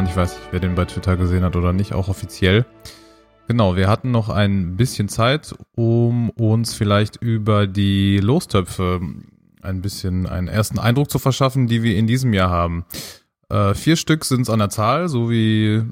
geplant. 0.00 0.08
Ich 0.08 0.16
weiß 0.16 0.38
nicht, 0.38 0.48
wer 0.52 0.60
den 0.60 0.74
bei 0.74 0.84
Twitter 0.84 1.16
gesehen 1.16 1.44
hat 1.44 1.56
oder 1.56 1.72
nicht, 1.72 1.92
auch 1.92 2.08
offiziell. 2.08 2.64
Genau, 3.48 3.76
wir 3.76 3.88
hatten 3.88 4.10
noch 4.10 4.28
ein 4.28 4.76
bisschen 4.76 5.08
Zeit, 5.08 5.54
um 5.74 6.30
uns 6.30 6.74
vielleicht 6.74 7.16
über 7.16 7.66
die 7.66 8.18
Lostöpfe 8.18 9.00
ein 9.62 9.82
bisschen 9.82 10.26
einen 10.26 10.48
ersten 10.48 10.78
Eindruck 10.78 11.10
zu 11.10 11.18
verschaffen, 11.18 11.66
die 11.66 11.82
wir 11.82 11.96
in 11.96 12.06
diesem 12.06 12.32
Jahr 12.32 12.50
haben. 12.50 12.84
Äh, 13.48 13.74
vier 13.74 13.96
Stück 13.96 14.24
sind 14.24 14.42
es 14.42 14.50
an 14.50 14.60
der 14.60 14.70
Zahl, 14.70 15.08
so 15.08 15.30
wie 15.30 15.82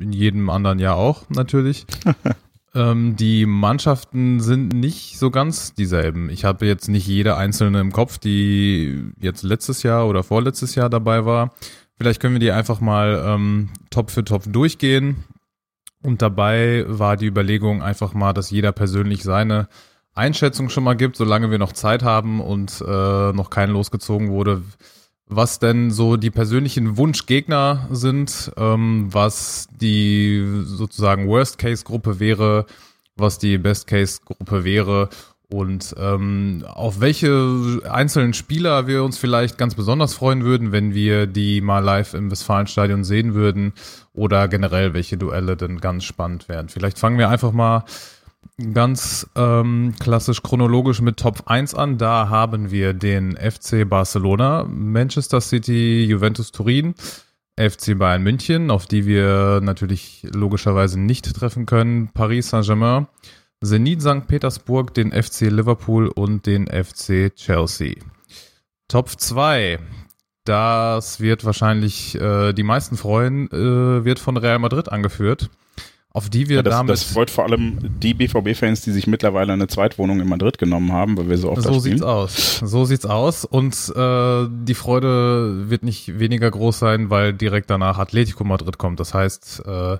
in 0.00 0.12
jedem 0.12 0.48
anderen 0.48 0.78
Jahr 0.78 0.96
auch 0.96 1.28
natürlich. 1.28 1.84
ähm, 2.74 3.16
die 3.16 3.46
Mannschaften 3.46 4.40
sind 4.40 4.72
nicht 4.72 5.18
so 5.18 5.30
ganz 5.30 5.74
dieselben. 5.74 6.30
Ich 6.30 6.44
habe 6.44 6.66
jetzt 6.66 6.88
nicht 6.88 7.06
jede 7.06 7.36
einzelne 7.36 7.80
im 7.80 7.92
Kopf, 7.92 8.18
die 8.18 9.12
jetzt 9.20 9.42
letztes 9.42 9.82
Jahr 9.82 10.06
oder 10.06 10.22
vorletztes 10.22 10.76
Jahr 10.76 10.88
dabei 10.88 11.24
war. 11.24 11.52
Vielleicht 11.96 12.20
können 12.20 12.34
wir 12.34 12.40
die 12.40 12.52
einfach 12.52 12.80
mal 12.80 13.22
ähm, 13.26 13.70
Top 13.90 14.10
für 14.10 14.24
Top 14.24 14.44
durchgehen. 14.46 15.24
Und 16.02 16.20
dabei 16.20 16.84
war 16.88 17.16
die 17.16 17.26
Überlegung 17.26 17.82
einfach 17.82 18.12
mal, 18.12 18.32
dass 18.32 18.50
jeder 18.50 18.72
persönlich 18.72 19.22
seine 19.22 19.68
Einschätzung 20.14 20.68
schon 20.68 20.84
mal 20.84 20.96
gibt, 20.96 21.16
solange 21.16 21.50
wir 21.50 21.58
noch 21.58 21.72
Zeit 21.72 22.02
haben 22.02 22.40
und 22.40 22.82
äh, 22.86 23.32
noch 23.32 23.50
kein 23.50 23.70
losgezogen 23.70 24.30
wurde, 24.30 24.62
was 25.26 25.58
denn 25.58 25.90
so 25.90 26.16
die 26.16 26.30
persönlichen 26.30 26.96
Wunschgegner 26.96 27.88
sind, 27.90 28.52
ähm, 28.56 29.08
was 29.10 29.68
die 29.80 30.44
sozusagen 30.64 31.28
Worst-Case-Gruppe 31.28 32.20
wäre, 32.20 32.66
was 33.16 33.38
die 33.38 33.58
Best-Case-Gruppe 33.58 34.64
wäre 34.64 35.08
und 35.52 35.94
ähm, 35.98 36.64
auf 36.66 37.00
welche 37.00 37.82
einzelnen 37.88 38.32
Spieler 38.32 38.86
wir 38.86 39.04
uns 39.04 39.18
vielleicht 39.18 39.58
ganz 39.58 39.74
besonders 39.74 40.14
freuen 40.14 40.44
würden, 40.44 40.72
wenn 40.72 40.94
wir 40.94 41.26
die 41.26 41.60
mal 41.60 41.80
live 41.80 42.14
im 42.14 42.30
Westfalenstadion 42.30 43.04
sehen 43.04 43.34
würden 43.34 43.74
oder 44.14 44.48
generell 44.48 44.94
welche 44.94 45.18
Duelle 45.18 45.56
denn 45.56 45.78
ganz 45.78 46.04
spannend 46.04 46.48
wären. 46.48 46.70
Vielleicht 46.70 46.98
fangen 46.98 47.18
wir 47.18 47.28
einfach 47.28 47.52
mal 47.52 47.84
ganz 48.72 49.28
ähm, 49.36 49.94
klassisch 50.00 50.42
chronologisch 50.42 51.00
mit 51.02 51.18
Top 51.18 51.42
1 51.46 51.74
an. 51.74 51.98
Da 51.98 52.28
haben 52.30 52.70
wir 52.70 52.94
den 52.94 53.36
FC 53.36 53.88
Barcelona, 53.88 54.64
Manchester 54.64 55.40
City, 55.40 56.04
Juventus 56.04 56.50
Turin, 56.52 56.94
FC 57.58 57.98
Bayern 57.98 58.22
München, 58.22 58.70
auf 58.70 58.86
die 58.86 59.04
wir 59.04 59.60
natürlich 59.62 60.26
logischerweise 60.32 60.98
nicht 60.98 61.34
treffen 61.34 61.66
können, 61.66 62.08
Paris 62.14 62.48
Saint-Germain, 62.48 63.06
Zenit 63.62 64.02
St. 64.02 64.26
Petersburg, 64.26 64.94
den 64.94 65.12
FC 65.12 65.42
Liverpool 65.42 66.08
und 66.08 66.46
den 66.46 66.66
FC 66.66 67.34
Chelsea. 67.34 67.94
Top 68.88 69.08
2. 69.08 69.78
Das 70.44 71.20
wird 71.20 71.44
wahrscheinlich 71.44 72.14
äh, 72.16 72.52
die 72.52 72.64
meisten 72.64 72.96
freuen, 72.96 73.48
äh, 73.52 74.04
wird 74.04 74.18
von 74.18 74.36
Real 74.36 74.58
Madrid 74.58 74.90
angeführt 74.90 75.50
auf 76.14 76.28
die 76.28 76.48
wir 76.48 76.56
ja, 76.56 76.62
das, 76.62 76.74
damit. 76.74 76.92
Das 76.92 77.04
freut 77.04 77.30
vor 77.30 77.44
allem 77.44 77.78
die 78.00 78.12
BVB-Fans, 78.14 78.82
die 78.82 78.92
sich 78.92 79.06
mittlerweile 79.06 79.52
eine 79.52 79.66
Zweitwohnung 79.66 80.20
in 80.20 80.28
Madrid 80.28 80.58
genommen 80.58 80.92
haben, 80.92 81.16
weil 81.16 81.28
wir 81.28 81.38
so 81.38 81.50
oft 81.50 81.62
So 81.62 81.78
sieht's 81.78 82.02
aus. 82.02 82.58
So 82.62 82.84
sieht's 82.84 83.06
aus. 83.06 83.44
Und 83.44 83.74
äh, 83.96 84.46
die 84.50 84.74
Freude 84.74 85.70
wird 85.70 85.84
nicht 85.84 86.18
weniger 86.18 86.50
groß 86.50 86.78
sein, 86.78 87.08
weil 87.08 87.32
direkt 87.32 87.70
danach 87.70 87.98
Atletico 87.98 88.44
Madrid 88.44 88.76
kommt. 88.76 89.00
Das 89.00 89.14
heißt, 89.14 89.62
äh, 89.66 89.96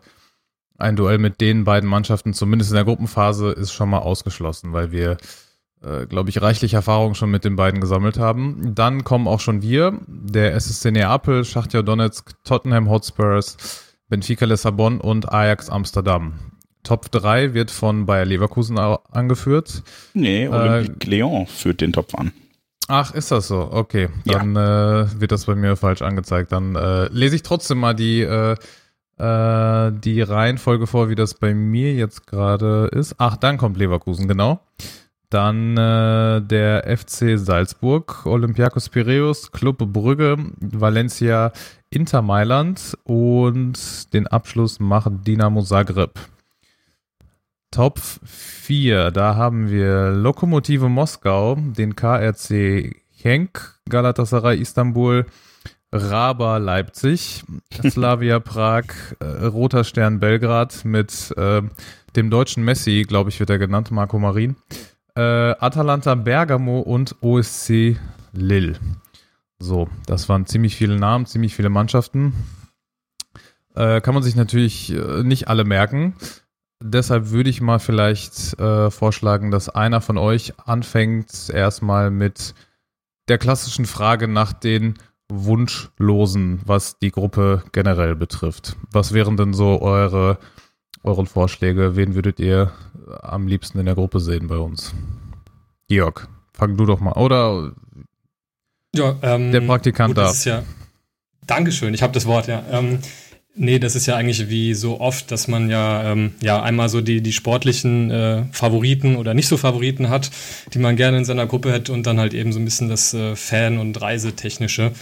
ein 0.82 0.97
Duell 0.97 1.19
mit 1.19 1.41
den 1.41 1.65
beiden 1.65 1.88
Mannschaften, 1.88 2.34
zumindest 2.34 2.70
in 2.70 2.76
der 2.76 2.84
Gruppenphase, 2.84 3.50
ist 3.50 3.72
schon 3.72 3.88
mal 3.88 3.98
ausgeschlossen, 3.98 4.72
weil 4.72 4.93
wir, 4.93 5.16
äh, 5.82 6.06
glaube 6.06 6.31
ich, 6.31 6.43
reichlich 6.43 6.75
Erfahrung 6.75 7.15
schon 7.15 7.31
mit 7.31 7.44
den 7.44 7.56
beiden 7.56 7.81
gesammelt 7.81 8.19
haben. 8.19 8.75
Dann 8.75 9.04
kommen 9.04 9.28
auch 9.28 9.41
schon 9.41 9.62
wir, 9.62 9.98
der 10.06 10.54
SSC 10.54 10.91
Neapel, 10.91 11.44
Schachtja 11.44 11.82
Donetsk, 11.82 12.32
Tottenham 12.44 12.91
Hotspurs, 12.91 13.56
Benfica 14.09 14.44
Lissabon 14.44 15.00
und 15.00 15.32
Ajax 15.32 15.70
Amsterdam. 15.70 16.34
Top 16.82 17.10
3 17.12 17.54
wird 17.54 17.70
von 17.70 18.06
Bayer 18.06 18.25
Leverkusen 18.25 18.76
angeführt. 18.78 19.82
Nee, 20.14 20.49
Olympique 20.49 21.06
äh, 21.06 21.10
Lyon 21.10 21.47
führt 21.47 21.81
den 21.81 21.93
Top 21.93 22.19
an. 22.19 22.32
Ach, 22.88 23.14
ist 23.14 23.31
das 23.31 23.49
so? 23.49 23.69
Okay, 23.70 24.09
dann 24.25 24.54
ja. 24.56 25.03
äh, 25.03 25.20
wird 25.20 25.32
das 25.32 25.47
bei 25.47 25.54
mir 25.54 25.76
falsch 25.76 26.03
angezeigt. 26.03 26.50
Dann 26.50 26.75
äh, 26.75 27.06
lese 27.06 27.37
ich 27.37 27.43
trotzdem 27.43 27.78
mal 27.78 27.94
die, 27.94 28.22
äh, 29.18 29.92
die 29.92 30.20
Reihenfolge 30.22 30.86
vor, 30.86 31.08
wie 31.08 31.14
das 31.14 31.34
bei 31.34 31.54
mir 31.54 31.94
jetzt 31.94 32.26
gerade 32.26 32.88
ist. 32.92 33.16
Ach, 33.18 33.36
dann 33.36 33.58
kommt 33.58 33.76
Leverkusen, 33.76 34.28
genau. 34.28 34.60
Dann 35.30 35.76
äh, 35.78 36.42
der 36.42 36.84
FC 36.96 37.38
Salzburg, 37.38 38.26
Olympiakos 38.26 38.90
Piraeus, 38.90 39.50
Club 39.50 39.78
Brügge, 39.78 40.36
Valencia, 40.60 41.52
Inter 41.88 42.20
Mailand 42.20 42.98
und 43.04 44.12
den 44.12 44.26
Abschluss 44.26 44.78
macht 44.78 45.26
Dinamo 45.26 45.62
Zagreb. 45.62 46.18
Top 47.70 47.98
4, 47.98 49.10
da 49.10 49.34
haben 49.34 49.70
wir 49.70 50.10
Lokomotive 50.10 50.90
Moskau, 50.90 51.56
den 51.56 51.96
KRC 51.96 52.94
Henk, 53.22 53.78
Galatasaray 53.88 54.58
Istanbul, 54.58 55.24
Raba 55.92 56.56
Leipzig, 56.56 57.44
Slavia 57.88 58.41
Prag, 58.41 58.84
äh, 59.20 59.44
Roter 59.44 59.84
Stern 59.84 60.20
Belgrad 60.20 60.84
mit 60.84 61.32
äh, 61.36 61.62
dem 62.16 62.30
deutschen 62.30 62.64
Messi, 62.64 63.04
glaube 63.06 63.30
ich, 63.30 63.38
wird 63.41 63.50
er 63.50 63.58
genannt, 63.58 63.91
Marco 63.91 64.19
Marin 64.19 64.56
äh, 65.14 65.20
Atalanta 65.20 66.14
Bergamo 66.14 66.81
und 66.81 67.16
OSC 67.20 67.96
Lille. 68.32 68.78
So, 69.58 69.88
das 70.06 70.28
waren 70.28 70.46
ziemlich 70.46 70.76
viele 70.76 70.96
Namen, 70.96 71.26
ziemlich 71.26 71.55
viele 71.55 71.69
Mannschaften. 71.69 72.32
Äh, 73.75 74.00
kann 74.00 74.14
man 74.14 74.22
sich 74.22 74.37
natürlich 74.37 74.93
äh, 74.93 75.22
nicht 75.22 75.49
alle 75.49 75.64
merken. 75.64 76.14
Deshalb 76.82 77.31
würde 77.31 77.50
ich 77.50 77.61
mal 77.61 77.78
vielleicht 77.78 78.58
äh, 78.58 78.90
vorschlagen, 78.90 79.50
dass 79.50 79.69
einer 79.69 80.00
von 80.00 80.19
euch 80.19 80.58
anfängt 80.58 81.49
erstmal 81.49 82.11
mit 82.11 82.55
der 83.28 83.38
klassischen 83.38 83.87
Frage 83.87 84.26
nach 84.26 84.52
den 84.52 84.99
Wunschlosen, 85.32 86.61
was 86.64 86.99
die 86.99 87.11
Gruppe 87.11 87.62
generell 87.73 88.14
betrifft. 88.14 88.76
Was 88.90 89.12
wären 89.12 89.37
denn 89.37 89.52
so 89.52 89.81
eure 89.81 90.38
euren 91.02 91.26
Vorschläge. 91.26 91.96
Wen 91.96 92.14
würdet 92.14 92.40
ihr 92.40 92.73
am 93.23 93.46
liebsten 93.46 93.79
in 93.79 93.87
der 93.87 93.94
Gruppe 93.94 94.20
sehen 94.20 94.49
bei 94.49 94.56
uns? 94.56 94.94
Georg, 95.88 96.29
fang 96.52 96.76
du 96.76 96.87
doch 96.87 97.00
mal. 97.00 97.12
Oder 97.12 97.73
ja, 98.94 99.17
ähm, 99.23 99.52
der 99.52 99.62
Praktikant 99.62 100.17
da. 100.17 100.32
Ja, 100.44 100.62
Dankeschön, 101.46 101.93
ich 101.94 102.02
habe 102.02 102.12
das 102.12 102.26
Wort, 102.26 102.46
ja. 102.46 102.62
Ähm, 102.70 103.00
nee, 103.54 103.78
das 103.78 103.94
ist 103.94 104.06
ja 104.06 104.16
eigentlich 104.16 104.49
wie 104.49 104.75
so 104.75 105.00
oft, 105.00 105.31
dass 105.31 105.49
man 105.49 105.70
ja, 105.70 106.12
ähm, 106.12 106.32
ja 106.40 106.62
einmal 106.62 106.88
so 106.88 107.00
die, 107.00 107.20
die 107.20 107.32
sportlichen 107.32 108.10
äh, 108.10 108.44
Favoriten 108.52 109.16
oder 109.16 109.34
nicht 109.34 109.49
so 109.49 109.56
Favoriten 109.56 110.08
hat, 110.08 110.31
die 110.75 110.78
man 110.78 110.96
gerne 110.96 111.19
in 111.19 111.25
seiner 111.25 111.46
Gruppe 111.46 111.72
hätte 111.72 111.93
und 111.93 112.06
dann 112.06 112.19
halt 112.19 112.34
eben 112.34 112.52
so 112.52 112.58
ein 112.58 112.64
bisschen 112.64 112.88
das 112.88 113.14
äh, 113.14 113.37
Fan- 113.37 113.78
und 113.78 114.00
Reisetechnische. 114.00 114.93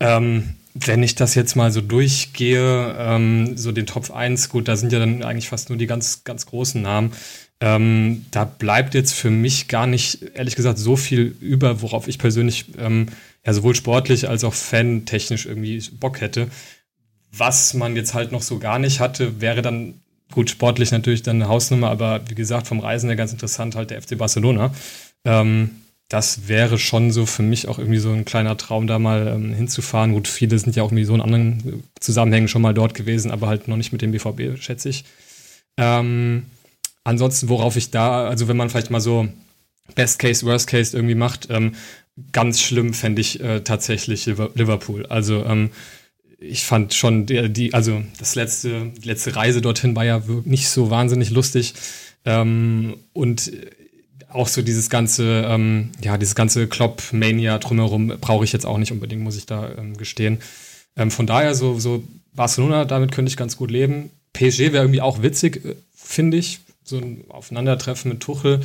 Ähm, 0.00 0.54
wenn 0.74 1.02
ich 1.02 1.14
das 1.14 1.34
jetzt 1.34 1.56
mal 1.56 1.72
so 1.72 1.80
durchgehe, 1.80 2.94
ähm, 2.98 3.56
so 3.56 3.72
den 3.72 3.86
Top 3.86 4.10
1, 4.10 4.48
gut, 4.48 4.68
da 4.68 4.76
sind 4.76 4.92
ja 4.92 4.98
dann 4.98 5.22
eigentlich 5.22 5.48
fast 5.48 5.68
nur 5.68 5.78
die 5.78 5.86
ganz, 5.86 6.22
ganz 6.24 6.46
großen 6.46 6.80
Namen. 6.80 7.12
Ähm, 7.60 8.24
da 8.30 8.44
bleibt 8.44 8.94
jetzt 8.94 9.12
für 9.12 9.30
mich 9.30 9.68
gar 9.68 9.86
nicht, 9.86 10.22
ehrlich 10.34 10.56
gesagt, 10.56 10.78
so 10.78 10.96
viel 10.96 11.36
über, 11.40 11.82
worauf 11.82 12.08
ich 12.08 12.18
persönlich 12.18 12.66
ähm, 12.78 13.06
ja 13.44 13.52
sowohl 13.52 13.74
sportlich 13.74 14.28
als 14.28 14.44
auch 14.44 14.54
fantechnisch 14.54 15.44
irgendwie 15.44 15.82
Bock 15.98 16.20
hätte. 16.20 16.48
Was 17.32 17.74
man 17.74 17.96
jetzt 17.96 18.14
halt 18.14 18.32
noch 18.32 18.42
so 18.42 18.58
gar 18.58 18.78
nicht 18.78 19.00
hatte, 19.00 19.40
wäre 19.40 19.62
dann 19.62 20.00
gut 20.32 20.50
sportlich 20.50 20.90
natürlich 20.92 21.22
dann 21.22 21.36
eine 21.36 21.48
Hausnummer, 21.48 21.90
aber 21.90 22.20
wie 22.28 22.34
gesagt, 22.34 22.66
vom 22.66 22.80
Reisen 22.80 23.08
her 23.08 23.16
ganz 23.16 23.32
interessant 23.32 23.74
halt 23.74 23.90
der 23.90 24.00
FC 24.00 24.16
Barcelona. 24.16 24.72
Ähm, 25.24 25.70
das 26.08 26.48
wäre 26.48 26.78
schon 26.78 27.12
so 27.12 27.24
für 27.24 27.42
mich 27.42 27.68
auch 27.68 27.78
irgendwie 27.78 27.98
so 27.98 28.10
ein 28.10 28.24
kleiner 28.24 28.56
Traum, 28.56 28.88
da 28.88 28.98
mal 28.98 29.28
ähm, 29.28 29.54
hinzufahren. 29.54 30.12
Gut, 30.12 30.26
viele 30.26 30.58
sind 30.58 30.74
ja 30.74 30.82
auch 30.82 30.88
irgendwie 30.88 31.04
so 31.04 31.14
in 31.14 31.20
anderen 31.20 31.84
Zusammenhängen 32.00 32.48
schon 32.48 32.62
mal 32.62 32.74
dort 32.74 32.94
gewesen, 32.94 33.30
aber 33.30 33.46
halt 33.46 33.68
noch 33.68 33.76
nicht 33.76 33.92
mit 33.92 34.02
dem 34.02 34.10
BVB, 34.10 34.60
schätze 34.60 34.88
ich. 34.88 35.04
Ähm, 35.76 36.46
ansonsten, 37.04 37.48
worauf 37.48 37.76
ich 37.76 37.92
da, 37.92 38.26
also 38.26 38.48
wenn 38.48 38.56
man 38.56 38.70
vielleicht 38.70 38.90
mal 38.90 39.00
so 39.00 39.28
Best 39.94 40.18
Case, 40.18 40.44
Worst 40.44 40.66
Case 40.66 40.96
irgendwie 40.96 41.14
macht, 41.14 41.48
ähm, 41.48 41.76
ganz 42.32 42.60
schlimm 42.60 42.92
fände 42.92 43.20
ich 43.20 43.40
äh, 43.40 43.60
tatsächlich 43.60 44.26
Liverpool. 44.26 45.06
Also 45.06 45.44
ähm, 45.44 45.70
ich 46.40 46.64
fand 46.64 46.94
schon 46.94 47.26
die, 47.26 47.52
die, 47.52 47.74
also 47.74 48.02
das 48.18 48.34
letzte, 48.34 48.92
die 48.96 49.06
letzte 49.06 49.36
Reise 49.36 49.60
dorthin 49.60 49.94
war 49.94 50.04
ja 50.04 50.22
nicht 50.44 50.68
so 50.68 50.90
wahnsinnig 50.90 51.30
lustig. 51.30 51.74
Ähm, 52.24 52.96
und 53.12 53.52
auch 54.28 54.48
so 54.48 54.62
dieses 54.62 54.90
ganze, 54.90 55.44
ähm, 55.46 55.90
ja, 56.02 56.16
dieses 56.16 56.34
ganze 56.34 56.66
Klopp-Mania 56.66 57.58
drumherum 57.58 58.08
brauche 58.20 58.44
ich 58.44 58.52
jetzt 58.52 58.66
auch 58.66 58.78
nicht 58.78 58.92
unbedingt, 58.92 59.22
muss 59.22 59.36
ich 59.36 59.46
da 59.46 59.70
ähm, 59.76 59.96
gestehen. 59.96 60.38
Ähm, 60.96 61.10
von 61.10 61.26
daher, 61.26 61.54
so, 61.54 61.78
so 61.78 62.04
Barcelona, 62.32 62.84
damit 62.84 63.12
könnte 63.12 63.30
ich 63.30 63.36
ganz 63.36 63.56
gut 63.56 63.70
leben. 63.70 64.10
PSG 64.32 64.72
wäre 64.72 64.84
irgendwie 64.84 65.00
auch 65.00 65.22
witzig, 65.22 65.64
äh, 65.64 65.76
finde 65.94 66.36
ich. 66.36 66.60
So 66.84 66.98
ein 66.98 67.24
Aufeinandertreffen 67.28 68.10
mit 68.10 68.20
Tuchel. 68.20 68.60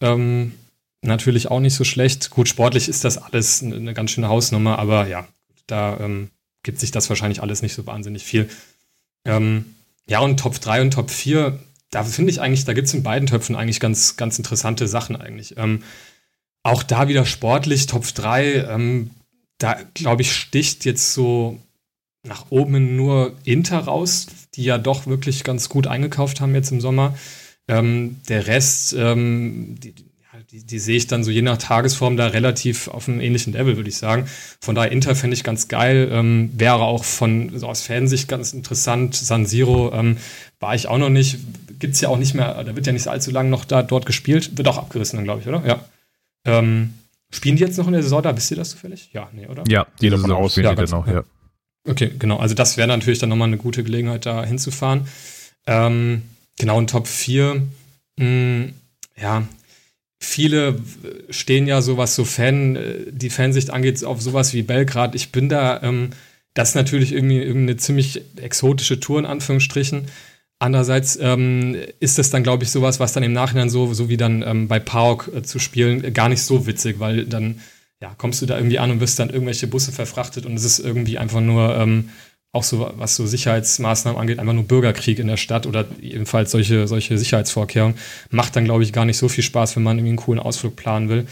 Ähm, 0.00 0.52
natürlich 1.02 1.50
auch 1.50 1.60
nicht 1.60 1.74
so 1.74 1.84
schlecht. 1.84 2.30
Gut, 2.30 2.48
sportlich 2.48 2.88
ist 2.88 3.04
das 3.04 3.18
alles 3.18 3.62
eine, 3.62 3.76
eine 3.76 3.94
ganz 3.94 4.10
schöne 4.10 4.28
Hausnummer, 4.28 4.78
aber 4.78 5.06
ja, 5.08 5.26
da 5.66 5.98
ähm, 6.00 6.30
gibt 6.66 6.80
sich 6.80 6.90
das 6.90 7.08
wahrscheinlich 7.08 7.40
alles 7.40 7.62
nicht 7.62 7.72
so 7.72 7.86
wahnsinnig 7.86 8.24
viel. 8.24 8.50
Ähm, 9.24 9.76
ja, 10.06 10.20
und 10.20 10.38
Top 10.38 10.60
3 10.60 10.82
und 10.82 10.90
Top 10.92 11.10
4, 11.10 11.58
da 11.90 12.04
finde 12.04 12.30
ich 12.30 12.40
eigentlich, 12.42 12.66
da 12.66 12.74
gibt 12.74 12.88
es 12.88 12.94
in 12.94 13.02
beiden 13.02 13.26
Töpfen 13.26 13.56
eigentlich 13.56 13.80
ganz, 13.80 14.18
ganz 14.18 14.36
interessante 14.36 14.86
Sachen 14.86 15.16
eigentlich. 15.16 15.56
Ähm, 15.56 15.82
auch 16.62 16.82
da 16.82 17.08
wieder 17.08 17.24
sportlich, 17.24 17.86
Top 17.86 18.04
3, 18.04 18.66
ähm, 18.68 19.10
da 19.58 19.78
glaube 19.94 20.22
ich, 20.22 20.32
sticht 20.34 20.84
jetzt 20.84 21.14
so 21.14 21.58
nach 22.24 22.46
oben 22.50 22.96
nur 22.96 23.36
Inter 23.44 23.78
raus, 23.78 24.26
die 24.54 24.64
ja 24.64 24.76
doch 24.76 25.06
wirklich 25.06 25.44
ganz 25.44 25.68
gut 25.68 25.86
eingekauft 25.86 26.40
haben 26.40 26.54
jetzt 26.54 26.72
im 26.72 26.80
Sommer. 26.80 27.16
Ähm, 27.68 28.20
der 28.28 28.48
Rest, 28.48 28.92
ähm, 28.94 29.76
die, 29.78 29.94
die, 30.56 30.64
die, 30.64 30.78
sehe 30.78 30.96
ich 30.96 31.06
dann 31.06 31.22
so 31.22 31.30
je 31.30 31.42
nach 31.42 31.58
Tagesform 31.58 32.16
da 32.16 32.28
relativ 32.28 32.88
auf 32.88 33.08
einem 33.08 33.20
ähnlichen 33.20 33.52
Level, 33.52 33.76
würde 33.76 33.90
ich 33.90 33.96
sagen. 33.96 34.26
Von 34.60 34.74
daher 34.74 34.90
Inter 34.90 35.14
fände 35.14 35.34
ich 35.34 35.44
ganz 35.44 35.68
geil. 35.68 36.08
Ähm, 36.10 36.50
wäre 36.56 36.80
auch 36.80 37.04
von 37.04 37.58
so 37.58 37.66
aus 37.66 37.82
Fansicht 37.82 38.26
ganz 38.26 38.54
interessant. 38.54 39.14
San 39.14 39.44
Siro 39.44 39.92
ähm, 39.92 40.16
war 40.58 40.74
ich 40.74 40.88
auch 40.88 40.96
noch 40.96 41.10
nicht. 41.10 41.38
Gibt 41.78 41.94
es 41.94 42.00
ja 42.00 42.08
auch 42.08 42.16
nicht 42.16 42.34
mehr, 42.34 42.64
da 42.64 42.74
wird 42.74 42.86
ja 42.86 42.92
nicht 42.94 43.06
allzu 43.06 43.30
lange 43.30 43.50
noch 43.50 43.66
da 43.66 43.82
dort 43.82 44.06
gespielt. 44.06 44.56
Wird 44.56 44.66
auch 44.68 44.78
abgerissen 44.78 45.18
dann, 45.18 45.24
glaube 45.24 45.42
ich, 45.42 45.48
oder? 45.48 45.62
Ja. 45.66 45.84
Ähm, 46.46 46.94
spielen 47.30 47.56
die 47.56 47.62
jetzt 47.62 47.76
noch 47.76 47.86
in 47.86 47.92
der 47.92 48.02
Saison 48.02 48.22
da? 48.22 48.34
Wisst 48.34 48.50
ihr 48.50 48.56
das 48.56 48.70
zufällig? 48.70 49.10
Ja, 49.12 49.28
nee, 49.32 49.46
oder? 49.46 49.62
Ja, 49.68 49.86
die 50.00 50.08
davon 50.08 50.32
aus. 50.32 50.56
Ja, 50.56 50.74
die 50.74 50.90
noch, 50.90 51.06
ja. 51.06 51.22
Okay, 51.86 52.12
genau. 52.18 52.38
Also 52.38 52.54
das 52.54 52.78
wäre 52.78 52.88
natürlich 52.88 53.18
dann 53.18 53.28
nochmal 53.28 53.48
eine 53.48 53.58
gute 53.58 53.84
Gelegenheit, 53.84 54.24
da 54.24 54.42
hinzufahren. 54.42 55.06
Ähm, 55.66 56.22
genau, 56.58 56.78
in 56.78 56.86
Top 56.86 57.06
4. 57.06 57.56
Mh, 57.56 58.24
hm, 58.24 58.72
ja, 59.20 59.42
viele 60.18 60.80
stehen 61.30 61.66
ja 61.66 61.82
so, 61.82 61.96
was 61.96 62.14
so 62.14 62.24
Fan, 62.24 62.76
äh, 62.76 62.94
die 63.10 63.30
Fansicht 63.30 63.70
angeht, 63.70 64.02
auf 64.04 64.20
sowas 64.22 64.54
wie 64.54 64.62
Belgrad. 64.62 65.14
Ich 65.14 65.32
bin 65.32 65.48
da, 65.48 65.82
ähm, 65.82 66.10
das 66.54 66.70
ist 66.70 66.74
natürlich 66.74 67.12
irgendwie 67.12 67.42
eine 67.42 67.76
ziemlich 67.76 68.22
exotische 68.36 69.00
Tour 69.00 69.18
in 69.18 69.26
Anführungsstrichen. 69.26 70.06
Andererseits 70.58 71.18
ähm, 71.20 71.76
ist 72.00 72.18
das 72.18 72.30
dann, 72.30 72.42
glaube 72.42 72.64
ich, 72.64 72.70
sowas, 72.70 72.98
was 72.98 73.12
dann 73.12 73.22
im 73.22 73.34
Nachhinein 73.34 73.68
so, 73.68 73.92
so 73.92 74.08
wie 74.08 74.16
dann 74.16 74.42
ähm, 74.42 74.68
bei 74.68 74.80
Park 74.80 75.30
äh, 75.34 75.42
zu 75.42 75.58
spielen, 75.58 76.02
äh, 76.02 76.10
gar 76.12 76.30
nicht 76.30 76.42
so 76.42 76.66
witzig, 76.66 76.98
weil 76.98 77.26
dann 77.26 77.60
ja, 78.00 78.14
kommst 78.16 78.40
du 78.40 78.46
da 78.46 78.56
irgendwie 78.56 78.78
an 78.78 78.90
und 78.90 79.00
wirst 79.00 79.18
dann 79.18 79.30
irgendwelche 79.30 79.66
Busse 79.66 79.92
verfrachtet 79.92 80.46
und 80.46 80.54
es 80.54 80.64
ist 80.64 80.78
irgendwie 80.78 81.18
einfach 81.18 81.40
nur 81.40 81.76
ähm, 81.76 82.10
auch 82.56 82.64
so, 82.64 82.90
was 82.96 83.14
so 83.14 83.26
Sicherheitsmaßnahmen 83.26 84.20
angeht, 84.20 84.38
einfach 84.38 84.52
nur 84.52 84.64
Bürgerkrieg 84.64 85.18
in 85.18 85.28
der 85.28 85.36
Stadt 85.36 85.66
oder 85.66 85.84
jedenfalls 86.00 86.50
solche, 86.50 86.88
solche 86.88 87.16
Sicherheitsvorkehrungen. 87.18 87.96
Macht 88.30 88.56
dann, 88.56 88.64
glaube 88.64 88.82
ich, 88.82 88.92
gar 88.92 89.04
nicht 89.04 89.18
so 89.18 89.28
viel 89.28 89.44
Spaß, 89.44 89.76
wenn 89.76 89.84
man 89.84 89.98
irgendwie 89.98 90.10
einen 90.10 90.18
coolen 90.18 90.40
Ausflug 90.40 90.74
planen 90.74 91.08
will. 91.08 91.26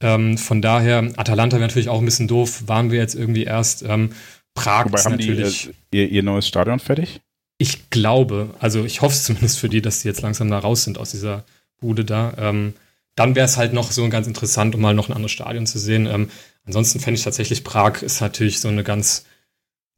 Ähm, 0.00 0.38
von 0.38 0.62
daher, 0.62 0.98
Atalanta 1.16 1.56
wäre 1.56 1.66
natürlich 1.66 1.88
auch 1.88 1.98
ein 1.98 2.04
bisschen 2.04 2.28
doof, 2.28 2.64
waren 2.66 2.90
wir 2.90 2.98
jetzt 2.98 3.14
irgendwie 3.14 3.44
erst. 3.44 3.82
Ähm, 3.82 4.10
Prag 4.54 4.86
Wobei, 4.86 4.98
ist 4.98 5.04
haben 5.06 5.12
natürlich. 5.12 5.70
Die, 5.92 5.98
äh, 5.98 6.04
ihr, 6.04 6.10
ihr 6.10 6.22
neues 6.22 6.46
Stadion 6.46 6.78
fertig? 6.78 7.20
Ich 7.58 7.90
glaube, 7.90 8.54
also 8.60 8.84
ich 8.84 9.00
hoffe 9.00 9.14
es 9.14 9.24
zumindest 9.24 9.58
für 9.58 9.68
die, 9.68 9.80
dass 9.80 10.00
die 10.00 10.08
jetzt 10.08 10.22
langsam 10.22 10.50
da 10.50 10.58
raus 10.58 10.84
sind 10.84 10.98
aus 10.98 11.10
dieser 11.10 11.44
Bude 11.80 12.04
da. 12.04 12.34
Ähm, 12.38 12.74
dann 13.14 13.34
wäre 13.34 13.46
es 13.46 13.56
halt 13.56 13.72
noch 13.72 13.90
so 13.90 14.06
ganz 14.08 14.26
interessant, 14.26 14.74
um 14.74 14.80
mal 14.82 14.94
noch 14.94 15.08
ein 15.08 15.14
anderes 15.14 15.32
Stadion 15.32 15.66
zu 15.66 15.78
sehen. 15.78 16.06
Ähm, 16.06 16.30
ansonsten 16.66 17.00
fände 17.00 17.18
ich 17.18 17.24
tatsächlich 17.24 17.64
Prag 17.64 18.02
ist 18.02 18.20
natürlich 18.20 18.60
so 18.60 18.68
eine 18.68 18.84
ganz 18.84 19.24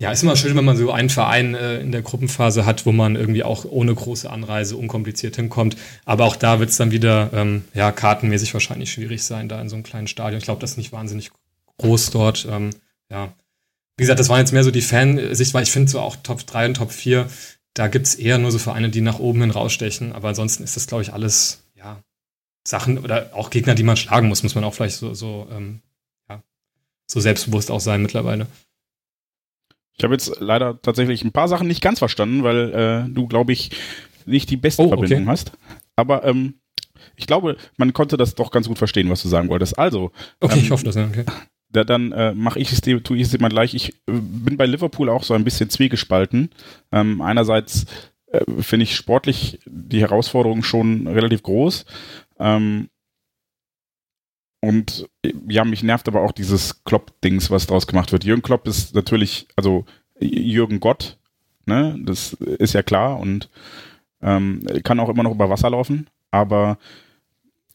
ja, 0.01 0.13
ist 0.13 0.23
immer 0.23 0.37
schön, 0.37 0.57
wenn 0.57 0.65
man 0.65 0.77
so 0.77 0.93
einen 0.93 1.11
Verein 1.11 1.57
äh, 1.57 1.81
in 1.81 1.91
der 1.91 2.03
Gruppenphase 2.03 2.65
hat, 2.65 2.87
wo 2.87 2.93
man 2.93 3.17
irgendwie 3.17 3.43
auch 3.43 3.65
ohne 3.65 3.93
große 3.93 4.31
Anreise 4.31 4.77
unkompliziert 4.77 5.35
hinkommt. 5.35 5.77
Aber 6.05 6.25
auch 6.25 6.37
da 6.37 6.61
wird 6.61 6.71
es 6.71 6.77
dann 6.77 6.93
wieder, 6.93 7.31
ähm, 7.33 7.65
ja, 7.75 7.91
kartenmäßig 7.91 8.55
wahrscheinlich 8.55 8.93
schwierig 8.93 9.25
sein, 9.25 9.49
da 9.49 9.61
in 9.61 9.69
so 9.69 9.75
einem 9.75 9.83
kleinen 9.83 10.07
Stadion. 10.07 10.39
Ich 10.39 10.45
glaube, 10.45 10.61
das 10.61 10.73
ist 10.73 10.77
nicht 10.77 10.93
wahnsinnig 10.93 11.31
groß 11.79 12.11
dort. 12.11 12.47
Ähm, 12.49 12.71
ja. 13.11 13.33
Wie 13.97 14.03
gesagt, 14.03 14.21
das 14.21 14.29
war 14.29 14.39
jetzt 14.39 14.53
mehr 14.53 14.63
so 14.63 14.71
die 14.71 14.83
Fansicht, 14.83 15.53
weil 15.53 15.65
ich 15.65 15.73
finde 15.73 15.91
so 15.91 15.99
auch 15.99 16.15
Top 16.15 16.47
3 16.47 16.67
und 16.67 16.75
Top 16.75 16.93
4, 16.93 17.29
da 17.75 17.89
gibt 17.89 18.07
es 18.07 18.15
eher 18.15 18.39
nur 18.39 18.53
so 18.53 18.59
Vereine, 18.59 18.91
die 18.91 19.01
nach 19.01 19.19
oben 19.19 19.41
hin 19.41 19.51
rausstechen. 19.51 20.13
Aber 20.13 20.29
ansonsten 20.29 20.63
ist 20.63 20.77
das, 20.77 20.87
glaube 20.87 21.03
ich, 21.03 21.13
alles, 21.13 21.65
ja, 21.75 22.01
Sachen 22.65 22.99
oder 22.99 23.31
auch 23.33 23.51
Gegner, 23.51 23.75
die 23.75 23.83
man 23.83 23.97
schlagen 23.97 24.29
muss, 24.29 24.45
muss 24.45 24.55
man 24.55 24.63
auch 24.63 24.75
vielleicht 24.75 24.97
so, 24.97 25.13
so, 25.15 25.49
ähm, 25.51 25.81
ja, 26.29 26.41
so 27.11 27.19
selbstbewusst 27.19 27.73
auch 27.73 27.81
sein 27.81 28.01
mittlerweile. 28.01 28.47
Ich 29.99 30.05
habe 30.05 30.15
jetzt 30.15 30.37
leider 30.39 30.81
tatsächlich 30.81 31.25
ein 31.25 31.33
paar 31.33 31.49
Sachen 31.49 31.67
nicht 31.67 31.83
ganz 31.83 31.99
verstanden, 31.99 32.45
weil 32.45 32.73
äh, 32.73 33.13
du, 33.13 33.27
glaube 33.27 33.53
ich, 33.53 33.71
nicht 34.27 34.49
die 34.49 34.57
beste 34.57 34.83
oh, 34.83 34.89
Verbindung 34.89 35.23
okay. 35.23 35.31
hast. 35.31 35.53
Aber 35.97 36.25
ähm, 36.25 36.55
ich 37.17 37.27
glaube, 37.27 37.57
man 37.77 37.93
konnte 37.93 38.17
das 38.17 38.37
doch 38.37 38.53
ganz 38.53 38.69
gut 38.69 38.79
verstehen, 38.79 39.11
was 39.11 39.23
du 39.23 39.29
sagen 39.29 39.49
wolltest. 39.49 39.79
Also. 39.79 40.13
Okay, 40.41 40.59
ähm, 40.59 40.65
ich 40.65 40.71
hoffe 40.71 40.85
das, 40.85 40.95
ja, 40.95 41.07
okay. 41.07 41.25
Da, 41.71 41.85
dann 41.85 42.13
äh, 42.13 42.33
mache 42.33 42.61
ich 42.61 42.73
es 42.73 42.81
dir, 42.81 43.03
tue 43.03 43.17
ich 43.17 43.25
es 43.25 43.31
dir 43.31 43.41
mal 43.41 43.49
gleich. 43.49 43.75
Ich 43.75 43.91
äh, 44.07 44.13
bin 44.13 44.57
bei 44.57 44.67
Liverpool 44.67 45.11
auch 45.11 45.25
so 45.25 45.35
ein 45.35 45.45
bisschen 45.45 45.69
zwiegespalten. 45.69 46.51
Ähm, 46.93 47.21
einerseits 47.21 47.87
äh, 48.29 48.41
finde 48.61 48.85
ich 48.85 48.95
sportlich 48.95 49.59
die 49.67 50.01
Herausforderung 50.01 50.63
schon 50.63 51.09
relativ 51.09 51.43
groß. 51.43 51.85
Ähm, 52.39 52.89
und 54.61 55.09
ja, 55.49 55.65
mich 55.65 55.83
nervt 55.83 56.09
aber 56.09 56.23
auch 56.23 56.33
dieses 56.33 56.85
Klopp-Dings, 56.85 57.51
was 57.51 57.67
draus 57.67 57.87
gemacht 57.87 58.13
wird. 58.13 58.25
Jürgen 58.25 58.43
Klopp 58.43 58.67
ist 58.67 58.95
natürlich, 58.95 59.47
also 59.57 59.85
Jürgen 60.21 60.81
Gott, 60.81 61.19
ne, 61.67 61.97
das 62.05 62.33
ist 62.33 62.75
ja 62.75 62.83
klar 62.83 63.19
und 63.21 63.49
ähm, 64.21 64.67
kann 64.83 65.01
auch 65.01 65.09
immer 65.09 65.23
noch 65.23 65.33
über 65.33 65.51
Wasser 65.51 65.71
laufen, 65.71 66.09
aber 66.31 66.79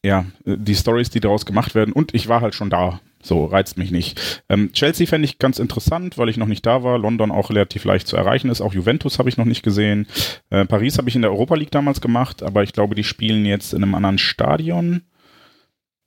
ja, 0.05 0.25
die 0.45 0.75
Stories, 0.75 1.09
die 1.09 1.21
daraus 1.21 1.45
gemacht 1.45 1.75
werden 1.75 1.93
und 1.93 2.13
ich 2.13 2.27
war 2.27 2.41
halt 2.41 2.55
schon 2.55 2.69
da, 2.69 2.99
so 3.21 3.45
reizt 3.45 3.77
mich 3.77 3.89
nicht. 3.89 4.43
Ähm, 4.49 4.73
Chelsea 4.73 5.07
fände 5.07 5.25
ich 5.25 5.39
ganz 5.39 5.57
interessant, 5.59 6.17
weil 6.17 6.27
ich 6.27 6.35
noch 6.35 6.47
nicht 6.47 6.65
da 6.65 6.83
war. 6.83 6.97
London 6.97 7.31
auch 7.31 7.49
relativ 7.49 7.85
leicht 7.85 8.07
zu 8.07 8.17
erreichen 8.17 8.49
ist. 8.49 8.59
Auch 8.59 8.73
Juventus 8.73 9.17
habe 9.17 9.29
ich 9.29 9.37
noch 9.37 9.45
nicht 9.45 9.63
gesehen. 9.63 10.07
Äh, 10.49 10.65
Paris 10.65 10.97
habe 10.97 11.07
ich 11.07 11.15
in 11.15 11.21
der 11.21 11.31
Europa 11.31 11.55
League 11.55 11.71
damals 11.71 12.01
gemacht, 12.01 12.43
aber 12.43 12.63
ich 12.63 12.73
glaube, 12.73 12.95
die 12.95 13.05
spielen 13.05 13.45
jetzt 13.45 13.73
in 13.73 13.81
einem 13.81 13.95
anderen 13.95 14.17
Stadion. 14.17 15.03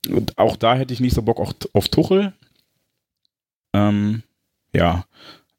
Und 0.09 0.39
auch 0.39 0.57
da 0.57 0.75
hätte 0.75 0.93
ich 0.93 1.01
nicht 1.01 1.15
so 1.15 1.23
Bock 1.23 1.39
auf, 1.39 1.55
auf 1.73 1.89
Tuchel. 1.89 2.33
Ähm, 3.73 4.23
ja. 4.75 5.05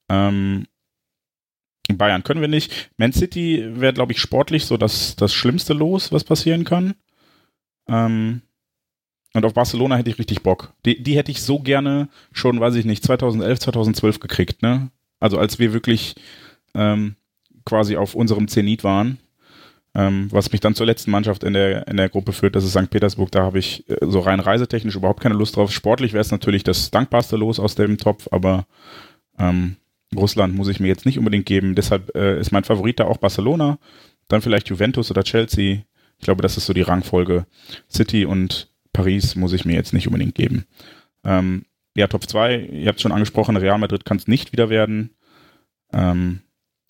Ähm, 0.10 0.68
Bayern 1.94 2.24
können 2.24 2.42
wir 2.42 2.48
nicht. 2.48 2.92
Man 2.98 3.14
City 3.14 3.66
wäre, 3.80 3.94
glaube 3.94 4.12
ich, 4.12 4.20
sportlich 4.20 4.66
so 4.66 4.78
das, 4.78 5.16
das 5.16 5.34
Schlimmste 5.34 5.74
los, 5.74 6.12
was 6.12 6.24
passieren 6.24 6.64
kann. 6.64 6.96
Ähm, 7.88 8.42
und 9.34 9.46
auf 9.46 9.54
Barcelona 9.54 9.98
hätte 9.98 10.10
ich 10.10 10.20
richtig 10.20 10.42
Bock. 10.42 10.74
Die, 10.86 11.02
die 11.02 11.16
hätte 11.16 11.32
ich 11.32 11.42
so 11.42 11.60
gerne 11.60 12.10
schon, 12.32 12.60
weiß 12.60 12.76
ich 12.76 12.86
nicht, 12.86 13.04
2011, 13.04 13.60
2012 13.60 14.20
gekriegt, 14.20 14.62
ne? 14.62 14.90
Also 15.20 15.38
als 15.38 15.60
wir 15.60 15.74
wirklich 15.74 16.16
ähm, 16.74 17.16
quasi 17.66 17.98
auf 17.98 18.16
unserem 18.16 18.48
Zenit 18.48 18.84
waren. 18.84 19.20
Ähm, 19.98 20.28
was 20.30 20.52
mich 20.52 20.62
dann 20.62 20.76
zur 20.76 20.86
letzten 20.86 21.10
Mannschaft 21.10 21.44
in 21.44 21.54
der, 21.54 21.88
in 21.88 21.98
der 21.98 22.08
Gruppe 22.08 22.32
führt, 22.32 22.56
das 22.56 22.64
ist 22.64 22.74
St. 22.74 22.92
Petersburg. 22.92 23.32
Da 23.32 23.42
habe 23.42 23.58
ich 23.58 23.90
äh, 23.90 23.98
so 24.02 24.20
rein 24.20 24.40
reisetechnisch 24.40 24.96
überhaupt 24.96 25.22
keine 25.22 25.34
Lust 25.34 25.56
drauf. 25.56 25.72
Sportlich 25.72 26.14
wäre 26.14 26.22
es 26.22 26.30
natürlich 26.30 26.64
das 26.64 26.92
dankbarste 26.92 27.36
Los 27.36 27.60
aus 27.60 27.74
dem 27.74 27.98
Topf, 27.98 28.28
aber 28.30 28.68
ähm, 29.40 29.78
Russland 30.16 30.54
muss 30.54 30.68
ich 30.68 30.80
mir 30.80 30.88
jetzt 30.88 31.08
nicht 31.08 31.18
unbedingt 31.18 31.48
geben. 31.48 31.74
Deshalb 31.74 32.16
äh, 32.16 32.40
ist 32.40 32.52
mein 32.52 32.64
Favorit 32.64 33.00
da 33.00 33.06
auch 33.06 33.18
Barcelona, 33.18 33.80
dann 34.28 34.44
vielleicht 34.44 34.70
Juventus 34.70 35.10
oder 35.10 35.24
Chelsea. 35.24 35.80
Ich 36.20 36.26
glaube, 36.26 36.44
das 36.44 36.58
ist 36.58 36.68
so 36.68 36.74
die 36.74 36.84
Rangfolge. 36.84 37.48
City 37.92 38.26
und 38.26 38.70
Paris 38.94 39.36
muss 39.36 39.54
ich 39.54 39.66
mir 39.66 39.74
jetzt 39.74 39.94
nicht 39.94 40.06
unbedingt 40.06 40.36
geben. 40.36 40.66
Ähm, 41.24 41.66
ja, 41.96 42.06
Top 42.06 42.30
2, 42.30 42.60
ihr 42.60 42.88
habt 42.88 43.02
schon 43.02 43.12
angesprochen, 43.12 43.58
Real 43.58 43.80
Madrid 43.80 44.06
kann 44.06 44.18
es 44.18 44.28
nicht 44.28 44.52
wieder 44.52 44.70
werden. 44.70 45.16
Ähm, 45.92 46.42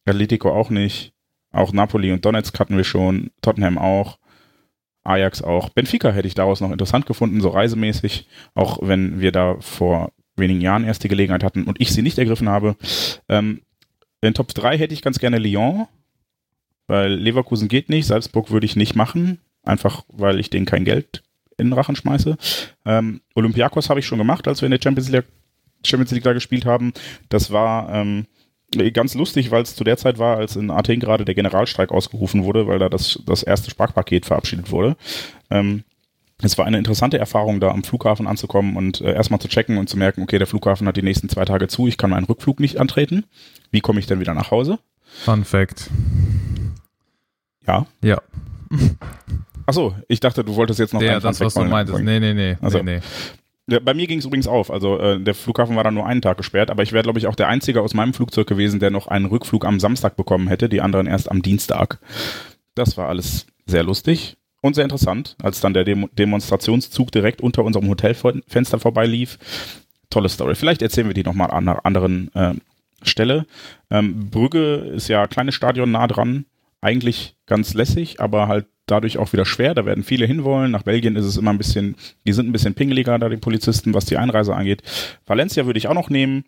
Atletico 0.05 0.51
auch 0.51 0.69
nicht. 0.69 1.13
Auch 1.57 1.73
Napoli 1.73 2.11
und 2.11 2.23
Donetsk 2.23 2.59
hatten 2.59 2.77
wir 2.77 2.83
schon, 2.83 3.31
Tottenham 3.41 3.79
auch, 3.79 4.19
Ajax 5.03 5.41
auch. 5.41 5.69
Benfica 5.69 6.11
hätte 6.11 6.27
ich 6.27 6.35
daraus 6.35 6.61
noch 6.61 6.71
interessant 6.71 7.07
gefunden, 7.07 7.41
so 7.41 7.49
reisemäßig, 7.49 8.27
auch 8.53 8.79
wenn 8.81 9.19
wir 9.21 9.31
da 9.31 9.55
vor 9.59 10.11
wenigen 10.35 10.61
Jahren 10.61 10.83
erst 10.83 11.03
die 11.03 11.07
Gelegenheit 11.07 11.43
hatten 11.43 11.63
und 11.63 11.81
ich 11.81 11.91
sie 11.91 12.03
nicht 12.03 12.19
ergriffen 12.19 12.47
habe. 12.47 12.75
Ähm, 13.27 13.61
in 14.21 14.35
Top 14.35 14.49
3 14.49 14.77
hätte 14.77 14.93
ich 14.93 15.01
ganz 15.01 15.17
gerne 15.17 15.39
Lyon, 15.39 15.87
weil 16.85 17.13
Leverkusen 17.13 17.69
geht 17.69 17.89
nicht, 17.89 18.05
Salzburg 18.05 18.51
würde 18.51 18.67
ich 18.67 18.75
nicht 18.75 18.95
machen, 18.95 19.39
einfach 19.63 20.03
weil 20.09 20.39
ich 20.39 20.51
denen 20.51 20.67
kein 20.67 20.85
Geld 20.85 21.23
in 21.57 21.67
den 21.67 21.73
Rachen 21.73 21.95
schmeiße. 21.95 22.37
Ähm, 22.85 23.21
Olympiakos 23.33 23.89
habe 23.89 23.99
ich 23.99 24.05
schon 24.05 24.19
gemacht, 24.19 24.47
als 24.47 24.61
wir 24.61 24.67
in 24.67 24.71
der 24.71 24.81
Champions 24.81 25.09
League, 25.09 25.25
Champions 25.83 26.11
League 26.11 26.23
da 26.23 26.33
gespielt 26.33 26.65
haben. 26.65 26.93
Das 27.29 27.49
war 27.51 27.91
ähm, 27.91 28.27
Ganz 28.93 29.13
lustig, 29.13 29.49
weil 29.51 29.63
es 29.63 29.75
zu 29.75 29.83
der 29.85 29.97
Zeit 29.97 30.19
war, 30.19 30.37
als 30.37 30.57
in 30.57 30.69
Athen 30.71 30.99
gerade 30.99 31.23
der 31.23 31.35
Generalstreik 31.35 31.91
ausgerufen 31.91 32.43
wurde, 32.43 32.67
weil 32.67 32.79
da 32.79 32.89
das, 32.89 33.19
das 33.25 33.43
erste 33.43 33.71
Sparkpaket 33.71 34.25
verabschiedet 34.25 34.71
wurde. 34.71 34.97
Ähm, 35.49 35.83
es 36.41 36.57
war 36.57 36.65
eine 36.65 36.77
interessante 36.77 37.17
Erfahrung, 37.17 37.59
da 37.59 37.69
am 37.69 37.83
Flughafen 37.83 38.27
anzukommen 38.27 38.75
und 38.75 39.01
äh, 39.01 39.13
erstmal 39.13 39.39
zu 39.39 39.47
checken 39.47 39.77
und 39.77 39.87
zu 39.87 39.97
merken, 39.97 40.21
okay, 40.21 40.37
der 40.37 40.47
Flughafen 40.47 40.85
hat 40.87 40.97
die 40.97 41.01
nächsten 41.01 41.29
zwei 41.29 41.45
Tage 41.45 41.67
zu, 41.67 41.87
ich 41.87 41.97
kann 41.97 42.09
meinen 42.09 42.25
Rückflug 42.25 42.59
nicht 42.59 42.77
antreten. 42.77 43.23
Wie 43.71 43.81
komme 43.81 43.99
ich 43.99 44.05
denn 44.05 44.19
wieder 44.19 44.33
nach 44.33 44.51
Hause? 44.51 44.79
Fun 45.23 45.45
Fact. 45.45 45.89
Ja. 47.65 47.87
Ja. 48.03 48.21
Achso, 49.65 49.95
ich 50.07 50.19
dachte, 50.19 50.43
du 50.43 50.55
wolltest 50.55 50.79
jetzt 50.79 50.93
noch 50.93 51.01
Ja, 51.01 51.19
das, 51.19 51.39
was 51.39 51.53
du 51.53 51.63
meintest. 51.63 51.99
Nee, 51.99 52.19
nee, 52.19 52.33
nee. 52.33 52.57
Also, 52.61 52.83
nee, 52.83 52.97
nee. 52.97 53.01
Ja, 53.69 53.79
bei 53.79 53.93
mir 53.93 54.07
ging 54.07 54.19
es 54.19 54.25
übrigens 54.25 54.47
auf. 54.47 54.71
Also 54.71 54.97
äh, 54.97 55.19
der 55.19 55.35
Flughafen 55.35 55.75
war 55.75 55.83
dann 55.83 55.93
nur 55.93 56.05
einen 56.05 56.21
Tag 56.21 56.37
gesperrt, 56.37 56.71
aber 56.71 56.83
ich 56.83 56.93
wäre, 56.93 57.03
glaube 57.03 57.19
ich, 57.19 57.27
auch 57.27 57.35
der 57.35 57.49
Einzige 57.49 57.81
aus 57.81 57.93
meinem 57.93 58.13
Flugzeug 58.13 58.47
gewesen, 58.47 58.79
der 58.79 58.91
noch 58.91 59.07
einen 59.07 59.25
Rückflug 59.25 59.65
am 59.65 59.79
Samstag 59.79 60.15
bekommen 60.15 60.47
hätte, 60.47 60.69
die 60.69 60.81
anderen 60.81 61.05
erst 61.05 61.29
am 61.29 61.41
Dienstag. 61.41 61.99
Das 62.75 62.95
war 62.95 63.09
alles 63.09 63.45
sehr 63.65 63.83
lustig 63.83 64.37
und 64.61 64.75
sehr 64.75 64.85
interessant, 64.85 65.35
als 65.41 65.59
dann 65.59 65.73
der 65.73 65.83
Dem 65.83 66.09
Demonstrationszug 66.13 67.11
direkt 67.11 67.41
unter 67.41 67.65
unserem 67.65 67.89
Hotelfenster 67.89 68.79
vorbeilief. 68.79 69.37
Tolle 70.09 70.29
Story. 70.29 70.55
Vielleicht 70.55 70.81
erzählen 70.81 71.07
wir 71.07 71.13
die 71.13 71.23
nochmal 71.23 71.51
an 71.51 71.67
einer 71.67 71.85
anderen 71.85 72.33
äh, 72.33 72.53
Stelle. 73.01 73.45
Ähm, 73.91 74.29
Brügge 74.29 74.75
ist 74.75 75.09
ja 75.09 75.27
kleines 75.27 75.55
Stadion 75.55 75.91
nah 75.91 76.07
dran. 76.07 76.45
Eigentlich 76.79 77.35
ganz 77.45 77.73
lässig, 77.73 78.21
aber 78.21 78.47
halt 78.47 78.67
dadurch 78.87 79.17
auch 79.17 79.31
wieder 79.33 79.45
schwer. 79.45 79.75
Da 79.75 79.85
werden 79.85 80.03
viele 80.03 80.25
hinwollen. 80.25 80.71
Nach 80.71 80.83
Belgien 80.83 81.15
ist 81.15 81.25
es 81.25 81.37
immer 81.37 81.51
ein 81.51 81.57
bisschen, 81.57 81.95
die 82.25 82.33
sind 82.33 82.47
ein 82.47 82.51
bisschen 82.51 82.73
pingeliger 82.73 83.19
da, 83.19 83.29
die 83.29 83.37
Polizisten, 83.37 83.93
was 83.93 84.05
die 84.05 84.17
Einreise 84.17 84.55
angeht. 84.55 84.81
Valencia 85.25 85.65
würde 85.65 85.77
ich 85.77 85.87
auch 85.87 85.93
noch 85.93 86.09
nehmen. 86.09 86.45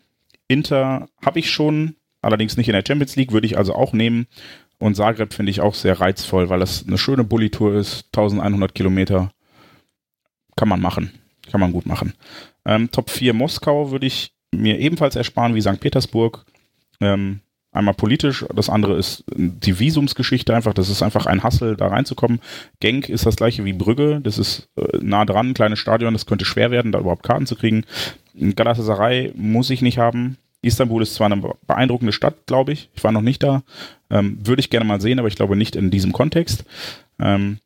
Inter 0.48 1.08
habe 1.24 1.40
ich 1.40 1.52
schon, 1.52 1.96
allerdings 2.22 2.58
nicht 2.58 2.68
in 2.68 2.74
der 2.74 2.84
Champions 2.86 3.16
League, 3.16 3.32
würde 3.32 3.46
ich 3.46 3.58
also 3.58 3.76
auch 3.76 3.94
nehmen. 3.94 4.28
Und 4.80 4.96
Zagreb 4.96 5.34
finde 5.34 5.52
ich 5.52 5.62
auch 5.62 5.76
sehr 5.76 6.00
reizvoll, 6.00 6.50
weil 6.50 6.60
das 6.60 6.86
eine 6.88 6.98
schöne 6.98 7.24
Bulli-Tour 7.24 7.76
ist. 7.76 8.06
1100 8.16 8.74
Kilometer. 8.74 9.32
Kann 10.56 10.70
man 10.70 10.82
machen. 10.82 11.12
Kann 11.52 11.60
man 11.60 11.74
gut 11.74 11.86
machen. 11.86 12.14
Ähm, 12.66 12.90
Top 12.92 13.10
4 13.10 13.34
Moskau 13.34 13.92
würde 13.92 14.08
ich 14.08 14.34
mir 14.52 14.80
ebenfalls 14.80 15.16
ersparen 15.16 15.56
wie 15.56 15.62
St. 15.62 15.80
Petersburg. 15.80 16.46
Ähm, 17.02 17.42
Einmal 17.72 17.94
politisch, 17.94 18.46
das 18.54 18.68
andere 18.68 18.98
ist 18.98 19.24
die 19.36 19.80
Visumsgeschichte 19.80 20.56
einfach. 20.56 20.74
Das 20.74 20.90
ist 20.90 21.04
einfach 21.04 21.28
ein 21.28 21.44
Hassel, 21.44 21.76
da 21.76 21.88
reinzukommen. 21.88 22.40
Genk 22.80 23.10
ist 23.10 23.28
das 23.28 23.36
gleiche 23.36 23.64
wie 23.64 23.74
Brügge. 23.74 24.22
Das 24.22 24.40
ist 24.40 24.70
äh, 24.76 24.98
nah 25.02 25.24
dran, 25.24 25.54
kleines 25.54 25.78
Stadion. 25.78 26.14
Das 26.14 26.26
könnte 26.26 26.46
schwer 26.46 26.72
werden, 26.72 26.92
da 26.92 27.00
überhaupt 27.00 27.22
Karten 27.22 27.46
zu 27.46 27.56
kriegen. 27.56 27.86
Galatasaray 28.34 29.34
muss 29.36 29.70
ich 29.70 29.84
nicht 29.84 30.00
haben. 30.00 30.38
Istanbul 30.62 31.04
ist 31.04 31.14
zwar 31.14 31.32
eine 31.32 31.54
beeindruckende 31.68 32.12
Stadt, 32.12 32.48
glaube 32.48 32.74
ich. 32.74 32.90
Ich 32.96 33.04
war 33.04 33.12
noch 33.12 33.22
nicht 33.22 33.44
da. 33.44 33.64
Ähm, 34.10 34.40
würde 34.44 34.62
ich 34.62 34.72
gerne 34.72 34.86
mal 34.86 35.00
sehen, 35.00 35.20
aber 35.20 35.28
ich 35.28 35.36
glaube 35.36 35.56
nicht 35.56 35.76
in 35.76 35.92
diesem 35.92 36.12
Kontext. 36.12 36.66
Ähm, 37.20 37.60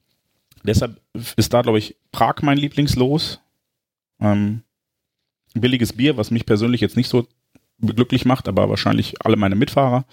deshalb 0.63 1.00
ist 1.38 1.53
da, 1.53 1.62
glaube 1.62 1.79
ich, 1.79 1.95
Prag 2.12 2.41
mein 2.41 2.57
Lieblingslos. 2.57 3.39
Ähm, 4.19 4.63
billiges 5.53 5.93
Bier, 5.93 6.17
was 6.17 6.29
mich 6.29 6.45
persönlich 6.45 6.81
jetzt 6.81 6.98
nicht 6.98 7.10
so 7.10 7.25
glücklich 7.85 8.25
macht, 8.25 8.47
aber 8.47 8.69
wahrscheinlich 8.69 9.15
alle 9.25 9.35
meine 9.35 9.55
Mitfahrer. 9.55 10.05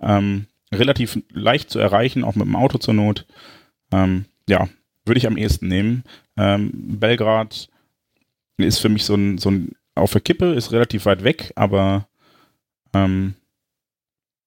Ähm, 0.00 0.46
relativ 0.72 1.18
leicht 1.32 1.70
zu 1.70 1.78
erreichen, 1.78 2.24
auch 2.24 2.34
mit 2.34 2.46
dem 2.46 2.56
Auto 2.56 2.78
zur 2.78 2.94
Not. 2.94 3.26
Ähm, 3.92 4.26
ja, 4.48 4.68
würde 5.04 5.18
ich 5.18 5.26
am 5.26 5.36
ehesten 5.36 5.68
nehmen. 5.68 6.04
Ähm, 6.36 6.70
Belgrad 6.74 7.68
ist 8.58 8.78
für 8.78 8.88
mich 8.88 9.04
so 9.04 9.14
ein, 9.14 9.38
so 9.38 9.50
ein 9.50 9.72
auf 9.94 10.12
der 10.12 10.20
Kippe, 10.20 10.54
ist 10.54 10.72
relativ 10.72 11.06
weit 11.06 11.22
weg, 11.22 11.52
aber 11.54 12.08
ähm, 12.92 13.34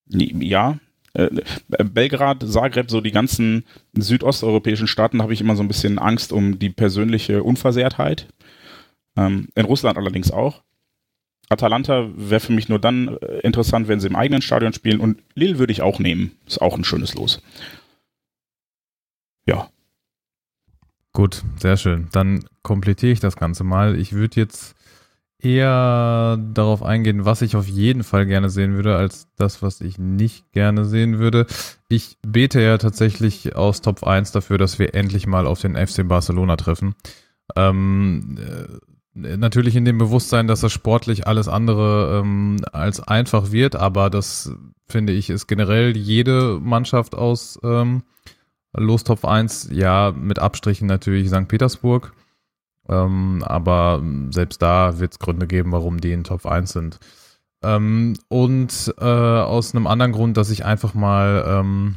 ja, 0.10 0.78
äh, 1.14 1.30
Belgrad, 1.68 2.44
Zagreb, 2.50 2.90
so 2.90 3.02
die 3.02 3.12
ganzen 3.12 3.66
südosteuropäischen 3.94 4.88
Staaten 4.88 5.22
habe 5.22 5.34
ich 5.34 5.42
immer 5.42 5.56
so 5.56 5.64
ein 5.64 5.68
bisschen 5.68 6.00
Angst 6.00 6.32
um 6.32 6.60
die 6.60 6.70
persönliche 6.70 7.44
Unversehrtheit. 7.44 8.28
Ähm, 9.16 9.48
in 9.56 9.66
Russland 9.66 9.98
allerdings 9.98 10.32
auch. 10.32 10.64
Atalanta 11.50 12.10
wäre 12.16 12.40
für 12.40 12.54
mich 12.54 12.70
nur 12.70 12.80
dann 12.80 13.18
äh, 13.18 13.40
interessant, 13.40 13.88
wenn 13.88 14.00
sie 14.00 14.08
im 14.08 14.16
eigenen 14.16 14.42
Stadion 14.42 14.74
spielen. 14.74 15.00
Und 15.00 15.24
Lille 15.34 15.60
würde 15.60 15.72
ich 15.72 15.82
auch 15.82 16.00
nehmen. 16.00 16.32
Ist 16.46 16.62
auch 16.62 16.76
ein 16.78 16.84
schönes 16.84 17.14
Los. 17.16 17.42
Ja. 19.46 19.70
Gut, 21.14 21.44
sehr 21.58 21.78
schön. 21.78 22.10
Dann 22.12 22.46
komplettiere 22.64 23.14
ich 23.14 23.20
das 23.20 23.38
Ganze 23.38 23.64
mal. 23.64 23.98
Ich 23.98 24.14
würde 24.14 24.40
jetzt 24.40 24.76
eher 25.40 26.38
darauf 26.54 26.84
eingehen, 26.84 27.26
was 27.26 27.42
ich 27.42 27.56
auf 27.56 27.68
jeden 27.68 28.04
Fall 28.04 28.26
gerne 28.26 28.50
sehen 28.50 28.76
würde, 28.76 28.96
als 28.98 29.28
das, 29.36 29.62
was 29.62 29.82
ich 29.82 29.98
nicht 29.98 30.52
gerne 30.52 30.84
sehen 30.86 31.20
würde. 31.20 31.46
Ich 31.90 32.18
bete 32.28 32.62
ja 32.62 32.78
tatsächlich 32.78 33.56
aus 33.56 33.82
Top 33.82 34.04
1 34.04 34.32
dafür, 34.32 34.58
dass 34.58 34.80
wir 34.80 34.96
endlich 34.96 35.28
mal 35.28 35.46
auf 35.46 35.62
den 35.62 35.76
FC 35.76 36.08
Barcelona 36.08 36.58
treffen. 36.58 36.96
Ähm, 37.56 38.38
äh, 38.40 38.78
natürlich 39.18 39.76
in 39.76 39.86
dem 39.86 39.98
Bewusstsein, 39.98 40.48
dass 40.48 40.62
das 40.62 40.72
sportlich 40.72 41.28
alles 41.28 41.48
andere 41.48 42.20
ähm, 42.20 42.58
als 42.72 43.00
einfach 43.00 43.52
wird, 43.52 43.76
aber 43.76 44.10
das 44.10 44.52
finde 44.88 45.14
ich 45.14 45.30
ist 45.30 45.48
generell 45.48 45.98
jede 45.98 46.60
Mannschaft 46.62 47.16
aus 47.16 47.60
ähm, 47.64 48.04
Lostopf 48.74 49.26
1, 49.26 49.70
ja, 49.72 50.14
mit 50.16 50.40
Abstrichen 50.40 50.88
natürlich 50.88 51.30
St. 51.30 51.48
Petersburg. 51.48 52.14
Ähm, 52.90 53.44
aber 53.46 54.02
selbst 54.30 54.62
da 54.62 55.00
wird 55.00 55.14
es 55.14 55.20
Gründe 55.20 55.48
geben, 55.48 55.72
warum 55.72 56.00
die 56.00 56.14
in 56.14 56.24
Top 56.24 56.46
1 56.46 56.72
sind. 56.72 57.00
Ähm, 57.64 58.14
und 58.30 58.94
äh, 59.00 59.04
aus 59.04 59.74
einem 59.74 59.88
anderen 59.88 60.12
Grund, 60.12 60.38
dass 60.38 60.52
ich 60.52 60.64
einfach 60.64 60.94
mal 60.94 61.44
ähm, 61.48 61.96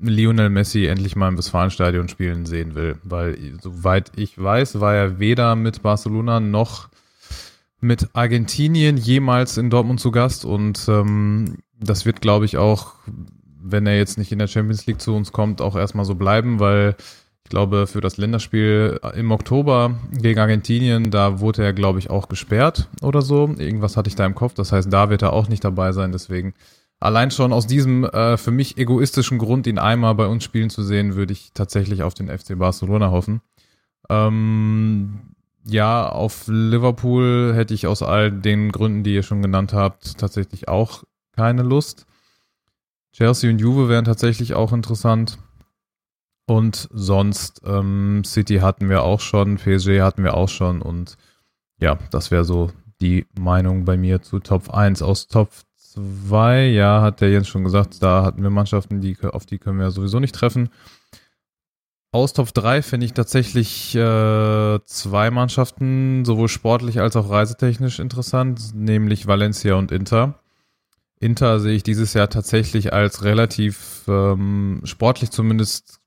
Lionel 0.00 0.50
Messi 0.50 0.86
endlich 0.86 1.16
mal 1.16 1.28
im 1.28 1.38
Westfalenstadion 1.38 2.08
spielen 2.08 2.46
sehen 2.46 2.74
will. 2.74 2.96
Weil, 3.02 3.36
soweit 3.60 4.12
ich 4.16 4.42
weiß, 4.42 4.80
war 4.80 4.94
er 4.94 5.18
weder 5.18 5.56
mit 5.56 5.82
Barcelona 5.82 6.40
noch 6.40 6.88
mit 7.80 8.08
Argentinien 8.12 8.96
jemals 8.96 9.56
in 9.56 9.70
Dortmund 9.70 10.00
zu 10.00 10.10
Gast. 10.10 10.44
Und 10.44 10.86
ähm, 10.88 11.58
das 11.78 12.06
wird, 12.06 12.20
glaube 12.20 12.44
ich, 12.44 12.56
auch, 12.56 12.94
wenn 13.62 13.86
er 13.86 13.96
jetzt 13.96 14.18
nicht 14.18 14.32
in 14.32 14.38
der 14.38 14.48
Champions 14.48 14.86
League 14.86 15.00
zu 15.00 15.14
uns 15.14 15.32
kommt, 15.32 15.60
auch 15.60 15.76
erstmal 15.76 16.04
so 16.04 16.14
bleiben, 16.14 16.60
weil 16.60 16.96
ich 17.44 17.50
glaube, 17.50 17.86
für 17.86 18.00
das 18.00 18.16
Länderspiel 18.16 19.00
im 19.16 19.32
Oktober 19.32 19.98
gegen 20.12 20.38
Argentinien, 20.38 21.10
da 21.10 21.40
wurde 21.40 21.64
er, 21.64 21.72
glaube 21.72 21.98
ich, 21.98 22.08
auch 22.08 22.28
gesperrt 22.28 22.88
oder 23.02 23.22
so. 23.22 23.52
Irgendwas 23.58 23.96
hatte 23.96 24.08
ich 24.08 24.14
da 24.14 24.24
im 24.24 24.36
Kopf. 24.36 24.54
Das 24.54 24.70
heißt, 24.72 24.92
da 24.92 25.10
wird 25.10 25.22
er 25.22 25.32
auch 25.32 25.48
nicht 25.48 25.64
dabei 25.64 25.90
sein. 25.92 26.12
Deswegen 26.12 26.54
allein 27.00 27.30
schon 27.30 27.52
aus 27.52 27.66
diesem 27.66 28.04
äh, 28.04 28.36
für 28.36 28.50
mich 28.50 28.78
egoistischen 28.78 29.38
Grund, 29.38 29.66
ihn 29.66 29.78
einmal 29.78 30.14
bei 30.14 30.26
uns 30.26 30.44
spielen 30.44 30.70
zu 30.70 30.82
sehen, 30.82 31.16
würde 31.16 31.32
ich 31.32 31.52
tatsächlich 31.52 32.02
auf 32.02 32.14
den 32.14 32.28
FC 32.28 32.58
Barcelona 32.58 33.10
hoffen. 33.10 33.40
Ähm, 34.08 35.20
ja, 35.64 36.08
auf 36.08 36.44
Liverpool 36.46 37.52
hätte 37.54 37.74
ich 37.74 37.86
aus 37.86 38.02
all 38.02 38.30
den 38.30 38.70
Gründen, 38.72 39.02
die 39.02 39.14
ihr 39.14 39.22
schon 39.22 39.42
genannt 39.42 39.72
habt, 39.72 40.18
tatsächlich 40.18 40.68
auch 40.68 41.04
keine 41.32 41.62
Lust. 41.62 42.06
Chelsea 43.12 43.50
und 43.50 43.58
Juve 43.58 43.88
wären 43.88 44.04
tatsächlich 44.04 44.54
auch 44.54 44.72
interessant. 44.72 45.38
Und 46.46 46.88
sonst, 46.92 47.62
ähm, 47.64 48.24
City 48.24 48.56
hatten 48.56 48.88
wir 48.88 49.02
auch 49.02 49.20
schon, 49.20 49.56
PSG 49.56 50.00
hatten 50.00 50.24
wir 50.24 50.34
auch 50.34 50.48
schon 50.48 50.82
und 50.82 51.16
ja, 51.78 51.98
das 52.10 52.30
wäre 52.30 52.44
so 52.44 52.72
die 53.00 53.26
Meinung 53.38 53.84
bei 53.84 53.96
mir 53.96 54.20
zu 54.20 54.40
Top 54.40 54.70
1. 54.70 55.00
Aus 55.02 55.28
Top 55.28 55.50
2, 55.94 56.68
ja, 56.68 57.02
hat 57.02 57.20
der 57.20 57.30
Jens 57.30 57.48
schon 57.48 57.64
gesagt, 57.64 58.02
da 58.02 58.24
hatten 58.24 58.42
wir 58.42 58.50
Mannschaften, 58.50 59.00
die, 59.00 59.16
auf 59.22 59.46
die 59.46 59.58
können 59.58 59.78
wir 59.78 59.90
sowieso 59.90 60.20
nicht 60.20 60.34
treffen. 60.34 60.70
Aus 62.12 62.32
Top 62.32 62.52
3 62.52 62.82
finde 62.82 63.06
ich 63.06 63.12
tatsächlich 63.12 63.94
äh, 63.94 64.78
zwei 64.84 65.30
Mannschaften, 65.30 66.24
sowohl 66.24 66.48
sportlich 66.48 67.00
als 67.00 67.14
auch 67.16 67.30
reisetechnisch 67.30 68.00
interessant, 68.00 68.74
nämlich 68.74 69.26
Valencia 69.26 69.74
und 69.74 69.92
Inter. 69.92 70.40
Inter 71.20 71.60
sehe 71.60 71.74
ich 71.74 71.82
dieses 71.82 72.14
Jahr 72.14 72.28
tatsächlich 72.28 72.92
als 72.92 73.22
relativ 73.24 74.02
ähm, 74.08 74.80
sportlich 74.84 75.30
zumindest 75.30 76.00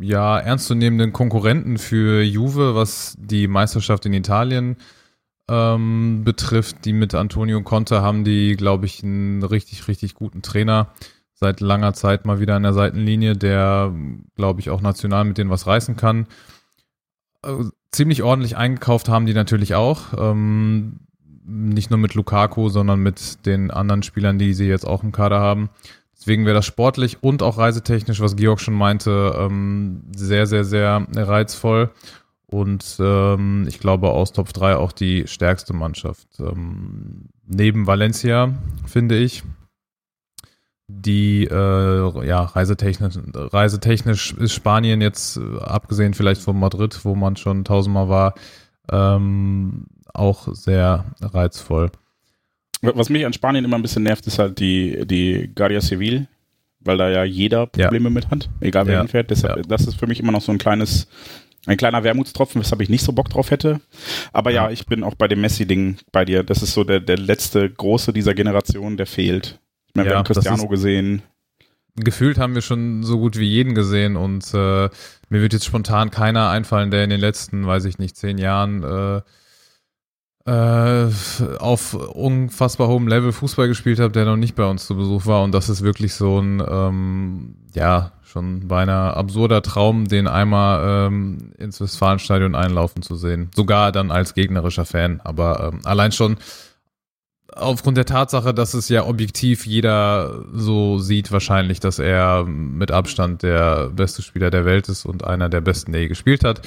ja 0.00 0.38
ernstzunehmenden 0.38 1.12
Konkurrenten 1.12 1.78
für 1.78 2.22
Juve, 2.22 2.74
was 2.74 3.16
die 3.18 3.48
Meisterschaft 3.48 4.06
in 4.06 4.14
Italien 4.14 4.76
ähm, 5.48 6.22
betrifft, 6.24 6.84
die 6.84 6.92
mit 6.92 7.14
Antonio 7.14 7.62
Conte 7.62 8.02
haben 8.02 8.24
die, 8.24 8.56
glaube 8.56 8.86
ich, 8.86 9.02
einen 9.02 9.42
richtig, 9.42 9.88
richtig 9.88 10.14
guten 10.14 10.42
Trainer 10.42 10.88
seit 11.34 11.60
langer 11.60 11.92
Zeit 11.92 12.24
mal 12.24 12.40
wieder 12.40 12.56
an 12.56 12.62
der 12.62 12.72
Seitenlinie, 12.72 13.36
der, 13.36 13.92
glaube 14.34 14.60
ich, 14.60 14.70
auch 14.70 14.80
national 14.80 15.24
mit 15.24 15.38
denen 15.38 15.50
was 15.50 15.66
reißen 15.66 15.96
kann. 15.96 16.26
Äh, 17.44 17.64
ziemlich 17.92 18.22
ordentlich 18.22 18.56
eingekauft 18.56 19.08
haben 19.08 19.26
die 19.26 19.34
natürlich 19.34 19.74
auch. 19.74 20.14
Ähm, 20.18 21.00
nicht 21.44 21.90
nur 21.90 21.98
mit 21.98 22.14
Lukaku, 22.14 22.68
sondern 22.70 23.00
mit 23.00 23.46
den 23.46 23.70
anderen 23.70 24.02
Spielern, 24.02 24.38
die 24.38 24.54
sie 24.54 24.66
jetzt 24.66 24.86
auch 24.86 25.02
im 25.02 25.12
Kader 25.12 25.38
haben. 25.38 25.70
Deswegen 26.18 26.44
wäre 26.44 26.56
das 26.56 26.66
sportlich 26.66 27.22
und 27.22 27.42
auch 27.42 27.58
reisetechnisch, 27.58 28.20
was 28.20 28.34
Georg 28.34 28.60
schon 28.60 28.74
meinte, 28.74 29.36
ähm, 29.38 30.02
sehr, 30.16 30.46
sehr, 30.46 30.64
sehr 30.64 31.06
reizvoll. 31.14 31.90
Und 32.48 32.96
ähm, 33.00 33.66
ich 33.68 33.80
glaube 33.80 34.10
aus 34.10 34.32
Top 34.32 34.52
3 34.52 34.76
auch 34.76 34.92
die 34.92 35.26
stärkste 35.26 35.72
Mannschaft. 35.72 36.28
Ähm, 36.38 37.28
neben 37.44 37.86
Valencia, 37.86 38.54
finde 38.86 39.18
ich. 39.18 39.42
Die 40.88 41.44
äh, 41.44 42.26
ja, 42.26 42.42
reisetechnisch, 42.42 43.18
reisetechnisch 43.34 44.34
ist 44.34 44.54
Spanien 44.54 45.00
jetzt, 45.00 45.36
äh, 45.36 45.58
abgesehen 45.58 46.14
vielleicht 46.14 46.40
von 46.40 46.56
Madrid, 46.58 47.04
wo 47.04 47.16
man 47.16 47.34
schon 47.34 47.64
tausendmal 47.64 48.08
war, 48.08 48.34
ähm, 48.92 49.86
auch 50.14 50.46
sehr 50.54 51.06
reizvoll. 51.20 51.90
Was 52.82 53.10
mich 53.10 53.26
an 53.26 53.32
Spanien 53.32 53.64
immer 53.64 53.76
ein 53.76 53.82
bisschen 53.82 54.04
nervt, 54.04 54.28
ist 54.28 54.38
halt 54.38 54.60
die, 54.60 55.04
die 55.06 55.50
Guardia 55.52 55.80
Civil, 55.80 56.28
weil 56.78 56.98
da 56.98 57.08
ja 57.08 57.24
jeder 57.24 57.66
Probleme 57.66 58.04
ja. 58.04 58.10
mit 58.10 58.30
hat, 58.30 58.48
egal 58.60 58.86
wer 58.86 58.94
ja. 58.94 59.00
hinfährt. 59.00 59.30
Deshalb, 59.30 59.56
ja. 59.56 59.62
Das 59.64 59.88
ist 59.88 59.98
für 59.98 60.06
mich 60.06 60.20
immer 60.20 60.30
noch 60.30 60.42
so 60.42 60.52
ein 60.52 60.58
kleines 60.58 61.08
Ein 61.66 61.76
kleiner 61.76 62.04
Wermutstropfen, 62.04 62.60
weshalb 62.60 62.80
ich 62.80 62.88
nicht 62.88 63.02
so 63.02 63.12
Bock 63.12 63.28
drauf 63.28 63.50
hätte. 63.50 63.80
Aber 64.32 64.50
ja, 64.50 64.70
ich 64.70 64.86
bin 64.86 65.02
auch 65.02 65.14
bei 65.14 65.28
dem 65.28 65.40
Messi-Ding 65.40 65.98
bei 66.12 66.24
dir. 66.24 66.44
Das 66.44 66.62
ist 66.62 66.72
so 66.72 66.84
der, 66.84 67.00
der 67.00 67.18
letzte 67.18 67.68
große 67.68 68.12
dieser 68.12 68.34
Generation, 68.34 68.96
der 68.96 69.06
fehlt. 69.06 69.60
Ich 69.88 69.94
meine, 69.94 70.08
ja, 70.08 70.14
wir 70.14 70.18
haben 70.18 70.24
Cristiano 70.24 70.68
gesehen. 70.68 71.22
Gefühlt 71.96 72.38
haben 72.38 72.54
wir 72.54 72.62
schon 72.62 73.02
so 73.02 73.18
gut 73.18 73.38
wie 73.38 73.48
jeden 73.48 73.74
gesehen 73.74 74.16
und 74.16 74.52
äh, 74.52 74.88
mir 75.28 75.40
wird 75.40 75.54
jetzt 75.54 75.64
spontan 75.64 76.10
keiner 76.10 76.50
einfallen, 76.50 76.90
der 76.90 77.02
in 77.02 77.10
den 77.10 77.20
letzten, 77.20 77.66
weiß 77.66 77.86
ich 77.86 77.98
nicht, 77.98 78.16
zehn 78.16 78.36
Jahren 78.36 78.82
äh, 78.84 79.22
äh, 80.46 81.10
auf 81.58 81.94
unfassbar 81.94 82.88
hohem 82.88 83.08
Level 83.08 83.32
Fußball 83.32 83.66
gespielt 83.66 83.98
hat, 83.98 84.14
der 84.14 84.24
noch 84.24 84.36
nicht 84.36 84.54
bei 84.54 84.64
uns 84.64 84.86
zu 84.86 84.96
Besuch 84.96 85.26
war. 85.26 85.42
Und 85.42 85.52
das 85.52 85.68
ist 85.68 85.82
wirklich 85.82 86.14
so 86.14 86.38
ein, 86.38 86.62
ähm, 86.68 87.56
ja, 87.74 88.12
schon 88.36 88.68
beinahe 88.68 89.14
absurder 89.14 89.62
Traum, 89.62 90.06
den 90.06 90.28
einmal 90.28 91.06
ähm, 91.08 91.52
ins 91.58 91.80
Westfalenstadion 91.80 92.54
einlaufen 92.54 93.02
zu 93.02 93.16
sehen. 93.16 93.50
Sogar 93.54 93.92
dann 93.92 94.10
als 94.10 94.34
gegnerischer 94.34 94.84
Fan. 94.84 95.20
Aber 95.24 95.72
ähm, 95.72 95.80
allein 95.84 96.12
schon 96.12 96.36
aufgrund 97.54 97.96
der 97.96 98.04
Tatsache, 98.04 98.52
dass 98.52 98.74
es 98.74 98.90
ja 98.90 99.06
objektiv 99.06 99.66
jeder 99.66 100.44
so 100.52 100.98
sieht, 100.98 101.32
wahrscheinlich, 101.32 101.80
dass 101.80 101.98
er 101.98 102.44
mit 102.44 102.90
Abstand 102.90 103.42
der 103.42 103.88
beste 103.88 104.20
Spieler 104.20 104.50
der 104.50 104.66
Welt 104.66 104.90
ist 104.90 105.06
und 105.06 105.24
einer 105.24 105.48
der 105.48 105.62
besten, 105.62 105.92
der 105.92 106.02
je 106.02 106.08
gespielt 106.08 106.44
hat. 106.44 106.60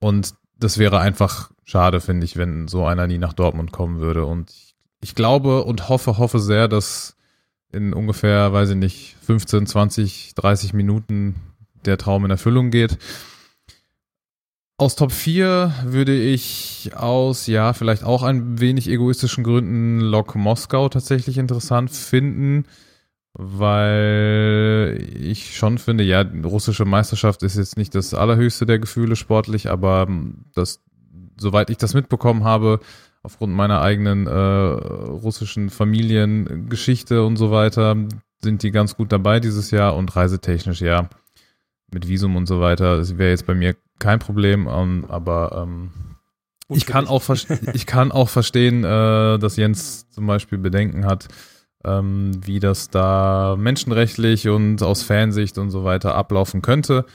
Und 0.00 0.34
das 0.58 0.78
wäre 0.78 0.98
einfach 0.98 1.50
schade, 1.64 2.00
finde 2.00 2.24
ich, 2.24 2.36
wenn 2.36 2.66
so 2.66 2.84
einer 2.84 3.06
nie 3.06 3.18
nach 3.18 3.34
Dortmund 3.34 3.70
kommen 3.70 4.00
würde. 4.00 4.24
Und 4.24 4.50
ich, 4.50 4.74
ich 5.00 5.14
glaube 5.14 5.62
und 5.62 5.88
hoffe, 5.88 6.18
hoffe 6.18 6.40
sehr, 6.40 6.66
dass 6.66 7.13
in 7.74 7.92
ungefähr, 7.92 8.52
weiß 8.52 8.70
ich 8.70 8.76
nicht, 8.76 9.16
15, 9.22 9.66
20, 9.66 10.34
30 10.34 10.72
Minuten 10.72 11.34
der 11.84 11.98
Traum 11.98 12.24
in 12.24 12.30
Erfüllung 12.30 12.70
geht. 12.70 12.98
Aus 14.76 14.96
Top 14.96 15.12
4 15.12 15.72
würde 15.84 16.20
ich 16.20 16.90
aus, 16.96 17.46
ja, 17.46 17.72
vielleicht 17.74 18.02
auch 18.02 18.24
ein 18.24 18.58
wenig 18.60 18.88
egoistischen 18.88 19.44
Gründen 19.44 20.00
Lok 20.00 20.34
Moskau 20.34 20.88
tatsächlich 20.88 21.38
interessant 21.38 21.92
finden, 21.92 22.64
weil 23.34 24.98
ich 25.16 25.56
schon 25.56 25.78
finde, 25.78 26.02
ja, 26.02 26.22
russische 26.22 26.84
Meisterschaft 26.84 27.44
ist 27.44 27.56
jetzt 27.56 27.76
nicht 27.76 27.94
das 27.94 28.14
allerhöchste 28.14 28.66
der 28.66 28.80
Gefühle 28.80 29.14
sportlich, 29.14 29.70
aber 29.70 30.08
das, 30.54 30.82
soweit 31.38 31.70
ich 31.70 31.76
das 31.76 31.94
mitbekommen 31.94 32.42
habe, 32.42 32.80
aufgrund 33.24 33.54
meiner 33.54 33.80
eigenen 33.80 34.26
äh, 34.26 34.30
russischen 34.30 35.70
Familiengeschichte 35.70 37.24
und 37.24 37.36
so 37.36 37.50
weiter, 37.50 37.96
sind 38.42 38.62
die 38.62 38.70
ganz 38.70 38.96
gut 38.96 39.10
dabei 39.10 39.40
dieses 39.40 39.70
Jahr 39.70 39.96
und 39.96 40.14
reisetechnisch 40.14 40.82
ja 40.82 41.08
mit 41.90 42.06
Visum 42.06 42.36
und 42.36 42.46
so 42.46 42.60
weiter. 42.60 42.98
Das 42.98 43.16
wäre 43.16 43.30
jetzt 43.30 43.46
bei 43.46 43.54
mir 43.54 43.74
kein 43.98 44.18
Problem, 44.18 44.68
ähm, 44.70 45.06
aber 45.08 45.64
ähm, 45.64 45.90
ich 46.68 46.84
kann 46.84 47.08
auch 47.08 47.22
ich 47.72 47.86
kann 47.86 48.12
auch 48.12 48.28
verstehen, 48.28 48.84
äh, 48.84 49.38
dass 49.38 49.56
Jens 49.56 50.08
zum 50.10 50.26
Beispiel 50.26 50.58
Bedenken 50.58 51.06
hat, 51.06 51.28
ähm, 51.82 52.32
wie 52.44 52.60
das 52.60 52.90
da 52.90 53.56
menschenrechtlich 53.58 54.48
und 54.48 54.82
aus 54.82 55.02
Fansicht 55.02 55.56
und 55.56 55.70
so 55.70 55.84
weiter 55.84 56.14
ablaufen 56.14 56.60
könnte. 56.60 57.06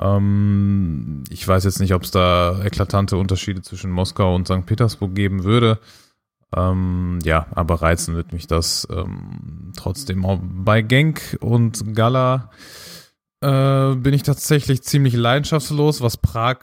Ähm, 0.00 1.24
ich 1.30 1.46
weiß 1.46 1.64
jetzt 1.64 1.80
nicht, 1.80 1.94
ob 1.94 2.02
es 2.02 2.10
da 2.10 2.62
eklatante 2.62 3.16
Unterschiede 3.16 3.62
zwischen 3.62 3.90
Moskau 3.90 4.34
und 4.34 4.46
St. 4.46 4.66
Petersburg 4.66 5.14
geben 5.14 5.44
würde. 5.44 5.78
Ähm, 6.56 7.18
ja, 7.24 7.46
aber 7.50 7.82
reizen 7.82 8.14
wird 8.14 8.32
mich 8.32 8.46
das 8.46 8.88
ähm, 8.90 9.72
trotzdem. 9.76 10.24
Bei 10.64 10.80
Genk 10.80 11.36
und 11.40 11.94
Gala 11.94 12.50
äh, 13.40 13.94
bin 13.94 14.14
ich 14.14 14.22
tatsächlich 14.22 14.82
ziemlich 14.82 15.14
leidenschaftslos. 15.14 16.00
Was 16.00 16.16
Prag 16.16 16.58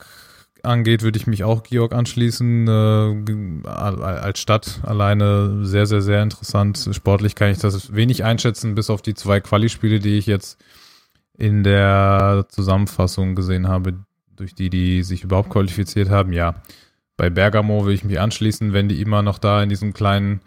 angeht, 0.63 1.03
würde 1.03 1.19
ich 1.19 1.27
mich 1.27 1.43
auch 1.43 1.63
Georg 1.63 1.93
anschließen. 1.93 2.67
Äh, 2.67 3.67
als 3.69 4.39
Stadt 4.39 4.79
alleine 4.83 5.65
sehr, 5.65 5.85
sehr, 5.85 6.01
sehr 6.01 6.23
interessant. 6.23 6.89
Sportlich 6.91 7.35
kann 7.35 7.51
ich 7.51 7.59
das 7.59 7.93
wenig 7.93 8.23
einschätzen, 8.23 8.75
bis 8.75 8.89
auf 8.89 9.01
die 9.01 9.13
zwei 9.13 9.39
Quali-Spiele, 9.39 9.99
die 9.99 10.17
ich 10.17 10.25
jetzt 10.25 10.57
in 11.37 11.63
der 11.63 12.45
Zusammenfassung 12.49 13.35
gesehen 13.35 13.67
habe, 13.67 13.95
durch 14.35 14.55
die 14.55 14.69
die 14.69 15.03
sich 15.03 15.23
überhaupt 15.23 15.49
qualifiziert 15.49 16.09
haben. 16.09 16.33
Ja, 16.33 16.55
bei 17.17 17.29
Bergamo 17.29 17.85
will 17.85 17.93
ich 17.93 18.03
mich 18.03 18.19
anschließen, 18.19 18.73
wenn 18.73 18.89
die 18.89 19.01
immer 19.01 19.21
noch 19.21 19.39
da 19.39 19.63
in 19.63 19.69
diesem 19.69 19.93
kleinen, 19.93 20.41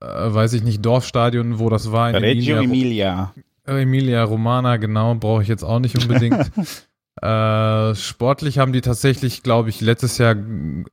äh, 0.00 0.06
weiß 0.06 0.52
ich 0.54 0.62
nicht, 0.62 0.84
Dorfstadion, 0.84 1.58
wo 1.58 1.70
das 1.70 1.92
war. 1.92 2.10
In 2.10 2.16
Reggio 2.16 2.58
Emilia. 2.58 3.34
Emilia 3.64 4.24
Romana, 4.24 4.78
genau, 4.78 5.14
brauche 5.14 5.42
ich 5.42 5.48
jetzt 5.48 5.62
auch 5.62 5.78
nicht 5.78 5.96
unbedingt. 5.96 6.50
Äh, 7.20 7.96
sportlich 7.96 8.58
haben 8.58 8.72
die 8.72 8.80
tatsächlich, 8.80 9.42
glaube 9.42 9.70
ich, 9.70 9.80
letztes 9.80 10.18
Jahr 10.18 10.36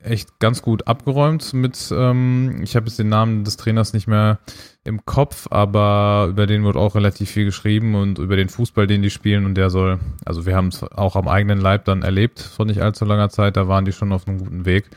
echt 0.00 0.40
ganz 0.40 0.60
gut 0.60 0.88
abgeräumt 0.88 1.52
mit, 1.52 1.92
ähm, 1.92 2.62
ich 2.64 2.74
habe 2.74 2.86
jetzt 2.86 2.98
den 2.98 3.08
Namen 3.08 3.44
des 3.44 3.56
Trainers 3.56 3.92
nicht 3.92 4.08
mehr 4.08 4.40
im 4.82 5.04
Kopf, 5.04 5.46
aber 5.50 6.26
über 6.30 6.46
den 6.46 6.64
wird 6.64 6.76
auch 6.76 6.96
relativ 6.96 7.30
viel 7.30 7.44
geschrieben 7.44 7.94
und 7.94 8.18
über 8.18 8.34
den 8.34 8.48
Fußball, 8.48 8.88
den 8.88 9.02
die 9.02 9.10
spielen 9.10 9.44
und 9.44 9.54
der 9.54 9.70
soll, 9.70 10.00
also 10.24 10.46
wir 10.46 10.56
haben 10.56 10.68
es 10.68 10.82
auch 10.82 11.14
am 11.14 11.28
eigenen 11.28 11.60
Leib 11.60 11.84
dann 11.84 12.02
erlebt 12.02 12.40
vor 12.40 12.66
nicht 12.66 12.82
allzu 12.82 13.04
langer 13.04 13.28
Zeit, 13.28 13.56
da 13.56 13.68
waren 13.68 13.84
die 13.84 13.92
schon 13.92 14.12
auf 14.12 14.26
einem 14.26 14.38
guten 14.38 14.64
Weg. 14.64 14.90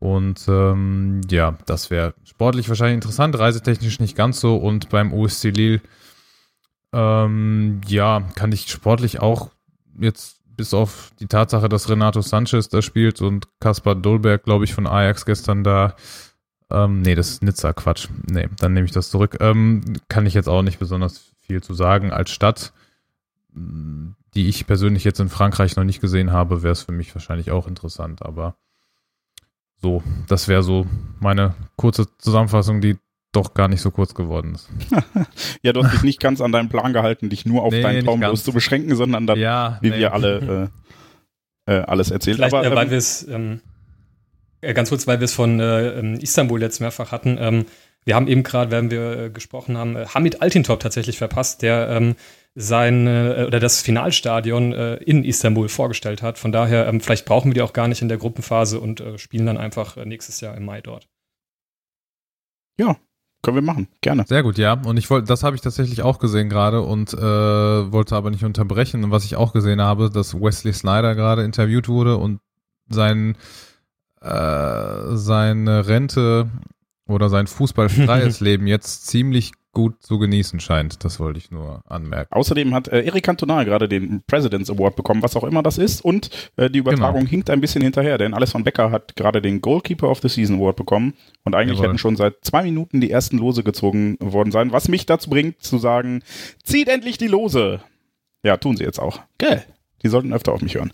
Und 0.00 0.46
ähm, 0.48 1.20
ja, 1.30 1.58
das 1.66 1.90
wäre 1.90 2.14
sportlich 2.24 2.68
wahrscheinlich 2.68 2.96
interessant, 2.96 3.38
reisetechnisch 3.38 4.00
nicht 4.00 4.16
ganz 4.16 4.40
so 4.40 4.56
und 4.56 4.88
beim 4.88 5.12
OSC 5.12 5.50
Lille 5.50 5.80
ähm, 6.92 7.80
ja, 7.86 8.22
kann 8.34 8.50
ich 8.50 8.68
sportlich 8.68 9.20
auch 9.20 9.50
jetzt 10.00 10.39
bis 10.60 10.74
auf 10.74 11.10
die 11.18 11.26
Tatsache, 11.26 11.70
dass 11.70 11.88
Renato 11.88 12.20
Sanchez 12.20 12.68
da 12.68 12.82
spielt 12.82 13.22
und 13.22 13.48
Kaspar 13.60 13.94
Dolberg, 13.94 14.44
glaube 14.44 14.66
ich, 14.66 14.74
von 14.74 14.86
Ajax 14.86 15.24
gestern 15.24 15.64
da. 15.64 15.96
Ähm, 16.70 17.00
nee, 17.00 17.14
das 17.14 17.30
ist 17.30 17.42
Nizza, 17.42 17.72
Quatsch. 17.72 18.08
Nee, 18.30 18.46
dann 18.58 18.74
nehme 18.74 18.84
ich 18.84 18.92
das 18.92 19.08
zurück. 19.08 19.38
Ähm, 19.40 19.82
kann 20.08 20.26
ich 20.26 20.34
jetzt 20.34 20.50
auch 20.50 20.60
nicht 20.60 20.78
besonders 20.78 21.32
viel 21.40 21.62
zu 21.62 21.72
sagen. 21.72 22.12
Als 22.12 22.30
Stadt, 22.30 22.74
die 23.54 24.48
ich 24.48 24.66
persönlich 24.66 25.02
jetzt 25.02 25.18
in 25.18 25.30
Frankreich 25.30 25.76
noch 25.76 25.84
nicht 25.84 26.02
gesehen 26.02 26.30
habe, 26.30 26.62
wäre 26.62 26.72
es 26.72 26.82
für 26.82 26.92
mich 26.92 27.14
wahrscheinlich 27.14 27.50
auch 27.50 27.66
interessant. 27.66 28.20
Aber 28.20 28.54
so, 29.80 30.02
das 30.28 30.46
wäre 30.46 30.62
so 30.62 30.86
meine 31.20 31.54
kurze 31.76 32.06
Zusammenfassung, 32.18 32.82
die 32.82 32.98
doch 33.32 33.54
gar 33.54 33.68
nicht 33.68 33.80
so 33.80 33.90
kurz 33.90 34.14
geworden 34.14 34.54
ist. 34.54 34.68
ja, 35.62 35.72
du 35.72 35.84
hast 35.84 35.94
dich 35.94 36.02
nicht 36.02 36.20
ganz 36.20 36.40
an 36.40 36.52
deinen 36.52 36.68
Plan 36.68 36.92
gehalten, 36.92 37.30
dich 37.30 37.46
nur 37.46 37.62
auf 37.62 37.72
nee, 37.72 37.82
deinen 37.82 38.04
Traumlos 38.04 38.42
zu 38.44 38.52
beschränken, 38.52 38.96
sondern 38.96 39.26
dann, 39.26 39.38
ja, 39.38 39.78
wie 39.82 39.90
nee. 39.90 39.98
wir 39.98 40.12
alle 40.12 40.70
äh, 41.66 41.70
äh, 41.70 41.82
alles 41.82 42.10
erzählt. 42.10 42.36
Vielleicht, 42.36 42.54
Aber, 42.54 42.66
äh, 42.66 42.74
weil 42.74 42.86
ähm, 42.86 42.90
wir 42.90 42.98
es, 42.98 43.26
ähm, 43.28 43.60
äh, 44.60 44.74
ganz 44.74 44.88
kurz, 44.88 45.06
weil 45.06 45.20
wir 45.20 45.24
es 45.24 45.34
von 45.34 45.60
äh, 45.60 45.98
ähm, 45.98 46.14
Istanbul 46.14 46.60
jetzt 46.60 46.80
mehrfach 46.80 47.12
hatten, 47.12 47.38
ähm, 47.40 47.66
wir 48.04 48.14
haben 48.14 48.28
eben 48.28 48.42
gerade, 48.42 48.70
während 48.70 48.90
wir 48.90 49.18
äh, 49.18 49.30
gesprochen 49.30 49.76
haben, 49.76 49.96
Hamid 49.96 50.40
Altintop 50.40 50.80
tatsächlich 50.80 51.18
verpasst, 51.18 51.62
der 51.62 51.88
ähm, 51.90 52.16
sein 52.56 53.06
oder 53.06 53.60
das 53.60 53.80
Finalstadion 53.80 54.72
in 54.72 55.22
Istanbul 55.22 55.68
vorgestellt 55.68 56.20
hat. 56.20 56.36
Von 56.36 56.50
daher, 56.50 56.88
ähm, 56.88 57.00
vielleicht 57.00 57.24
brauchen 57.24 57.50
wir 57.50 57.54
die 57.54 57.62
auch 57.62 57.72
gar 57.72 57.86
nicht 57.86 58.02
in 58.02 58.08
der 58.08 58.18
Gruppenphase 58.18 58.80
und 58.80 59.00
spielen 59.16 59.46
dann 59.46 59.56
einfach 59.56 59.94
nächstes 60.04 60.40
Jahr 60.40 60.56
im 60.56 60.64
Mai 60.64 60.80
dort. 60.80 61.08
Ja, 62.76 62.96
können 63.42 63.56
wir 63.56 63.62
machen, 63.62 63.88
gerne. 64.00 64.24
Sehr 64.26 64.42
gut, 64.42 64.58
ja. 64.58 64.74
Und 64.74 64.96
ich 64.96 65.08
wollte, 65.08 65.26
das 65.26 65.42
habe 65.42 65.56
ich 65.56 65.62
tatsächlich 65.62 66.02
auch 66.02 66.18
gesehen 66.18 66.48
gerade 66.48 66.82
und 66.82 67.14
äh, 67.14 67.18
wollte 67.18 68.16
aber 68.16 68.30
nicht 68.30 68.44
unterbrechen. 68.44 69.04
Und 69.04 69.10
was 69.10 69.24
ich 69.24 69.36
auch 69.36 69.52
gesehen 69.52 69.80
habe, 69.80 70.10
dass 70.10 70.34
Wesley 70.34 70.72
Snyder 70.72 71.14
gerade 71.14 71.42
interviewt 71.42 71.88
wurde 71.88 72.16
und 72.16 72.40
sein 72.88 73.36
äh, 74.20 75.16
seine 75.16 75.86
Rente 75.86 76.50
oder 77.06 77.28
sein 77.28 77.46
fußballfreies 77.46 78.40
Leben 78.40 78.66
jetzt 78.66 79.06
ziemlich 79.06 79.52
gut 79.72 80.02
zu 80.02 80.18
genießen 80.18 80.60
scheint. 80.60 81.04
Das 81.04 81.20
wollte 81.20 81.38
ich 81.38 81.50
nur 81.50 81.82
anmerken. 81.86 82.32
Außerdem 82.32 82.74
hat 82.74 82.88
äh, 82.88 83.02
Eric 83.02 83.24
Cantona 83.24 83.64
gerade 83.64 83.88
den 83.88 84.22
President's 84.26 84.70
Award 84.70 84.96
bekommen, 84.96 85.22
was 85.22 85.36
auch 85.36 85.44
immer 85.44 85.62
das 85.62 85.78
ist. 85.78 86.04
Und 86.04 86.30
äh, 86.56 86.68
die 86.70 86.80
Übertragung 86.80 87.20
genau. 87.20 87.30
hinkt 87.30 87.50
ein 87.50 87.60
bisschen 87.60 87.82
hinterher, 87.82 88.18
denn 88.18 88.34
Alessandro 88.34 88.64
Becker 88.64 88.90
hat 88.90 89.16
gerade 89.16 89.40
den 89.40 89.60
Goalkeeper 89.60 90.08
of 90.08 90.20
the 90.20 90.28
Season 90.28 90.56
Award 90.56 90.76
bekommen. 90.76 91.14
Und 91.44 91.54
eigentlich 91.54 91.78
Jawohl. 91.78 91.88
hätten 91.90 91.98
schon 91.98 92.16
seit 92.16 92.36
zwei 92.42 92.62
Minuten 92.62 93.00
die 93.00 93.10
ersten 93.10 93.38
Lose 93.38 93.62
gezogen 93.62 94.16
worden 94.20 94.50
sein, 94.50 94.72
was 94.72 94.88
mich 94.88 95.06
dazu 95.06 95.30
bringt 95.30 95.62
zu 95.62 95.78
sagen, 95.78 96.22
zieht 96.62 96.88
endlich 96.88 97.18
die 97.18 97.28
Lose. 97.28 97.80
Ja, 98.42 98.56
tun 98.56 98.76
sie 98.76 98.84
jetzt 98.84 98.98
auch. 98.98 99.20
Gell. 99.38 99.62
Die 100.02 100.08
sollten 100.08 100.32
öfter 100.32 100.52
auf 100.52 100.62
mich 100.62 100.74
hören. 100.74 100.92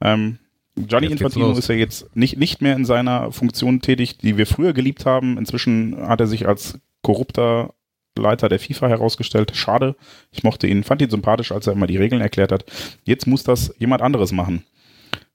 Ähm, 0.00 0.38
Gianni 0.74 1.06
jetzt 1.08 1.20
Infantino 1.20 1.52
ist 1.52 1.68
ja 1.68 1.74
jetzt 1.74 2.14
nicht, 2.16 2.38
nicht 2.38 2.62
mehr 2.62 2.76
in 2.76 2.84
seiner 2.84 3.32
Funktion 3.32 3.80
tätig, 3.80 4.18
die 4.18 4.36
wir 4.36 4.46
früher 4.46 4.72
geliebt 4.72 5.06
haben. 5.06 5.36
Inzwischen 5.38 5.96
hat 6.08 6.20
er 6.20 6.26
sich 6.26 6.46
als 6.46 6.78
korrupter 7.02 7.74
Leiter 8.20 8.48
der 8.48 8.58
FIFA 8.58 8.88
herausgestellt. 8.88 9.52
Schade. 9.54 9.96
Ich 10.32 10.42
mochte 10.42 10.66
ihn, 10.66 10.84
fand 10.84 11.02
ihn 11.02 11.10
sympathisch, 11.10 11.52
als 11.52 11.66
er 11.66 11.72
immer 11.74 11.86
die 11.86 11.96
Regeln 11.96 12.20
erklärt 12.22 12.52
hat. 12.52 12.64
Jetzt 13.04 13.26
muss 13.26 13.44
das 13.44 13.74
jemand 13.78 14.02
anderes 14.02 14.32
machen. 14.32 14.64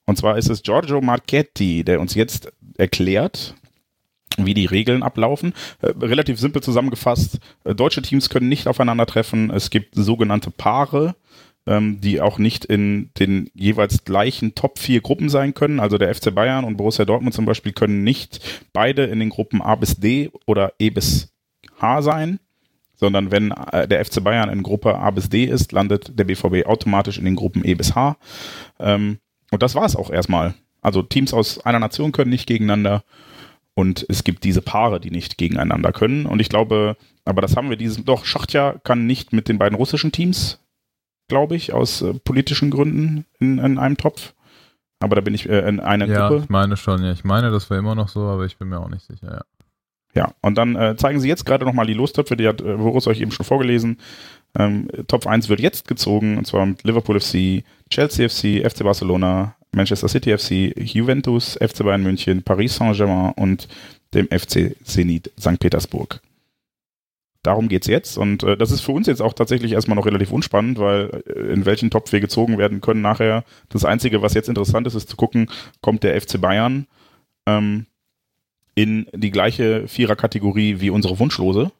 Und 0.06 0.17
zwar 0.17 0.38
ist 0.38 0.50
es 0.50 0.63
Giorgio 0.63 1.02
Marchetti, 1.02 1.84
der 1.84 2.02
uns 2.02 2.13
jetzt 2.13 2.52
erklärt, 2.78 3.56
wie 4.38 4.54
die 4.54 4.65
Regeln 4.65 5.04
ablaufen. 5.04 5.54
Äh, 5.82 5.93
relativ 6.02 6.39
simpel 6.39 6.62
zusammengefasst. 6.62 7.39
Äh, 7.63 7.76
deutsche 7.76 8.02
Teams 8.02 8.30
können 8.30 8.50
nicht 8.50 8.67
aufeinandertreffen. 8.67 9.50
Es 9.52 9.69
gibt 9.69 9.96
sogenannte 9.96 10.52
Paare. 10.52 11.15
ähm, 11.65 12.02
die 12.02 12.19
auch 12.19 12.39
nicht 12.39 12.65
in 12.65 13.12
den 13.19 13.50
jeweils 13.54 14.04
gleichen 14.04 14.54
Top 14.56 14.80
4 14.80 15.02
Gruppen 15.02 15.30
sein 15.30 15.54
können. 15.54 15.80
Also 15.80 15.98
der 15.98 16.13
FC 16.13 16.34
Bayern 16.36 16.65
und 16.65 16.78
Borussia 16.78 17.06
Dortmund 17.06 17.34
zum 17.34 17.46
Beispiel 17.46 17.72
können 17.72 18.04
nicht 18.04 18.41
beide 18.74 19.06
in 19.06 19.19
den 19.19 19.30
Gruppen 19.30 19.62
A 19.62 19.76
bis 19.76 19.96
D 19.96 20.30
oder 20.46 20.74
E 20.80 20.89
bis 20.89 21.34
H 21.80 22.02
sein, 22.02 22.39
sondern 23.04 23.32
wenn 23.32 23.52
äh, 23.52 23.86
der 23.86 24.06
FC 24.06 24.24
Bayern 24.24 24.50
in 24.50 24.63
Gruppe 24.63 24.98
A 24.98 25.12
bis 25.12 25.28
D 25.28 25.44
ist, 25.44 25.74
landet 25.74 26.18
der 26.18 26.24
BVB 26.24 26.66
automatisch 26.66 27.18
in 27.18 27.26
den 27.26 27.36
Gruppen 27.36 27.66
E 27.66 27.74
bis 27.74 27.96
H. 27.96 28.16
Ähm, 28.80 29.18
und 29.52 29.62
das 29.62 29.76
war 29.76 29.84
es 29.84 29.98
auch 29.98 30.10
erstmal. 30.10 30.54
Also 30.82 31.02
Teams 31.02 31.34
aus 31.34 31.60
einer 31.66 31.80
Nation 31.80 32.13
können 32.13 32.30
nicht 32.30 32.48
gegeneinander 32.48 33.04
und 33.74 34.06
es 34.08 34.24
gibt 34.24 34.46
diese 34.46 34.62
Paare, 34.62 35.02
die 35.02 35.12
nicht 35.12 35.38
gegeneinander 35.38 35.92
können. 35.92 36.26
Und 36.26 36.39
ich 36.39 36.48
glaube, 36.48 36.96
aber 37.26 37.42
das 37.42 37.58
haben 37.58 37.70
wir 37.70 37.76
dieses, 37.76 38.06
doch, 38.06 38.24
Schachtja 38.24 38.76
kann 38.86 39.06
nicht 39.06 39.34
mit 39.34 39.50
den 39.50 39.58
beiden 39.58 39.76
russischen 39.76 40.13
Teams, 40.13 40.60
glaube 41.28 41.58
ich, 41.58 41.74
aus 41.74 42.02
äh, 42.02 42.13
politischen 42.13 42.72
Gründen 42.72 43.26
in, 43.42 43.58
in, 43.58 43.78
einem 43.80 43.98
Topf. 43.98 44.34
Aber 45.02 45.18
da 45.18 45.22
bin 45.22 45.34
ich 45.34 45.50
äh, 45.50 45.68
in 45.68 45.82
einer 45.82 46.06
ja, 46.06 46.28
Gruppe. 46.28 46.36
Ja, 46.38 46.44
ich 46.44 46.50
meine 46.50 46.78
schon, 46.78 47.04
ja. 47.04 47.12
Ich 47.12 47.26
meine, 47.26 47.52
das 47.52 47.70
wäre 47.70 47.80
immer 47.80 47.96
noch 47.96 48.08
so, 48.08 48.22
aber 48.22 48.46
ich 48.46 48.58
bin 48.58 48.70
mir 48.70 48.80
auch 48.80 48.88
nicht 48.88 49.06
sicher, 49.06 49.30
ja. 49.30 49.42
Ja, 50.15 50.34
und 50.41 50.58
dann 50.58 50.76
äh, 50.76 50.95
zeigen 50.95 51.19
sie 51.19 51.28
jetzt 51.28 51.45
gerade 51.45 51.65
nochmal 51.65 51.88
die 51.88 51.93
Lostöpfe, 51.93 52.38
die 52.38 52.47
hat 52.47 52.62
äh, 52.62 52.76
Boris 52.76 53.08
euch 53.08 53.19
eben 53.19 53.32
schon 53.32 53.45
vorgelesen. 53.45 53.97
Ähm, 54.58 54.88
Top 55.08 55.26
1 55.26 55.49
wird 55.49 55.60
jetzt 55.60 55.88
gezogen, 55.88 56.38
und 56.38 56.45
zwar 56.45 56.65
mit 56.65 56.84
Liverpool 56.84 57.19
FC, 57.19 57.63
Chelsea 57.89 58.30
FC, 58.30 58.69
FC 58.71 58.84
Barcelona, 58.84 59.56
Manchester 59.71 60.08
City 60.08 60.38
FC, 60.38 60.78
Juventus, 60.78 61.58
FC 61.60 61.84
Bayern 61.84 62.04
München, 62.04 62.43
Paris 62.43 62.76
Saint-Germain 62.76 63.34
und 63.36 63.67
dem 64.13 64.28
FC 64.28 64.76
Zenit 64.84 65.32
St. 65.39 65.60
Petersburg. 65.60 66.21
Darum 67.41 67.67
geht's 67.67 67.88
jetzt 67.88 68.17
und 68.17 68.43
äh, 68.43 68.56
das 68.56 68.71
ist 68.71 68.82
für 68.82 68.93
uns 68.93 69.08
jetzt 69.08 69.21
auch 69.21 69.34
tatsächlich 69.34 69.73
erstmal 69.73 69.97
noch 69.97 70.06
relativ 70.06 70.32
unspannend, 70.32 70.80
weil 70.80 71.23
äh, 71.28 71.52
in 71.52 71.65
welchen 71.65 71.89
Topf 71.89 72.12
wir 72.13 72.21
gezogen 72.21 72.58
werden 72.58 72.80
können 72.80 73.02
nachher. 73.02 73.43
Das 73.69 73.84
Einzige, 73.84 74.21
was 74.21 74.34
jetzt 74.34 74.47
interessant 74.47 74.88
ist, 74.88 74.93
ist 74.93 75.10
zu 75.10 75.17
gucken, 75.17 75.49
kommt 75.82 76.04
der 76.04 76.19
FC 76.21 76.39
Bayern 76.39 76.88
ähm, 77.45 77.88
in 78.75 79.07
die 79.13 79.31
gleiche 79.31 79.88
Viererkategorie 79.88 80.79
wie 80.79 80.89
unsere 80.89 81.19
Wunschlose, 81.19 81.71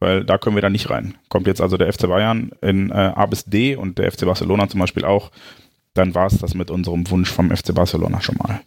weil 0.00 0.24
da 0.24 0.38
können 0.38 0.56
wir 0.56 0.62
dann 0.62 0.72
nicht 0.72 0.90
rein. 0.90 1.16
Kommt 1.28 1.46
jetzt 1.46 1.60
also 1.60 1.76
der 1.76 1.92
FC 1.92 2.08
Bayern 2.08 2.50
in 2.60 2.90
äh, 2.90 2.94
A 2.94 3.26
bis 3.26 3.44
D 3.44 3.76
und 3.76 3.98
der 3.98 4.10
FC 4.10 4.24
Barcelona 4.26 4.68
zum 4.68 4.80
Beispiel 4.80 5.04
auch, 5.04 5.30
dann 5.94 6.14
war 6.14 6.26
es 6.26 6.38
das 6.38 6.54
mit 6.54 6.70
unserem 6.70 7.08
Wunsch 7.10 7.30
vom 7.30 7.54
FC 7.54 7.74
Barcelona 7.74 8.20
schon 8.20 8.36
mal. 8.36 8.60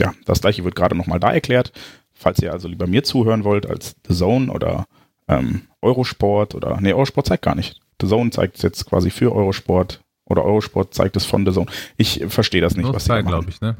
Ja, 0.00 0.14
das 0.24 0.40
gleiche 0.40 0.64
wird 0.64 0.76
gerade 0.76 0.96
nochmal 0.96 1.20
da 1.20 1.32
erklärt. 1.32 1.72
Falls 2.14 2.40
ihr 2.40 2.52
also 2.52 2.68
lieber 2.68 2.86
mir 2.86 3.02
zuhören 3.02 3.44
wollt 3.44 3.66
als 3.66 3.96
The 4.06 4.14
Zone 4.14 4.52
oder 4.52 4.86
ähm, 5.28 5.62
Eurosport 5.82 6.54
oder, 6.54 6.78
nee, 6.80 6.92
Eurosport 6.92 7.26
zeigt 7.26 7.44
gar 7.44 7.54
nicht. 7.54 7.80
The 8.00 8.08
Zone 8.08 8.30
zeigt 8.30 8.56
es 8.56 8.62
jetzt 8.62 8.86
quasi 8.86 9.10
für 9.10 9.34
Eurosport 9.34 10.02
oder 10.24 10.44
Eurosport 10.44 10.94
zeigt 10.94 11.16
es 11.16 11.26
von 11.26 11.44
The 11.44 11.52
Zone. 11.52 11.66
Ich 11.96 12.24
verstehe 12.28 12.60
das 12.60 12.76
nicht, 12.76 12.84
Nur 12.84 12.94
was 12.94 13.04
Sky, 13.04 13.22
glaube 13.22 13.50
ich, 13.50 13.60
ne? 13.60 13.76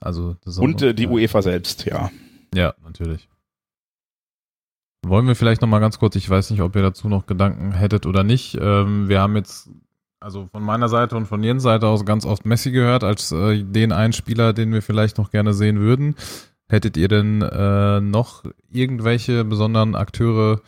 Also 0.00 0.36
Und 0.58 0.82
äh, 0.82 0.94
die 0.94 1.04
ja. 1.04 1.10
UEFA 1.10 1.42
selbst, 1.42 1.84
ja. 1.84 2.10
Ja, 2.54 2.74
natürlich. 2.82 3.28
Wollen 5.06 5.26
wir 5.26 5.36
vielleicht 5.36 5.62
noch 5.62 5.68
mal 5.68 5.78
ganz 5.78 5.98
kurz, 5.98 6.16
ich 6.16 6.28
weiß 6.28 6.50
nicht, 6.50 6.60
ob 6.60 6.74
ihr 6.76 6.82
dazu 6.82 7.08
noch 7.08 7.26
Gedanken 7.26 7.72
hättet 7.72 8.06
oder 8.06 8.24
nicht. 8.24 8.58
Ähm, 8.60 9.08
wir 9.08 9.20
haben 9.20 9.36
jetzt, 9.36 9.70
also 10.20 10.46
von 10.46 10.62
meiner 10.62 10.88
Seite 10.88 11.16
und 11.16 11.26
von 11.26 11.42
Jens 11.42 11.62
Seite 11.62 11.86
aus 11.86 12.04
ganz 12.04 12.24
oft 12.24 12.44
Messi 12.44 12.70
gehört, 12.70 13.04
als 13.04 13.32
äh, 13.32 13.62
den 13.62 13.92
einen 13.92 14.12
Spieler, 14.12 14.52
den 14.52 14.72
wir 14.72 14.82
vielleicht 14.82 15.18
noch 15.18 15.30
gerne 15.30 15.54
sehen 15.54 15.78
würden. 15.78 16.16
Hättet 16.68 16.96
ihr 16.96 17.08
denn 17.08 17.42
äh, 17.42 18.00
noch 18.00 18.44
irgendwelche 18.68 19.44
besonderen 19.44 19.94
Akteure, 19.94 20.60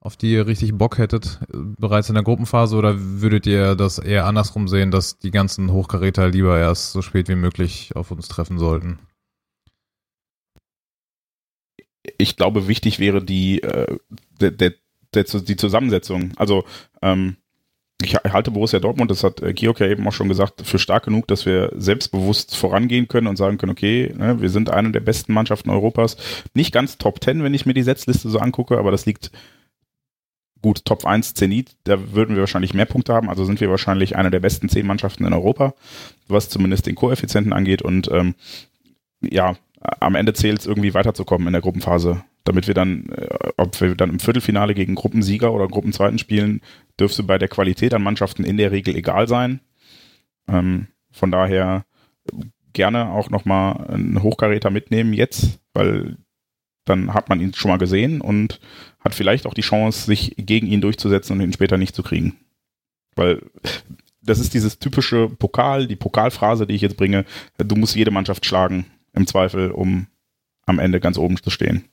auf 0.00 0.16
die 0.16 0.32
ihr 0.32 0.46
richtig 0.46 0.74
Bock 0.74 0.96
hättet, 0.98 1.40
bereits 1.52 2.08
in 2.08 2.14
der 2.14 2.24
Gruppenphase, 2.24 2.76
oder 2.76 2.94
würdet 2.98 3.46
ihr 3.46 3.74
das 3.74 3.98
eher 3.98 4.26
andersrum 4.26 4.66
sehen, 4.66 4.90
dass 4.90 5.18
die 5.18 5.30
ganzen 5.30 5.72
Hochkaräter 5.72 6.28
lieber 6.28 6.58
erst 6.58 6.92
so 6.92 7.02
spät 7.02 7.28
wie 7.28 7.34
möglich 7.34 7.94
auf 7.94 8.10
uns 8.10 8.26
treffen 8.28 8.58
sollten? 8.58 8.98
Ich 12.16 12.36
glaube, 12.36 12.66
wichtig 12.66 12.98
wäre 12.98 13.22
die, 13.22 13.62
äh, 13.62 13.98
der, 14.40 14.52
der, 14.52 14.72
der, 15.12 15.24
die 15.24 15.56
Zusammensetzung. 15.56 16.32
Also 16.36 16.64
ähm, 17.02 17.36
ich 18.02 18.14
halte 18.14 18.50
Borussia 18.50 18.78
Dortmund, 18.78 19.10
das 19.10 19.22
hat 19.22 19.42
äh, 19.42 19.52
Georg 19.52 19.80
ja 19.80 19.86
eben 19.86 20.08
auch 20.08 20.12
schon 20.12 20.28
gesagt, 20.28 20.66
für 20.66 20.78
stark 20.78 21.04
genug, 21.04 21.28
dass 21.28 21.44
wir 21.44 21.72
selbstbewusst 21.76 22.56
vorangehen 22.56 23.06
können 23.06 23.26
und 23.26 23.36
sagen 23.36 23.58
können, 23.58 23.72
okay, 23.72 24.14
ne, 24.16 24.40
wir 24.40 24.48
sind 24.48 24.70
eine 24.70 24.92
der 24.92 25.00
besten 25.00 25.34
Mannschaften 25.34 25.68
Europas. 25.68 26.16
Nicht 26.54 26.72
ganz 26.72 26.96
Top 26.96 27.20
Ten, 27.20 27.42
wenn 27.42 27.52
ich 27.52 27.66
mir 27.66 27.74
die 27.74 27.82
Setzliste 27.82 28.30
so 28.30 28.38
angucke, 28.38 28.78
aber 28.78 28.90
das 28.90 29.04
liegt 29.04 29.30
gut, 30.62 30.84
Top 30.84 31.06
1 31.06 31.34
Zenit, 31.34 31.76
da 31.84 32.12
würden 32.12 32.36
wir 32.36 32.42
wahrscheinlich 32.42 32.74
mehr 32.74 32.86
Punkte 32.86 33.14
haben, 33.14 33.28
also 33.28 33.44
sind 33.44 33.60
wir 33.60 33.70
wahrscheinlich 33.70 34.16
eine 34.16 34.30
der 34.30 34.40
besten 34.40 34.68
zehn 34.68 34.86
Mannschaften 34.86 35.24
in 35.24 35.32
Europa, 35.32 35.74
was 36.28 36.48
zumindest 36.48 36.86
den 36.86 36.94
Koeffizienten 36.94 37.52
angeht 37.52 37.82
und 37.82 38.10
ähm, 38.10 38.34
ja, 39.22 39.56
am 39.80 40.14
Ende 40.14 40.34
zählt 40.34 40.60
es 40.60 40.66
irgendwie 40.66 40.94
weiterzukommen 40.94 41.46
in 41.46 41.52
der 41.52 41.62
Gruppenphase, 41.62 42.22
damit 42.44 42.66
wir 42.66 42.74
dann, 42.74 43.08
äh, 43.10 43.28
ob 43.56 43.80
wir 43.80 43.94
dann 43.94 44.10
im 44.10 44.20
Viertelfinale 44.20 44.74
gegen 44.74 44.94
Gruppensieger 44.94 45.52
oder 45.52 45.68
Gruppenzweiten 45.68 46.18
spielen, 46.18 46.60
dürfte 46.98 47.22
bei 47.22 47.38
der 47.38 47.48
Qualität 47.48 47.94
an 47.94 48.02
Mannschaften 48.02 48.44
in 48.44 48.56
der 48.56 48.72
Regel 48.72 48.94
egal 48.96 49.28
sein. 49.28 49.60
Ähm, 50.48 50.88
von 51.10 51.30
daher 51.30 51.84
gerne 52.72 53.10
auch 53.10 53.30
nochmal 53.30 53.86
einen 53.88 54.22
Hochkaräter 54.22 54.70
mitnehmen 54.70 55.12
jetzt, 55.12 55.60
weil 55.72 56.18
dann 56.84 57.14
hat 57.14 57.28
man 57.28 57.40
ihn 57.40 57.54
schon 57.54 57.70
mal 57.70 57.78
gesehen 57.78 58.20
und 58.20 58.60
hat 59.00 59.14
vielleicht 59.14 59.46
auch 59.46 59.54
die 59.54 59.60
Chance, 59.62 60.06
sich 60.06 60.34
gegen 60.36 60.66
ihn 60.66 60.80
durchzusetzen 60.80 61.36
und 61.36 61.42
ihn 61.42 61.52
später 61.52 61.76
nicht 61.76 61.94
zu 61.94 62.02
kriegen. 62.02 62.36
Weil 63.16 63.42
das 64.22 64.38
ist 64.38 64.54
dieses 64.54 64.78
typische 64.78 65.28
Pokal, 65.28 65.86
die 65.86 65.96
Pokalphrase, 65.96 66.66
die 66.66 66.74
ich 66.74 66.82
jetzt 66.82 66.96
bringe. 66.96 67.24
Du 67.58 67.76
musst 67.76 67.96
jede 67.96 68.10
Mannschaft 68.10 68.44
schlagen, 68.44 68.86
im 69.12 69.26
Zweifel, 69.26 69.70
um 69.70 70.06
am 70.66 70.78
Ende 70.78 71.00
ganz 71.00 71.18
oben 71.18 71.36
zu 71.42 71.50
stehen. 71.50 71.84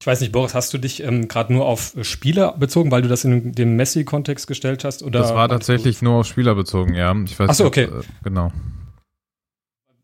Ich 0.00 0.06
weiß 0.06 0.20
nicht, 0.20 0.32
Boris, 0.32 0.52
hast 0.52 0.74
du 0.74 0.78
dich 0.78 1.00
ähm, 1.04 1.28
gerade 1.28 1.52
nur 1.52 1.64
auf 1.64 1.94
Spieler 2.02 2.56
bezogen, 2.58 2.90
weil 2.90 3.02
du 3.02 3.08
das 3.08 3.22
in 3.22 3.52
dem 3.52 3.76
Messi-Kontext 3.76 4.48
gestellt 4.48 4.82
hast? 4.82 5.04
Oder 5.04 5.20
das 5.20 5.32
war 5.32 5.48
tatsächlich 5.48 6.02
nur 6.02 6.14
auf 6.14 6.26
Spieler 6.26 6.56
bezogen, 6.56 6.94
ja. 6.94 7.14
Ich 7.24 7.38
weiß 7.38 7.50
Achso, 7.50 7.66
okay. 7.66 7.84
Äh, 7.84 8.02
genau. 8.24 8.50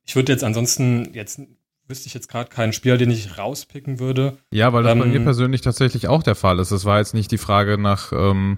Ich 0.08 0.16
würde 0.16 0.32
jetzt 0.32 0.42
ansonsten, 0.42 1.12
jetzt 1.12 1.38
wüsste 1.86 2.06
ich 2.06 2.14
jetzt 2.14 2.28
gerade 2.28 2.48
keinen 2.48 2.72
Spieler, 2.72 2.96
den 2.96 3.10
ich 3.10 3.36
rauspicken 3.36 4.00
würde. 4.00 4.38
Ja, 4.50 4.72
weil 4.72 4.82
das 4.82 4.92
ähm, 4.92 5.00
bei 5.00 5.04
mir 5.04 5.20
persönlich 5.20 5.60
tatsächlich 5.60 6.08
auch 6.08 6.22
der 6.22 6.34
Fall 6.34 6.58
ist. 6.60 6.70
Es 6.70 6.86
war 6.86 6.98
jetzt 6.98 7.12
nicht 7.12 7.30
die 7.30 7.36
Frage 7.36 7.76
nach 7.76 8.10
ähm, 8.12 8.56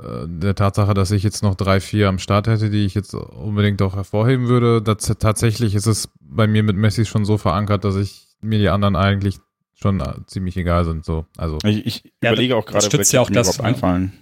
äh, 0.00 0.26
der 0.26 0.54
Tatsache, 0.54 0.94
dass 0.94 1.10
ich 1.10 1.22
jetzt 1.22 1.42
noch 1.42 1.54
drei, 1.54 1.80
vier 1.80 2.08
am 2.08 2.18
Start 2.18 2.46
hätte, 2.46 2.70
die 2.70 2.86
ich 2.86 2.94
jetzt 2.94 3.12
unbedingt 3.12 3.82
auch 3.82 3.94
hervorheben 3.94 4.48
würde. 4.48 4.80
Das, 4.80 5.04
tatsächlich 5.18 5.74
ist 5.74 5.86
es 5.86 6.08
bei 6.18 6.46
mir 6.46 6.62
mit 6.62 6.76
Messi 6.76 7.04
schon 7.04 7.26
so 7.26 7.36
verankert, 7.36 7.84
dass 7.84 7.96
ich 7.96 8.28
mir 8.40 8.58
die 8.58 8.70
anderen 8.70 8.96
eigentlich 8.96 9.36
schon 9.74 10.00
äh, 10.00 10.14
ziemlich 10.26 10.56
egal 10.56 10.86
sind. 10.86 11.04
So, 11.04 11.26
also 11.36 11.58
ich, 11.62 11.84
ich 11.84 12.04
ja, 12.22 12.32
überlege 12.32 12.56
auch 12.56 12.64
gerade, 12.64 12.90
welche 12.90 13.16
ja 13.16 13.20
auch 13.20 13.28
das, 13.28 13.58
ne? 13.58 13.64
einfallen. 13.64 14.14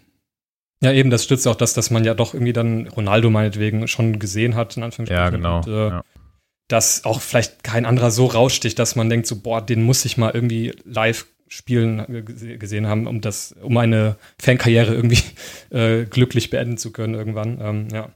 Ja, 0.83 0.90
eben, 0.90 1.11
das 1.11 1.22
stützt 1.22 1.46
auch 1.46 1.55
das, 1.55 1.72
dass 1.74 1.92
man 1.92 2.02
ja 2.02 2.14
doch 2.14 2.35
irgendwie 2.35 2.52
dann 2.52 2.88
Ronaldo 2.88 3.31
meinetwegen 3.31 3.87
schon 3.87 4.18
gesehen 4.18 4.57
hat, 4.57 4.76
in 4.76 4.83
Anführungsstrichen. 4.83 5.24
Ja, 5.24 5.31
genau. 5.31 5.59
Und, 5.59 5.68
äh, 5.68 5.88
ja 5.90 6.02
dass 6.73 7.05
auch 7.05 7.21
vielleicht 7.21 7.63
kein 7.63 7.85
anderer 7.85 8.11
so 8.11 8.27
raussticht, 8.27 8.79
dass 8.79 8.97
man 8.97 9.11
denkt, 9.11 9.27
so, 9.27 9.37
boah, 9.37 9.61
den 9.61 9.83
muss 9.83 10.05
ich 10.05 10.17
mal 10.17 10.31
irgendwie 10.33 10.73
live 10.85 11.27
spielen 11.47 11.99
äh, 11.99 12.57
gesehen 12.57 12.87
haben, 12.87 13.07
um 13.07 13.21
das, 13.21 13.55
um 13.61 13.77
eine 13.77 14.17
Fankarriere 14.41 14.95
irgendwie 14.95 15.23
äh, 15.71 16.05
glücklich 16.05 16.49
beenden 16.49 16.79
zu 16.79 16.91
können 16.91 17.15
irgendwann. 17.15 17.61
Ähm, 17.61 17.89
ja. 17.93 18.09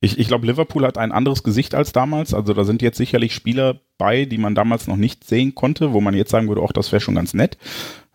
Ich, 0.00 0.20
ich 0.20 0.28
glaube, 0.28 0.46
Liverpool 0.46 0.86
hat 0.86 0.96
ein 0.96 1.10
anderes 1.10 1.42
Gesicht 1.42 1.74
als 1.74 1.90
damals. 1.90 2.32
Also 2.32 2.54
da 2.54 2.62
sind 2.62 2.80
jetzt 2.80 2.96
sicherlich 2.96 3.34
Spieler 3.34 3.80
bei, 3.98 4.24
die 4.24 4.38
man 4.38 4.54
damals 4.54 4.86
noch 4.86 4.96
nicht 4.96 5.24
sehen 5.24 5.56
konnte, 5.56 5.92
wo 5.92 6.00
man 6.00 6.14
jetzt 6.14 6.30
sagen 6.30 6.46
würde, 6.46 6.62
auch 6.62 6.70
das 6.70 6.92
wäre 6.92 7.00
schon 7.00 7.16
ganz 7.16 7.34
nett. 7.34 7.58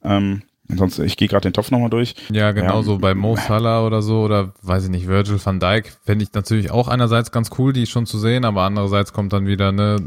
Ähm, 0.05 0.43
Ansonsten, 0.69 1.03
ich 1.03 1.17
gehe 1.17 1.27
gerade 1.27 1.49
den 1.49 1.53
Topf 1.53 1.71
nochmal 1.71 1.89
durch. 1.89 2.15
Ja, 2.31 2.51
genau 2.51 2.77
ja. 2.77 2.83
so 2.83 2.97
bei 2.97 3.13
Mo 3.13 3.35
Salah 3.35 3.85
oder 3.85 4.01
so 4.01 4.21
oder 4.21 4.53
weiß 4.61 4.85
ich 4.85 4.89
nicht, 4.89 5.07
Virgil 5.07 5.43
van 5.43 5.59
Dijk 5.59 5.91
fände 6.03 6.23
ich 6.23 6.33
natürlich 6.33 6.71
auch 6.71 6.87
einerseits 6.87 7.31
ganz 7.31 7.49
cool, 7.57 7.73
die 7.73 7.85
schon 7.85 8.05
zu 8.05 8.17
sehen, 8.17 8.45
aber 8.45 8.63
andererseits 8.63 9.11
kommt 9.11 9.33
dann 9.33 9.45
wieder 9.45 9.73
ne, 9.73 9.97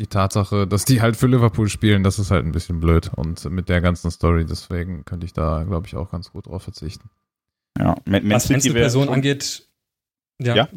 die 0.00 0.06
Tatsache, 0.06 0.66
dass 0.66 0.84
die 0.84 1.02
halt 1.02 1.16
für 1.16 1.26
Liverpool 1.26 1.68
spielen, 1.68 2.04
das 2.04 2.18
ist 2.20 2.30
halt 2.30 2.46
ein 2.46 2.52
bisschen 2.52 2.78
blöd 2.78 3.10
und 3.16 3.44
mit 3.50 3.68
der 3.68 3.80
ganzen 3.80 4.10
Story, 4.10 4.46
deswegen 4.46 5.04
könnte 5.04 5.26
ich 5.26 5.32
da, 5.32 5.64
glaube 5.64 5.88
ich, 5.88 5.96
auch 5.96 6.10
ganz 6.10 6.30
gut 6.30 6.46
drauf 6.46 6.62
verzichten. 6.62 7.10
Ja, 7.76 7.96
Man, 8.04 8.22
Man 8.22 8.30
was 8.30 8.50
Einzelpersonen 8.50 9.08
angeht, 9.08 9.66
ja. 10.38 10.54
ja? 10.54 10.68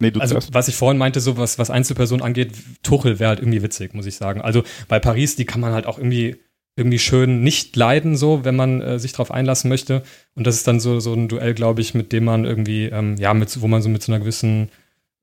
Nee, 0.00 0.10
du 0.10 0.20
also, 0.20 0.34
zuerst. 0.34 0.52
was 0.52 0.66
ich 0.66 0.74
vorhin 0.74 0.98
meinte, 0.98 1.20
so 1.20 1.36
was, 1.36 1.60
was 1.60 1.70
Einzelpersonen 1.70 2.24
angeht, 2.24 2.52
Tuchel 2.82 3.20
wäre 3.20 3.28
halt 3.28 3.38
irgendwie 3.38 3.62
witzig, 3.62 3.94
muss 3.94 4.06
ich 4.06 4.16
sagen. 4.16 4.40
Also 4.40 4.64
bei 4.88 4.98
Paris, 4.98 5.36
die 5.36 5.44
kann 5.44 5.60
man 5.60 5.72
halt 5.72 5.86
auch 5.86 5.96
irgendwie 5.96 6.40
irgendwie 6.76 6.98
schön 6.98 7.42
nicht 7.42 7.76
leiden, 7.76 8.16
so, 8.16 8.44
wenn 8.44 8.56
man 8.56 8.80
äh, 8.80 8.98
sich 8.98 9.12
darauf 9.12 9.30
einlassen 9.30 9.68
möchte. 9.68 10.02
Und 10.34 10.46
das 10.46 10.56
ist 10.56 10.66
dann 10.66 10.80
so, 10.80 11.00
so 11.00 11.12
ein 11.12 11.28
Duell, 11.28 11.54
glaube 11.54 11.80
ich, 11.80 11.94
mit 11.94 12.12
dem 12.12 12.24
man 12.24 12.44
irgendwie, 12.44 12.86
ähm, 12.86 13.16
ja, 13.18 13.34
mit, 13.34 13.60
wo 13.60 13.68
man 13.68 13.82
so 13.82 13.88
mit 13.88 14.02
so 14.02 14.12
einer 14.12 14.20
gewissen, 14.20 14.70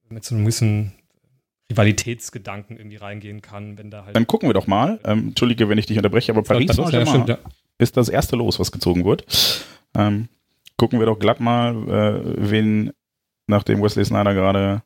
mit 0.09 0.23
so 0.23 0.35
einem 0.35 0.43
gewissen 0.43 0.93
Rivalitätsgedanken 1.71 2.77
irgendwie 2.77 2.97
reingehen 2.97 3.41
kann, 3.41 3.77
wenn 3.77 3.89
da 3.89 4.05
halt. 4.05 4.15
Dann 4.15 4.27
gucken 4.27 4.49
wir 4.49 4.53
doch 4.53 4.67
mal. 4.67 4.99
Ähm, 5.03 5.29
Entschuldige, 5.29 5.69
wenn 5.69 5.77
ich 5.77 5.87
dich 5.87 5.97
unterbreche, 5.97 6.31
aber 6.31 6.43
Paris 6.43 6.67
das, 6.67 6.77
ja, 6.77 7.05
stimmt, 7.05 7.29
ja. 7.29 7.37
ist 7.77 7.97
das 7.97 8.09
erste 8.09 8.35
Los, 8.35 8.59
was 8.59 8.71
gezogen 8.71 9.05
wird. 9.05 9.25
Ähm, 9.95 10.29
gucken 10.77 10.99
wir 10.99 11.05
doch 11.07 11.19
glatt 11.19 11.39
mal, 11.39 11.75
äh, 11.75 12.49
wen, 12.51 12.91
nachdem 13.47 13.81
Wesley 13.81 14.05
Snyder 14.05 14.33
gerade 14.33 14.83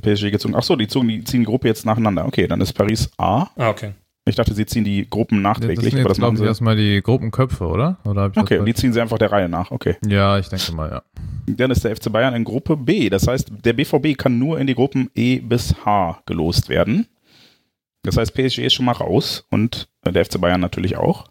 PSG 0.00 0.30
gezogen. 0.30 0.54
Ach 0.56 0.62
so, 0.62 0.76
die, 0.76 0.88
zogen, 0.88 1.08
die 1.08 1.24
ziehen 1.24 1.40
die 1.40 1.46
Gruppe 1.46 1.68
jetzt 1.68 1.84
nacheinander. 1.84 2.26
Okay, 2.26 2.46
dann 2.46 2.60
ist 2.60 2.72
Paris 2.72 3.10
A. 3.16 3.48
Ah, 3.56 3.68
okay. 3.70 3.92
Ich 4.26 4.36
dachte, 4.36 4.54
sie 4.54 4.64
ziehen 4.64 4.84
die 4.84 5.08
Gruppen 5.08 5.42
nachträglich. 5.42 5.76
das 5.76 5.92
sind 5.92 6.08
jetzt, 6.08 6.16
glaube 6.16 6.36
ich, 6.38 6.42
erstmal 6.42 6.76
die 6.76 7.02
Gruppenköpfe, 7.02 7.66
oder? 7.66 7.98
oder 8.04 8.32
okay, 8.34 8.64
die 8.64 8.72
ziehen 8.72 8.92
sie 8.94 9.00
einfach 9.00 9.18
der 9.18 9.30
Reihe 9.30 9.50
nach. 9.50 9.70
Okay. 9.70 9.96
Ja, 10.06 10.38
ich 10.38 10.48
denke 10.48 10.72
mal, 10.72 10.90
ja. 10.90 11.02
Dann 11.46 11.70
ist 11.70 11.84
der 11.84 11.94
FC 11.94 12.10
Bayern 12.10 12.34
in 12.34 12.44
Gruppe 12.44 12.76
B. 12.76 13.10
Das 13.10 13.26
heißt, 13.26 13.52
der 13.64 13.74
BVB 13.74 14.16
kann 14.16 14.38
nur 14.38 14.58
in 14.58 14.66
die 14.66 14.74
Gruppen 14.74 15.10
E 15.14 15.40
bis 15.40 15.74
H 15.84 16.22
gelost 16.24 16.70
werden. 16.70 17.06
Das 18.02 18.16
heißt, 18.16 18.34
PSG 18.34 18.60
ist 18.60 18.74
schon 18.74 18.86
mal 18.86 18.92
raus 18.92 19.44
und 19.50 19.88
der 20.06 20.24
FC 20.24 20.40
Bayern 20.40 20.60
natürlich 20.60 20.96
auch. 20.96 21.26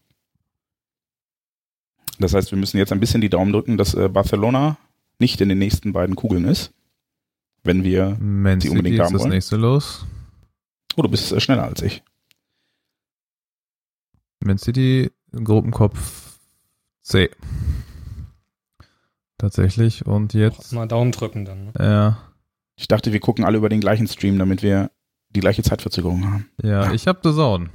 Das 2.19 2.35
heißt, 2.35 2.51
wir 2.51 2.59
müssen 2.59 2.77
jetzt 2.77 2.91
ein 2.91 2.99
bisschen 2.99 3.21
die 3.21 3.29
Daumen 3.29 3.53
drücken, 3.53 3.77
dass 3.77 3.95
äh, 3.95 4.07
Barcelona 4.07 4.77
nicht 5.17 5.41
in 5.41 5.49
den 5.49 5.57
nächsten 5.57 5.93
beiden 5.93 6.15
Kugeln 6.15 6.45
ist. 6.45 6.73
Wenn 7.63 7.83
wir 7.83 8.17
Man 8.19 8.61
sie 8.61 8.69
unbedingt 8.69 8.97
City 8.97 9.05
haben 9.05 9.15
ist 9.15 9.23
das 9.23 9.31
nächste 9.31 9.55
los. 9.55 10.05
Oh, 10.95 11.01
du 11.01 11.09
bist 11.09 11.31
äh, 11.31 11.39
schneller 11.39 11.63
als 11.63 11.81
ich. 11.81 12.03
Man 14.45 14.57
City, 14.57 15.11
Gruppenkopf 15.31 16.37
C. 17.01 17.29
Tatsächlich. 19.37 20.05
Und 20.05 20.33
jetzt. 20.33 20.71
Mal 20.73 20.87
Daumen 20.87 21.11
drücken 21.11 21.45
dann. 21.45 21.65
Ne? 21.65 21.71
Ja. 21.79 22.17
Ich 22.75 22.87
dachte, 22.87 23.13
wir 23.13 23.19
gucken 23.19 23.45
alle 23.45 23.57
über 23.57 23.69
den 23.69 23.81
gleichen 23.81 24.07
Stream, 24.07 24.39
damit 24.39 24.63
wir 24.63 24.91
die 25.29 25.39
gleiche 25.39 25.63
Zeitverzögerung 25.63 26.25
haben. 26.25 26.49
Ja, 26.61 26.91
ich 26.91 27.07
habe 27.07 27.19
The 27.23 27.35
Zone. 27.35 27.69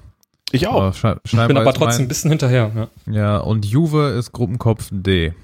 Ich 0.50 0.66
auch. 0.66 0.94
Aber 0.94 1.20
ich 1.24 1.32
bin 1.32 1.56
aber 1.56 1.74
trotzdem 1.74 2.06
ein 2.06 2.08
bisschen 2.08 2.30
hinterher. 2.30 2.70
Ja. 2.74 3.12
ja, 3.12 3.38
und 3.38 3.66
Juve 3.66 4.14
ist 4.18 4.32
Gruppenkopf 4.32 4.88
D. 4.90 5.34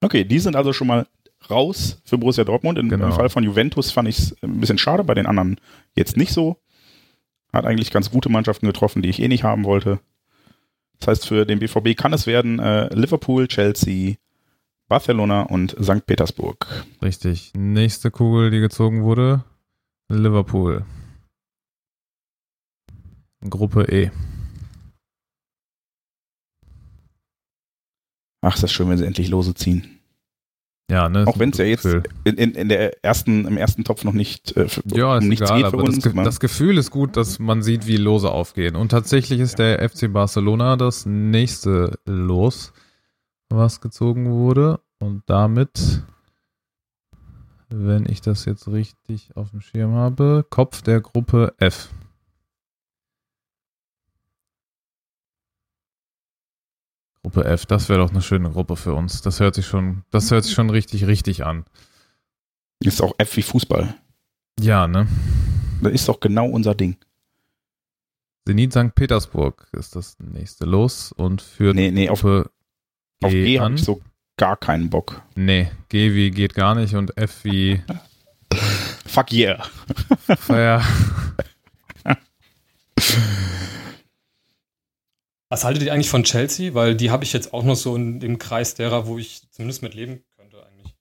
Okay, 0.00 0.24
die 0.24 0.38
sind 0.38 0.54
also 0.54 0.72
schon 0.72 0.86
mal 0.86 1.06
raus 1.50 2.00
für 2.04 2.18
Borussia 2.18 2.44
Dortmund. 2.44 2.78
In, 2.78 2.88
genau. 2.88 3.06
Im 3.06 3.12
Fall 3.12 3.30
von 3.30 3.42
Juventus 3.42 3.90
fand 3.90 4.08
ich 4.08 4.18
es 4.18 4.42
ein 4.42 4.60
bisschen 4.60 4.78
schade, 4.78 5.04
bei 5.04 5.14
den 5.14 5.26
anderen 5.26 5.60
jetzt 5.94 6.16
nicht 6.16 6.32
so. 6.32 6.58
Hat 7.52 7.64
eigentlich 7.64 7.90
ganz 7.90 8.10
gute 8.10 8.28
Mannschaften 8.28 8.66
getroffen, 8.66 9.00
die 9.02 9.08
ich 9.08 9.20
eh 9.22 9.28
nicht 9.28 9.44
haben 9.44 9.64
wollte. 9.64 10.00
Das 10.98 11.08
heißt, 11.08 11.28
für 11.28 11.46
den 11.46 11.58
BVB 11.58 11.96
kann 11.96 12.12
es 12.12 12.26
werden 12.26 12.58
äh, 12.58 12.92
Liverpool, 12.94 13.46
Chelsea, 13.48 14.16
Barcelona 14.88 15.42
und 15.42 15.76
St. 15.82 16.06
Petersburg. 16.06 16.66
Richtig. 17.02 17.52
Nächste 17.54 18.10
Kugel, 18.10 18.50
die 18.50 18.60
gezogen 18.60 19.02
wurde, 19.02 19.44
Liverpool. 20.08 20.84
Gruppe 23.48 23.84
E. 23.84 24.10
Ach, 28.40 28.54
ist 28.54 28.62
das 28.62 28.72
schön, 28.72 28.88
wenn 28.88 28.98
sie 28.98 29.06
endlich 29.06 29.28
Lose 29.28 29.54
ziehen. 29.54 29.97
Ja, 30.90 31.10
ne? 31.10 31.26
Auch 31.26 31.38
wenn 31.38 31.50
es 31.50 31.58
ja 31.58 31.66
jetzt 31.66 31.84
in, 31.84 32.36
in, 32.36 32.52
in, 32.52 32.68
der 32.70 33.04
ersten, 33.04 33.46
im 33.46 33.58
ersten 33.58 33.84
Topf 33.84 34.04
noch 34.04 34.14
nicht 34.14 34.56
äh, 34.56 34.66
ja, 34.86 35.18
ist 35.18 35.24
nichts 35.24 35.42
egal, 35.42 35.62
geht 35.62 35.70
für 35.70 35.76
aber 35.76 35.84
uns. 35.84 35.98
Das, 35.98 36.14
das, 36.14 36.40
Gefühl 36.40 36.78
ist 36.78 36.90
gut, 36.90 37.16
dass 37.18 37.38
man 37.38 37.62
sieht, 37.62 37.86
wie 37.86 37.98
Lose 37.98 38.30
aufgehen. 38.30 38.74
Und 38.74 38.88
tatsächlich 38.88 39.40
ist 39.40 39.58
ja. 39.58 39.76
der 39.76 39.88
FC 39.88 40.10
Barcelona 40.10 40.76
das 40.76 41.04
nächste 41.04 41.98
Los, 42.06 42.72
was 43.50 43.82
gezogen 43.82 44.30
wurde. 44.30 44.80
Und 44.98 45.24
damit, 45.26 46.04
wenn 47.68 48.06
ich 48.08 48.22
das 48.22 48.46
jetzt 48.46 48.66
richtig 48.68 49.36
auf 49.36 49.50
dem 49.50 49.60
Schirm 49.60 49.92
habe, 49.92 50.46
Kopf 50.48 50.80
der 50.80 51.02
Gruppe 51.02 51.52
F. 51.58 51.90
Gruppe 57.22 57.44
F, 57.44 57.66
das 57.66 57.88
wäre 57.88 58.00
doch 58.00 58.10
eine 58.10 58.22
schöne 58.22 58.50
Gruppe 58.50 58.76
für 58.76 58.94
uns. 58.94 59.22
Das 59.22 59.40
hört 59.40 59.54
sich 59.54 59.66
schon, 59.66 60.04
das 60.10 60.30
hört 60.30 60.44
sich 60.44 60.54
schon 60.54 60.70
richtig, 60.70 61.06
richtig 61.06 61.44
an. 61.44 61.64
Ist 62.80 63.02
auch 63.02 63.14
F 63.18 63.36
wie 63.36 63.42
Fußball. 63.42 63.94
Ja, 64.60 64.86
ne? 64.86 65.08
Das 65.82 65.92
ist 65.92 66.08
doch 66.08 66.20
genau 66.20 66.46
unser 66.46 66.74
Ding. 66.74 66.96
Zenit 68.46 68.72
St. 68.72 68.94
Petersburg 68.94 69.68
ist 69.72 69.94
das 69.94 70.16
nächste 70.20 70.64
Los 70.64 71.12
und 71.12 71.42
führt 71.42 71.76
nee, 71.76 71.90
nee, 71.90 72.08
auf, 72.08 72.22
G 72.22 72.44
auf 73.22 73.30
G 73.30 73.60
habe 73.60 73.74
ich 73.74 73.84
so 73.84 74.00
gar 74.36 74.56
keinen 74.56 74.88
Bock. 74.88 75.22
Nee, 75.34 75.70
G 75.88 76.14
wie 76.14 76.30
geht 76.30 76.54
gar 76.54 76.74
nicht 76.74 76.94
und 76.94 77.16
F 77.18 77.44
wie 77.44 77.82
Fuck 79.06 79.32
yeah. 79.32 79.66
ja. 80.48 80.82
Was 85.48 85.64
haltet 85.64 85.82
ihr 85.82 85.92
eigentlich 85.92 86.10
von 86.10 86.24
Chelsea? 86.24 86.74
Weil 86.74 86.94
die 86.94 87.10
habe 87.10 87.24
ich 87.24 87.32
jetzt 87.32 87.54
auch 87.54 87.64
noch 87.64 87.76
so 87.76 87.96
in 87.96 88.20
dem 88.20 88.38
Kreis 88.38 88.74
derer, 88.74 89.06
wo 89.06 89.18
ich 89.18 89.50
zumindest 89.50 89.82
mit 89.82 89.94
leben 89.94 90.22
könnte 90.36 90.64
eigentlich. 90.66 90.94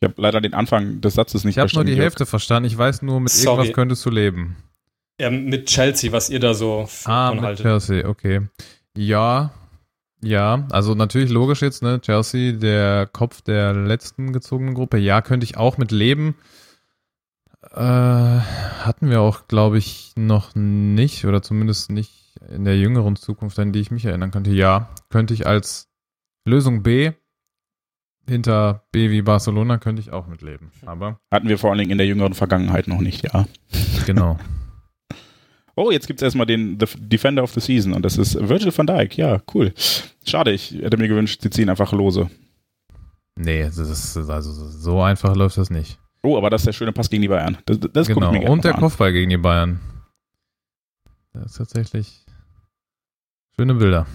Ich 0.00 0.08
habe 0.08 0.20
leider 0.20 0.40
den 0.40 0.54
Anfang 0.54 1.00
des 1.00 1.14
Satzes 1.14 1.44
nicht 1.44 1.56
ich 1.56 1.60
verstanden. 1.60 1.70
Ich 1.70 1.76
habe 1.76 1.86
nur 1.86 1.94
die 1.96 2.02
Hälfte 2.02 2.26
verstanden. 2.26 2.66
Ich 2.66 2.78
weiß 2.78 3.02
nur, 3.02 3.20
mit 3.20 3.30
Sorry. 3.30 3.56
irgendwas 3.56 3.74
könntest 3.74 4.06
du 4.06 4.10
leben. 4.10 4.56
Ja, 5.20 5.30
mit 5.30 5.66
Chelsea, 5.66 6.10
was 6.10 6.30
ihr 6.30 6.40
da 6.40 6.54
so 6.54 6.88
ah, 7.04 7.28
von 7.28 7.36
mit 7.36 7.44
haltet. 7.44 7.64
Chelsea, 7.64 8.08
okay. 8.08 8.48
Ja, 8.96 9.52
ja, 10.24 10.66
also 10.70 10.94
natürlich 10.94 11.30
logisch 11.30 11.62
jetzt, 11.62 11.82
ne? 11.82 12.00
Chelsea, 12.00 12.52
der 12.52 13.06
Kopf 13.06 13.42
der 13.42 13.74
letzten 13.74 14.32
gezogenen 14.32 14.74
Gruppe. 14.74 14.98
Ja, 14.98 15.20
könnte 15.20 15.44
ich 15.44 15.56
auch 15.56 15.78
mit 15.78 15.90
leben. 15.90 16.36
Äh, 17.72 17.80
hatten 17.80 19.10
wir 19.10 19.20
auch, 19.20 19.48
glaube 19.48 19.78
ich, 19.78 20.12
noch 20.14 20.54
nicht 20.54 21.24
oder 21.24 21.42
zumindest 21.42 21.90
nicht 21.90 22.21
in 22.50 22.64
der 22.64 22.78
jüngeren 22.78 23.16
Zukunft, 23.16 23.58
an 23.58 23.72
die 23.72 23.80
ich 23.80 23.90
mich 23.90 24.04
erinnern 24.04 24.30
könnte, 24.30 24.50
ja, 24.50 24.90
könnte 25.10 25.34
ich 25.34 25.46
als 25.46 25.88
Lösung 26.44 26.82
B 26.82 27.12
hinter 28.28 28.84
B 28.92 29.10
wie 29.10 29.22
Barcelona 29.22 29.78
könnte 29.78 30.00
ich 30.00 30.12
auch 30.12 30.26
mitleben. 30.26 30.70
Aber 30.86 31.18
hatten 31.30 31.48
wir 31.48 31.58
vor 31.58 31.70
allen 31.70 31.78
Dingen 31.78 31.90
in 31.90 31.98
der 31.98 32.06
jüngeren 32.06 32.34
Vergangenheit 32.34 32.88
noch 32.88 33.00
nicht, 33.00 33.24
ja. 33.24 33.46
Genau. 34.06 34.38
oh, 35.76 35.90
jetzt 35.90 36.06
gibt 36.06 36.20
es 36.20 36.24
erstmal 36.24 36.46
den 36.46 36.78
the 36.78 36.86
Defender 36.98 37.42
of 37.42 37.52
the 37.52 37.60
Season 37.60 37.92
und 37.92 38.04
das 38.04 38.18
ist 38.18 38.36
Virgil 38.48 38.76
van 38.76 38.86
Dijk. 38.86 39.16
Ja, 39.16 39.40
cool. 39.54 39.72
Schade, 40.24 40.52
ich 40.52 40.72
hätte 40.72 40.96
mir 40.96 41.08
gewünscht, 41.08 41.42
sie 41.42 41.50
ziehen 41.50 41.68
einfach 41.68 41.92
lose. 41.92 42.30
Nee, 43.34 43.64
das 43.64 43.78
ist, 43.78 44.16
also 44.16 44.52
so 44.52 45.02
einfach 45.02 45.34
läuft 45.34 45.56
das 45.56 45.70
nicht. 45.70 45.98
Oh, 46.22 46.36
aber 46.36 46.50
das 46.50 46.60
ist 46.62 46.66
der 46.66 46.72
schöne 46.72 46.92
Pass 46.92 47.10
gegen 47.10 47.22
die 47.22 47.28
Bayern. 47.28 47.58
Das, 47.66 47.80
das 47.80 48.06
genau, 48.06 48.30
und 48.30 48.64
der 48.64 48.74
an. 48.74 48.80
Kopfball 48.80 49.12
gegen 49.12 49.30
die 49.30 49.38
Bayern. 49.38 49.80
Das 51.32 51.46
ist 51.46 51.56
tatsächlich 51.56 52.21
Schöne 53.56 53.74
Bilder. 53.74 54.06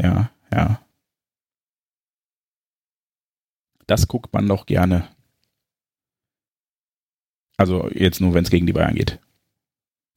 Ja, 0.00 0.30
ja. 0.52 0.80
Das 3.86 4.06
guckt 4.06 4.32
man 4.32 4.46
doch 4.46 4.66
gerne. 4.66 5.08
Also 7.56 7.90
jetzt 7.90 8.20
nur, 8.20 8.34
wenn 8.34 8.44
es 8.44 8.50
gegen 8.50 8.66
die 8.66 8.72
Bayern 8.72 8.94
geht. 8.94 9.18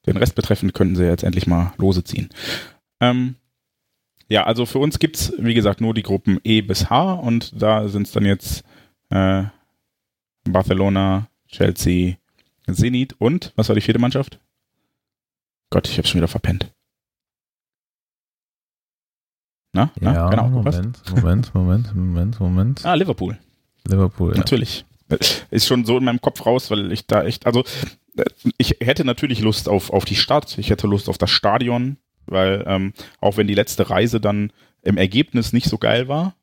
Den 0.05 0.17
Rest 0.17 0.35
betreffend 0.35 0.73
könnten 0.73 0.95
sie 0.95 1.05
jetzt 1.05 1.23
endlich 1.23 1.47
mal 1.47 1.73
lose 1.77 2.03
ziehen. 2.03 2.29
Ähm, 2.99 3.35
ja, 4.29 4.45
also 4.45 4.65
für 4.65 4.79
uns 4.79 4.99
gibt 4.99 5.17
es, 5.17 5.33
wie 5.39 5.53
gesagt, 5.53 5.81
nur 5.81 5.93
die 5.93 6.03
Gruppen 6.03 6.39
E 6.43 6.61
bis 6.61 6.89
H 6.89 7.13
und 7.13 7.61
da 7.61 7.87
sind 7.87 8.07
es 8.07 8.11
dann 8.11 8.25
jetzt 8.25 8.63
äh, 9.09 9.43
Barcelona, 10.43 11.27
Chelsea, 11.47 12.15
Zenit 12.71 13.13
und, 13.19 13.51
was 13.55 13.67
war 13.67 13.75
die 13.75 13.81
vierte 13.81 13.99
Mannschaft? 13.99 14.39
Gott, 15.71 15.87
ich 15.87 15.97
habe 15.97 16.07
schon 16.07 16.19
wieder 16.19 16.27
verpennt. 16.27 16.71
Na, 19.73 19.89
na 19.99 20.13
ja, 20.13 20.29
genau. 20.29 20.49
Moment, 20.49 21.01
Moment, 21.09 21.55
Moment, 21.55 21.95
Moment, 21.95 22.39
Moment. 22.39 22.85
Ah, 22.85 22.93
Liverpool. 22.93 23.39
Liverpool. 23.87 24.33
Natürlich. 24.33 24.85
Ja. 25.09 25.17
Ist 25.49 25.67
schon 25.67 25.85
so 25.85 25.97
in 25.97 26.03
meinem 26.03 26.21
Kopf 26.21 26.45
raus, 26.45 26.69
weil 26.71 26.91
ich 26.91 27.07
da 27.07 27.23
echt, 27.23 27.45
also 27.45 27.63
ich 28.57 28.77
hätte 28.81 29.05
natürlich 29.05 29.39
Lust 29.39 29.69
auf, 29.69 29.89
auf 29.91 30.03
die 30.03 30.15
Stadt, 30.15 30.57
ich 30.57 30.69
hätte 30.69 30.87
Lust 30.87 31.07
auf 31.07 31.17
das 31.17 31.29
Stadion, 31.29 31.97
weil 32.25 32.63
ähm, 32.67 32.93
auch 33.21 33.37
wenn 33.37 33.47
die 33.47 33.55
letzte 33.55 33.89
Reise 33.89 34.19
dann 34.19 34.51
im 34.81 34.97
Ergebnis 34.97 35.53
nicht 35.53 35.67
so 35.67 35.77
geil 35.77 36.09
war, 36.09 36.35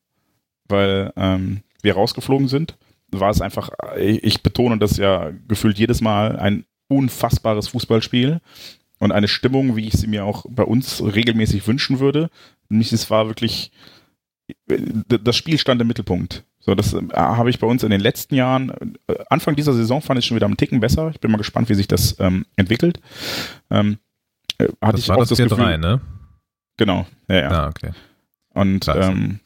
weil 0.69 1.13
ähm, 1.17 1.63
wir 1.83 1.95
rausgeflogen 1.95 2.49
sind, 2.49 2.79
war 3.11 3.31
es 3.31 3.43
einfach, 3.43 3.71
ich 3.99 4.43
betone 4.43 4.79
das 4.79 4.97
ja 4.97 5.33
gefühlt 5.47 5.79
jedes 5.79 6.01
Mal, 6.01 6.37
ein 6.37 6.65
unfassbares 6.89 7.69
Fußballspiel 7.69 8.41
und 8.99 9.13
eine 9.13 9.29
Stimmung, 9.29 9.77
wie 9.77 9.87
ich 9.87 9.95
sie 9.95 10.07
mir 10.07 10.25
auch 10.25 10.45
bei 10.49 10.63
uns 10.63 11.03
regelmäßig 11.03 11.67
wünschen 11.67 12.01
würde. 12.01 12.31
Nämlich 12.69 12.93
es 12.93 13.11
war 13.11 13.27
wirklich, 13.27 13.71
das 14.67 15.37
Spiel 15.37 15.59
stand 15.59 15.81
im 15.81 15.89
Mittelpunkt. 15.89 16.45
So, 16.61 16.75
das 16.75 16.93
äh, 16.93 17.01
habe 17.15 17.51
ich 17.51 17.59
bei 17.59 17.67
uns 17.67 17.83
in 17.83 17.91
den 17.91 18.01
letzten 18.01 18.35
Jahren, 18.35 18.97
äh, 19.07 19.15
Anfang 19.31 19.57
dieser 19.57 19.73
Saison 19.73 20.03
fand 20.03 20.19
ich 20.19 20.27
schon 20.27 20.35
wieder 20.35 20.47
einen 20.47 20.57
Ticken 20.57 20.81
besser. 20.81 21.11
Ich 21.11 21.21
bin 21.21 21.31
mal 21.31 21.39
gespannt, 21.39 21.69
wie 21.69 21.75
sich 21.75 21.89
das 21.89 22.19
ähm, 22.19 22.45
entwickelt. 22.57 23.01
Ähm, 23.71 23.99
äh, 24.59 24.65
hatte 24.83 24.93
das 24.93 25.01
ich 25.01 25.09
war 25.09 25.17
auch 25.17 25.21
das, 25.21 25.31
das 25.31 25.39
4 25.39 25.47
Gefühl, 25.49 25.65
3, 25.65 25.77
ne? 25.79 26.01
Genau, 26.77 27.07
ja, 27.29 27.37
ja. 27.37 27.51
Ah, 27.51 27.69
okay. 27.69 27.93
Und 28.51 28.87
ähm, 28.89 29.41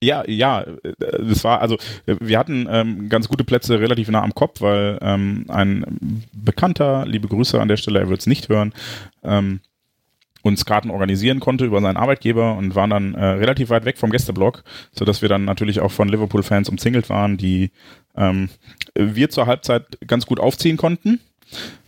Ja, 0.00 0.28
ja, 0.28 0.66
das 0.98 1.44
war, 1.44 1.60
also 1.60 1.78
wir 2.04 2.38
hatten 2.38 2.66
ähm, 2.70 3.08
ganz 3.08 3.28
gute 3.28 3.44
Plätze 3.44 3.80
relativ 3.80 4.08
nah 4.08 4.22
am 4.22 4.34
Kopf, 4.34 4.60
weil 4.60 4.98
ähm, 5.00 5.46
ein 5.48 6.22
Bekannter, 6.32 7.06
liebe 7.06 7.28
Grüße 7.28 7.60
an 7.60 7.68
der 7.68 7.76
Stelle, 7.76 8.00
er 8.00 8.08
wird 8.08 8.20
es 8.20 8.26
nicht 8.26 8.48
hören, 8.48 8.74
ähm, 9.22 9.60
uns 10.42 10.66
Karten 10.66 10.90
organisieren 10.90 11.40
konnte 11.40 11.64
über 11.64 11.80
seinen 11.80 11.96
Arbeitgeber 11.96 12.56
und 12.56 12.74
waren 12.74 12.90
dann 12.90 13.14
äh, 13.14 13.24
relativ 13.24 13.70
weit 13.70 13.86
weg 13.86 13.96
vom 13.96 14.10
Gästeblock, 14.10 14.62
sodass 14.92 15.22
wir 15.22 15.30
dann 15.30 15.46
natürlich 15.46 15.80
auch 15.80 15.90
von 15.90 16.08
Liverpool-Fans 16.08 16.68
umzingelt 16.68 17.08
waren, 17.08 17.38
die 17.38 17.70
ähm, 18.14 18.50
wir 18.94 19.30
zur 19.30 19.46
Halbzeit 19.46 19.98
ganz 20.06 20.26
gut 20.26 20.38
aufziehen 20.38 20.76
konnten 20.76 21.20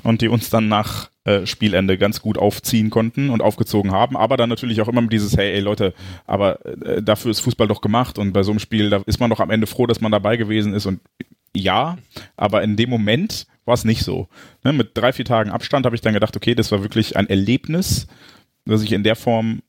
und 0.02 0.22
die 0.22 0.28
uns 0.28 0.48
dann 0.48 0.68
nach 0.68 1.10
äh, 1.26 1.44
Spielende 1.44 1.98
ganz 1.98 2.22
gut 2.22 2.38
aufziehen 2.38 2.88
konnten 2.88 3.30
und 3.30 3.42
aufgezogen 3.42 3.90
haben, 3.90 4.16
aber 4.16 4.36
dann 4.36 4.48
natürlich 4.48 4.80
auch 4.80 4.86
immer 4.86 5.00
mit 5.00 5.12
dieses, 5.12 5.36
hey, 5.36 5.52
ey 5.54 5.60
Leute, 5.60 5.92
aber 6.24 6.64
äh, 6.64 7.02
dafür 7.02 7.32
ist 7.32 7.40
Fußball 7.40 7.66
doch 7.66 7.80
gemacht 7.80 8.16
und 8.18 8.32
bei 8.32 8.44
so 8.44 8.52
einem 8.52 8.60
Spiel, 8.60 8.90
da 8.90 9.02
ist 9.06 9.18
man 9.18 9.30
doch 9.30 9.40
am 9.40 9.50
Ende 9.50 9.66
froh, 9.66 9.86
dass 9.86 10.00
man 10.00 10.12
dabei 10.12 10.36
gewesen 10.36 10.72
ist 10.72 10.86
und 10.86 11.00
ja, 11.54 11.98
aber 12.36 12.62
in 12.62 12.76
dem 12.76 12.90
Moment 12.90 13.46
war 13.64 13.74
es 13.74 13.84
nicht 13.84 14.04
so. 14.04 14.28
Ne, 14.62 14.72
mit 14.72 14.90
drei, 14.94 15.12
vier 15.12 15.24
Tagen 15.24 15.50
Abstand 15.50 15.84
habe 15.84 15.96
ich 15.96 16.02
dann 16.02 16.14
gedacht, 16.14 16.36
okay, 16.36 16.54
das 16.54 16.70
war 16.70 16.82
wirklich 16.82 17.16
ein 17.16 17.28
Erlebnis, 17.28 18.06
das 18.64 18.82
ich 18.82 18.92
in 18.92 19.02
der 19.02 19.16
Form, 19.16 19.62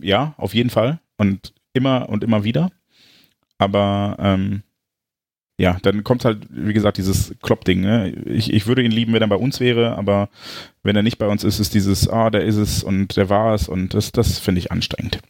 ja, 0.00 0.34
auf 0.36 0.54
jeden 0.54 0.70
Fall 0.70 1.00
und 1.16 1.52
immer 1.72 2.08
und 2.08 2.22
immer 2.22 2.44
wieder. 2.44 2.70
Aber 3.58 4.16
ähm, 4.20 4.62
ja, 5.58 5.78
dann 5.82 6.04
kommt 6.04 6.24
halt, 6.24 6.46
wie 6.50 6.74
gesagt, 6.74 6.98
dieses 6.98 7.34
Klopp-Ding. 7.40 7.80
Ne? 7.80 8.10
Ich, 8.26 8.52
ich 8.52 8.66
würde 8.66 8.82
ihn 8.82 8.90
lieben, 8.90 9.14
wenn 9.14 9.22
er 9.22 9.28
bei 9.28 9.36
uns 9.36 9.58
wäre, 9.58 9.96
aber 9.96 10.28
wenn 10.82 10.96
er 10.96 11.02
nicht 11.02 11.18
bei 11.18 11.28
uns 11.28 11.44
ist, 11.44 11.60
ist 11.60 11.72
dieses, 11.72 12.08
ah, 12.08 12.28
der 12.28 12.44
ist 12.44 12.56
es 12.56 12.84
und 12.84 13.16
der 13.16 13.30
war 13.30 13.54
es 13.54 13.68
und 13.68 13.94
das, 13.94 14.12
das 14.12 14.38
finde 14.38 14.58
ich 14.58 14.70
anstrengend. 14.70 15.20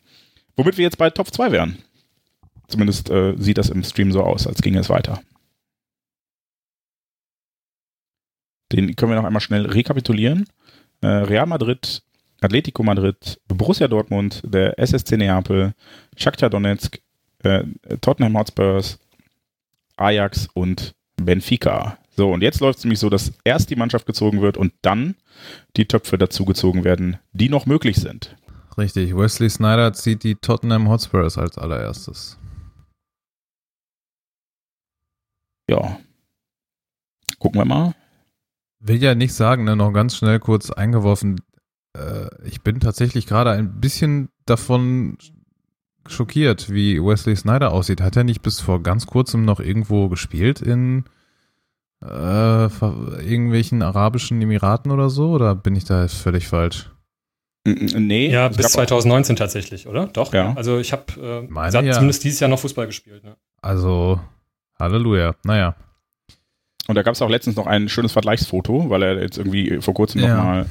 Womit 0.56 0.78
wir 0.78 0.84
jetzt 0.84 0.98
bei 0.98 1.10
Top 1.10 1.32
2 1.32 1.52
wären. 1.52 1.78
Zumindest 2.66 3.08
äh, 3.10 3.34
sieht 3.36 3.58
das 3.58 3.70
im 3.70 3.84
Stream 3.84 4.10
so 4.10 4.22
aus, 4.22 4.48
als 4.48 4.62
ginge 4.62 4.80
es 4.80 4.88
weiter. 4.88 5.20
Den 8.72 8.96
können 8.96 9.12
wir 9.12 9.16
noch 9.16 9.24
einmal 9.24 9.40
schnell 9.40 9.66
rekapitulieren. 9.66 10.46
Äh, 11.02 11.06
Real 11.06 11.46
Madrid, 11.46 12.02
Atletico 12.40 12.82
Madrid, 12.82 13.40
Borussia 13.46 13.86
Dortmund, 13.86 14.42
der 14.44 14.76
SSC 14.80 15.16
Neapel, 15.16 15.74
Shakhtar 16.16 16.50
Donetsk, 16.50 16.98
äh, 17.44 17.62
Tottenham 18.00 18.36
Hotspurs, 18.36 18.98
Ajax 19.96 20.48
und 20.54 20.94
Benfica. 21.16 21.98
So, 22.16 22.32
und 22.32 22.42
jetzt 22.42 22.60
läuft 22.60 22.78
es 22.78 22.84
nämlich 22.84 22.98
so, 22.98 23.10
dass 23.10 23.32
erst 23.44 23.70
die 23.70 23.76
Mannschaft 23.76 24.06
gezogen 24.06 24.40
wird 24.40 24.56
und 24.56 24.72
dann 24.82 25.16
die 25.76 25.86
Töpfe 25.86 26.16
dazugezogen 26.16 26.84
werden, 26.84 27.18
die 27.32 27.48
noch 27.48 27.66
möglich 27.66 27.96
sind. 27.96 28.36
Richtig, 28.78 29.16
Wesley 29.16 29.50
Snyder 29.50 29.92
zieht 29.92 30.22
die 30.22 30.34
Tottenham 30.34 30.88
Hotspurs 30.88 31.38
als 31.38 31.58
allererstes. 31.58 32.38
Ja. 35.68 35.98
Gucken 37.38 37.60
wir 37.60 37.64
mal. 37.64 37.94
Will 38.80 39.02
ja 39.02 39.14
nicht 39.14 39.34
sagen, 39.34 39.64
ne, 39.64 39.76
noch 39.76 39.92
ganz 39.92 40.16
schnell 40.16 40.38
kurz 40.38 40.70
eingeworfen. 40.70 41.40
Äh, 41.96 42.28
ich 42.46 42.62
bin 42.62 42.80
tatsächlich 42.80 43.26
gerade 43.26 43.50
ein 43.50 43.80
bisschen 43.80 44.28
davon 44.44 45.18
schockiert, 46.10 46.70
wie 46.70 47.02
Wesley 47.02 47.36
Snyder 47.36 47.72
aussieht. 47.72 48.00
Hat 48.00 48.16
er 48.16 48.24
nicht 48.24 48.42
bis 48.42 48.60
vor 48.60 48.82
ganz 48.82 49.06
kurzem 49.06 49.44
noch 49.44 49.60
irgendwo 49.60 50.08
gespielt 50.08 50.60
in 50.60 51.04
äh, 52.02 52.06
irgendwelchen 52.66 53.82
arabischen 53.82 54.40
Emiraten 54.40 54.90
oder 54.90 55.10
so? 55.10 55.30
Oder 55.30 55.54
bin 55.54 55.76
ich 55.76 55.84
da 55.84 56.08
völlig 56.08 56.48
falsch? 56.48 56.90
Nee. 57.64 58.30
Ja, 58.30 58.48
bis 58.48 58.68
2019 58.68 59.36
tatsächlich, 59.36 59.88
oder? 59.88 60.06
Doch. 60.06 60.32
Ja. 60.32 60.54
Also 60.54 60.78
ich 60.78 60.92
habe 60.92 61.48
äh, 61.50 61.52
ja. 61.52 61.92
zumindest 61.92 62.22
dieses 62.22 62.40
Jahr 62.40 62.48
noch 62.48 62.60
Fußball 62.60 62.86
gespielt. 62.86 63.24
Ne? 63.24 63.36
Also, 63.60 64.20
Halleluja. 64.78 65.34
Naja. 65.44 65.74
Und 66.86 66.94
da 66.94 67.02
gab 67.02 67.14
es 67.14 67.22
auch 67.22 67.28
letztens 67.28 67.56
noch 67.56 67.66
ein 67.66 67.88
schönes 67.88 68.12
Vergleichsfoto, 68.12 68.88
weil 68.90 69.02
er 69.02 69.20
jetzt 69.20 69.38
irgendwie 69.38 69.80
vor 69.80 69.94
kurzem 69.94 70.22
ja. 70.22 70.36
nochmal 70.36 70.66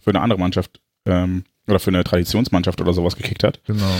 für 0.00 0.10
eine 0.10 0.20
andere 0.20 0.40
Mannschaft 0.40 0.80
ähm, 1.06 1.44
oder 1.68 1.78
für 1.78 1.90
eine 1.90 2.02
Traditionsmannschaft 2.02 2.80
oder 2.80 2.92
sowas 2.92 3.16
gekickt 3.16 3.44
hat. 3.44 3.60
Genau. 3.64 3.90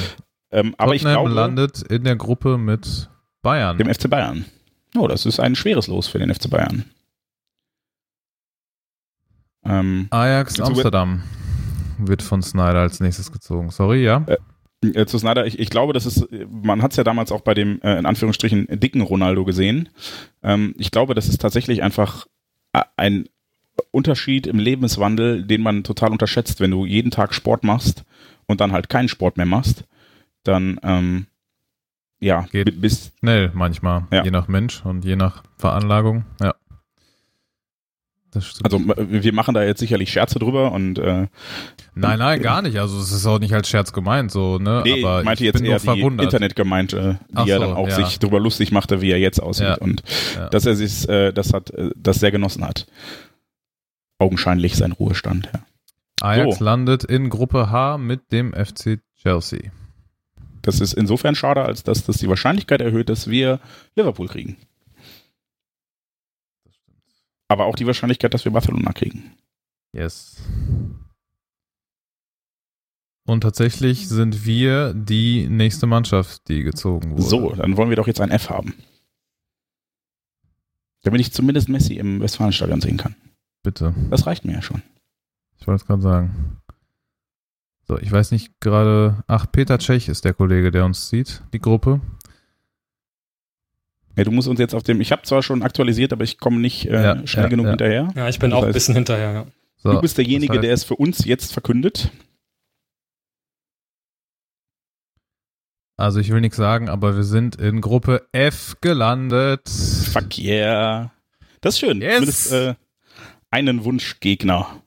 Ähm, 0.55 0.75
aber 0.79 0.95
ich 0.95 1.03
glaube, 1.03 1.31
landet 1.31 1.83
in 1.83 2.05
der 2.05 2.14
Gruppe 2.14 2.59
mit 2.59 3.11
Bayern. 3.43 3.77
Dem 3.77 3.93
FC 3.93 4.09
Bayern. 4.09 4.45
Oh, 4.97 5.09
das 5.09 5.27
ist 5.27 5.40
ein 5.40 5.57
schweres 5.57 5.88
Los 5.88 6.07
für 6.07 6.21
den 6.21 6.33
FC 6.33 6.49
Bayern. 6.49 6.85
Ähm, 9.64 10.07
Ajax 10.11 10.61
Amsterdam 10.61 11.25
wird 11.99 12.23
von 12.23 12.40
Snyder 12.40 12.81
als 12.81 13.01
nächstes 13.01 13.33
gezogen. 13.33 13.71
Sorry, 13.71 14.05
ja. 14.05 14.25
Äh, 14.27 15.01
äh, 15.01 15.07
zu 15.07 15.19
Snyder, 15.19 15.45
ich, 15.45 15.59
ich 15.59 15.71
glaube, 15.71 15.93
das 15.93 16.07
ist, 16.07 16.29
man 16.49 16.83
hat 16.83 16.93
es 16.93 16.99
ja 16.99 17.05
damals 17.05 17.33
auch 17.33 17.40
bei 17.40 17.55
dem, 17.55 17.81
äh, 17.83 17.99
in 17.99 18.07
Anführungsstrichen, 18.07 18.69
dicken 18.79 19.01
Ronaldo 19.01 19.45
gesehen. 19.45 19.88
Ähm, 20.45 20.77
ich 20.79 20.93
glaube, 20.93 21.14
das 21.14 21.29
ist 21.29 21.40
tatsächlich 21.40 21.83
einfach 21.83 22.27
ein 22.97 23.29
Unterschied 23.90 24.47
im 24.47 24.61
Lebenswandel, 24.61 25.45
den 25.45 25.62
man 25.62 25.83
total 25.83 26.12
unterschätzt, 26.12 26.61
wenn 26.61 26.71
du 26.71 26.85
jeden 26.85 27.11
Tag 27.11 27.35
Sport 27.35 27.64
machst 27.64 28.05
und 28.47 28.61
dann 28.61 28.71
halt 28.71 28.88
keinen 28.88 29.09
Sport 29.09 29.37
mehr 29.37 29.47
machst 29.47 29.85
dann 30.44 30.78
ähm, 30.83 31.26
ja, 32.20 32.46
geht 32.50 32.80
bis 32.80 33.12
schnell 33.18 33.50
manchmal, 33.54 34.07
ja. 34.12 34.24
je 34.24 34.30
nach 34.30 34.48
Mensch 34.48 34.85
und 34.85 35.04
je 35.04 35.16
nach 35.16 35.42
Veranlagung, 35.57 36.24
ja. 36.40 36.54
Also 38.64 38.80
wir 38.80 39.33
machen 39.33 39.54
da 39.54 39.62
jetzt 39.62 39.78
sicherlich 39.78 40.11
Scherze 40.11 40.38
drüber 40.38 40.72
und 40.72 40.98
äh, 40.98 41.28
Nein, 41.94 42.18
nein, 42.18 42.42
gar 42.42 42.62
nicht. 42.62 42.78
Also 42.78 42.98
es 42.98 43.12
ist 43.12 43.26
auch 43.26 43.38
nicht 43.38 43.54
als 43.54 43.68
Scherz 43.68 43.92
gemeint, 43.92 44.33
so, 44.33 44.59
ne? 44.59 44.83
Nee, 44.85 45.04
Aber 45.04 45.20
ich 45.20 45.24
meinte 45.24 45.44
ich 45.44 45.52
jetzt 45.52 45.62
eher 45.62 45.78
die 45.78 45.85
verwundert. 45.85 46.24
Internetgemeinde, 46.24 47.20
die 47.28 47.37
Ach 47.37 47.46
er 47.46 47.61
dann 47.61 47.74
auch 47.74 47.88
ja. 47.88 47.94
sich 47.94 48.18
darüber 48.18 48.40
lustig 48.40 48.72
machte, 48.72 49.00
wie 49.00 49.11
er 49.11 49.18
jetzt 49.18 49.40
aussieht 49.40 49.66
ja. 49.66 49.76
und 49.76 50.02
dass 50.50 50.66
er 50.66 50.74
sich 50.74 51.09
äh, 51.09 51.33
das 51.33 51.52
hat, 51.52 51.70
äh, 51.70 51.90
das 51.96 52.18
sehr 52.18 52.33
genossen 52.33 52.66
hat. 52.66 52.87
Augenscheinlich 54.18 54.74
sein 54.74 54.92
Ruhestand, 54.92 55.51
ja. 55.53 55.61
Ajax 56.20 56.59
so. 56.59 56.64
landet 56.64 57.05
in 57.05 57.30
Gruppe 57.30 57.70
H 57.70 57.99
mit 57.99 58.32
dem 58.32 58.53
FC 58.53 59.01
Chelsea. 59.20 59.70
Das 60.65 60.81
ist 60.81 60.95
insofern 60.95 61.35
schade, 61.35 61.62
als 61.62 61.83
dass 61.83 62.05
das 62.05 62.17
die 62.17 62.29
Wahrscheinlichkeit 62.29 62.81
erhöht, 62.81 63.11
dass 63.11 63.29
wir 63.29 63.61
Liverpool 63.97 64.29
kriegen. 64.29 64.57
Aber 67.49 67.67
auch 67.67 67.77
die 67.77 67.87
Wahrscheinlichkeit, 67.87 68.33
dass 68.33 68.47
wir 68.47 68.53
Barcelona 68.53 68.93
kriegen. 68.93 69.35
Yes. 69.93 70.43
Und 73.27 73.43
tatsächlich 73.43 74.09
sind 74.09 74.47
wir 74.47 74.95
die 74.95 75.49
nächste 75.49 75.87
Mannschaft, 75.87 76.49
die 76.49 76.62
gezogen 76.62 77.12
wurde. 77.12 77.23
So, 77.23 77.55
dann 77.55 77.77
wollen 77.77 77.91
wir 77.91 77.97
doch 77.97 78.07
jetzt 78.07 78.23
ein 78.23 78.31
F 78.31 78.49
haben. 78.49 78.73
Damit 81.03 81.21
ich 81.21 81.33
zumindest 81.33 81.69
Messi 81.69 81.97
im 81.97 82.21
Westfalenstadion 82.21 82.81
sehen 82.81 82.97
kann. 82.97 83.15
Bitte. 83.62 83.95
Das 84.09 84.27
reicht 84.27 84.47
mir 84.47 84.55
ja 84.55 84.62
schon. 84.62 84.83
Ich 85.59 85.67
wollte 85.67 85.83
es 85.83 85.87
gerade 85.87 86.03
sagen. 86.03 86.57
So, 87.95 88.01
ich 88.01 88.11
weiß 88.11 88.32
nicht 88.32 88.61
gerade. 88.61 89.22
Ach, 89.28 89.47
Peter 89.51 89.78
Tschech 89.78 90.09
ist 90.09 90.24
der 90.24 90.34
Kollege, 90.34 90.72
der 90.72 90.84
uns 90.84 91.11
sieht, 91.11 91.42
die 91.53 91.61
Gruppe. 91.61 92.01
Ja, 94.16 94.24
du 94.24 94.32
musst 94.32 94.49
uns 94.49 94.59
jetzt 94.59 94.74
auf 94.74 94.82
dem. 94.82 95.01
Ich 95.01 95.12
habe 95.12 95.22
zwar 95.22 95.42
schon 95.45 95.62
aktualisiert, 95.62 96.12
aber 96.12 96.24
ich 96.24 96.38
komme 96.38 96.59
nicht 96.59 96.86
äh, 96.86 97.03
ja, 97.03 97.26
schnell 97.26 97.45
ja, 97.45 97.49
genug 97.51 97.66
ja. 97.66 97.70
hinterher. 97.70 98.09
Ja, 98.16 98.28
ich 98.28 98.38
bin 98.40 98.51
das 98.51 98.59
auch 98.59 98.64
ein 98.64 98.72
bisschen 98.72 98.95
hinterher, 98.95 99.32
ja. 99.32 99.47
So, 99.76 99.92
du 99.92 100.01
bist 100.01 100.16
derjenige, 100.18 100.55
das 100.55 100.57
heißt, 100.57 100.64
der 100.64 100.74
es 100.74 100.84
für 100.84 100.97
uns 100.97 101.24
jetzt 101.24 101.53
verkündet. 101.53 102.11
Also 105.97 106.18
ich 106.18 106.30
will 106.30 106.40
nichts 106.40 106.57
sagen, 106.57 106.88
aber 106.88 107.14
wir 107.14 107.24
sind 107.24 107.55
in 107.57 107.80
Gruppe 107.80 108.26
F 108.32 108.76
gelandet. 108.80 109.68
Fuck 109.68 110.38
yeah. 110.38 111.12
Das 111.61 111.74
ist 111.74 111.80
schön. 111.80 112.01
Yes. 112.01 112.14
Zumindest 112.14 112.53
äh, 112.53 112.74
einen 113.51 113.84
Wunschgegner. 113.84 114.82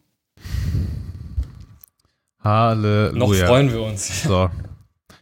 Halleluja. 2.48 3.41
Noch 3.41 3.48
freuen 3.48 3.72
wir 3.72 3.82
uns. 3.82 4.24
So. 4.24 4.50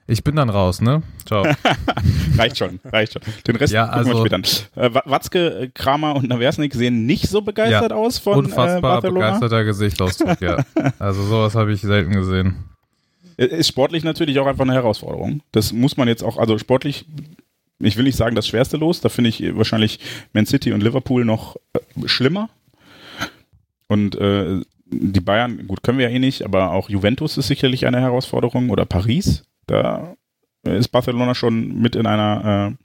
Ich 0.08 0.24
bin 0.24 0.36
dann 0.36 0.50
raus, 0.50 0.82
ne? 0.82 1.02
Ciao. 1.26 1.44
reicht 2.38 2.60
schon, 2.60 2.80
reicht 2.86 3.14
schon. 3.14 3.24
Den 3.48 3.56
Rest 3.56 3.74
ja, 3.74 3.88
also, 3.88 4.12
gucken 4.12 4.32
wir 4.32 4.46
später 4.46 4.80
an. 4.80 4.94
Äh, 4.94 5.02
Watzke, 5.06 5.72
Kramer 5.74 6.16
und 6.16 6.30
Naversnik 6.30 6.76
sehen 6.76 7.08
nicht 7.08 7.28
so 7.28 7.42
begeistert 7.42 7.90
ja, 7.90 7.98
aus 7.98 8.20
von 8.20 8.38
Unfassbar 8.38 8.78
äh, 8.78 8.82
Barcelona. 8.82 9.26
begeisterter 9.26 9.64
Gesichtsausdruck, 9.64 10.42
ja. 10.42 10.64
Also 11.00 11.24
sowas 11.24 11.56
habe 11.56 11.74
ich 11.74 11.82
selten 11.82 12.14
gesehen. 12.14 12.66
Ist 13.38 13.68
sportlich 13.68 14.04
natürlich 14.04 14.38
auch 14.40 14.46
einfach 14.46 14.64
eine 14.64 14.74
Herausforderung. 14.74 15.42
Das 15.52 15.74
muss 15.74 15.98
man 15.98 16.08
jetzt 16.08 16.24
auch, 16.24 16.38
also 16.38 16.60
sportlich, 16.60 17.06
ich 17.80 17.98
will 17.98 18.04
nicht 18.04 18.16
sagen 18.16 18.36
das 18.36 18.48
schwerste 18.48 18.78
Los, 18.78 19.02
da 19.02 19.10
finde 19.10 19.32
ich 19.32 19.44
wahrscheinlich 19.56 20.00
Man 20.34 20.46
City 20.46 20.72
und 20.72 20.84
Liverpool 20.84 21.26
noch 21.26 21.56
äh, 21.74 21.80
schlimmer. 22.08 22.50
Und 23.88 24.16
äh, 24.16 24.62
die 24.86 25.20
Bayern, 25.20 25.68
gut, 25.68 25.84
können 25.84 25.98
wir 25.98 26.10
ja 26.10 26.16
eh 26.16 26.20
nicht, 26.20 26.44
aber 26.44 26.72
auch 26.72 26.90
Juventus 26.90 27.38
ist 27.38 27.48
sicherlich 27.48 27.86
eine 27.86 28.02
Herausforderung 28.02 28.70
oder 28.70 28.86
Paris. 28.86 29.44
Da 29.68 30.16
ist 30.64 30.90
Barcelona 30.90 31.36
schon 31.36 31.82
mit 31.82 31.96
in 31.96 32.06
einer 32.06 32.78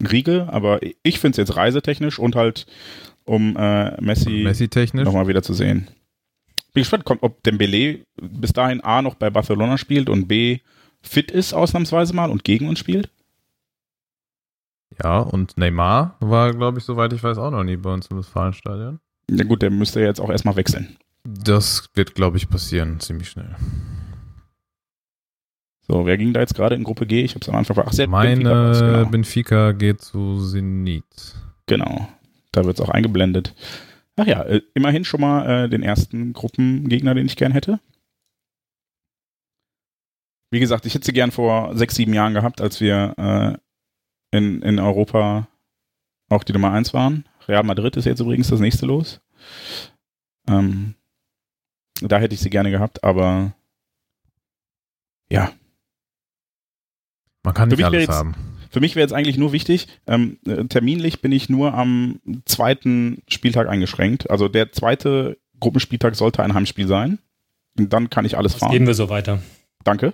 äh, 0.00 0.04
Riege, 0.06 0.48
aber 0.50 0.80
ich 1.02 1.18
finde 1.18 1.32
es 1.32 1.48
jetzt 1.48 1.56
reisetechnisch 1.56 2.18
und 2.18 2.36
halt 2.36 2.66
um 3.24 3.56
äh, 3.56 4.00
Messi, 4.00 4.42
Messi 4.44 4.68
nochmal 4.92 5.28
wieder 5.28 5.42
zu 5.42 5.54
sehen. 5.54 5.88
Bin 6.72 6.82
gespannt, 6.82 7.04
ob 7.22 7.42
Dembele 7.42 8.00
bis 8.20 8.52
dahin 8.52 8.82
A 8.82 9.00
noch 9.00 9.14
bei 9.14 9.30
Barcelona 9.30 9.78
spielt 9.78 10.10
und 10.10 10.28
B 10.28 10.58
fit 11.00 11.30
ist 11.30 11.54
ausnahmsweise 11.54 12.14
mal 12.14 12.30
und 12.30 12.44
gegen 12.44 12.68
uns 12.68 12.78
spielt. 12.78 13.10
Ja, 15.02 15.20
und 15.20 15.56
Neymar 15.56 16.16
war, 16.20 16.52
glaube 16.52 16.78
ich, 16.78 16.84
soweit 16.84 17.12
ich 17.12 17.22
weiß, 17.22 17.38
auch 17.38 17.50
noch 17.50 17.64
nie 17.64 17.76
bei 17.76 17.92
uns 17.92 18.06
im 18.08 18.18
Westfalenstadion. 18.18 19.00
Ja 19.30 19.44
gut, 19.44 19.62
der 19.62 19.70
müsste 19.70 20.00
jetzt 20.00 20.20
auch 20.20 20.30
erstmal 20.30 20.56
wechseln. 20.56 20.96
Das 21.26 21.88
wird, 21.94 22.14
glaube 22.14 22.36
ich, 22.36 22.48
passieren, 22.48 23.00
ziemlich 23.00 23.28
schnell. 23.30 23.54
So, 25.88 26.04
wer 26.04 26.18
ging 26.18 26.32
da 26.32 26.40
jetzt 26.40 26.54
gerade 26.54 26.74
in 26.74 26.84
Gruppe 26.84 27.06
G? 27.06 27.22
Ich 27.22 27.34
habe 27.34 27.42
es 27.42 27.48
am 27.48 27.54
Anfang 27.54 27.78
Ach, 27.86 27.92
sie 27.92 28.02
hat 28.02 28.10
Meine 28.10 28.36
Benfica 28.36 28.96
genau. 28.98 29.10
Benfica 29.10 29.72
geht 29.72 30.00
zu 30.02 30.44
Zenit. 30.50 31.04
genau. 31.66 32.08
Da 32.52 32.64
wird 32.64 32.78
es 32.78 32.84
auch 32.84 32.88
eingeblendet. 32.88 33.54
Ach 34.16 34.26
ja, 34.26 34.42
äh, 34.42 34.62
immerhin 34.74 35.04
schon 35.04 35.20
mal 35.20 35.64
äh, 35.64 35.68
den 35.68 35.82
ersten 35.82 36.32
Gruppengegner, 36.32 37.14
den 37.14 37.26
ich 37.26 37.36
gern 37.36 37.52
hätte. 37.52 37.80
Wie 40.50 40.60
gesagt, 40.60 40.86
ich 40.86 40.94
hätte 40.94 41.04
sie 41.04 41.12
gern 41.12 41.32
vor 41.32 41.76
sechs, 41.76 41.96
sieben 41.96 42.14
Jahren 42.14 42.32
gehabt, 42.32 42.60
als 42.60 42.80
wir 42.80 43.14
äh, 43.18 44.36
in, 44.36 44.62
in 44.62 44.78
Europa 44.78 45.48
auch 46.30 46.44
die 46.44 46.52
Nummer 46.52 46.72
eins 46.72 46.94
waren. 46.94 47.24
Real 47.46 47.62
Madrid 47.62 47.96
ist 47.96 48.06
jetzt 48.06 48.20
übrigens 48.20 48.48
das 48.48 48.60
nächste 48.60 48.86
los. 48.86 49.20
Ähm, 50.48 50.94
da 52.02 52.18
hätte 52.18 52.34
ich 52.34 52.40
sie 52.40 52.50
gerne 52.50 52.70
gehabt, 52.70 53.02
aber 53.04 53.52
ja, 55.30 55.50
Man 57.44 57.54
kann 57.54 57.70
Für 57.70 57.76
nicht 57.76 57.84
mich 57.84 57.92
wäre 57.92 57.96
alles 57.96 58.06
jetzt- 58.08 58.16
haben. 58.16 58.34
Für 58.70 58.80
mich 58.80 58.96
wäre 58.96 59.04
jetzt 59.04 59.12
eigentlich 59.12 59.38
nur 59.38 59.52
wichtig, 59.52 59.86
ähm, 60.06 60.38
äh, 60.46 60.64
terminlich 60.64 61.22
bin 61.22 61.32
ich 61.32 61.48
nur 61.48 61.72
am 61.74 62.20
zweiten 62.44 63.22
Spieltag 63.28 63.68
eingeschränkt. 63.68 64.28
Also 64.28 64.48
der 64.48 64.72
zweite 64.72 65.38
Gruppenspieltag 65.60 66.16
sollte 66.16 66.42
ein 66.42 66.52
Heimspiel 66.52 66.86
sein. 66.88 67.18
Und 67.78 67.92
dann 67.92 68.10
kann 68.10 68.24
ich 68.24 68.36
alles 68.36 68.52
Das 68.52 68.60
fahren. 68.60 68.72
geben 68.72 68.86
wir 68.86 68.94
so 68.94 69.08
weiter. 69.08 69.38
Danke. 69.84 70.12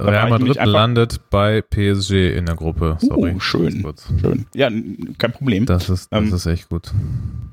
Real 0.00 0.28
Madrid 0.30 0.56
landet 0.64 1.30
bei 1.30 1.62
PSG 1.62 2.34
in 2.36 2.46
der 2.46 2.56
Gruppe. 2.56 2.96
Sorry. 3.00 3.34
Uh, 3.34 3.40
schön. 3.40 3.86
Schön. 4.20 4.46
Ja, 4.54 4.68
kein 5.18 5.32
Problem. 5.32 5.64
Das 5.66 5.88
ist, 5.88 6.10
das 6.12 6.20
Ähm, 6.28 6.34
ist 6.34 6.46
echt 6.46 6.68
gut. 6.70 6.90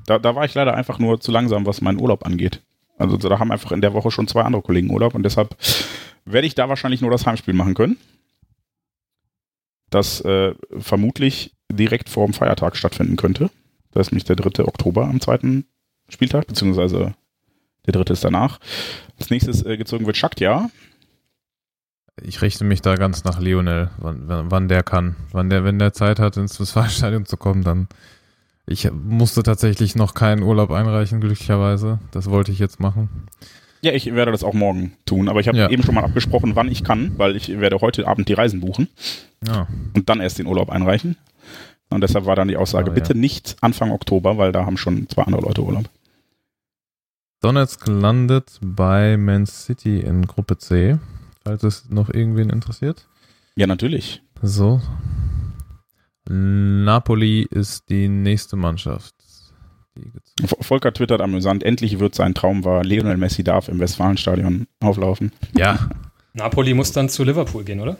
Da, 0.06 0.18
da 0.18 0.34
war 0.34 0.44
ich 0.44 0.54
leider 0.54 0.74
einfach 0.74 0.98
nur 0.98 1.20
zu 1.20 1.30
langsam, 1.30 1.64
was 1.66 1.80
meinen 1.80 2.00
Urlaub 2.00 2.26
angeht. 2.26 2.62
Also 2.98 3.16
da 3.16 3.38
haben 3.38 3.52
einfach 3.52 3.72
in 3.72 3.80
der 3.80 3.94
Woche 3.94 4.10
schon 4.10 4.28
zwei 4.28 4.42
andere 4.42 4.62
Kollegen 4.62 4.90
Urlaub 4.90 5.14
und 5.14 5.22
deshalb 5.22 5.56
werde 6.24 6.46
ich 6.46 6.54
da 6.54 6.68
wahrscheinlich 6.68 7.00
nur 7.00 7.10
das 7.10 7.26
Heimspiel 7.26 7.54
machen 7.54 7.74
können. 7.74 7.96
Das 9.90 10.20
äh, 10.22 10.54
vermutlich 10.78 11.54
direkt 11.72 12.08
vor 12.08 12.26
dem 12.26 12.34
Feiertag 12.34 12.76
stattfinden 12.76 13.16
könnte. 13.16 13.50
Das 13.92 14.08
ist 14.08 14.12
nämlich 14.12 14.24
der 14.24 14.36
3. 14.36 14.64
Oktober 14.64 15.04
am 15.04 15.20
zweiten 15.20 15.64
Spieltag, 16.08 16.46
beziehungsweise 16.46 17.14
der 17.86 17.92
dritte 17.92 18.12
ist 18.12 18.24
danach. 18.24 18.58
Als 19.18 19.30
nächstes 19.30 19.64
äh, 19.64 19.76
gezogen 19.76 20.06
wird 20.06 20.16
Shakhtar. 20.16 20.70
Ich 22.20 22.42
richte 22.42 22.64
mich 22.64 22.82
da 22.82 22.96
ganz 22.96 23.24
nach 23.24 23.40
Lionel, 23.40 23.90
wann, 23.98 24.50
wann 24.50 24.68
der 24.68 24.82
kann. 24.82 25.16
Wann 25.32 25.48
der, 25.48 25.64
wenn 25.64 25.78
der 25.78 25.92
Zeit 25.92 26.18
hat, 26.18 26.36
ins 26.36 26.60
Westfalenstadion 26.60 27.26
zu 27.26 27.36
kommen, 27.36 27.62
dann. 27.62 27.88
Ich 28.70 28.90
musste 28.92 29.42
tatsächlich 29.42 29.96
noch 29.96 30.12
keinen 30.14 30.42
Urlaub 30.42 30.70
einreichen, 30.70 31.20
glücklicherweise. 31.20 31.98
Das 32.10 32.28
wollte 32.28 32.52
ich 32.52 32.58
jetzt 32.58 32.80
machen. 32.80 33.08
Ja, 33.80 33.92
ich 33.92 34.12
werde 34.14 34.30
das 34.32 34.44
auch 34.44 34.52
morgen 34.54 34.92
tun, 35.06 35.28
aber 35.28 35.40
ich 35.40 35.48
habe 35.48 35.56
Ja. 35.56 35.70
eben 35.70 35.82
schon 35.82 35.94
mal 35.94 36.04
abgesprochen, 36.04 36.54
wann 36.54 36.68
ich 36.70 36.84
kann, 36.84 37.12
weil 37.16 37.34
ich 37.36 37.48
werde 37.60 37.80
heute 37.80 38.06
Abend 38.06 38.28
die 38.28 38.34
Reisen 38.34 38.60
buchen. 38.60 38.88
Ja. 39.46 39.68
und 39.94 40.08
dann 40.08 40.20
erst 40.20 40.38
den 40.40 40.46
Urlaub 40.46 40.68
einreichen. 40.68 41.16
Und 41.90 42.00
deshalb 42.02 42.26
war 42.26 42.34
dann 42.34 42.48
die 42.48 42.56
Aussage, 42.56 42.88
ja. 42.88 42.92
bitte 42.94 43.16
nicht 43.16 43.56
Anfang 43.60 43.92
Oktober, 43.92 44.36
weil 44.36 44.50
da 44.52 44.66
haben 44.66 44.76
schon 44.76 45.08
zwei 45.08 45.22
andere 45.22 45.42
Leute 45.42 45.62
Urlaub. 45.62 45.88
Donetsk 47.40 47.86
landet 47.86 48.58
bei 48.60 49.16
Man 49.16 49.46
City 49.46 50.00
in 50.00 50.26
Gruppe 50.26 50.58
C, 50.58 50.98
falls 51.44 51.62
es 51.62 51.88
noch 51.88 52.10
irgendwen 52.12 52.50
interessiert. 52.50 53.06
Ja, 53.54 53.68
natürlich. 53.68 54.22
So. 54.42 54.80
Napoli 56.30 57.48
ist 57.50 57.88
die 57.88 58.08
nächste 58.08 58.56
Mannschaft. 58.56 59.14
Die 59.96 60.46
Volker 60.60 60.92
twittert 60.92 61.20
amüsant, 61.20 61.62
endlich 61.62 61.98
wird 61.98 62.14
sein 62.14 62.34
Traum 62.34 62.64
wahr, 62.64 62.84
Lionel 62.84 63.16
Messi 63.16 63.42
darf 63.42 63.68
im 63.68 63.80
Westfalenstadion 63.80 64.68
auflaufen. 64.80 65.32
Ja, 65.56 65.88
Napoli 66.34 66.74
muss 66.74 66.92
dann 66.92 67.08
zu 67.08 67.24
Liverpool 67.24 67.64
gehen, 67.64 67.80
oder? 67.80 67.96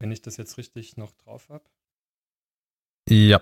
Wenn 0.00 0.10
ich 0.10 0.22
das 0.22 0.36
jetzt 0.36 0.58
richtig 0.58 0.96
noch 0.96 1.12
drauf 1.12 1.48
habe. 1.48 1.64
ja, 3.08 3.40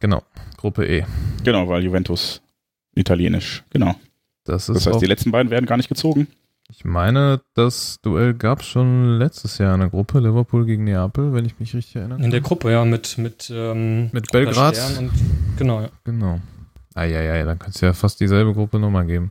genau. 0.00 0.22
Gruppe 0.56 0.86
E. 0.86 1.04
Genau, 1.44 1.68
weil 1.68 1.84
Juventus 1.84 2.42
italienisch, 2.94 3.64
genau. 3.70 3.94
Das 4.44 4.68
ist 4.68 4.76
Das 4.76 4.86
heißt, 4.86 4.96
auch, 4.96 5.00
die 5.00 5.06
letzten 5.06 5.30
beiden 5.30 5.50
werden 5.50 5.66
gar 5.66 5.76
nicht 5.76 5.88
gezogen. 5.88 6.28
Ich 6.68 6.84
meine, 6.84 7.40
das 7.54 8.00
Duell 8.02 8.34
gab 8.34 8.60
es 8.60 8.66
schon 8.66 9.18
letztes 9.18 9.58
Jahr 9.58 9.74
in 9.74 9.80
der 9.80 9.90
Gruppe, 9.90 10.18
Liverpool 10.18 10.66
gegen 10.66 10.84
Neapel, 10.84 11.32
wenn 11.32 11.44
ich 11.44 11.58
mich 11.60 11.74
richtig 11.74 11.96
erinnere. 11.96 12.22
In 12.22 12.30
der 12.30 12.40
Gruppe, 12.40 12.72
ja, 12.72 12.84
mit, 12.84 13.18
mit, 13.18 13.50
ähm, 13.54 14.10
Mit 14.12 14.32
Belgrad. 14.32 14.76
Und, 14.98 15.12
genau, 15.56 15.82
ja. 15.82 15.90
Genau. 16.04 16.40
Eieiei, 16.94 17.44
dann 17.44 17.58
kannst 17.58 17.82
du 17.82 17.86
ja 17.86 17.92
fast 17.92 18.20
dieselbe 18.20 18.52
Gruppe 18.52 18.78
nochmal 18.78 19.06
geben. 19.06 19.30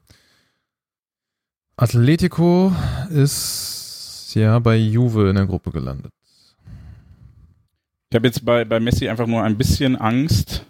Atletico 1.77 2.71
ist 3.09 4.31
ja 4.33 4.59
bei 4.59 4.77
Juve 4.77 5.29
in 5.29 5.35
der 5.35 5.45
Gruppe 5.45 5.71
gelandet. 5.71 6.13
Ich 8.09 8.15
habe 8.15 8.27
jetzt 8.27 8.45
bei, 8.45 8.63
bei 8.63 8.79
Messi 8.79 9.09
einfach 9.09 9.27
nur 9.27 9.43
ein 9.43 9.57
bisschen 9.57 9.97
Angst. 9.97 10.65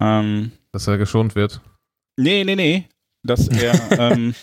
Ähm, 0.00 0.52
Dass 0.70 0.86
er 0.86 0.98
geschont 0.98 1.34
wird. 1.34 1.60
nee, 2.16 2.44
nee, 2.44 2.54
nee. 2.54 2.88
Dass 3.24 3.48
er 3.48 4.12
ähm, 4.12 4.34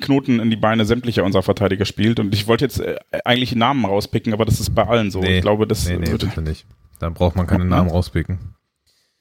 Knoten 0.00 0.40
in 0.40 0.50
die 0.50 0.56
Beine 0.56 0.84
sämtlicher 0.84 1.24
unserer 1.24 1.42
Verteidiger 1.42 1.84
spielt. 1.84 2.18
Und 2.20 2.34
ich 2.34 2.46
wollte 2.46 2.64
jetzt 2.64 2.80
äh, 2.80 2.96
eigentlich 3.24 3.54
Namen 3.54 3.84
rauspicken, 3.84 4.32
aber 4.32 4.44
das 4.44 4.60
ist 4.60 4.74
bei 4.74 4.86
allen 4.86 5.10
so. 5.10 5.20
Nee. 5.20 5.36
Ich 5.36 5.42
glaube, 5.42 5.66
das 5.66 5.88
Nee, 5.88 5.96
nee, 5.98 6.06
wird, 6.10 6.22
bitte 6.22 6.42
nicht. 6.42 6.66
Dann 6.98 7.14
braucht 7.14 7.36
man 7.36 7.46
keine. 7.46 7.64
Namen 7.64 7.90
rauspicken. 7.90 8.38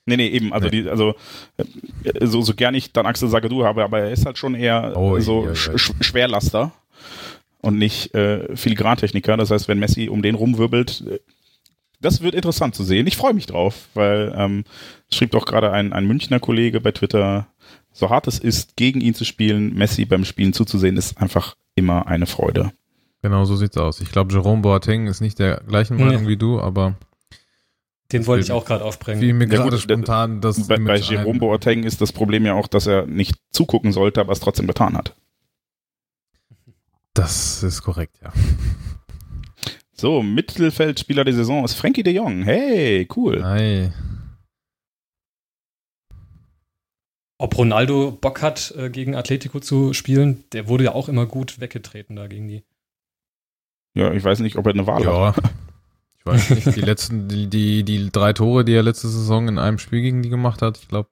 Nee, 0.05 0.17
nee, 0.17 0.27
eben. 0.27 0.53
Also, 0.53 0.67
Nee. 0.69 0.83
Die, 0.83 0.89
also 0.89 1.15
äh, 1.57 2.25
so, 2.27 2.41
so 2.41 2.53
gern 2.53 2.75
ich 2.75 2.93
dann 2.93 3.05
Axel 3.05 3.27
Sagadou 3.27 3.63
habe, 3.65 3.83
aber 3.83 3.99
er 4.01 4.11
ist 4.11 4.25
halt 4.25 4.37
schon 4.37 4.55
eher 4.55 4.93
Oh, 4.95 5.19
so 5.19 5.47
ja. 5.47 5.55
Sch 5.55 5.69
Sch- 5.71 6.03
Schwerlaster 6.03 6.71
und 7.61 7.77
nicht 7.77 8.13
äh, 8.13 8.55
Filigrantechniker. 8.55 9.35
Das 9.37 9.49
heißt, 9.51 9.67
wenn 9.67 9.79
Messi 9.79 10.07
um 10.09 10.21
den 10.21 10.35
rumwirbelt, 10.35 11.03
äh, 11.09 11.19
das 12.01 12.21
wird 12.21 12.35
interessant 12.35 12.75
zu 12.75 12.83
sehen. 12.83 13.07
Ich 13.07 13.17
freue 13.17 13.33
mich 13.33 13.47
drauf, 13.47 13.87
weil 13.95 14.31
ähm, 14.37 14.63
es 15.09 15.17
schrieb 15.17 15.31
doch 15.31 15.45
gerade 15.45 15.71
ein, 15.71 15.91
ein 15.91 16.05
Münchner 16.05 16.39
Kollege 16.39 16.79
bei 16.81 16.91
Twitter, 16.91 17.47
so 17.97 18.09
hart 18.09 18.27
es 18.27 18.39
ist, 18.39 18.75
gegen 18.75 18.99
ihn 18.99 19.13
zu 19.15 19.23
spielen, 19.23 19.73
Messi 19.73 20.03
beim 20.05 20.25
Spielen 20.25 20.51
zuzusehen, 20.53 20.97
ist 20.97 21.17
einfach 21.17 21.55
immer 21.75 22.07
eine 22.07 22.25
Freude. 22.25 22.71
Genau, 23.21 23.45
so 23.45 23.55
sieht's 23.55 23.77
aus. 23.77 24.01
Ich 24.01 24.11
glaube, 24.11 24.33
Jerome 24.33 24.61
Boateng 24.61 25.07
ist 25.07 25.21
nicht 25.21 25.39
der 25.39 25.61
gleichen 25.65 25.97
Meinung 25.97 26.23
Nee. 26.23 26.27
wie 26.27 26.37
du, 26.37 26.59
aber 26.59 26.95
Den 28.11 28.27
wollte 28.27 28.43
ich 28.43 28.51
auch 28.51 28.65
gerade 28.65 28.83
aufbringen. 28.83 29.21
wie 29.21 29.31
mir 29.33 29.45
Ja, 29.47 29.55
gerade 29.57 29.71
gut, 29.71 29.79
spontan 29.79 30.41
das 30.41 30.67
Bei, 30.67 30.77
bei 30.77 30.97
Jerome 30.97 31.39
Boateng 31.39 31.83
ist 31.83 32.01
das 32.01 32.11
Problem 32.11 32.45
ja 32.45 32.53
auch, 32.53 32.67
dass 32.67 32.85
er 32.85 33.05
nicht 33.07 33.35
zugucken 33.51 33.91
sollte, 33.93 34.19
aber 34.21 34.33
es 34.33 34.41
trotzdem 34.41 34.67
getan 34.67 34.95
hat. 34.97 35.15
Das 37.13 37.63
ist 37.63 37.81
korrekt, 37.81 38.17
ja. 38.21 38.31
So, 39.93 40.21
Mittelfeldspieler 40.21 41.23
der 41.23 41.33
Saison 41.33 41.63
ist 41.63 41.73
Frankie 41.75 42.03
de 42.03 42.13
Jong. 42.13 42.43
Hey, 42.43 43.07
cool. 43.15 43.41
Ei. 43.43 43.91
Ob 47.37 47.57
Ronaldo 47.57 48.11
Bock 48.11 48.41
hat, 48.41 48.73
äh, 48.77 48.89
gegen 48.89 49.15
Atletico 49.15 49.59
zu 49.59 49.93
spielen, 49.93 50.45
der 50.53 50.67
wurde 50.67 50.85
ja 50.85 50.93
auch 50.93 51.09
immer 51.09 51.25
gut 51.25 51.59
weggetreten 51.59 52.15
da 52.15 52.27
gegen 52.27 52.47
die. 52.47 52.63
Ja, 53.93 54.11
ich 54.13 54.23
weiß 54.23 54.39
nicht, 54.39 54.57
ob 54.57 54.65
er 54.67 54.73
eine 54.73 54.87
Wahl 54.87 55.05
hat. 55.05 55.37
Ja. 55.37 55.49
Ich 56.17 56.31
weiß 56.31 56.49
nicht, 56.49 56.75
die 56.75 56.81
letzten, 56.81 57.27
die, 57.27 57.45
die, 57.45 57.83
die 57.83 58.09
drei 58.09 58.33
Tore, 58.33 58.65
die 58.65 58.73
er 58.73 58.81
letzte 58.81 59.07
Saison 59.07 59.47
in 59.47 59.59
einem 59.59 59.77
Spiel 59.77 60.01
gegen 60.01 60.23
die 60.23 60.29
gemacht 60.29 60.63
hat, 60.63 60.79
ich 60.79 60.87
glaube, 60.87 61.07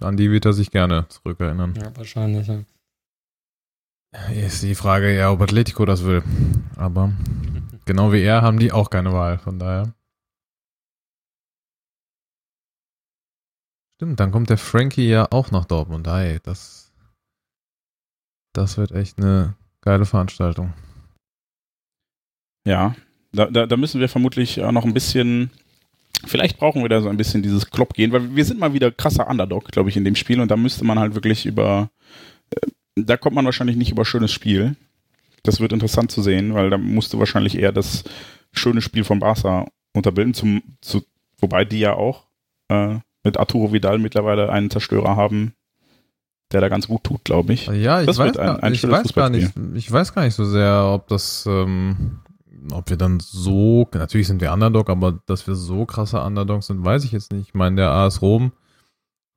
an 0.00 0.16
die 0.16 0.30
wird 0.30 0.46
er 0.46 0.54
sich 0.54 0.70
gerne 0.70 1.04
zurückerinnern. 1.10 1.74
Ja, 1.74 1.94
wahrscheinlich. 1.94 2.46
Ja. 2.46 2.60
Ist 4.32 4.62
die 4.62 4.74
Frage 4.74 5.14
ja, 5.14 5.30
ob 5.30 5.42
Atletico 5.42 5.84
das 5.84 6.04
will. 6.04 6.22
Aber 6.76 7.12
genau 7.84 8.12
wie 8.12 8.22
er 8.22 8.40
haben 8.40 8.58
die 8.58 8.72
auch 8.72 8.88
keine 8.88 9.12
Wahl, 9.12 9.38
von 9.38 9.58
daher. 9.58 9.92
Stimmt, 13.96 14.18
dann 14.18 14.32
kommt 14.32 14.50
der 14.50 14.58
Frankie 14.58 15.08
ja 15.08 15.28
auch 15.30 15.50
nach 15.50 15.66
Dortmund. 15.66 16.08
Hey, 16.08 16.38
das, 16.42 16.92
das 18.52 18.76
wird 18.76 18.92
echt 18.92 19.18
eine 19.18 19.54
geile 19.82 20.04
Veranstaltung. 20.04 20.72
Ja, 22.66 22.96
da, 23.32 23.46
da, 23.46 23.66
da 23.66 23.76
müssen 23.76 24.00
wir 24.00 24.08
vermutlich 24.08 24.62
auch 24.62 24.72
noch 24.72 24.84
ein 24.84 24.94
bisschen, 24.94 25.50
vielleicht 26.26 26.58
brauchen 26.58 26.82
wir 26.82 26.88
da 26.88 27.00
so 27.00 27.08
ein 27.08 27.16
bisschen 27.16 27.42
dieses 27.42 27.70
Klopp 27.70 27.94
gehen, 27.94 28.10
weil 28.10 28.34
wir 28.34 28.44
sind 28.44 28.58
mal 28.58 28.72
wieder 28.72 28.90
krasser 28.90 29.28
Underdog, 29.28 29.70
glaube 29.70 29.90
ich, 29.90 29.96
in 29.96 30.04
dem 30.04 30.16
Spiel 30.16 30.40
und 30.40 30.50
da 30.50 30.56
müsste 30.56 30.84
man 30.84 30.98
halt 30.98 31.14
wirklich 31.14 31.46
über, 31.46 31.90
äh, 32.50 32.66
da 32.96 33.16
kommt 33.16 33.36
man 33.36 33.44
wahrscheinlich 33.44 33.76
nicht 33.76 33.92
über 33.92 34.04
schönes 34.04 34.32
Spiel. 34.32 34.76
Das 35.42 35.60
wird 35.60 35.72
interessant 35.72 36.10
zu 36.10 36.22
sehen, 36.22 36.54
weil 36.54 36.70
da 36.70 36.78
musst 36.78 37.12
du 37.12 37.18
wahrscheinlich 37.18 37.58
eher 37.58 37.72
das 37.72 38.04
schöne 38.52 38.80
Spiel 38.80 39.04
von 39.04 39.18
Barca 39.18 39.66
unterbilden, 39.92 40.34
zum, 40.34 40.62
zu, 40.80 41.04
wobei 41.38 41.64
die 41.64 41.80
ja 41.80 41.92
auch 41.92 42.26
äh, 42.68 42.98
mit 43.24 43.38
Arturo 43.38 43.72
Vidal 43.72 43.98
mittlerweile 43.98 44.50
einen 44.50 44.70
Zerstörer 44.70 45.16
haben, 45.16 45.54
der 46.52 46.60
da 46.60 46.68
ganz 46.68 46.86
gut 46.88 47.04
tut, 47.04 47.24
glaube 47.24 47.52
ich. 47.54 47.66
Ja, 47.66 48.00
ich, 48.00 48.06
Das 48.06 48.18
weiß, 48.18 48.36
ein- 48.36 48.46
gar, 48.46 48.62
ein 48.62 48.72
ich 48.74 48.88
weiß 48.88 49.12
gar 49.14 49.30
nicht, 49.30 49.52
ich 49.74 49.90
weiß 49.90 50.14
gar 50.14 50.22
nicht 50.24 50.34
so 50.34 50.44
sehr, 50.44 50.84
ob 50.92 51.08
das, 51.08 51.46
ähm, 51.48 52.20
ob 52.70 52.88
wir 52.90 52.96
dann 52.96 53.18
so, 53.20 53.88
natürlich 53.94 54.26
sind 54.26 54.40
wir 54.40 54.52
Underdog, 54.52 54.88
aber 54.90 55.18
dass 55.26 55.46
wir 55.46 55.54
so 55.54 55.84
krasse 55.86 56.20
Underdogs 56.22 56.66
sind, 56.68 56.84
weiß 56.84 57.04
ich 57.04 57.12
jetzt 57.12 57.32
nicht. 57.32 57.48
Ich 57.48 57.54
meine, 57.54 57.76
der 57.76 57.90
AS 57.90 58.22
Rom 58.22 58.52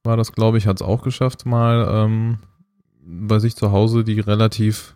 war 0.03 0.15
das, 0.17 0.31
glaube 0.33 0.57
ich, 0.57 0.67
hat 0.67 0.77
es 0.81 0.87
auch 0.87 1.01
geschafft, 1.01 1.45
mal 1.45 1.87
ähm, 1.89 2.37
bei 3.01 3.39
sich 3.39 3.55
zu 3.55 3.71
Hause 3.71 4.03
die 4.03 4.19
relativ, 4.19 4.95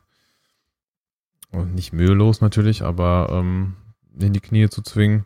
nicht 1.74 1.92
mühelos 1.94 2.40
natürlich, 2.42 2.82
aber 2.84 3.28
ähm, 3.32 3.74
in 4.20 4.34
die 4.34 4.40
Knie 4.40 4.70
zu 4.70 4.82
zwingen. 4.82 5.26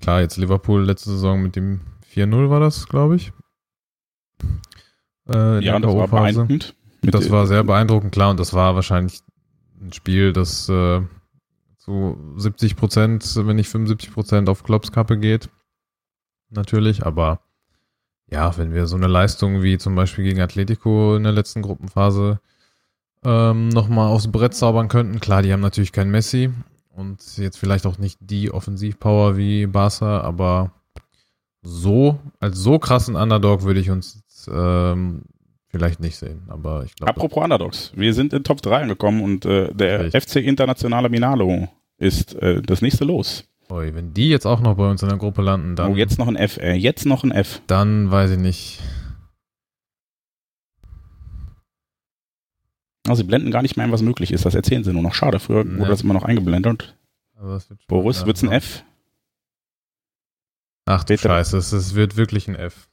Klar, 0.00 0.20
jetzt 0.20 0.36
Liverpool 0.36 0.84
letzte 0.84 1.10
Saison 1.10 1.42
mit 1.42 1.54
dem 1.56 1.80
4-0 2.12 2.50
war 2.50 2.60
das, 2.60 2.88
glaube 2.88 3.16
ich. 3.16 3.32
Äh, 5.28 5.64
ja, 5.64 5.78
das 5.78 5.94
war 5.94 6.08
beeindruckend. 6.08 6.74
Das 7.02 7.30
war 7.30 7.46
sehr 7.46 7.62
beeindruckend, 7.64 8.12
klar, 8.12 8.30
und 8.30 8.40
das 8.40 8.54
war 8.54 8.74
wahrscheinlich 8.74 9.20
ein 9.80 9.92
Spiel, 9.92 10.32
das 10.32 10.68
äh, 10.68 11.00
zu 11.76 12.18
70 12.36 12.76
Prozent, 12.76 13.36
wenn 13.36 13.56
nicht 13.56 13.68
75 13.68 14.12
Prozent 14.12 14.48
auf 14.48 14.64
Klopps 14.64 14.90
Kappe 14.90 15.18
geht. 15.18 15.48
Natürlich, 16.50 17.06
aber 17.06 17.40
ja, 18.30 18.56
wenn 18.56 18.74
wir 18.74 18.86
so 18.86 18.96
eine 18.96 19.06
Leistung 19.06 19.62
wie 19.62 19.78
zum 19.78 19.94
Beispiel 19.94 20.24
gegen 20.24 20.40
Atletico 20.40 21.16
in 21.16 21.22
der 21.22 21.32
letzten 21.32 21.62
Gruppenphase 21.62 22.40
ähm, 23.24 23.68
nochmal 23.68 24.08
aufs 24.08 24.30
Brett 24.30 24.54
zaubern 24.54 24.88
könnten, 24.88 25.20
klar, 25.20 25.42
die 25.42 25.52
haben 25.52 25.60
natürlich 25.60 25.92
kein 25.92 26.10
Messi 26.10 26.50
und 26.90 27.38
jetzt 27.38 27.58
vielleicht 27.58 27.86
auch 27.86 27.98
nicht 27.98 28.18
die 28.20 28.50
Offensivpower 28.50 29.36
wie 29.36 29.66
Barca, 29.66 30.20
aber 30.20 30.72
so, 31.62 32.18
als 32.40 32.58
so 32.58 32.78
krassen 32.78 33.16
Underdog 33.16 33.62
würde 33.62 33.80
ich 33.80 33.90
uns 33.90 34.22
ähm, 34.50 35.22
vielleicht 35.68 36.00
nicht 36.00 36.16
sehen, 36.16 36.42
aber 36.48 36.84
ich 36.84 36.94
glaube. 36.94 37.10
Apropos 37.10 37.42
Underdogs, 37.42 37.92
wir 37.94 38.14
sind 38.14 38.32
in 38.32 38.44
Top 38.44 38.62
3 38.62 38.82
angekommen 38.82 39.22
und 39.22 39.44
äh, 39.44 39.72
der 39.74 40.04
Richtig. 40.04 40.22
FC 40.22 40.36
Internationale 40.36 41.08
Minalo 41.08 41.68
ist 41.98 42.34
äh, 42.36 42.62
das 42.62 42.82
nächste 42.82 43.04
Los. 43.04 43.44
Oi, 43.70 43.94
wenn 43.94 44.14
die 44.14 44.30
jetzt 44.30 44.46
auch 44.46 44.60
noch 44.60 44.76
bei 44.76 44.88
uns 44.88 45.02
in 45.02 45.08
der 45.08 45.18
Gruppe 45.18 45.42
landen, 45.42 45.76
dann. 45.76 45.92
Oh, 45.92 45.96
jetzt 45.96 46.18
noch 46.18 46.28
ein 46.28 46.36
F, 46.36 46.56
äh, 46.56 46.72
jetzt 46.72 47.04
noch 47.04 47.22
ein 47.22 47.32
F. 47.32 47.60
Dann 47.66 48.10
weiß 48.10 48.30
ich 48.32 48.38
nicht. 48.38 48.80
Also, 53.06 53.22
sie 53.22 53.26
blenden 53.26 53.50
gar 53.50 53.62
nicht 53.62 53.76
mehr 53.76 53.84
ein, 53.84 53.92
was 53.92 54.02
möglich 54.02 54.32
ist. 54.32 54.46
Das 54.46 54.54
erzählen 54.54 54.84
sie 54.84 54.92
nur 54.92 55.02
noch. 55.02 55.14
Schade, 55.14 55.38
früher 55.38 55.64
nee. 55.64 55.78
wurde 55.78 55.90
das 55.90 56.02
immer 56.02 56.14
noch 56.14 56.24
eingeblendet. 56.24 56.96
Wird 57.40 57.66
Boris, 57.86 58.26
wird's 58.26 58.42
ein 58.42 58.50
F? 58.50 58.84
Ach 60.88 61.04
du 61.04 61.14
Peter. 61.14 61.28
Scheiße, 61.28 61.58
es, 61.58 61.72
es 61.72 61.94
wird 61.94 62.16
wirklich 62.16 62.48
ein 62.48 62.54
F. 62.54 62.88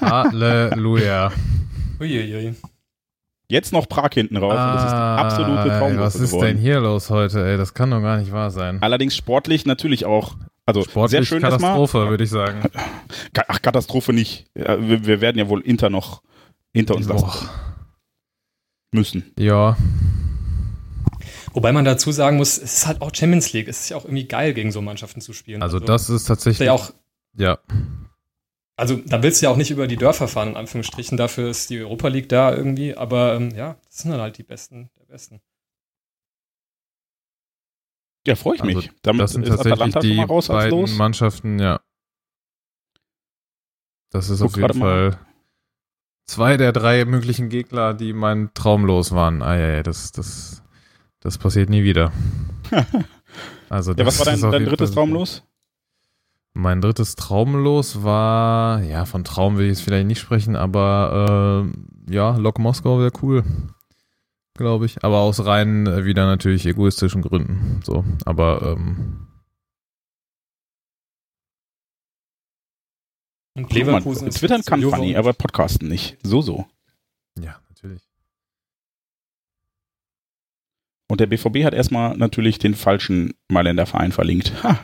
Halleluja. 0.00 1.32
Uiuiui. 2.00 2.54
Jetzt 3.48 3.72
noch 3.72 3.88
Prag 3.88 4.10
hinten 4.14 4.36
raus. 4.36 4.54
Ah, 4.56 4.74
das 4.74 4.84
ist 4.84 4.92
die 4.92 4.96
absolute 4.96 5.68
Traumgruppe 5.70 6.04
Was 6.04 6.14
ist 6.14 6.30
geworden. 6.30 6.46
denn 6.46 6.58
hier 6.58 6.78
los 6.78 7.10
heute, 7.10 7.44
ey? 7.44 7.56
Das 7.56 7.74
kann 7.74 7.90
doch 7.90 8.00
gar 8.00 8.16
nicht 8.18 8.30
wahr 8.30 8.52
sein. 8.52 8.78
Allerdings 8.80 9.16
sportlich 9.16 9.66
natürlich 9.66 10.06
auch. 10.06 10.36
Also 10.64 10.84
sportlich 10.84 11.10
sehr 11.10 11.24
schön 11.24 11.42
Katastrophe, 11.42 12.08
würde 12.08 12.22
ich 12.22 12.30
sagen. 12.30 12.62
Ach, 13.48 13.60
Katastrophe 13.60 14.12
nicht. 14.12 14.46
Wir, 14.54 15.04
wir, 15.04 15.20
werden 15.20 15.38
ja 15.38 15.48
wohl 15.48 15.62
Inter 15.62 15.90
noch 15.90 16.22
hinter 16.72 16.94
uns 16.94 17.08
lassen 17.08 17.48
müssen. 18.92 19.32
Ja. 19.36 19.76
Wobei 21.54 21.72
man 21.72 21.84
dazu 21.84 22.12
sagen 22.12 22.36
muss, 22.36 22.56
es 22.56 22.74
ist 22.74 22.86
halt 22.86 23.00
auch 23.02 23.14
Champions 23.14 23.52
League. 23.52 23.68
Es 23.68 23.80
ist 23.80 23.88
ja 23.90 23.96
auch 23.96 24.04
irgendwie 24.04 24.26
geil, 24.26 24.54
gegen 24.54 24.72
so 24.72 24.80
Mannschaften 24.80 25.20
zu 25.20 25.32
spielen. 25.32 25.62
Also, 25.62 25.76
also 25.76 25.86
das 25.86 26.10
ist 26.10 26.24
tatsächlich. 26.24 26.66
Ja, 26.66 26.72
auch, 26.72 26.92
ja. 27.36 27.58
Also 28.76 28.96
da 28.96 29.22
willst 29.22 29.42
du 29.42 29.46
ja 29.46 29.52
auch 29.52 29.56
nicht 29.56 29.70
über 29.70 29.86
die 29.86 29.96
Dörfer 29.96 30.28
fahren, 30.28 30.48
in 30.48 30.56
Anführungsstrichen. 30.56 31.18
Dafür 31.18 31.50
ist 31.50 31.70
die 31.70 31.80
Europa 31.80 32.08
League 32.08 32.28
da 32.28 32.54
irgendwie. 32.54 32.96
Aber 32.96 33.34
ähm, 33.34 33.50
ja, 33.54 33.76
das 33.84 33.98
sind 33.98 34.10
dann 34.12 34.20
halt 34.20 34.38
die 34.38 34.42
Besten 34.42 34.90
der 34.98 35.04
Besten. 35.04 35.40
Ja, 38.26 38.34
freue 38.36 38.56
ich 38.56 38.62
mich. 38.62 38.76
Also, 38.76 38.88
Damit 39.02 39.22
das 39.22 39.32
sind 39.32 39.46
tatsächlich 39.46 39.72
Atalanta 39.72 40.00
die 40.00 40.20
raus 40.20 40.48
beiden 40.48 40.80
los. 40.80 40.92
Mannschaften, 40.94 41.58
ja. 41.58 41.80
Das 44.10 44.30
ist 44.30 44.40
Guck 44.40 44.50
auf 44.50 44.56
jeden 44.56 44.78
Fall 44.78 45.10
mal. 45.10 45.18
zwei 46.26 46.56
der 46.56 46.72
drei 46.72 47.04
möglichen 47.04 47.48
Gegner, 47.48 47.94
die 47.94 48.12
mein 48.12 48.52
Traum 48.54 48.84
los 48.84 49.12
waren. 49.12 49.42
Ah 49.42 49.56
ja, 49.56 49.68
ja, 49.68 49.82
das, 49.82 50.12
das, 50.12 50.62
das 51.22 51.38
passiert 51.38 51.70
nie 51.70 51.84
wieder. 51.84 52.12
also 53.68 53.92
ja, 53.92 54.06
was 54.06 54.18
war 54.18 54.26
dein, 54.26 54.40
dein 54.40 54.64
drittes 54.66 54.92
Traum 54.92 55.12
los? 55.12 55.42
Mein 56.54 56.82
drittes 56.82 57.16
Traumlos 57.16 58.02
war, 58.02 58.82
ja, 58.82 59.06
von 59.06 59.24
Traum 59.24 59.56
will 59.56 59.64
ich 59.64 59.70
jetzt 59.70 59.82
vielleicht 59.82 60.06
nicht 60.06 60.20
sprechen, 60.20 60.54
aber 60.54 61.64
äh, 62.08 62.12
ja, 62.12 62.36
Lok 62.36 62.58
Moskau 62.58 62.98
wäre 62.98 63.12
cool. 63.22 63.42
Glaube 64.54 64.84
ich. 64.84 65.02
Aber 65.02 65.20
aus 65.20 65.46
rein 65.46 65.86
äh, 65.86 66.04
wieder 66.04 66.26
natürlich 66.26 66.66
egoistischen 66.66 67.22
Gründen. 67.22 67.80
So, 67.84 68.04
aber 68.26 68.76
ähm, 68.76 69.28
Und 73.54 73.72
Leverkusen. 73.72 74.30
Twittern 74.30 74.62
kann 74.62 74.82
funny, 74.82 75.16
aber 75.16 75.32
Podcasten 75.32 75.88
nicht. 75.88 76.18
So, 76.22 76.40
so. 76.40 76.66
Ja, 77.38 77.60
natürlich. 77.68 78.02
Und 81.12 81.20
der 81.20 81.26
BVB 81.26 81.64
hat 81.66 81.74
erstmal 81.74 82.16
natürlich 82.16 82.58
den 82.58 82.74
falschen 82.74 83.34
Mailänder 83.48 83.84
Verein 83.84 84.12
verlinkt. 84.12 84.64
Ha, 84.64 84.78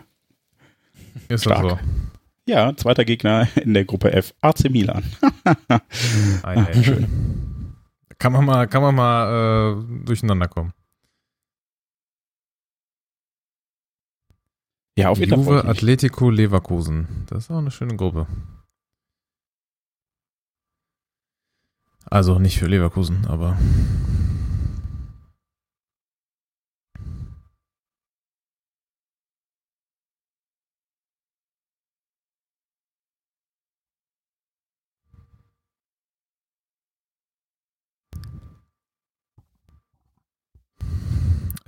ist 1.29 1.45
Stark. 1.45 1.63
das 1.63 1.71
so? 1.71 1.79
Ja, 2.45 2.77
zweiter 2.77 3.07
Gegner 3.07 3.49
in 3.57 3.73
der 3.73 3.87
Gruppe 3.87 4.13
F, 4.13 4.35
AC 4.43 4.69
Milan. 4.69 5.05
ah, 6.43 6.67
schön. 6.83 7.73
Kann 8.19 8.35
man 8.35 8.45
mal, 8.45 8.67
kann 8.67 8.83
man 8.83 8.95
mal 8.95 9.79
äh, 9.81 10.05
durcheinander 10.05 10.49
kommen. 10.49 10.75
Ja, 14.99 15.09
auf 15.09 15.19
jeden 15.19 15.31
Fall. 15.31 15.61
Juve, 15.61 15.65
Atletico, 15.65 16.29
Leverkusen. 16.29 17.25
Das 17.29 17.45
ist 17.45 17.51
auch 17.51 17.57
eine 17.57 17.71
schöne 17.71 17.97
Gruppe. 17.97 18.27
Also 22.05 22.39
nicht 22.39 22.59
für 22.59 22.67
Leverkusen, 22.67 23.27
aber 23.27 23.57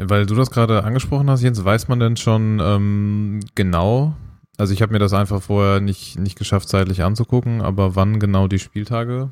Weil 0.03 0.25
du 0.25 0.35
das 0.35 0.51
gerade 0.51 0.85
angesprochen 0.85 1.29
hast, 1.29 1.43
Jens, 1.43 1.63
weiß 1.63 1.89
man 1.89 2.01
denn 2.01 2.17
schon 2.17 2.59
ähm, 2.63 3.41
genau, 3.55 4.15
also 4.61 4.75
ich 4.75 4.83
habe 4.83 4.93
mir 4.93 4.99
das 4.99 5.15
einfach 5.15 5.41
vorher 5.41 5.81
nicht, 5.81 6.19
nicht 6.19 6.39
geschafft, 6.39 6.69
zeitlich 6.69 7.03
anzugucken, 7.03 7.63
aber 7.63 7.97
wann 7.97 8.21
genau 8.21 8.47
die 8.47 8.59
Spieltage 8.59 9.31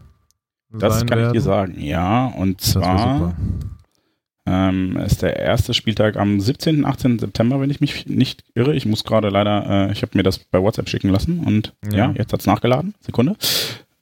Das 0.70 1.04
kann 1.04 1.18
werden? 1.18 1.26
ich 1.26 1.32
dir 1.32 1.40
sagen, 1.42 1.78
ja. 1.78 2.28
Und 2.28 2.62
zwar 2.62 3.34
ähm, 4.46 4.96
ist 4.96 5.20
der 5.20 5.36
erste 5.36 5.74
Spieltag 5.74 6.16
am 6.16 6.40
17., 6.40 6.86
18. 6.86 7.18
September, 7.18 7.60
wenn 7.60 7.68
ich 7.68 7.82
mich 7.82 8.06
nicht 8.06 8.42
irre. 8.54 8.74
Ich 8.74 8.86
muss 8.86 9.04
gerade 9.04 9.28
leider, 9.28 9.88
äh, 9.88 9.92
ich 9.92 10.00
habe 10.00 10.16
mir 10.16 10.22
das 10.22 10.38
bei 10.38 10.62
WhatsApp 10.62 10.88
schicken 10.88 11.10
lassen 11.10 11.40
und 11.40 11.74
ja, 11.90 12.06
ja 12.06 12.12
jetzt 12.16 12.32
hat 12.32 12.40
es 12.40 12.46
nachgeladen. 12.46 12.94
Sekunde. 13.00 13.36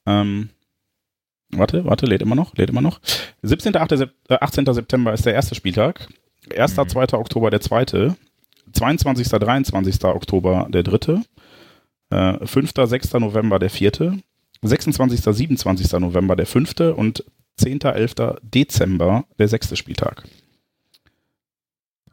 Ähm, 0.05 0.47
warte, 1.49 1.83
warte, 1.83 2.05
lädt 2.05 2.21
immer 2.21 2.35
noch, 2.35 2.55
lädt 2.55 2.69
immer 2.69 2.81
noch. 2.81 3.01
17., 3.41 3.75
18. 3.75 4.73
September 4.73 5.11
ist 5.11 5.25
der 5.25 5.33
erste 5.33 5.55
Spieltag. 5.55 6.07
1. 6.51 6.77
Mhm. 6.77 6.89
2. 6.89 7.13
Oktober 7.13 7.49
der 7.49 7.61
zweite, 7.61 8.15
22. 8.73 9.27
23. 9.27 10.03
Oktober 10.05 10.67
der 10.69 10.83
dritte, 10.83 11.21
äh, 12.09 12.45
5. 12.45 12.71
6. 12.75 13.13
November 13.19 13.59
der 13.59 13.69
vierte, 13.69 14.19
26. 14.61 15.21
27. 15.21 15.99
November 15.99 16.35
der 16.35 16.45
fünfte 16.45 16.95
und 16.95 17.23
10. 17.57 17.81
11. 17.81 18.39
Dezember 18.41 19.25
der 19.39 19.47
sechste 19.47 19.75
Spieltag. 19.75 20.23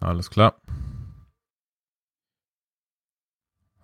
Alles 0.01 0.31
klar. 0.31 0.55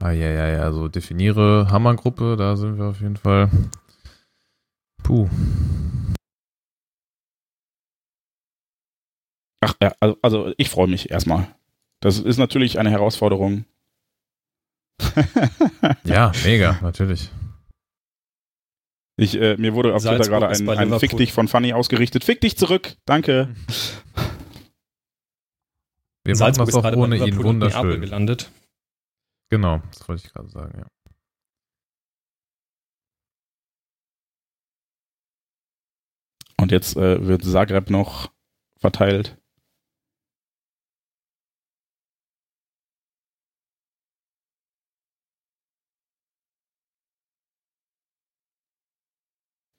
Ah, 0.03 0.13
ja, 0.13 0.31
ja, 0.31 0.49
ja, 0.49 0.63
also 0.63 0.89
definiere 0.89 1.69
Hammergruppe, 1.71 2.37
da 2.37 2.57
sind 2.57 2.79
wir 2.79 2.87
auf 2.87 3.01
jeden 3.03 3.17
Fall. 3.17 3.51
Puh. 5.03 5.29
Ach 9.61 9.75
ja, 9.83 9.95
also, 10.01 10.19
also 10.23 10.55
ich 10.57 10.71
freue 10.71 10.89
mich 10.89 11.11
erstmal. 11.11 11.55
Das 12.01 12.19
ist 12.19 12.39
natürlich 12.39 12.79
eine 12.79 12.91
Herausforderung. 12.91 13.67
ja, 16.05 16.33
mega, 16.45 16.79
natürlich. 16.83 17.31
Ich, 19.17 19.39
äh, 19.39 19.57
mir 19.59 19.75
wurde 19.75 19.95
auf 19.95 20.03
Twitter 20.03 20.25
gerade 20.25 20.49
ein, 20.49 20.69
ein 20.69 20.99
Fick 20.99 21.17
dich 21.17 21.33
von 21.33 21.47
Funny 21.47 21.75
ausgerichtet. 21.75 22.25
Fick 22.25 22.41
dich 22.41 22.57
zurück, 22.57 22.97
danke. 23.05 23.55
Wir 26.25 26.37
Salzburg 26.37 26.69
machen 26.73 26.83
das 26.83 26.93
auch 26.93 26.99
ohne 26.99 27.17
ihn 27.17 27.43
wunderschön. 27.43 28.01
gelandet. 28.01 28.51
Genau, 29.51 29.83
das 29.91 30.07
wollte 30.09 30.23
ich 30.27 30.33
gerade 30.33 30.49
sagen, 30.49 30.79
ja. 30.79 30.87
Und 36.59 36.73
jetzt 36.73 36.97
äh, 36.97 37.27
wird 37.27 37.43
Zagreb 37.43 37.89
noch 37.91 38.31
verteilt. 38.77 39.40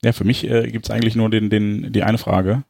Ja, 0.03 0.13
für 0.13 0.23
mich 0.23 0.49
äh, 0.49 0.71
gibt 0.71 0.85
es 0.85 0.91
eigentlich 0.91 1.15
nur 1.15 1.29
den, 1.29 1.49
den, 1.49 1.93
die 1.93 2.03
eine 2.03 2.17
Frage. 2.17 2.63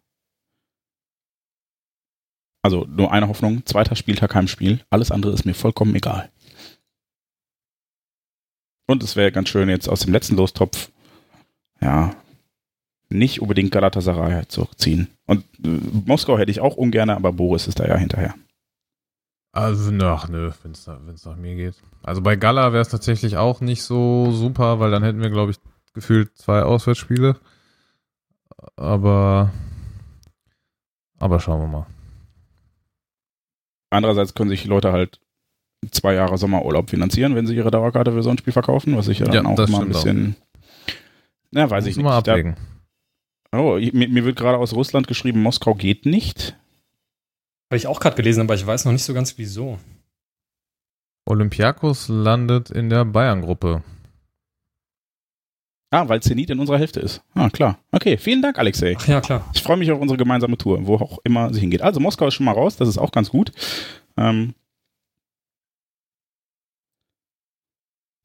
Also 2.62 2.86
nur 2.86 3.12
eine 3.12 3.28
Hoffnung, 3.28 3.66
zweiter 3.66 3.96
Spieltag 3.96 4.36
Heimspiel. 4.36 4.82
Alles 4.90 5.12
andere 5.12 5.34
ist 5.34 5.46
mir 5.46 5.54
vollkommen 5.54 5.96
egal. 5.96 6.30
Und 8.88 9.02
es 9.04 9.16
wäre 9.16 9.32
ganz 9.32 9.50
schön 9.50 9.70
jetzt 9.70 9.88
aus 9.88 10.02
dem 10.02 10.12
letzten 10.12 10.36
Lostopf, 10.36 10.92
ja, 11.80 12.14
nicht 13.10 13.42
unbedingt 13.42 13.72
Galatasaray 13.72 14.48
zu. 14.48 14.68
Und 15.26 15.46
äh, 15.64 15.70
Moskau 16.06 16.38
hätte 16.38 16.52
ich 16.52 16.60
auch 16.60 16.76
ungern, 16.76 17.10
aber 17.10 17.32
Boris 17.32 17.68
ist 17.68 17.80
da 17.80 17.88
ja 17.88 17.96
hinterher. 17.98 18.36
Also, 19.54 19.92
ach 20.06 20.30
nö, 20.30 20.52
wenn 20.64 20.72
es 20.72 21.26
nach 21.26 21.36
mir 21.36 21.56
geht. 21.56 21.76
Also 22.04 22.22
bei 22.22 22.36
Gala 22.38 22.72
wäre 22.72 22.82
es 22.82 22.90
tatsächlich 22.90 23.38
auch 23.38 23.60
nicht 23.60 23.84
so 23.84 24.32
super, 24.32 24.80
weil 24.80 24.92
dann 24.92 25.04
hätten 25.04 25.22
wir, 25.22 25.30
glaube 25.30 25.52
ich, 25.52 25.58
gefühlt 25.94 26.38
zwei 26.38 26.64
Auswärtsspiele. 26.64 27.40
Aber, 28.76 29.52
aber 31.20 31.40
schauen 31.40 31.62
wir 31.62 31.68
mal. 31.68 31.88
Andererseits 33.90 34.34
können 34.34 34.50
sich 34.50 34.62
die 34.62 34.68
Leute 34.68 34.92
halt 34.92 35.20
zwei 35.90 36.14
Jahre 36.14 36.38
Sommerurlaub 36.38 36.90
finanzieren, 36.90 37.36
wenn 37.36 37.48
sie 37.48 37.56
ihre 37.56 37.72
Dauerkarte 37.72 38.12
für 38.12 38.24
so 38.24 38.30
ein 38.30 38.38
Spiel 38.38 38.54
verkaufen, 38.54 38.96
was 38.96 39.08
ich 39.08 39.20
ja 39.20 39.26
dann 39.26 39.34
ja, 39.34 39.46
auch 39.46 39.68
mal 39.68 39.82
ein 39.82 39.88
bisschen. 39.88 40.36
Auch. 40.40 40.94
Na, 41.52 41.70
weiß 41.70 41.86
ich 41.88 41.98
nicht. 41.98 42.04
Mal 42.04 42.18
abwägen. 42.18 42.56
Da, 43.52 43.60
oh, 43.60 43.78
mir, 43.78 44.08
mir 44.08 44.24
wird 44.24 44.38
gerade 44.38 44.58
aus 44.58 44.74
Russland 44.74 45.08
geschrieben, 45.08 45.42
Moskau 45.42 45.76
geht 45.76 46.06
nicht. 46.06 46.56
Habe 47.70 47.78
ich 47.78 47.88
auch 47.88 48.00
gerade 48.00 48.16
gelesen, 48.16 48.42
aber 48.42 48.56
ich 48.56 48.66
weiß 48.66 48.86
noch 48.86 48.92
nicht 48.92 49.04
so 49.04 49.14
ganz 49.14 49.38
wieso. 49.38 49.80
Olympiakos 51.26 52.08
landet 52.08 52.70
in 52.70 52.90
der 52.90 53.06
Bayern-Gruppe. 53.06 53.84
Ah, 55.94 56.08
weil 56.08 56.22
Zenit 56.22 56.50
in 56.50 56.60
unserer 56.60 56.78
Hälfte 56.80 57.02
ist. 57.02 57.22
Ah, 57.34 57.50
klar. 57.50 57.78
Okay, 57.92 58.18
vielen 58.18 58.42
Dank, 58.42 58.58
Alexei. 58.58 58.96
Ach 58.98 59.08
ja, 59.08 59.20
klar. 59.20 59.50
Ich 59.54 59.62
freue 59.62 59.76
mich 59.76 59.92
auf 59.92 60.00
unsere 60.00 60.18
gemeinsame 60.18 60.58
Tour, 60.58 60.88
wo 60.88 60.96
auch 60.96 61.20
immer 61.26 61.54
sie 61.54 61.60
hingeht. 61.60 61.82
Also 61.82 62.00
Moskau 62.00 62.28
ist 62.28 62.36
schon 62.36 62.46
mal 62.46 62.54
raus, 62.54 62.78
das 62.78 62.88
ist 62.88 62.98
auch 62.98 63.12
ganz 63.12 63.30
gut. 63.30 63.52
Ähm, 64.16 64.56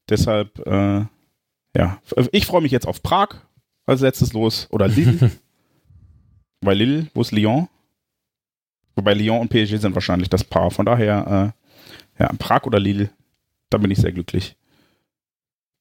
deshalb, 0.09 0.65
äh, 0.65 1.05
ja, 1.75 2.01
ich 2.31 2.45
freue 2.45 2.61
mich 2.61 2.71
jetzt 2.71 2.87
auf 2.87 3.03
Prag 3.03 3.35
als 3.85 3.99
letztes 4.01 4.33
los 4.33 4.67
oder 4.71 4.87
Lille. 4.87 5.31
Bei 6.61 6.73
Lille, 6.73 7.07
wo 7.13 7.21
ist 7.21 7.31
Lyon? 7.31 7.67
Wobei 8.95 9.13
Lyon 9.13 9.41
und 9.41 9.49
PSG 9.49 9.77
sind 9.77 9.93
wahrscheinlich 9.93 10.29
das 10.29 10.43
Paar. 10.43 10.71
Von 10.71 10.85
daher, 10.85 11.53
äh, 12.17 12.23
ja, 12.23 12.31
Prag 12.39 12.63
oder 12.63 12.79
Lille, 12.79 13.09
da 13.69 13.77
bin 13.77 13.91
ich 13.91 13.99
sehr 13.99 14.11
glücklich. 14.11 14.56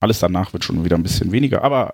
Alles 0.00 0.18
danach 0.18 0.52
wird 0.52 0.64
schon 0.64 0.84
wieder 0.84 0.96
ein 0.96 1.02
bisschen 1.02 1.32
weniger, 1.32 1.62
aber 1.64 1.92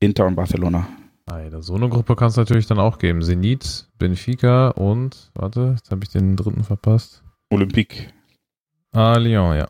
Inter 0.00 0.26
und 0.26 0.36
Barcelona. 0.36 0.86
Alter, 1.26 1.62
so 1.62 1.74
eine 1.74 1.88
Gruppe 1.88 2.16
kann 2.16 2.28
es 2.28 2.36
natürlich 2.36 2.66
dann 2.66 2.78
auch 2.78 2.98
geben. 2.98 3.22
Zenit, 3.22 3.88
Benfica 3.98 4.68
und, 4.68 5.30
warte, 5.34 5.74
jetzt 5.76 5.90
habe 5.90 6.02
ich 6.04 6.10
den 6.10 6.36
dritten 6.36 6.64
verpasst. 6.64 7.22
Olympique. 7.50 8.08
Ah, 8.92 9.16
Lyon, 9.16 9.56
ja. 9.56 9.68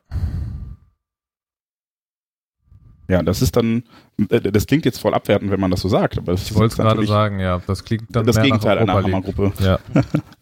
Ja, 3.08 3.22
das 3.22 3.42
ist 3.42 3.56
dann, 3.56 3.84
äh, 4.30 4.40
das 4.40 4.66
klingt 4.66 4.84
jetzt 4.84 4.98
voll 4.98 5.12
abwertend, 5.12 5.50
wenn 5.50 5.60
man 5.60 5.70
das 5.70 5.80
so 5.80 5.88
sagt. 5.88 6.18
Aber 6.18 6.32
ich 6.32 6.54
wollte 6.54 6.72
es 6.72 6.78
gerade 6.78 7.06
sagen, 7.06 7.40
ja. 7.40 7.60
Das 7.66 7.84
klingt 7.84 8.14
dann 8.16 8.26
das 8.26 8.40
Gegenteil 8.40 8.78
einer 8.78 8.94
Hammergruppe. 8.94 9.52
Ja. 9.60 9.78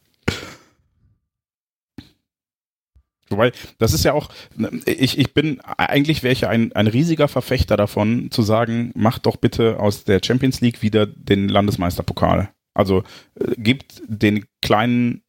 Wobei, 3.31 3.53
das 3.79 3.93
ist 3.93 4.05
ja 4.05 4.13
auch, 4.13 4.29
ich, 4.87 5.19
ich 5.19 5.33
bin, 5.33 5.61
eigentlich 5.61 6.23
wäre 6.23 6.33
ich 6.33 6.47
ein, 6.49 6.73
ein 6.73 6.89
riesiger 6.89 7.29
Verfechter 7.29 7.77
davon, 7.77 8.31
zu 8.31 8.43
sagen, 8.43 8.91
macht 8.95 9.27
doch 9.27 9.37
bitte 9.37 9.79
aus 9.79 10.05
der 10.05 10.21
Champions 10.23 10.61
League 10.61 10.83
wieder 10.83 11.07
den 11.07 11.49
Landesmeisterpokal. 11.49 12.51
Also 12.75 13.05
äh, 13.39 13.55
gibt 13.57 14.03
den 14.07 14.45
kleinen 14.63 15.23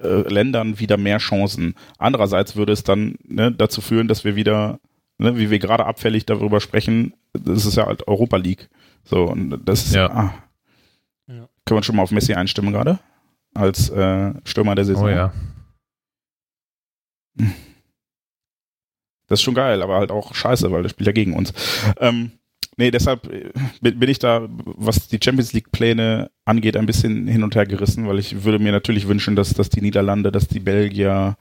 äh, 0.00 0.32
Ländern 0.32 0.78
wieder 0.78 0.96
mehr 0.96 1.18
Chancen. 1.18 1.74
Andererseits 1.98 2.54
würde 2.54 2.72
es 2.72 2.84
dann 2.84 3.16
ne, 3.24 3.50
dazu 3.50 3.80
führen, 3.80 4.06
dass 4.06 4.24
wir 4.24 4.36
wieder, 4.36 4.78
ne, 5.18 5.36
wie 5.36 5.50
wir 5.50 5.58
gerade 5.58 5.86
abfällig 5.86 6.24
darüber 6.24 6.60
sprechen, 6.60 7.14
das 7.32 7.66
ist 7.66 7.76
ja 7.76 7.86
halt 7.86 8.06
Europa 8.06 8.36
League. 8.36 8.68
So, 9.04 9.24
und 9.24 9.58
das 9.64 9.86
ist, 9.86 9.94
ja. 9.94 10.10
ah, 10.10 10.34
ja. 11.26 11.48
Können 11.64 11.80
wir 11.80 11.82
schon 11.82 11.96
mal 11.96 12.02
auf 12.02 12.10
Messi 12.12 12.34
einstimmen 12.34 12.72
gerade? 12.72 13.00
Als 13.54 13.90
äh, 13.90 14.34
Stürmer 14.44 14.74
der 14.74 14.84
Saison. 14.84 15.04
Oh 15.04 15.08
ja. 15.08 15.32
Das 19.28 19.40
ist 19.40 19.44
schon 19.44 19.54
geil, 19.54 19.82
aber 19.82 19.98
halt 19.98 20.10
auch 20.10 20.34
scheiße, 20.34 20.70
weil 20.72 20.82
das 20.82 20.92
spielt 20.92 21.06
ja 21.06 21.12
gegen 21.12 21.34
uns. 21.34 21.52
Ähm, 22.00 22.32
nee, 22.76 22.90
deshalb 22.90 23.30
äh, 23.30 23.50
bin 23.80 24.08
ich 24.08 24.18
da, 24.18 24.48
was 24.48 25.08
die 25.08 25.20
Champions 25.22 25.52
League-Pläne 25.52 26.30
angeht, 26.44 26.76
ein 26.76 26.86
bisschen 26.86 27.28
hin 27.28 27.44
und 27.44 27.54
her 27.54 27.66
gerissen, 27.66 28.08
weil 28.08 28.18
ich 28.18 28.44
würde 28.44 28.58
mir 28.58 28.72
natürlich 28.72 29.06
wünschen, 29.06 29.36
dass, 29.36 29.52
dass 29.52 29.68
die 29.68 29.82
Niederlande, 29.82 30.32
dass 30.32 30.48
die 30.48 30.60
Belgier, 30.60 31.36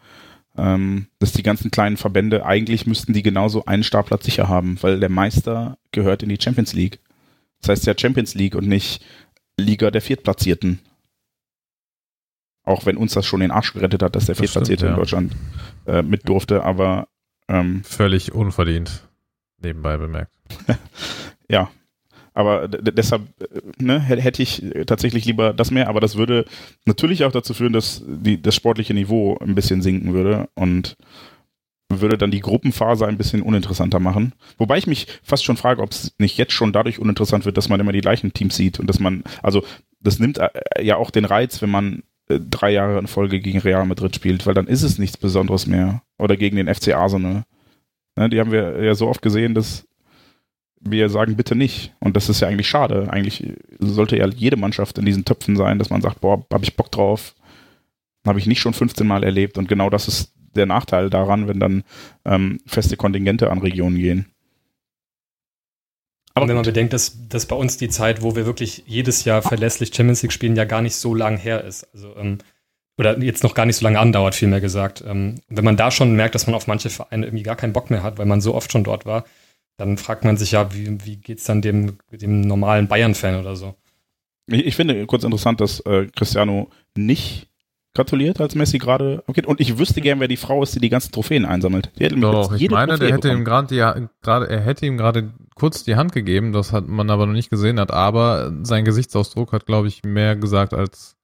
ähm, 0.57 1.07
dass 1.19 1.31
die 1.31 1.43
ganzen 1.43 1.71
kleinen 1.71 1.95
Verbände, 1.95 2.45
eigentlich 2.45 2.87
müssten 2.87 3.13
die 3.13 3.23
genauso 3.23 3.63
einen 3.65 3.83
Startplatz 3.83 4.25
sicher 4.25 4.49
haben, 4.49 4.77
weil 4.81 4.99
der 4.99 5.09
Meister 5.09 5.77
gehört 5.91 6.23
in 6.23 6.29
die 6.29 6.39
Champions 6.41 6.73
League. 6.73 6.99
Das 7.61 7.69
heißt 7.69 7.87
ja 7.87 7.93
Champions 7.97 8.35
League 8.35 8.55
und 8.55 8.67
nicht 8.67 9.03
Liga 9.57 9.91
der 9.91 10.01
Viertplatzierten. 10.01 10.79
Auch 12.67 12.85
wenn 12.85 12.97
uns 12.97 13.13
das 13.13 13.25
schon 13.25 13.39
den 13.39 13.51
Arsch 13.51 13.73
gerettet 13.73 14.03
hat, 14.03 14.17
dass 14.17 14.25
der 14.25 14.35
Viertplatzierte 14.35 14.87
ja. 14.87 14.91
in 14.91 14.97
Deutschland 14.97 15.35
äh, 15.85 16.01
mit 16.01 16.27
durfte, 16.27 16.63
aber 16.63 17.07
ähm, 17.47 17.81
völlig 17.85 18.33
unverdient, 18.33 19.07
nebenbei 19.61 19.95
bemerkt. 19.95 20.33
ja, 21.49 21.69
aber 22.33 22.67
deshalb 22.67 23.21
äh, 23.39 23.61
ne, 23.81 24.01
hätte 24.01 24.43
ich 24.43 24.65
tatsächlich 24.85 25.23
lieber 25.23 25.53
das 25.53 25.71
mehr, 25.71 25.87
aber 25.87 26.01
das 26.01 26.17
würde 26.17 26.43
natürlich 26.85 27.23
auch 27.23 27.31
dazu 27.31 27.53
führen, 27.53 27.71
dass 27.71 28.03
die, 28.05 28.41
das 28.41 28.53
sportliche 28.53 28.93
Niveau 28.93 29.37
ein 29.37 29.55
bisschen 29.55 29.81
sinken 29.81 30.13
würde 30.13 30.49
und 30.53 30.97
würde 31.89 32.17
dann 32.17 32.31
die 32.31 32.41
Gruppenphase 32.41 33.07
ein 33.07 33.17
bisschen 33.17 33.43
uninteressanter 33.43 33.99
machen. 33.99 34.33
Wobei 34.57 34.77
ich 34.77 34.87
mich 34.87 35.07
fast 35.23 35.45
schon 35.45 35.55
frage, 35.55 35.81
ob 35.81 35.91
es 35.91 36.13
nicht 36.17 36.37
jetzt 36.37 36.51
schon 36.51 36.73
dadurch 36.73 36.99
uninteressant 36.99 37.45
wird, 37.45 37.55
dass 37.55 37.69
man 37.69 37.79
immer 37.79 37.93
die 37.93 38.01
gleichen 38.01 38.33
Teams 38.33 38.57
sieht 38.57 38.77
und 38.77 38.87
dass 38.87 38.99
man, 38.99 39.23
also 39.41 39.63
das 40.01 40.19
nimmt 40.19 40.37
äh, 40.37 40.49
ja 40.81 40.97
auch 40.97 41.11
den 41.11 41.23
Reiz, 41.23 41.61
wenn 41.61 41.69
man 41.69 42.03
drei 42.27 42.71
Jahre 42.71 42.99
in 42.99 43.07
Folge 43.07 43.39
gegen 43.39 43.59
Real 43.59 43.85
Madrid 43.85 44.15
spielt, 44.15 44.45
weil 44.45 44.53
dann 44.53 44.67
ist 44.67 44.83
es 44.83 44.97
nichts 44.97 45.17
Besonderes 45.17 45.67
mehr. 45.67 46.01
Oder 46.17 46.35
gegen 46.35 46.57
den 46.57 46.73
FC 46.73 46.93
Arsenal. 46.93 47.43
Ne, 48.15 48.29
die 48.29 48.39
haben 48.39 48.51
wir 48.51 48.83
ja 48.83 48.95
so 48.95 49.07
oft 49.07 49.21
gesehen, 49.21 49.53
dass 49.53 49.87
wir 50.79 51.09
sagen, 51.09 51.35
bitte 51.35 51.55
nicht. 51.55 51.93
Und 51.99 52.15
das 52.15 52.29
ist 52.29 52.41
ja 52.41 52.47
eigentlich 52.47 52.67
schade. 52.67 53.07
Eigentlich 53.09 53.53
sollte 53.79 54.17
ja 54.17 54.27
jede 54.27 54.57
Mannschaft 54.57 54.97
in 54.97 55.05
diesen 55.05 55.25
Töpfen 55.25 55.55
sein, 55.55 55.79
dass 55.79 55.89
man 55.89 56.01
sagt, 56.01 56.21
boah, 56.21 56.45
hab 56.51 56.63
ich 56.63 56.75
Bock 56.75 56.91
drauf. 56.91 57.35
Habe 58.25 58.39
ich 58.39 58.47
nicht 58.47 58.59
schon 58.59 58.73
15 58.73 59.07
Mal 59.07 59.23
erlebt. 59.23 59.57
Und 59.57 59.69
genau 59.69 59.89
das 59.89 60.07
ist 60.07 60.33
der 60.55 60.65
Nachteil 60.65 61.09
daran, 61.09 61.47
wenn 61.47 61.59
dann 61.59 61.83
ähm, 62.25 62.59
feste 62.65 62.97
Kontingente 62.97 63.49
an 63.51 63.59
Regionen 63.59 63.97
gehen. 63.97 64.25
Aber 66.37 66.43
und 66.43 66.49
wenn 66.49 66.55
man 66.55 66.65
bedenkt, 66.65 66.93
dass, 66.93 67.27
dass 67.27 67.45
bei 67.45 67.55
uns 67.55 67.77
die 67.77 67.89
Zeit, 67.89 68.21
wo 68.21 68.35
wir 68.35 68.45
wirklich 68.45 68.83
jedes 68.85 69.25
Jahr 69.25 69.41
verlässlich 69.41 69.93
Champions 69.93 70.21
League 70.21 70.31
spielen, 70.31 70.55
ja 70.55 70.65
gar 70.65 70.81
nicht 70.81 70.95
so 70.95 71.15
lang 71.15 71.37
her 71.37 71.63
ist. 71.63 71.83
Also, 71.93 72.15
ähm, 72.15 72.37
oder 72.97 73.19
jetzt 73.19 73.43
noch 73.43 73.53
gar 73.53 73.65
nicht 73.65 73.75
so 73.75 73.83
lange 73.83 73.99
andauert, 73.99 74.35
vielmehr 74.35 74.61
gesagt. 74.61 75.03
Ähm, 75.05 75.35
wenn 75.49 75.65
man 75.65 75.77
da 75.77 75.91
schon 75.91 76.15
merkt, 76.15 76.35
dass 76.35 76.47
man 76.47 76.55
auf 76.55 76.67
manche 76.67 76.89
Vereine 76.89 77.25
irgendwie 77.25 77.43
gar 77.43 77.55
keinen 77.55 77.73
Bock 77.73 77.89
mehr 77.89 78.03
hat, 78.03 78.17
weil 78.17 78.25
man 78.25 78.41
so 78.41 78.55
oft 78.55 78.71
schon 78.71 78.83
dort 78.83 79.05
war, 79.05 79.25
dann 79.77 79.97
fragt 79.97 80.23
man 80.23 80.37
sich 80.37 80.51
ja, 80.51 80.73
wie, 80.73 81.05
wie 81.05 81.17
geht 81.17 81.39
es 81.39 81.43
dann 81.43 81.61
dem, 81.61 81.97
dem 82.11 82.41
normalen 82.41 82.87
Bayern-Fan 82.87 83.39
oder 83.39 83.55
so? 83.55 83.75
Ich, 84.47 84.65
ich, 84.65 84.75
finde 84.75 85.05
kurz 85.05 85.23
interessant, 85.23 85.59
dass 85.59 85.79
äh, 85.81 86.07
Cristiano 86.15 86.69
nicht 86.95 87.47
gratuliert, 87.97 88.39
als 88.39 88.55
Messi 88.55 88.77
gerade 88.77 89.23
okay. 89.27 89.45
Und 89.45 89.59
ich 89.59 89.77
wüsste 89.77 89.99
gern, 89.99 90.19
wer 90.19 90.27
die 90.29 90.37
Frau 90.37 90.63
ist, 90.63 90.73
die 90.75 90.79
die 90.79 90.89
ganzen 90.89 91.11
Trophäen 91.11 91.45
einsammelt. 91.45 91.91
Die 91.99 92.05
hätte 92.05 92.17
Doch, 92.19 92.53
ich 92.53 92.69
meine, 92.69 92.93
Trophäe 92.93 92.99
der 92.99 93.13
hätte 93.15 93.27
bekommen. 93.27 93.41
ihm 93.41 93.45
gerade 93.45 94.09
gerade 94.21 94.49
er 94.49 94.61
hätte 94.61 94.85
ihm 94.85 94.97
gerade 94.97 95.33
kurz 95.55 95.83
die 95.83 95.95
Hand 95.95 96.13
gegeben, 96.13 96.53
das 96.53 96.71
hat 96.71 96.87
man 96.87 97.09
aber 97.09 97.25
noch 97.25 97.33
nicht 97.33 97.49
gesehen 97.49 97.79
hat, 97.79 97.91
aber 97.91 98.53
sein 98.63 98.85
Gesichtsausdruck 98.85 99.51
hat 99.51 99.65
glaube 99.65 99.87
ich 99.89 100.03
mehr 100.03 100.35
gesagt 100.35 100.73
als 100.73 101.17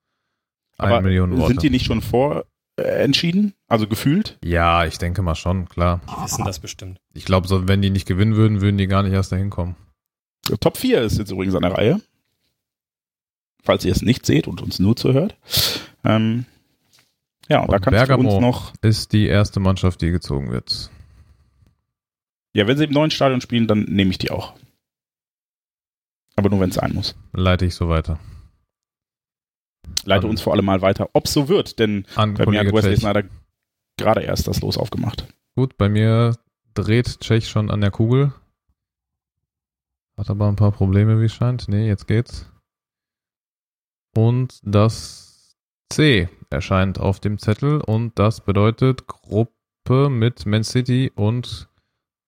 eine 0.78 1.02
Million 1.02 1.38
Worte. 1.38 1.48
Sind 1.48 1.64
die 1.64 1.70
nicht 1.70 1.86
schon 1.86 2.02
vor 2.02 2.46
äh, 2.76 2.82
entschieden, 2.82 3.54
also 3.68 3.88
gefühlt? 3.88 4.38
Ja, 4.44 4.86
ich 4.86 4.98
denke 4.98 5.22
mal 5.22 5.36
schon, 5.36 5.70
klar. 5.70 6.02
Die 6.08 6.24
wissen 6.24 6.44
das 6.44 6.60
bestimmt. 6.60 7.00
Ich 7.14 7.26
glaube, 7.26 7.48
so, 7.48 7.68
wenn 7.68 7.82
die 7.82 7.92
nicht 7.92 8.08
gewinnen 8.08 8.36
würden, 8.36 8.62
würden 8.62 8.78
die 8.78 8.88
gar 8.88 9.04
nicht 9.04 9.14
erst 9.14 9.32
dahin 9.32 9.50
kommen. 9.52 9.76
Top 10.60 10.78
4 10.78 11.04
ist 11.04 11.20
jetzt 11.20 11.32
übrigens 11.32 11.56
an 11.56 11.62
der 11.62 11.74
Reihe. 11.74 12.02
Falls 13.62 13.86
ihr 13.86 13.92
es 13.92 14.02
nicht 14.02 14.26
seht 14.26 14.48
und 14.48 14.62
uns 14.62 14.80
nur 14.80 14.96
zuhört. 14.96 15.38
Ähm, 16.04 16.46
ja, 17.50 17.60
und, 17.60 17.66
und 17.66 17.72
da 17.72 17.80
kannst 17.80 17.98
Bergamo 17.98 18.24
du 18.24 18.36
uns 18.36 18.42
noch. 18.42 18.74
Ist 18.82 19.14
die 19.14 19.28
erste 19.28 19.60
Mannschaft, 19.60 20.02
die 20.02 20.12
gezogen 20.12 20.52
wird. 20.52 20.90
Ja, 22.54 22.68
wenn 22.68 22.78
sie 22.78 22.86
im 22.86 22.92
neuen 22.92 23.12
Stadion 23.12 23.42
spielen, 23.42 23.68
dann 23.68 23.84
nehme 23.84 24.12
ich 24.12 24.18
die 24.18 24.32
auch. 24.32 24.54
Aber 26.36 26.50
nur, 26.50 26.60
wenn 26.60 26.70
es 26.70 26.76
sein 26.76 26.94
muss. 26.94 27.16
Leite 27.34 27.66
ich 27.66 27.76
so 27.76 27.90
weiter. 27.90 28.20
Leite 30.06 30.26
an, 30.26 30.32
uns 30.32 30.42
vor 30.42 30.54
allem 30.54 30.66
mal 30.66 30.82
weiter, 30.82 31.10
ob 31.14 31.26
es 31.26 31.34
so 31.34 31.48
wird, 31.48 31.80
denn 31.80 32.06
bei 32.16 32.46
mir 32.46 32.60
hat 32.60 32.74
Wesley 32.74 32.98
Snyder 32.98 33.24
gerade 33.98 34.22
erst 34.22 34.48
das 34.48 34.62
Los 34.62 34.78
aufgemacht. 34.78 35.28
Gut, 35.56 35.78
bei 35.78 35.90
mir 35.90 36.36
dreht 36.74 37.20
Tschech 37.20 37.48
schon 37.48 37.70
an 37.70 37.82
der 37.82 37.92
Kugel. 37.92 38.34
Hat 40.18 40.30
aber 40.30 40.48
ein 40.48 40.56
paar 40.56 40.72
Probleme, 40.72 41.20
wie 41.20 41.26
es 41.26 41.34
scheint. 41.34 41.68
Nee, 41.68 41.88
jetzt 41.88 42.08
geht's. 42.08 42.50
Und 44.16 44.60
das 44.64 45.23
C 45.90 46.30
erscheint 46.50 47.00
auf 47.00 47.20
dem 47.20 47.38
Zettel 47.38 47.82
und 47.82 48.18
das 48.18 48.42
bedeutet 48.42 49.08
Gruppe 49.08 50.10
mit 50.10 50.46
Man 50.46 50.64
City 50.64 51.12
und 51.16 51.70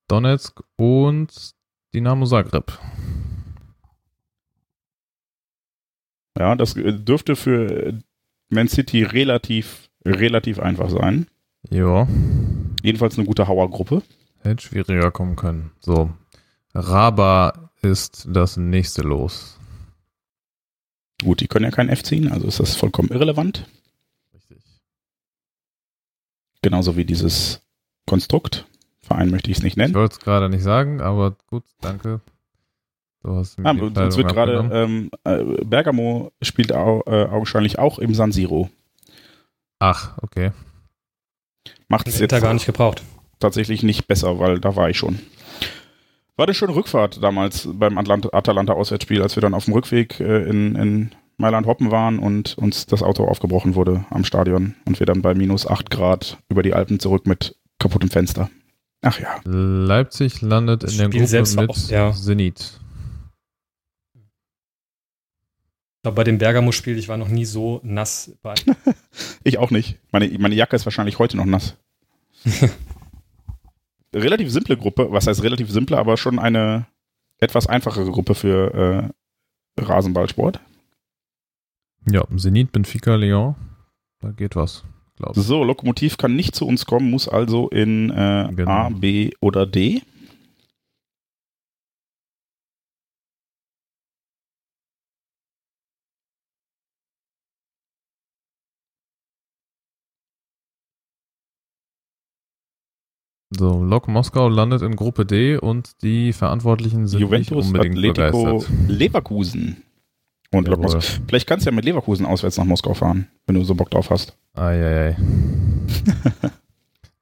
Donetsk 0.07 0.61
und 0.75 1.55
Dynamo 1.93 2.25
Zagreb. 2.25 2.77
Ja, 6.37 6.55
das 6.55 6.75
dürfte 6.75 7.35
für 7.35 7.97
Man 8.49 8.67
City 8.67 9.03
relativ, 9.03 9.89
relativ 10.05 10.59
einfach 10.59 10.89
sein. 10.89 11.27
Ja. 11.69 12.07
Jedenfalls 12.83 13.17
eine 13.17 13.25
gute 13.25 13.47
Hauer-Gruppe. 13.47 14.03
Hätte 14.41 14.61
schwieriger 14.61 15.11
kommen 15.11 15.35
können. 15.35 15.71
So. 15.79 16.11
Raba 16.73 17.71
ist 17.81 18.27
das 18.29 18.57
nächste 18.57 19.01
Los. 19.01 19.57
Gut, 21.23 21.39
die 21.41 21.47
können 21.47 21.65
ja 21.65 21.71
kein 21.71 21.89
F 21.89 22.03
ziehen, 22.03 22.31
also 22.31 22.47
ist 22.47 22.59
das 22.59 22.75
vollkommen 22.75 23.09
irrelevant. 23.09 23.65
Richtig. 24.33 24.57
Genauso 26.61 26.97
wie 26.97 27.05
dieses 27.05 27.61
Konstrukt. 28.05 28.65
Verein 29.01 29.29
möchte 29.29 29.51
ich 29.51 29.57
es 29.57 29.63
nicht 29.63 29.73
Ich 29.73 29.77
nennen. 29.77 29.93
wollte 29.93 30.13
es 30.13 30.19
gerade 30.19 30.49
nicht 30.49 30.63
sagen, 30.63 30.99
aber 30.99 31.35
gut, 31.47 31.63
danke. 31.79 32.21
Du 33.23 33.35
hast 33.35 33.57
mir 33.57 33.65
Ah, 33.67 33.71
uns 33.71 34.17
wird 34.17 34.27
gerade 34.33 34.69
ähm, 34.71 35.09
äh, 35.23 35.43
Bergamo 35.63 36.31
spielt 36.41 36.71
au, 36.73 37.01
äh, 37.07 37.25
augenscheinlich 37.25 37.79
auch 37.79 37.97
im 37.99 38.13
San 38.13 38.31
Siro. 38.31 38.69
Ach, 39.79 40.17
okay. 40.21 40.51
Macht 41.87 42.07
es 42.07 42.19
jetzt 42.19 42.31
gar 42.39 42.53
nicht 42.53 42.65
gebraucht. 42.65 43.03
tatsächlich 43.39 43.83
nicht 43.83 44.07
besser, 44.07 44.39
weil 44.39 44.59
da 44.59 44.75
war 44.75 44.89
ich 44.89 44.97
schon. 44.97 45.19
War 46.37 46.47
das 46.47 46.57
schon 46.57 46.69
Rückfahrt 46.69 47.23
damals 47.23 47.67
beim 47.71 47.97
Atlant 47.97 48.33
Atalanta-Auswärtsspiel, 48.33 49.21
als 49.21 49.35
wir 49.37 49.41
dann 49.41 49.53
auf 49.53 49.65
dem 49.65 49.73
Rückweg 49.73 50.19
äh, 50.19 50.43
in, 50.49 50.75
in 50.75 51.11
Mailand 51.37 51.65
hoppen 51.65 51.91
waren 51.91 52.19
und 52.19 52.57
uns 52.57 52.85
das 52.85 53.03
Auto 53.03 53.25
aufgebrochen 53.25 53.75
wurde 53.75 54.05
am 54.09 54.25
Stadion 54.25 54.75
und 54.85 54.99
wir 54.99 55.05
dann 55.05 55.21
bei 55.21 55.33
minus 55.33 55.65
8 55.67 55.89
Grad 55.89 56.37
über 56.49 56.61
die 56.63 56.73
Alpen 56.73 56.99
zurück 56.99 57.25
mit 57.25 57.55
kaputtem 57.79 58.09
Fenster. 58.09 58.49
Ach 59.01 59.19
ja. 59.19 59.39
Leipzig 59.45 60.41
landet 60.41 60.83
Das 60.83 60.91
in 60.93 60.97
der 60.97 61.05
Spiel 61.05 61.41
Gruppe 61.43 61.61
mit 61.61 61.69
auch- 61.69 61.89
ja. 61.89 62.11
Zenit. 62.13 62.79
Ich 65.97 66.01
glaube, 66.03 66.15
bei 66.17 66.23
dem 66.23 66.37
Bergamo-Spiel, 66.37 66.97
ich 66.97 67.07
war 67.07 67.17
noch 67.17 67.29
nie 67.29 67.45
so 67.45 67.79
nass 67.83 68.31
bei. 68.41 68.53
Ich 69.43 69.57
auch 69.59 69.69
nicht. 69.71 69.99
Meine, 70.11 70.27
meine 70.39 70.55
Jacke 70.55 70.75
ist 70.75 70.85
wahrscheinlich 70.85 71.19
heute 71.19 71.37
noch 71.37 71.45
nass. 71.45 71.75
relativ 74.15 74.51
simple 74.51 74.77
Gruppe, 74.77 75.07
was 75.11 75.27
heißt 75.27 75.43
relativ 75.43 75.69
simple, 75.71 75.97
aber 75.97 76.17
schon 76.17 76.39
eine 76.39 76.87
etwas 77.39 77.67
einfachere 77.67 78.09
Gruppe 78.11 78.35
für 78.35 79.11
äh, 79.77 79.81
Rasenballsport. 79.81 80.59
Ja, 82.09 82.23
Zenit, 82.37 82.71
Benfica, 82.71 83.15
Lyon. 83.15 83.55
Da 84.21 84.31
geht 84.31 84.55
was, 84.55 84.83
glaube 85.17 85.39
ich. 85.39 85.45
So, 85.45 85.63
Lokomotiv 85.63 86.17
kann 86.17 86.35
nicht 86.35 86.55
zu 86.55 86.65
uns 86.65 86.85
kommen, 86.85 87.09
muss 87.09 87.27
also 87.27 87.69
in 87.69 88.09
äh, 88.11 88.49
Genau. 88.55 88.71
A, 88.71 88.89
B 88.89 89.31
oder 89.41 89.65
D. 89.65 90.01
So, 103.57 103.83
Lok 103.83 104.07
Moskau 104.07 104.49
landet 104.49 104.81
in 104.81 104.95
Gruppe 104.95 105.25
D 105.25 105.57
und 105.57 106.01
die 106.01 106.33
Verantwortlichen 106.33 107.07
sind 107.07 107.21
Juventus, 107.21 107.65
nicht 107.65 107.67
unbedingt 107.67 107.97
Atletico, 107.97 108.43
begeistert. 108.43 108.71
Leverkusen. 108.87 109.83
Und 110.51 110.67
Lok. 110.67 110.81
Moskau. 110.81 110.99
Vielleicht 111.27 111.47
kannst 111.47 111.65
du 111.65 111.69
ja 111.69 111.75
mit 111.75 111.85
Leverkusen 111.85 112.25
auswärts 112.25 112.57
nach 112.57 112.65
Moskau 112.65 112.93
fahren, 112.93 113.27
wenn 113.47 113.55
du 113.55 113.63
so 113.63 113.75
Bock 113.75 113.89
drauf 113.89 114.09
hast. 114.09 114.37
Eieiei. 114.53 115.17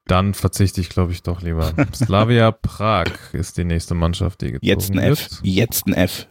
Dann 0.05 0.34
verzichte 0.34 0.81
ich, 0.81 0.89
glaube 0.89 1.13
ich, 1.13 1.23
doch 1.23 1.41
lieber. 1.41 1.73
Slavia 1.95 2.51
Prag 2.51 3.07
ist 3.31 3.57
die 3.57 3.63
nächste 3.63 3.95
Mannschaft, 3.95 4.41
die 4.41 4.51
gezogen 4.51 4.67
Jetzt 4.67 4.91
ein 4.91 4.99
F. 4.99 5.31
wird. 5.31 5.39
Jetzt 5.43 5.88
ein 5.88 5.93
F. 5.93 6.27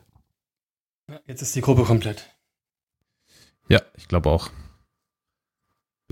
Jetzt 1.27 1.43
ist 1.43 1.57
die 1.57 1.63
Gruppe 1.63 1.85
komplett. 1.85 2.27
Ja, 3.69 3.81
ich 3.97 4.09
glaube 4.09 4.31
auch. 4.31 4.51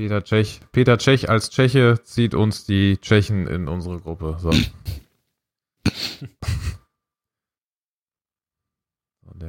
Peter 0.01 0.25
Tschech, 0.25 0.63
Peter 0.73 0.97
Tschech 0.97 1.29
als 1.29 1.51
Tscheche 1.51 2.03
zieht 2.05 2.35
uns 2.35 2.65
die 2.65 2.97
Tschechen 2.97 3.47
in 3.47 3.69
unsere 3.69 4.01
Gruppe. 4.01 4.39
So. 4.39 4.51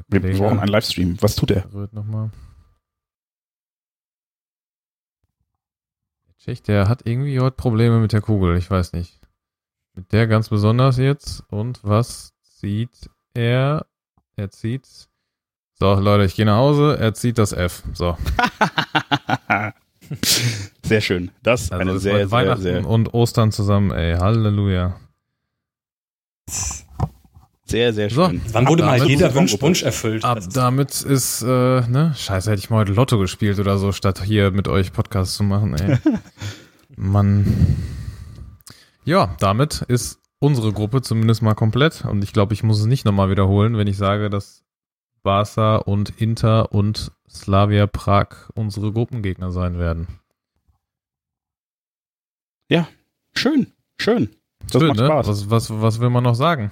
Wir 0.09 0.19
brauchen 0.19 0.59
einen 0.59 0.67
Livestream. 0.67 1.15
Was 1.21 1.37
tut 1.37 1.51
er? 1.51 1.73
rührt 1.73 1.93
noch 1.93 2.03
mal. 2.03 2.31
Der 6.27 6.35
Tschech, 6.37 6.61
der 6.61 6.89
hat 6.89 7.07
irgendwie 7.07 7.39
heute 7.39 7.55
Probleme 7.55 8.01
mit 8.01 8.11
der 8.11 8.19
Kugel. 8.19 8.57
Ich 8.57 8.69
weiß 8.69 8.91
nicht. 8.91 9.21
Mit 9.93 10.11
der 10.11 10.27
ganz 10.27 10.49
besonders 10.49 10.97
jetzt. 10.97 11.45
Und 11.47 11.79
was 11.81 12.33
zieht 12.41 13.09
er? 13.33 13.85
Er 14.35 14.49
zieht. 14.49 15.07
So, 15.75 15.93
Leute, 15.93 16.25
ich 16.25 16.35
gehe 16.35 16.45
nach 16.45 16.57
Hause. 16.57 16.97
Er 16.99 17.13
zieht 17.13 17.37
das 17.37 17.53
F. 17.53 17.83
So. 17.93 18.17
sehr 20.83 21.01
schön. 21.01 21.31
Das 21.43 21.63
ist 21.63 21.71
Also 21.71 21.81
eine 21.81 21.91
ist 21.93 22.01
sehr, 22.03 22.15
sehr, 22.17 22.31
Weihnachten 22.31 22.61
sehr, 22.61 22.85
und 22.87 23.13
Ostern 23.13 23.51
zusammen, 23.51 23.91
ey. 23.91 24.17
Halleluja. 24.17 24.95
sehr, 27.65 27.93
sehr 27.93 28.09
So. 28.09 28.27
schön. 28.27 28.41
Wann 28.51 28.67
wurde 28.67 28.83
mal 28.83 29.01
jeder 29.07 29.33
Wunsch, 29.33 29.59
Wunsch 29.61 29.83
erfüllt? 29.83 30.23
Ab 30.25 30.35
Das 30.37 30.47
ist- 30.47 30.57
damit 30.57 31.01
ist, 31.01 31.41
äh, 31.41 31.47
ne? 31.47 32.13
Scheiße, 32.17 32.51
hätte 32.51 32.59
ich 32.59 32.69
mal 32.69 32.79
heute 32.79 32.93
Lotto 32.93 33.17
gespielt 33.17 33.59
oder 33.59 33.77
so, 33.77 33.91
statt 33.91 34.21
hier 34.23 34.51
mit 34.51 34.67
euch 34.67 34.91
Podcast 34.91 35.35
zu 35.35 35.43
machen, 35.43 35.75
ey. 35.75 35.97
Mann. 36.97 37.77
Ja, 39.05 39.35
damit 39.39 39.83
ist 39.87 40.19
unsere 40.39 40.73
Gruppe 40.73 41.01
zumindest 41.01 41.41
mal 41.41 41.53
komplett. 41.55 42.03
Und 42.05 42.23
ich 42.23 42.33
glaube, 42.33 42.53
ich 42.53 42.63
muss 42.63 42.79
es 42.79 42.85
nicht 42.85 43.05
nochmal 43.05 43.29
wiederholen, 43.29 43.77
wenn 43.77 43.87
ich 43.87 43.97
sage, 43.97 44.29
dass 44.29 44.63
Barca 45.23 45.77
und 45.77 46.09
Inter 46.21 46.71
und 46.73 47.11
Slavia 47.31 47.87
Prag 47.87 48.49
unsere 48.55 48.91
Gruppengegner 48.91 49.51
sein 49.51 49.79
werden. 49.79 50.07
Schön, 53.33 53.73
schön. 53.97 54.29
Das 54.71 54.81
Schön, 54.81 54.89
macht 54.89 54.99
ne? 54.99 55.05
Spaß. 55.07 55.27
Was, 55.27 55.49
was, 55.49 55.81
was 55.81 55.99
will 55.99 56.09
man 56.09 56.23
noch 56.23 56.35
sagen? 56.35 56.69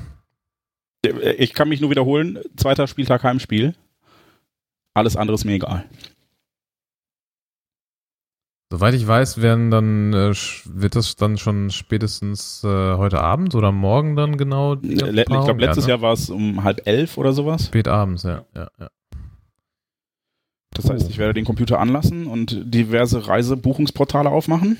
Ich 1.37 1.53
kann 1.53 1.69
mich 1.69 1.81
nur 1.81 1.89
wiederholen. 1.89 2.39
Zweiter 2.57 2.87
Spieltag 2.87 3.23
Heimspiel. 3.23 3.73
Alles 4.93 5.15
andere 5.15 5.35
ist 5.35 5.45
mir 5.45 5.53
egal. 5.53 5.85
Soweit 8.71 8.93
ich 8.93 9.07
weiß, 9.07 9.41
werden 9.41 9.71
dann, 9.71 10.13
äh, 10.13 10.33
wird 10.65 10.95
das 10.95 11.15
dann 11.15 11.39
schon 11.39 11.71
spätestens 11.71 12.63
äh, 12.63 12.67
heute 12.67 13.21
Abend 13.21 13.55
oder 13.55 13.71
morgen 13.71 14.15
dann 14.15 14.37
genau? 14.37 14.75
Le 14.75 15.21
ich 15.21 15.25
glaube, 15.25 15.59
letztes 15.59 15.85
ja, 15.85 15.95
ne? 15.95 16.01
Jahr 16.01 16.01
war 16.01 16.13
es 16.13 16.29
um 16.29 16.63
halb 16.63 16.85
elf 16.85 17.17
oder 17.17 17.33
sowas. 17.33 17.65
Spät 17.65 17.87
abends, 17.87 18.21
ja. 18.23 18.45
ja, 18.53 18.69
ja. 18.79 18.89
Das 20.71 20.89
heißt, 20.89 21.05
Oh. 21.05 21.09
ich 21.09 21.17
werde 21.17 21.33
den 21.33 21.45
Computer 21.45 21.79
anlassen 21.79 22.27
und 22.27 22.61
diverse 22.73 23.27
Reisebuchungsportale 23.27 24.29
aufmachen. 24.29 24.77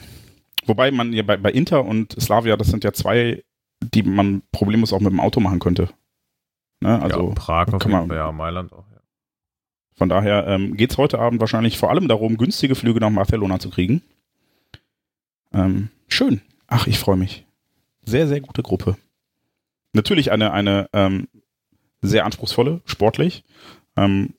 Wobei 0.66 0.92
man 0.92 1.14
ja 1.14 1.24
bei, 1.24 1.38
bei 1.38 1.52
Inter 1.52 1.84
und 1.86 2.20
Slavia, 2.22 2.56
das 2.58 2.68
sind 2.68 2.84
ja 2.84 2.94
zwei, 2.94 3.44
die 3.82 4.04
man 4.04 4.44
problemlos 4.52 4.94
auch 4.94 5.00
mit 5.00 5.12
dem 5.12 5.20
Auto 5.20 5.40
machen 5.40 5.60
könnte. 5.60 5.90
Ne? 6.82 7.02
Also 7.02 7.30
ja, 7.30 7.34
Prag 7.36 7.74
auf 7.74 7.86
man- 7.88 8.10
ja, 8.10 8.32
Mailand 8.32 8.72
auch, 8.74 8.86
ja. 8.92 9.00
von 9.96 10.10
daher 10.10 10.48
ähm, 10.48 10.78
geht 10.78 10.92
es 10.92 10.98
heute 10.98 11.20
Abend 11.20 11.40
wahrscheinlich 11.42 11.78
vor 11.78 11.90
allem 11.90 12.08
darum, 12.08 12.38
günstige 12.38 12.76
Flüge 12.76 13.00
nach 13.00 13.12
Barcelona 13.12 13.60
zu 13.60 13.70
kriegen. 13.70 14.02
Ähm, 15.54 15.90
schön. 16.08 16.42
Ach, 16.68 16.88
ich 16.88 17.00
freue 17.00 17.18
mich. 17.18 17.46
Sehr, 18.04 18.28
sehr 18.28 18.42
gute 18.42 18.62
Gruppe. 18.64 18.96
Natürlich 19.94 20.32
eine, 20.32 20.52
eine 20.52 20.88
ähm, 20.94 21.28
sehr 22.02 22.26
anspruchsvolle, 22.26 22.82
sportlich. 22.86 23.44
Ähm, 23.98 24.36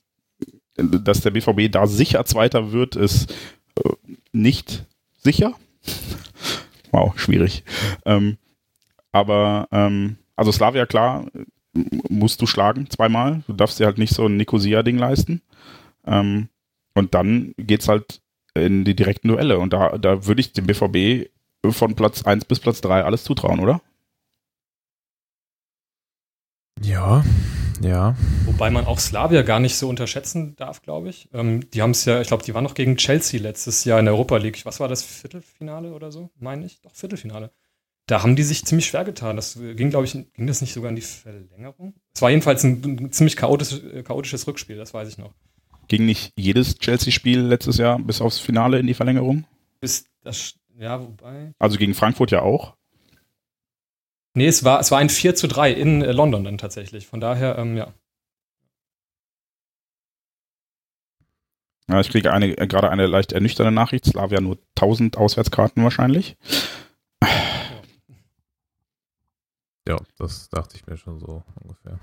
dass 0.75 1.21
der 1.21 1.31
BVB 1.31 1.71
da 1.71 1.87
sicher 1.87 2.25
Zweiter 2.25 2.71
wird, 2.71 2.95
ist 2.95 3.33
äh, 3.83 3.89
nicht 4.31 4.85
sicher. 5.19 5.53
wow, 6.91 7.17
schwierig. 7.19 7.63
Ähm, 8.05 8.37
aber, 9.11 9.67
ähm, 9.71 10.17
also 10.35 10.51
Slavia, 10.51 10.85
klar, 10.85 11.25
musst 12.09 12.41
du 12.41 12.47
schlagen 12.47 12.89
zweimal. 12.89 13.43
Du 13.47 13.53
darfst 13.53 13.79
dir 13.79 13.85
halt 13.85 13.97
nicht 13.97 14.13
so 14.13 14.25
ein 14.25 14.37
Nicosia-Ding 14.37 14.97
leisten. 14.97 15.41
Ähm, 16.05 16.49
und 16.93 17.13
dann 17.13 17.53
geht's 17.57 17.87
halt 17.87 18.21
in 18.53 18.83
die 18.83 18.95
direkten 18.95 19.29
Duelle. 19.29 19.59
Und 19.59 19.73
da, 19.73 19.97
da 19.97 20.25
würde 20.25 20.41
ich 20.41 20.53
dem 20.53 20.67
BVB 20.67 21.29
von 21.69 21.95
Platz 21.95 22.23
1 22.23 22.45
bis 22.45 22.59
Platz 22.59 22.81
3 22.81 23.03
alles 23.03 23.23
zutrauen, 23.23 23.59
oder? 23.59 23.81
Ja, 26.83 27.23
ja. 27.81 28.15
Wobei 28.45 28.69
man 28.69 28.85
auch 28.85 28.99
Slavia 28.99 29.41
gar 29.41 29.59
nicht 29.59 29.75
so 29.75 29.87
unterschätzen 29.89 30.55
darf, 30.55 30.81
glaube 30.81 31.09
ich. 31.09 31.29
Ähm, 31.33 31.69
die 31.71 31.81
haben 31.81 31.91
es 31.91 32.05
ja, 32.05 32.21
ich 32.21 32.27
glaube, 32.27 32.43
die 32.43 32.53
waren 32.53 32.63
noch 32.63 32.73
gegen 32.73 32.97
Chelsea 32.97 33.39
letztes 33.39 33.85
Jahr 33.85 33.99
in 33.99 34.05
der 34.05 34.13
Europa 34.13 34.37
League. 34.37 34.65
Was 34.65 34.79
war 34.79 34.87
das? 34.87 35.03
Viertelfinale 35.03 35.93
oder 35.93 36.11
so? 36.11 36.29
Meine 36.39 36.65
ich? 36.65 36.81
Doch, 36.81 36.93
Viertelfinale. 36.93 37.51
da 38.07 38.23
haben 38.23 38.35
die 38.35 38.43
sich 38.43 38.65
ziemlich 38.65 38.87
schwer 38.87 39.05
getan. 39.05 39.35
Das 39.37 39.57
ging, 39.75 39.89
glaube 39.89 40.05
ich, 40.05 40.13
ging 40.13 40.47
das 40.47 40.61
nicht 40.61 40.73
sogar 40.73 40.89
in 40.89 40.95
die 40.95 41.01
Verlängerung? 41.01 41.93
Es 42.13 42.21
war 42.21 42.29
jedenfalls 42.29 42.63
ein, 42.63 42.81
ein 42.83 43.11
ziemlich 43.11 43.37
chaotisch, 43.37 43.79
chaotisches 44.03 44.45
Rückspiel, 44.47 44.77
das 44.77 44.93
weiß 44.93 45.07
ich 45.07 45.17
noch. 45.17 45.33
Ging 45.87 46.05
nicht 46.05 46.33
jedes 46.35 46.77
Chelsea-Spiel 46.77 47.41
letztes 47.41 47.77
Jahr 47.77 47.99
bis 47.99 48.21
aufs 48.21 48.39
Finale 48.39 48.79
in 48.79 48.87
die 48.87 48.93
Verlängerung? 48.93 49.45
Bis 49.79 50.05
das, 50.23 50.55
ja, 50.77 51.01
wobei. 51.01 51.53
Also 51.59 51.77
gegen 51.77 51.93
Frankfurt 51.93 52.31
ja 52.31 52.41
auch. 52.41 52.75
Nee, 54.33 54.47
es 54.47 54.63
war, 54.63 54.79
es 54.79 54.91
war 54.91 54.99
ein 54.99 55.09
4 55.09 55.35
zu 55.35 55.47
3 55.47 55.71
in 55.71 56.01
äh, 56.01 56.11
London 56.11 56.43
dann 56.43 56.57
tatsächlich. 56.57 57.07
Von 57.07 57.19
daher, 57.19 57.57
ähm, 57.57 57.75
ja. 57.75 57.93
Ja, 61.89 61.99
ich 61.99 62.09
kriege 62.09 62.31
eine, 62.31 62.57
äh, 62.57 62.67
gerade 62.67 62.89
eine 62.89 63.07
leicht 63.07 63.33
ernüchternde 63.33 63.71
Nachricht. 63.71 64.05
Slavia 64.05 64.39
nur 64.39 64.57
1000 64.75 65.17
Auswärtskarten 65.17 65.83
wahrscheinlich. 65.83 66.37
Ja, 69.87 69.97
das 70.17 70.47
dachte 70.49 70.77
ich 70.77 70.85
mir 70.87 70.95
schon 70.95 71.19
so 71.19 71.43
ungefähr. 71.61 71.99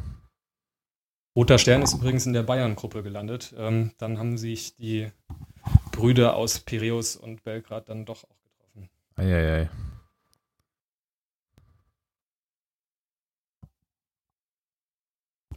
Roter 1.34 1.58
Stern 1.58 1.82
ist 1.82 1.94
übrigens 1.94 2.26
in 2.26 2.32
der 2.32 2.42
Bayern-Gruppe 2.42 3.02
gelandet. 3.02 3.54
Ähm, 3.56 3.92
dann 3.96 4.18
haben 4.18 4.36
sich 4.36 4.74
die 4.76 5.10
Brüder 5.92 6.34
aus 6.36 6.58
Piräus 6.58 7.16
und 7.16 7.44
Belgrad 7.44 7.88
dann 7.88 8.04
doch 8.04 8.24
auch 8.24 8.42
getroffen. 8.42 8.90
Eieiei. 9.16 9.70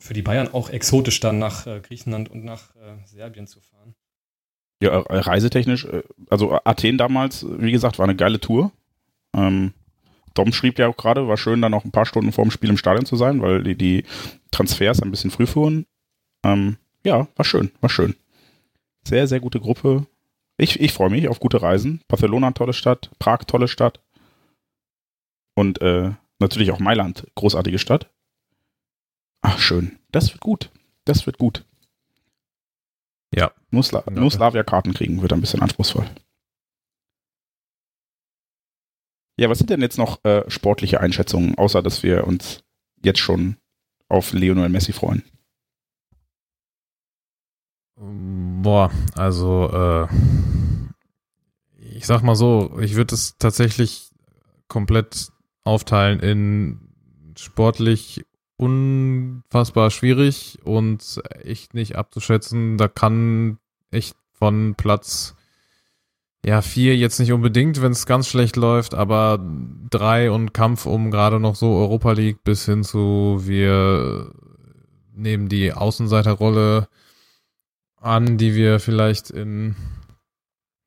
Für 0.02 0.16
die 0.16 0.24
Bayern 0.24 0.52
auch 0.52 0.72
exotisch 0.72 1.20
dann 1.20 1.38
nach 1.38 1.68
äh, 1.68 1.80
Griechenland 1.80 2.30
und 2.30 2.44
nach 2.44 2.76
äh, 2.76 3.06
Serbien 3.06 3.46
zu 3.46 3.60
fahren. 3.62 3.94
Ja, 4.82 5.00
äh, 5.00 5.20
reisetechnisch, 5.20 5.86
äh, 5.86 6.02
also 6.28 6.60
Athen 6.64 6.98
damals, 6.98 7.46
wie 7.48 7.72
gesagt, 7.72 8.00
war 8.00 8.06
eine 8.06 8.16
geile 8.16 8.40
Tour. 8.40 8.72
Ähm, 9.36 9.74
Dom 10.34 10.54
schrieb 10.54 10.80
ja 10.80 10.88
auch 10.88 10.98
gerade, 10.98 11.28
war 11.28 11.38
schön, 11.38 11.62
dann 11.62 11.72
noch 11.72 11.86
ein 11.86 11.92
paar 11.92 12.08
Stunden 12.08 12.32
vor 12.32 12.44
dem 12.44 12.50
Spiel 12.50 12.72
im 12.72 12.78
Stadion 12.78 13.06
zu 13.06 13.16
sein, 13.16 13.44
weil 13.44 13.62
die, 13.62 13.76
die 13.76 14.04
Transfers 14.50 15.04
ein 15.04 15.12
bisschen 15.12 15.30
früh 15.30 15.46
fuhren. 15.46 15.86
Ähm, 16.44 16.78
ja, 17.06 17.28
war 17.36 17.46
schön, 17.46 17.72
war 17.80 17.90
schön. 17.92 18.16
Sehr, 19.08 19.28
sehr 19.28 19.40
gute 19.40 19.60
Gruppe. 19.60 20.08
Ich, 20.58 20.80
ich 20.80 20.94
freue 20.94 21.12
mich 21.12 21.28
auf 21.28 21.40
gute 21.40 21.62
Reisen. 21.62 22.02
Barcelona, 22.08 22.50
tolle 22.52 22.74
Stadt. 22.74 23.12
Prag, 23.20 23.44
tolle 23.46 23.68
Stadt. 23.68 24.00
Und 25.54 25.80
äh, 25.84 26.10
natürlich 26.40 26.72
auch 26.72 26.80
Mailand, 26.80 27.28
großartige 27.36 27.78
Stadt. 27.78 28.10
Ach, 29.42 29.60
schön. 29.60 30.00
Das 30.12 30.32
wird 30.32 30.42
gut. 30.42 30.72
Das 31.06 31.26
wird 31.26 31.38
gut. 31.38 31.66
Ja. 33.34 33.52
Nur, 33.72 33.84
Sla 33.84 34.04
nur 34.10 34.30
Slavia-Karten 34.30 34.94
kriegen 34.94 35.22
wird 35.22 35.34
ein 35.34 35.42
bisschen 35.42 35.62
anspruchsvoll. 35.62 36.10
Ja, 39.38 39.50
was 39.50 39.58
sind 39.58 39.70
denn 39.70 39.82
jetzt 39.82 39.98
noch 39.98 40.24
äh, 40.24 40.44
sportliche 40.50 41.00
Einschätzungen, 41.00 41.58
außer 41.58 41.82
dass 41.82 42.04
wir 42.04 42.28
uns 42.28 42.64
jetzt 43.04 43.20
schon 43.20 43.58
auf 44.10 44.34
Lionel 44.34 44.70
Messi 44.70 44.94
freuen? 44.94 45.24
Boah, 47.96 48.92
also 49.16 49.70
äh, 49.72 50.08
ich 51.96 52.06
sag 52.06 52.22
mal 52.22 52.36
so, 52.36 52.78
ich 52.80 52.96
würde 52.96 53.16
es 53.16 53.38
tatsächlich 53.38 54.12
komplett 54.68 55.32
aufteilen 55.64 56.20
in 56.20 56.80
sportlich 57.38 58.26
unfassbar 58.62 59.90
schwierig 59.90 60.60
und 60.64 61.20
echt 61.44 61.74
nicht 61.74 61.96
abzuschätzen. 61.96 62.78
Da 62.78 62.88
kann 62.88 63.58
echt 63.90 64.16
von 64.34 64.76
Platz 64.76 65.36
ja 66.46 66.62
vier 66.62 66.96
jetzt 66.96 67.20
nicht 67.20 67.32
unbedingt, 67.32 67.82
wenn 67.82 67.92
es 67.92 68.06
ganz 68.06 68.28
schlecht 68.28 68.56
läuft, 68.56 68.94
aber 68.94 69.40
drei 69.90 70.30
und 70.30 70.54
Kampf 70.54 70.86
um 70.86 71.10
gerade 71.10 71.40
noch 71.40 71.56
so 71.56 71.76
Europa 71.76 72.12
League 72.12 72.44
bis 72.44 72.66
hin 72.66 72.84
zu 72.84 73.42
wir 73.42 74.32
nehmen 75.14 75.50
die 75.50 75.74
Außenseiterrolle 75.74 76.88
an, 78.00 78.38
die 78.38 78.54
wir 78.54 78.80
vielleicht 78.80 79.32
in 79.32 79.76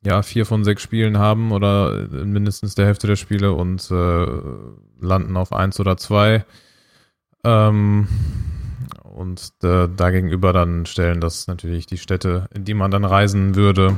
ja 0.05 0.22
vier 0.22 0.47
von 0.47 0.62
sechs 0.62 0.83
Spielen 0.83 1.18
haben 1.18 1.51
oder 1.51 2.09
in 2.12 2.33
mindestens 2.33 2.77
der 2.77 2.87
Hälfte 2.87 3.09
der 3.09 3.16
Spiele 3.16 3.53
und 3.53 3.91
äh, 3.91 4.27
landen 5.01 5.37
auf 5.37 5.53
eins 5.53 5.81
oder 5.81 5.97
zwei 5.97 6.45
ähm, 7.45 8.09
und 9.03 9.53
äh, 9.62 9.88
dagegenüber 9.88 10.53
dann 10.53 10.86
stellen 10.86 11.20
das 11.20 11.47
natürlich 11.47 11.86
die 11.86 11.99
Städte, 11.99 12.49
in 12.55 12.64
die 12.64 12.74
man 12.74 12.90
dann 12.90 13.05
reisen 13.05 13.55
würde, 13.55 13.97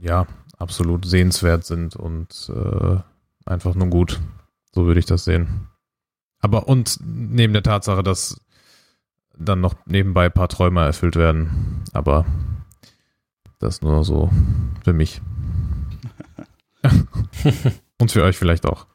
ja, 0.00 0.26
absolut 0.58 1.06
sehenswert 1.06 1.64
sind 1.64 1.96
und 1.96 2.50
äh, 2.54 2.96
einfach 3.46 3.74
nur 3.74 3.88
gut. 3.88 4.20
So 4.74 4.86
würde 4.86 5.00
ich 5.00 5.06
das 5.06 5.24
sehen. 5.24 5.68
Aber 6.40 6.68
und 6.68 6.98
neben 7.04 7.52
der 7.52 7.62
Tatsache, 7.62 8.02
dass 8.02 8.40
dann 9.36 9.60
noch 9.60 9.74
nebenbei 9.86 10.26
ein 10.26 10.32
paar 10.32 10.48
Träume 10.48 10.84
erfüllt 10.84 11.16
werden. 11.16 11.84
Aber 11.92 12.26
das 13.58 13.82
nur 13.82 14.04
so 14.04 14.30
für 14.84 14.92
mich. 14.92 15.20
und 17.98 18.12
für 18.12 18.22
euch 18.22 18.36
vielleicht 18.36 18.66
auch. 18.66 18.86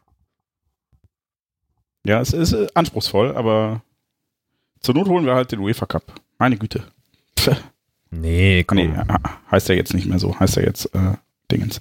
Ja, 2.06 2.20
es 2.22 2.34
ist 2.34 2.54
äh, 2.54 2.68
anspruchsvoll, 2.74 3.36
aber 3.36 3.82
zur 4.80 4.96
Not 4.96 5.08
holen 5.08 5.26
wir 5.26 5.36
halt 5.36 5.52
den 5.52 5.60
UEFA 5.60 5.86
Cup. 5.86 6.14
Meine 6.38 6.58
Güte. 6.58 6.84
Nee, 8.16 8.64
komm. 8.64 8.78
Nee, 8.78 8.94
heißt 9.50 9.70
ja 9.70 9.74
jetzt 9.76 9.96
nicht 9.96 10.06
mehr 10.06 10.20
so. 10.20 10.40
Heißt 10.40 10.58
ja 10.58 10.62
jetzt 10.62 10.94
äh, 10.94 11.16
Dingens. 11.52 11.80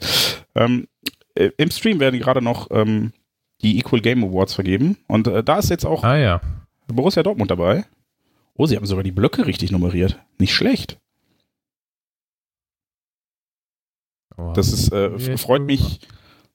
Ähm, 0.55 0.89
äh, 1.35 1.51
Im 1.59 1.71
Stream 1.71 2.01
werden 2.01 2.19
gerade 2.21 2.41
noch 2.41 2.71
ähm, 2.71 3.13
die 3.61 3.79
Equal 3.79 4.01
Game 4.01 4.25
Awards 4.25 4.55
vergeben. 4.55 4.97
Und 5.09 5.27
äh, 5.27 5.45
da 5.45 5.59
ist 5.59 5.69
jetzt 5.69 5.85
auch 5.85 6.03
ah, 6.05 6.17
ja. 6.17 6.41
Borussia 6.87 7.23
Dortmund 7.23 7.51
dabei. 7.51 7.85
Oh, 8.55 8.67
sie 8.67 8.77
haben 8.77 8.87
sogar 8.87 9.05
die 9.05 9.13
Blöcke 9.13 9.47
richtig 9.47 9.73
nummeriert. 9.73 10.19
Nicht 10.39 10.55
schlecht. 10.55 10.99
Das 14.55 14.73
ist, 14.73 14.93
äh, 14.93 15.37
freut 15.37 15.63
mich. 15.63 16.01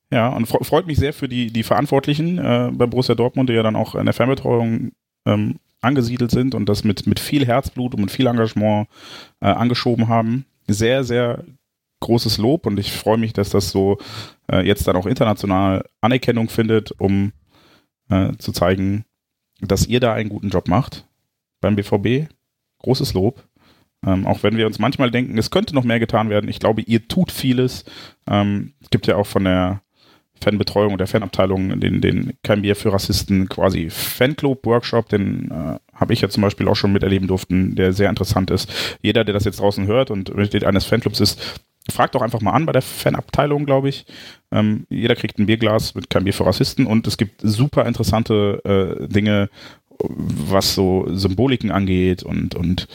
Ja, 0.10 0.30
und 0.30 0.46
freut 0.46 0.88
mich 0.88 0.98
sehr 0.98 1.14
für 1.14 1.28
die, 1.28 1.52
die 1.52 1.64
Verantwortlichen 1.64 2.38
äh, 2.38 2.72
bei 2.72 2.86
Borussia 2.86 3.14
Dortmund, 3.14 3.50
die 3.50 3.54
ja 3.54 3.64
dann 3.64 3.76
auch 3.76 3.96
in 3.96 4.06
der 4.06 4.14
Fernbetreuung 4.14 4.92
ähm, 5.26 5.60
angesiedelt 5.82 6.32
sind 6.32 6.56
und 6.56 6.68
das 6.68 6.84
mit, 6.84 7.08
mit 7.08 7.20
viel 7.20 7.46
Herzblut 7.46 7.94
und 7.94 8.02
mit 8.02 8.12
viel 8.12 8.28
Engagement 8.28 8.88
äh, 9.42 9.48
angeschoben 9.48 10.08
haben. 10.08 10.46
Sehr, 10.68 11.04
sehr 11.04 11.44
großes 12.00 12.38
Lob 12.38 12.66
und 12.66 12.80
ich 12.80 12.94
freue 12.94 13.18
mich, 13.18 13.34
dass 13.34 13.50
das 13.50 13.70
so 13.72 13.98
äh, 14.52 14.66
jetzt 14.66 14.88
dann 14.88 14.96
auch 14.96 15.06
international 15.06 15.84
Anerkennung 16.00 16.48
findet, 16.50 16.92
um 17.00 17.34
äh, 18.10 18.34
zu 18.38 18.52
zeigen, 18.54 19.06
dass 19.60 19.88
ihr 19.88 20.00
da 20.00 20.14
einen 20.14 20.30
guten 20.30 20.50
Job 20.50 20.68
macht 20.68 21.06
beim 21.60 21.76
BVB. 21.76 22.32
Großes 22.80 23.14
Lob. 23.14 23.44
Ähm, 24.06 24.28
auch 24.28 24.44
wenn 24.44 24.58
wir 24.58 24.68
uns 24.68 24.78
manchmal 24.78 25.10
denken, 25.10 25.38
es 25.38 25.50
könnte 25.50 25.74
noch 25.74 25.84
mehr 25.84 26.00
getan 26.00 26.30
werden. 26.30 26.50
Ich 26.50 26.60
glaube, 26.60 26.82
ihr 26.82 27.08
tut 27.08 27.32
vieles. 27.32 27.84
Ähm, 28.30 28.74
es 28.80 28.92
gibt 28.92 29.08
ja 29.08 29.16
auch 29.16 29.26
von 29.26 29.44
der 29.44 29.82
Fanbetreuung 30.42 30.94
und 30.94 31.00
der 31.00 31.08
Fanabteilung, 31.08 31.80
den, 31.80 32.02
den 32.02 32.34
Kein 32.44 32.62
Bier 32.62 32.76
für 32.76 32.94
Rassisten 32.94 33.50
quasi 33.50 33.90
Fanclub-Workshop, 33.90 35.10
den 35.10 35.52
äh, 35.52 35.80
habe 35.94 36.14
ich 36.14 36.22
ja 36.22 36.30
zum 36.30 36.42
Beispiel 36.42 36.68
auch 36.68 36.76
schon 36.76 36.94
miterleben 36.94 37.28
durften, 37.28 37.76
der 37.76 37.94
sehr 37.94 38.10
interessant 38.10 38.52
ist. 38.52 38.98
Jeder, 39.02 39.24
der 39.24 39.34
das 39.34 39.46
jetzt 39.46 39.60
draußen 39.60 39.88
hört 39.88 40.12
und 40.12 40.36
Mitglied 40.36 40.64
eines 40.64 40.86
Fanclubs 40.86 41.20
ist, 41.20 41.62
fragt 41.90 42.16
doch 42.16 42.22
einfach 42.22 42.42
mal 42.42 42.52
an 42.52 42.66
bei 42.66 42.72
der 42.72 42.82
Fanabteilung, 42.82 43.66
glaube 43.66 43.90
ich. 43.90 44.06
Ähm, 44.52 44.86
jeder 44.90 45.16
kriegt 45.16 45.40
ein 45.40 45.46
Bierglas 45.46 45.96
mit 45.96 46.10
Kein 46.10 46.24
Bier 46.24 46.34
für 46.34 46.46
Rassisten 46.46 46.86
und 46.86 47.08
es 47.08 47.18
gibt 47.18 47.42
super 47.42 47.86
interessante 47.86 48.62
äh, 48.64 49.08
Dinge, 49.08 49.50
was 50.00 50.76
so 50.76 51.08
Symboliken 51.10 51.72
angeht 51.72 52.24
und, 52.24 52.56
und 52.56 52.88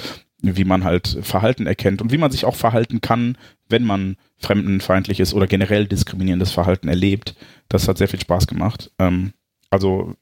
wie 0.42 0.64
man 0.64 0.84
halt 0.84 1.18
Verhalten 1.22 1.66
erkennt 1.66 2.02
und 2.02 2.12
wie 2.12 2.18
man 2.18 2.30
sich 2.30 2.44
auch 2.44 2.56
verhalten 2.56 3.00
kann, 3.00 3.38
wenn 3.68 3.84
man 3.84 4.16
fremdenfeindliches 4.38 5.34
oder 5.34 5.46
generell 5.46 5.86
diskriminierendes 5.86 6.50
Verhalten 6.50 6.88
erlebt. 6.88 7.36
Das 7.68 7.88
hat 7.88 7.98
sehr 7.98 8.08
viel 8.08 8.20
Spaß 8.20 8.46
gemacht. 8.48 8.90
Ähm, 8.98 9.32
also 9.70 10.14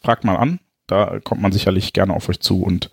fragt 0.00 0.24
mal 0.24 0.36
an, 0.36 0.60
da 0.86 1.20
kommt 1.20 1.42
man 1.42 1.52
sicherlich 1.52 1.92
gerne 1.92 2.14
auf 2.14 2.28
euch 2.28 2.40
zu 2.40 2.62
und 2.62 2.90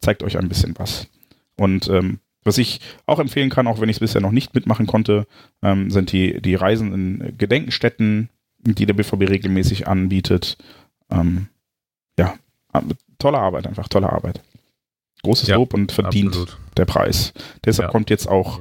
zeigt 0.00 0.22
euch 0.22 0.36
ein 0.38 0.48
bisschen 0.48 0.74
was. 0.76 1.08
Und 1.56 1.88
ähm, 1.88 2.18
was 2.44 2.58
ich 2.58 2.80
auch 3.06 3.18
empfehlen 3.18 3.50
kann, 3.50 3.66
auch 3.66 3.80
wenn 3.80 3.88
ich 3.88 3.96
es 3.96 4.00
bisher 4.00 4.20
noch 4.20 4.32
nicht 4.32 4.54
mitmachen 4.54 4.86
konnte, 4.86 5.26
ähm, 5.62 5.90
sind 5.90 6.12
die, 6.12 6.40
die 6.40 6.54
Reisen 6.54 6.92
in 6.92 7.38
Gedenkenstätten, 7.38 8.28
die 8.58 8.86
der 8.86 8.94
BVB 8.94 9.28
regelmäßig 9.28 9.86
anbietet. 9.86 10.56
Ähm, 11.10 11.48
ja, 12.18 12.34
tolle 13.18 13.38
Arbeit, 13.38 13.66
einfach 13.66 13.88
tolle 13.88 14.12
Arbeit. 14.12 14.42
Großes 15.22 15.48
ja, 15.48 15.56
Lob 15.56 15.74
und 15.74 15.92
verdient 15.92 16.28
absolut. 16.28 16.58
der 16.76 16.84
Preis. 16.84 17.32
Deshalb 17.64 17.88
ja. 17.88 17.92
kommt 17.92 18.10
jetzt 18.10 18.28
auch 18.28 18.60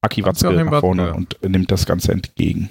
Aki 0.00 0.24
Watzke 0.24 0.52
nach 0.52 0.80
vorne 0.80 1.14
und 1.14 1.38
nimmt 1.42 1.70
das 1.70 1.86
Ganze 1.86 2.12
entgegen. 2.12 2.70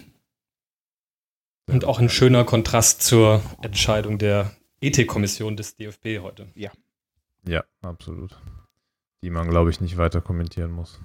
Und 1.67 1.85
auch 1.85 1.99
ein 1.99 2.09
schöner 2.09 2.43
Kontrast 2.43 3.01
zur 3.01 3.41
Entscheidung 3.61 4.17
der 4.17 4.51
Ethikkommission 4.81 5.57
des 5.57 5.75
DFB 5.75 6.19
heute. 6.21 6.47
Ja. 6.55 6.71
Ja, 7.47 7.63
absolut. 7.81 8.37
Die 9.21 9.29
man, 9.29 9.49
glaube 9.49 9.71
ich, 9.71 9.81
nicht 9.81 9.97
weiter 9.97 10.21
kommentieren 10.21 10.71
muss. 10.71 10.99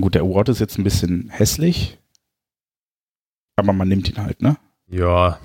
Gut, 0.00 0.14
der 0.14 0.22
Award 0.22 0.48
ist 0.48 0.58
jetzt 0.58 0.78
ein 0.78 0.84
bisschen 0.84 1.28
hässlich, 1.28 1.98
aber 3.56 3.72
man 3.72 3.88
nimmt 3.88 4.08
ihn 4.08 4.18
halt, 4.18 4.42
ne? 4.42 4.56
Ja, 4.86 5.38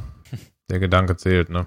der 0.70 0.80
Gedanke 0.80 1.16
zählt, 1.18 1.50
ne? 1.50 1.66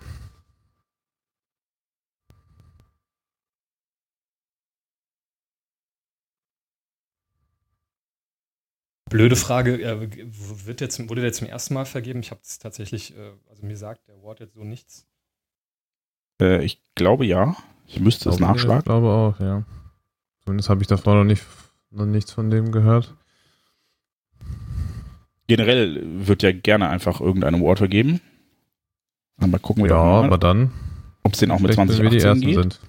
Blöde 9.10 9.34
Frage, 9.34 10.08
wird 10.12 10.80
jetzt, 10.80 11.08
wurde 11.08 11.22
der 11.22 11.32
zum 11.32 11.48
ersten 11.48 11.74
Mal 11.74 11.84
vergeben? 11.84 12.20
Ich 12.20 12.30
habe 12.30 12.40
es 12.44 12.60
tatsächlich, 12.60 13.16
äh, 13.16 13.32
also 13.48 13.66
mir 13.66 13.76
sagt 13.76 14.06
der 14.06 14.14
Award 14.14 14.38
jetzt 14.38 14.54
so 14.54 14.62
nichts. 14.62 15.08
Äh, 16.40 16.64
ich 16.64 16.80
glaube 16.94 17.26
ja. 17.26 17.56
Ich 17.86 17.98
müsste 17.98 18.28
es 18.28 18.38
nachschlagen. 18.38 18.78
Ich 18.78 18.84
glaube 18.84 19.08
auch, 19.08 19.40
ja. 19.40 19.64
Zumindest 20.44 20.70
habe 20.70 20.80
ich 20.80 20.86
davor 20.86 21.16
noch, 21.16 21.24
nicht, 21.24 21.44
noch 21.90 22.06
nichts 22.06 22.30
von 22.30 22.50
dem 22.50 22.70
gehört. 22.70 23.16
Generell 25.50 26.00
wird 26.04 26.44
ja 26.44 26.52
gerne 26.52 26.88
einfach 26.90 27.20
irgendein 27.20 27.56
Award 27.56 27.78
vergeben. 27.78 28.20
Aber 29.38 29.58
gucken 29.58 29.82
wir 29.82 29.90
ja, 29.90 29.96
doch 29.96 30.04
mal. 30.04 30.20
Ja, 30.20 30.26
aber 30.26 30.38
dann. 30.38 30.70
Ob 31.24 31.32
es 31.32 31.40
den 31.40 31.50
auch 31.50 31.58
mit 31.58 31.74
2018 31.74 32.10
die 32.10 32.24
ersten 32.24 32.46
geht. 32.46 32.54
sind. 32.54 32.80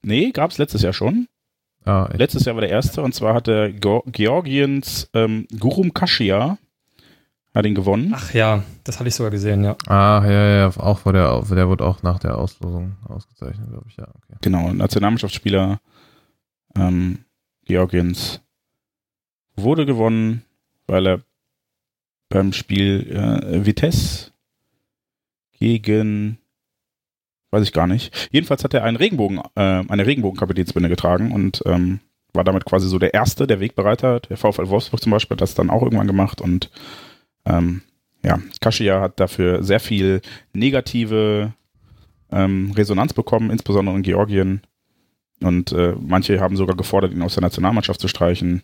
Nee, 0.00 0.30
gab 0.30 0.52
es 0.52 0.56
letztes 0.56 0.80
Jahr 0.80 0.94
schon. 0.94 1.28
Ah, 1.84 2.08
Letztes 2.14 2.46
Jahr 2.46 2.56
war 2.56 2.62
der 2.62 2.70
erste 2.70 3.02
und 3.02 3.14
zwar 3.14 3.34
hatte 3.34 3.74
Georgiens 3.74 5.10
ähm, 5.12 5.46
Gurum 5.58 5.92
Kashia 5.92 6.56
hat 7.54 7.66
ihn 7.66 7.74
gewonnen. 7.74 8.14
Ach 8.16 8.32
ja, 8.32 8.62
das 8.84 8.98
hatte 8.98 9.08
ich 9.08 9.14
sogar 9.14 9.30
gesehen, 9.30 9.64
ja. 9.64 9.76
Ah, 9.86 10.24
ja, 10.24 10.56
ja, 10.56 10.66
auch 10.78 11.00
vor 11.00 11.12
der, 11.12 11.42
der 11.42 11.68
wurde 11.68 11.84
auch 11.84 12.02
nach 12.02 12.18
der 12.20 12.38
Auslosung 12.38 12.96
ausgezeichnet, 13.06 13.68
glaube 13.68 13.84
ich, 13.90 13.98
ja. 13.98 14.08
Okay. 14.08 14.38
Genau, 14.40 14.72
Nationalmannschaftsspieler 14.72 15.78
ähm, 16.74 17.18
Georgiens 17.66 18.40
wurde 19.56 19.84
gewonnen, 19.84 20.45
weil 20.86 21.06
er 21.06 21.20
beim 22.28 22.52
Spiel 22.52 23.10
äh, 23.10 23.64
Vitesse 23.64 24.32
gegen 25.58 26.38
weiß 27.50 27.62
ich 27.62 27.72
gar 27.72 27.86
nicht. 27.86 28.28
Jedenfalls 28.32 28.64
hat 28.64 28.74
er 28.74 28.84
einen 28.84 28.96
Regenbogen, 28.96 29.38
äh, 29.54 29.82
eine 29.88 30.06
Regenbogenkapitänsbinde 30.06 30.88
getragen 30.88 31.32
und 31.32 31.62
ähm, 31.64 32.00
war 32.32 32.44
damit 32.44 32.64
quasi 32.64 32.88
so 32.88 32.98
der 32.98 33.14
Erste, 33.14 33.46
der 33.46 33.60
Wegbereiter. 33.60 34.20
Der 34.20 34.36
VfL 34.36 34.68
Wolfsburg 34.68 35.00
zum 35.00 35.12
Beispiel 35.12 35.36
hat 35.36 35.40
das 35.40 35.54
dann 35.54 35.70
auch 35.70 35.82
irgendwann 35.82 36.06
gemacht 36.06 36.40
und 36.40 36.70
ähm, 37.46 37.82
ja, 38.24 38.40
Kaschia 38.60 39.00
hat 39.00 39.20
dafür 39.20 39.62
sehr 39.62 39.80
viel 39.80 40.20
negative 40.52 41.52
ähm, 42.30 42.72
Resonanz 42.76 43.14
bekommen, 43.14 43.50
insbesondere 43.50 43.96
in 43.96 44.02
Georgien. 44.02 44.62
Und 45.40 45.72
äh, 45.72 45.94
manche 46.00 46.40
haben 46.40 46.56
sogar 46.56 46.76
gefordert, 46.76 47.12
ihn 47.12 47.22
aus 47.22 47.34
der 47.34 47.42
Nationalmannschaft 47.42 48.00
zu 48.00 48.08
streichen. 48.08 48.62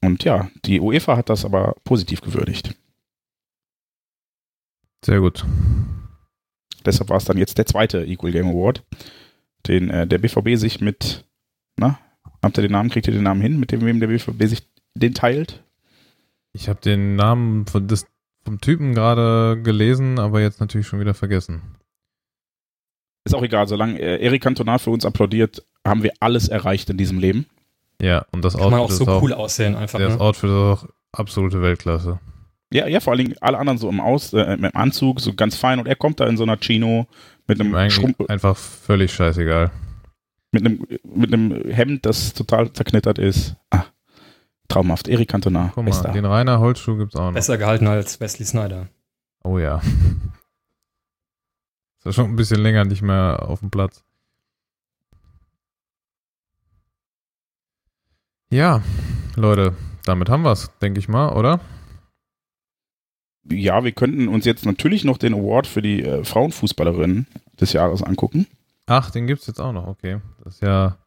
Und 0.00 0.24
ja, 0.24 0.50
die 0.64 0.80
UEFA 0.80 1.16
hat 1.16 1.28
das 1.28 1.44
aber 1.44 1.74
positiv 1.84 2.20
gewürdigt. 2.20 2.74
Sehr 5.04 5.20
gut. 5.20 5.44
Deshalb 6.84 7.10
war 7.10 7.16
es 7.16 7.24
dann 7.24 7.38
jetzt 7.38 7.58
der 7.58 7.66
zweite 7.66 8.04
Equal 8.04 8.32
Game 8.32 8.48
Award, 8.48 8.84
den 9.66 9.90
äh, 9.90 10.06
der 10.06 10.18
BVB 10.18 10.56
sich 10.56 10.80
mit, 10.80 11.24
na, 11.76 11.98
habt 12.42 12.58
ihr 12.58 12.62
den 12.62 12.72
Namen, 12.72 12.90
kriegt 12.90 13.06
ihr 13.06 13.12
den 13.12 13.24
Namen 13.24 13.40
hin, 13.40 13.58
mit 13.58 13.72
dem 13.72 13.82
wem 13.82 14.00
der 14.00 14.08
BVB 14.08 14.44
sich 14.44 14.68
den 14.94 15.14
teilt? 15.14 15.62
Ich 16.52 16.68
habe 16.68 16.80
den 16.80 17.16
Namen 17.16 17.66
von 17.66 17.86
des, 17.86 18.06
vom 18.44 18.60
Typen 18.60 18.94
gerade 18.94 19.60
gelesen, 19.62 20.18
aber 20.18 20.40
jetzt 20.40 20.60
natürlich 20.60 20.86
schon 20.86 21.00
wieder 21.00 21.14
vergessen. 21.14 21.62
Ist 23.24 23.34
auch 23.34 23.42
egal, 23.42 23.68
solange 23.68 23.98
äh, 23.98 24.24
Eric 24.24 24.42
Cantona 24.42 24.78
für 24.78 24.90
uns 24.90 25.04
applaudiert, 25.04 25.66
haben 25.86 26.02
wir 26.02 26.12
alles 26.20 26.48
erreicht 26.48 26.88
in 26.90 26.96
diesem 26.96 27.18
Leben. 27.18 27.46
Ja, 28.00 28.24
und 28.30 28.44
das 28.44 28.54
Kann 28.54 28.62
Outfit 28.62 28.70
man 28.72 28.80
auch 28.80 28.90
so 28.90 29.04
ist 29.04 29.22
cool 29.22 29.32
aussehen 29.32 29.74
einfach. 29.74 29.98
Das 29.98 30.14
ne? 30.14 30.20
Outfit 30.20 30.50
ist 30.50 30.56
auch 30.56 30.86
absolute 31.12 31.60
Weltklasse. 31.62 32.20
Ja, 32.72 32.86
ja, 32.86 33.00
vor 33.00 33.12
allen 33.12 33.24
Dingen 33.24 33.36
alle 33.40 33.58
anderen 33.58 33.78
so 33.78 33.88
im 33.88 34.00
Aus, 34.00 34.32
äh, 34.34 34.42
im 34.42 34.70
Anzug, 34.74 35.20
so 35.20 35.32
ganz 35.32 35.56
fein 35.56 35.78
und 35.78 35.88
er 35.88 35.96
kommt 35.96 36.20
da 36.20 36.26
in 36.26 36.36
so 36.36 36.42
einer 36.42 36.58
Chino 36.58 37.06
mit 37.46 37.60
einem 37.60 37.90
Schrumpel. 37.90 38.26
Einfach 38.28 38.56
völlig 38.56 39.12
scheißegal. 39.12 39.70
Mit 40.52 40.66
einem, 40.66 40.86
mit 41.02 41.32
einem 41.32 41.70
Hemd, 41.70 42.06
das 42.06 42.34
total 42.34 42.72
zerknittert 42.72 43.18
ist. 43.18 43.56
Ah, 43.70 43.84
traumhaft. 44.68 45.08
Erik 45.08 45.28
Cantona. 45.28 45.72
Guck 45.74 45.84
mal, 45.84 45.90
Bester. 45.90 46.12
den 46.12 46.26
Rainer 46.26 46.60
Holzschuh 46.60 46.96
gibt's 46.98 47.16
auch 47.16 47.26
noch. 47.26 47.34
Besser 47.34 47.58
gehalten 47.58 47.86
als 47.86 48.20
Wesley 48.20 48.46
Snyder. 48.46 48.88
Oh 49.44 49.58
ja. 49.58 49.78
Ist 51.98 52.04
ja 52.04 52.12
schon 52.12 52.26
ein 52.26 52.36
bisschen 52.36 52.60
länger 52.60 52.84
nicht 52.84 53.02
mehr 53.02 53.44
auf 53.46 53.60
dem 53.60 53.70
Platz. 53.70 54.04
Ja, 58.50 58.82
Leute, 59.36 59.76
damit 60.04 60.30
haben 60.30 60.42
wir's, 60.42 60.70
denke 60.80 60.98
ich 61.00 61.08
mal, 61.08 61.36
oder? 61.36 61.60
ja, 63.50 63.84
wir 63.84 63.92
könnten 63.92 64.28
uns 64.28 64.44
jetzt 64.44 64.66
natürlich 64.66 65.04
noch 65.04 65.18
den 65.18 65.34
Award 65.34 65.66
für 65.66 65.82
die 65.82 66.02
äh, 66.02 66.24
Frauenfußballerin 66.24 67.26
des 67.60 67.72
Jahres 67.72 68.02
angucken. 68.02 68.46
Ach, 68.86 69.10
den 69.10 69.26
gibt 69.26 69.40
es 69.40 69.46
jetzt 69.46 69.60
auch 69.60 69.72
noch, 69.72 69.86
okay. 69.86 70.20
Das 70.44 70.54
ist 70.54 70.62
ja. 70.62 70.98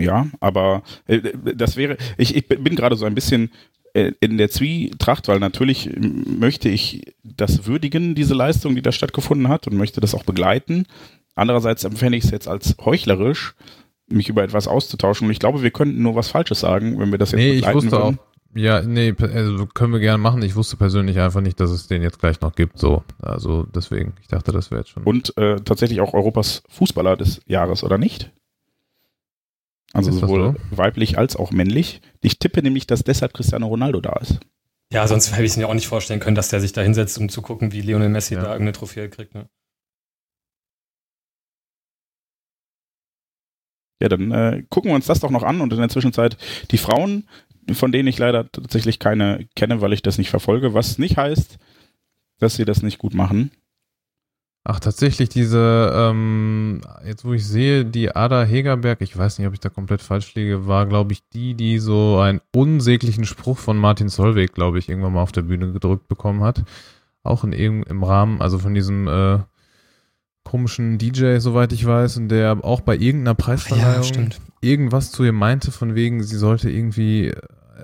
Ja, 0.00 0.26
aber 0.40 0.82
äh, 1.06 1.20
das 1.54 1.76
wäre, 1.76 1.96
ich, 2.16 2.34
ich 2.34 2.48
bin 2.48 2.74
gerade 2.74 2.96
so 2.96 3.04
ein 3.04 3.14
bisschen 3.14 3.52
äh, 3.94 4.12
in 4.20 4.36
der 4.38 4.50
Zwietracht, 4.50 5.28
weil 5.28 5.38
natürlich 5.38 5.90
möchte 5.96 6.68
ich 6.68 7.14
das 7.22 7.66
würdigen, 7.66 8.14
diese 8.14 8.34
Leistung, 8.34 8.74
die 8.74 8.82
da 8.82 8.90
stattgefunden 8.90 9.48
hat 9.48 9.66
und 9.68 9.76
möchte 9.76 10.00
das 10.00 10.14
auch 10.14 10.24
begleiten. 10.24 10.86
Andererseits 11.34 11.84
empfände 11.84 12.18
ich 12.18 12.24
es 12.24 12.30
jetzt 12.30 12.48
als 12.48 12.76
heuchlerisch, 12.84 13.54
mich 14.06 14.28
über 14.28 14.42
etwas 14.42 14.68
auszutauschen. 14.68 15.26
Und 15.26 15.32
ich 15.32 15.38
glaube, 15.38 15.62
wir 15.62 15.70
könnten 15.70 16.02
nur 16.02 16.14
was 16.14 16.28
Falsches 16.28 16.60
sagen, 16.60 16.98
wenn 16.98 17.10
wir 17.10 17.18
das 17.18 17.32
jetzt 17.32 17.40
nee, 17.40 17.54
begleiten 17.54 17.78
ich 17.78 17.84
wusste 17.84 17.92
würden. 17.92 18.18
Auch, 18.18 18.32
ja, 18.54 18.82
nee, 18.82 19.14
also 19.18 19.66
können 19.66 19.94
wir 19.94 20.00
gerne 20.00 20.18
machen. 20.18 20.42
Ich 20.42 20.56
wusste 20.56 20.76
persönlich 20.76 21.18
einfach 21.18 21.40
nicht, 21.40 21.58
dass 21.58 21.70
es 21.70 21.86
den 21.86 22.02
jetzt 22.02 22.18
gleich 22.18 22.40
noch 22.42 22.54
gibt. 22.54 22.78
So, 22.78 23.02
also 23.20 23.64
deswegen, 23.64 24.14
ich 24.20 24.28
dachte, 24.28 24.52
das 24.52 24.70
wäre 24.70 24.82
jetzt 24.82 24.90
schon. 24.90 25.04
Und 25.04 25.36
äh, 25.38 25.56
tatsächlich 25.56 26.02
auch 26.02 26.12
Europas 26.12 26.62
Fußballer 26.68 27.16
des 27.16 27.40
Jahres, 27.46 27.82
oder 27.82 27.96
nicht? 27.96 28.30
Also 29.94 30.10
ist 30.10 30.20
sowohl 30.20 30.54
so? 30.70 30.76
weiblich 30.76 31.18
als 31.18 31.36
auch 31.36 31.50
männlich. 31.50 32.00
Ich 32.20 32.38
tippe 32.38 32.62
nämlich, 32.62 32.86
dass 32.86 33.04
deshalb 33.04 33.34
Cristiano 33.34 33.66
Ronaldo 33.66 34.00
da 34.00 34.14
ist. 34.16 34.40
Ja, 34.92 35.06
sonst 35.06 35.32
hätte 35.32 35.44
ich 35.44 35.52
es 35.52 35.56
mir 35.56 35.68
auch 35.68 35.74
nicht 35.74 35.86
vorstellen 35.86 36.20
können, 36.20 36.34
dass 36.34 36.50
der 36.50 36.60
sich 36.60 36.72
da 36.72 36.82
hinsetzt, 36.82 37.18
um 37.18 37.30
zu 37.30 37.40
gucken, 37.40 37.72
wie 37.72 37.80
Lionel 37.80 38.10
Messi 38.10 38.34
ja. 38.34 38.40
da 38.40 38.48
irgendeine 38.48 38.72
Trophäe 38.72 39.08
kriegt. 39.08 39.34
Ne? 39.34 39.48
Ja, 44.02 44.08
dann 44.08 44.32
äh, 44.32 44.64
gucken 44.68 44.90
wir 44.90 44.96
uns 44.96 45.06
das 45.06 45.20
doch 45.20 45.30
noch 45.30 45.44
an 45.44 45.60
und 45.60 45.72
in 45.72 45.78
der 45.78 45.88
Zwischenzeit 45.88 46.36
die 46.70 46.78
Frauen 46.78 47.24
von 47.70 47.92
denen 47.92 48.08
ich 48.08 48.18
leider 48.18 48.50
tatsächlich 48.50 48.98
keine 48.98 49.46
kenne, 49.54 49.80
weil 49.80 49.92
ich 49.92 50.02
das 50.02 50.18
nicht 50.18 50.30
verfolge, 50.30 50.74
was 50.74 50.98
nicht 50.98 51.16
heißt, 51.16 51.58
dass 52.38 52.56
sie 52.56 52.64
das 52.64 52.82
nicht 52.82 52.98
gut 52.98 53.14
machen. 53.14 53.50
Ach, 54.64 54.78
tatsächlich 54.78 55.28
diese, 55.28 55.92
ähm, 55.92 56.82
jetzt 57.04 57.24
wo 57.24 57.32
ich 57.32 57.44
sehe, 57.46 57.84
die 57.84 58.14
Ada 58.14 58.44
Hegerberg, 58.44 59.00
ich 59.00 59.16
weiß 59.16 59.38
nicht, 59.38 59.48
ob 59.48 59.54
ich 59.54 59.60
da 59.60 59.68
komplett 59.68 60.02
falsch 60.02 60.34
liege, 60.36 60.68
war, 60.68 60.86
glaube 60.86 61.12
ich, 61.12 61.28
die, 61.30 61.54
die 61.54 61.78
so 61.78 62.20
einen 62.20 62.40
unsäglichen 62.54 63.24
Spruch 63.24 63.58
von 63.58 63.76
Martin 63.76 64.08
Solveig, 64.08 64.52
glaube 64.52 64.78
ich, 64.78 64.88
irgendwann 64.88 65.14
mal 65.14 65.22
auf 65.22 65.32
der 65.32 65.42
Bühne 65.42 65.72
gedrückt 65.72 66.06
bekommen 66.06 66.42
hat. 66.42 66.62
Auch 67.24 67.42
in 67.44 67.52
im 67.52 68.02
Rahmen, 68.04 68.40
also 68.40 68.58
von 68.58 68.74
diesem 68.74 69.08
äh, 69.08 69.40
komischen 70.44 70.98
DJ, 70.98 71.38
soweit 71.38 71.72
ich 71.72 71.86
weiß, 71.86 72.16
und 72.18 72.28
der 72.28 72.58
auch 72.62 72.80
bei 72.80 72.96
irgendeiner 72.96 73.34
Preisverleihung 73.34 74.12
ja, 74.12 74.28
irgendwas 74.60 75.12
zu 75.12 75.24
ihr 75.24 75.32
meinte, 75.32 75.72
von 75.72 75.94
wegen, 75.94 76.22
sie 76.22 76.36
sollte 76.36 76.70
irgendwie, 76.70 77.32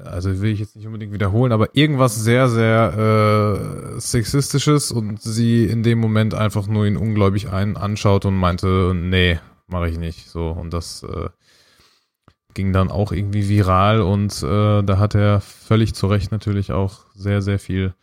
also 0.05 0.41
will 0.41 0.53
ich 0.53 0.61
jetzt 0.61 0.77
nicht 0.77 0.87
unbedingt 0.87 1.13
wiederholen, 1.13 1.53
aber 1.53 1.75
irgendwas 1.75 2.17
sehr, 2.17 2.49
sehr 2.49 3.97
äh, 3.97 4.01
sexistisches 4.01 4.91
und 4.93 5.23
sie 5.23 5.67
in 5.67 5.83
dem 5.83 5.99
Moment 5.99 6.35
einfach 6.35 6.67
nur 6.67 6.87
ihn 6.87 6.97
ungläubig 6.97 7.51
ein 7.51 7.77
anschaut 7.77 8.25
und 8.25 8.37
meinte, 8.37 8.93
nee, 8.95 9.39
mache 9.67 9.89
ich 9.89 9.99
nicht. 9.99 10.29
So, 10.29 10.51
und 10.51 10.73
das 10.73 11.03
äh, 11.03 11.29
ging 12.55 12.73
dann 12.73 12.91
auch 12.91 13.13
irgendwie 13.13 13.49
viral 13.49 14.01
und 14.01 14.43
äh, 14.43 14.83
da 14.83 14.99
hat 14.99 15.15
er 15.15 15.41
völlig 15.41 15.95
zu 15.95 16.07
Recht 16.07 16.33
natürlich 16.33 16.73
auch 16.73 17.05
sehr, 17.15 17.43
sehr 17.43 17.59
viel 17.59 17.95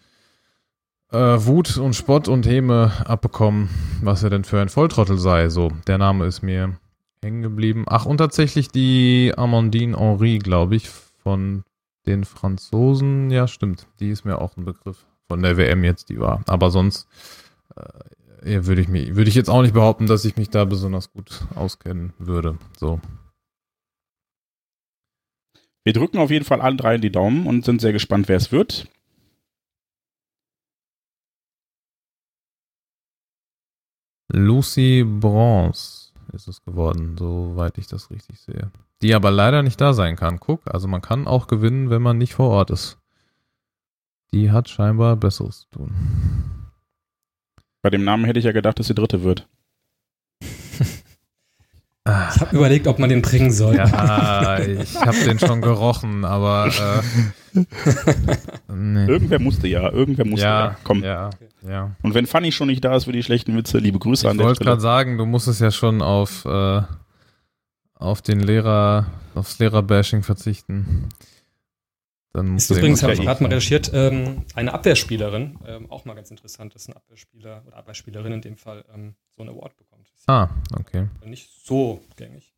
äh, 1.12 1.18
Wut 1.18 1.78
und 1.78 1.95
Spott 1.95 2.28
und 2.28 2.45
Häme 2.45 2.91
abbekommen, 3.06 3.70
was 4.01 4.24
er 4.24 4.30
denn 4.30 4.43
für 4.43 4.62
ein 4.62 4.70
Volltrottel 4.70 5.18
sei. 5.18 5.49
So, 5.49 5.72
der 5.88 5.97
Name 5.97 6.26
ist 6.26 6.41
mir 6.41 6.78
hängen 7.24 7.41
geblieben. 7.41 7.86
Ach, 7.88 8.06
und 8.06 8.18
tatsächlich 8.18 8.70
die 8.70 9.34
Amandine 9.36 9.97
Henri, 9.97 10.39
glaube 10.39 10.76
ich, 10.76 10.89
von 10.89 11.64
den 12.06 12.24
Franzosen. 12.24 13.32
Ja, 13.32 13.47
stimmt. 13.47 13.88
Die 13.99 14.10
ist 14.10 14.26
mir 14.26 14.39
auch 14.39 14.56
ein 14.58 14.66
Begriff 14.66 15.06
von 15.28 15.41
der 15.41 15.58
WM 15.58 15.84
jetzt, 15.84 16.10
die 16.10 16.20
war. 16.20 16.43
Aber 16.47 16.70
sonst 16.70 17.08
äh, 17.76 18.66
würde 18.66 18.82
ich 18.82 18.88
mir, 18.88 19.16
würde 19.16 19.30
ich 19.30 19.36
jetzt 19.36 19.49
auch 19.49 19.64
nicht 19.64 19.74
behaupten, 19.74 20.06
dass 20.06 20.26
ich 20.26 20.38
mich 20.38 20.49
da 20.49 20.66
besonders 20.66 21.12
gut 21.12 21.47
auskennen 21.56 22.14
würde. 22.20 22.58
So. 22.78 22.99
Wir 25.84 25.93
drücken 25.93 26.18
auf 26.18 26.32
jeden 26.32 26.45
Fall 26.45 26.62
allen 26.62 26.78
dreien 26.78 27.01
die 27.01 27.12
Daumen 27.12 27.47
und 27.47 27.66
sind 27.66 27.82
sehr 27.82 27.93
gespannt, 27.93 28.28
wer 28.28 28.38
es 28.38 28.51
wird. 28.51 28.88
Lucy 34.32 35.03
Bronze 35.03 36.11
ist 36.34 36.47
es 36.47 36.63
geworden, 36.63 37.15
soweit 37.17 37.78
ich 37.78 37.88
das 37.88 38.09
richtig 38.11 38.39
sehe. 38.39 38.71
Die 39.01 39.13
aber 39.13 39.32
leider 39.32 39.61
nicht 39.61 39.80
da 39.80 39.93
sein 39.93 40.15
kann. 40.15 40.39
Guck, 40.39 40.61
also 40.73 40.88
man 40.88 41.01
kann 41.01 41.28
auch 41.28 41.47
gewinnen, 41.47 41.89
wenn 41.89 42.01
man 42.01 42.17
nicht 42.17 42.34
vor 42.34 42.49
Ort 42.49 42.71
ist. 42.71 42.97
Die 44.32 44.51
hat 44.51 44.69
scheinbar 44.69 45.15
Besseres 45.15 45.61
zu 45.61 45.69
tun. 45.69 45.91
Bei 47.82 47.89
dem 47.89 48.03
Namen 48.03 48.26
hätte 48.26 48.39
ich 48.39 48.45
ja 48.45 48.51
gedacht, 48.51 48.80
dass 48.80 48.88
sie 48.88 48.95
dritte 48.95 49.23
wird. 49.23 49.47
Ich 52.08 52.39
habe 52.39 52.56
überlegt, 52.56 52.86
ob 52.86 52.99
man 52.99 53.10
den 53.10 53.24
bringen 53.24 53.51
soll. 53.51 53.78
Ja, 53.78 54.60
ich 54.60 54.95
habe 54.95 55.18
den 55.26 55.39
schon 55.39 55.60
gerochen, 55.62 56.24
aber 56.24 57.01
äh, 57.56 57.66
nee. 58.72 59.08
irgendwer 59.08 59.39
musste 59.39 59.68
ja, 59.68 59.91
irgendwer 59.91 60.26
musste 60.26 60.45
ja, 60.45 60.66
ja. 60.66 60.78
Komm. 60.84 61.03
Ja, 61.03 61.32
ja. 61.68 61.95
Und 62.03 62.14
wenn 62.14 62.28
Fanny 62.28 62.51
schon 62.51 62.68
nicht 62.68 62.86
da 62.86 62.95
ist 62.95 63.06
für 63.06 63.12
die 63.12 63.24
schlechten 63.24 63.58
Witze, 63.58 63.80
liebe 63.80 63.97
Grüße 63.97 64.28
ich 64.28 64.30
an 64.30 64.38
der 64.38 64.43
Stelle. 64.43 64.53
Ich 64.53 64.60
wollte 64.60 64.70
gerade 64.70 64.82
sagen, 64.82 65.18
du 65.18 65.26
musstest 65.26 65.62
ja 65.62 65.72
schon 65.72 66.03
auf 66.03 66.45
äh, 66.45 66.84
auf 67.95 68.22
den 68.22 68.39
Lehrer, 68.39 69.08
aufs 69.34 69.58
Lehrerbashing 69.60 70.22
verzichten. 70.22 71.10
Dann 72.34 72.58
ist 72.58 72.70
übrigens, 72.70 73.01
habe 73.01 73.14
ich 73.14 73.22
gerade 73.22 73.41
mal 73.41 73.47
recherchiert, 73.47 73.91
ähm, 73.93 74.43
eine 74.53 74.74
Abwehrspielerin, 74.74 75.58
ähm, 75.66 75.89
auch 75.89 76.03
mal 76.03 76.16
ganz 76.16 76.30
interessant, 76.30 76.76
dass 76.76 76.88
ein 76.88 76.93
Abwehrspieler 76.93 77.64
oder 77.66 77.78
Abwehrspielerin 77.78 78.34
in 78.34 78.41
dem 78.41 78.58
Fall 78.58 78.84
ähm, 78.93 79.16
so 79.36 79.41
einen 79.41 79.51
Award 79.51 79.78
bekommt. 79.78 79.94
Ah, 80.28 80.49
okay. 80.80 81.07
Nicht 81.23 81.49
so 81.65 82.01
gängig. 82.15 82.55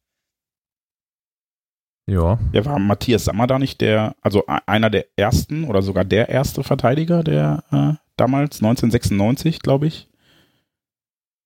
Ja. 2.10 2.40
Ja, 2.54 2.66
war 2.66 2.80
Matthias 2.80 3.26
Sammer 3.26 3.48
da 3.48 3.60
nicht 3.60 3.82
der, 3.82 4.16
also 4.22 4.46
einer 4.48 4.90
der 4.90 5.08
ersten 5.18 5.66
oder 5.66 5.82
sogar 5.82 6.06
der 6.06 6.30
erste 6.30 6.64
Verteidiger, 6.64 7.22
der 7.24 7.64
äh, 7.72 7.94
damals, 8.16 8.58
1996, 8.58 9.60
glaube 9.60 9.88
ich. 9.88 10.08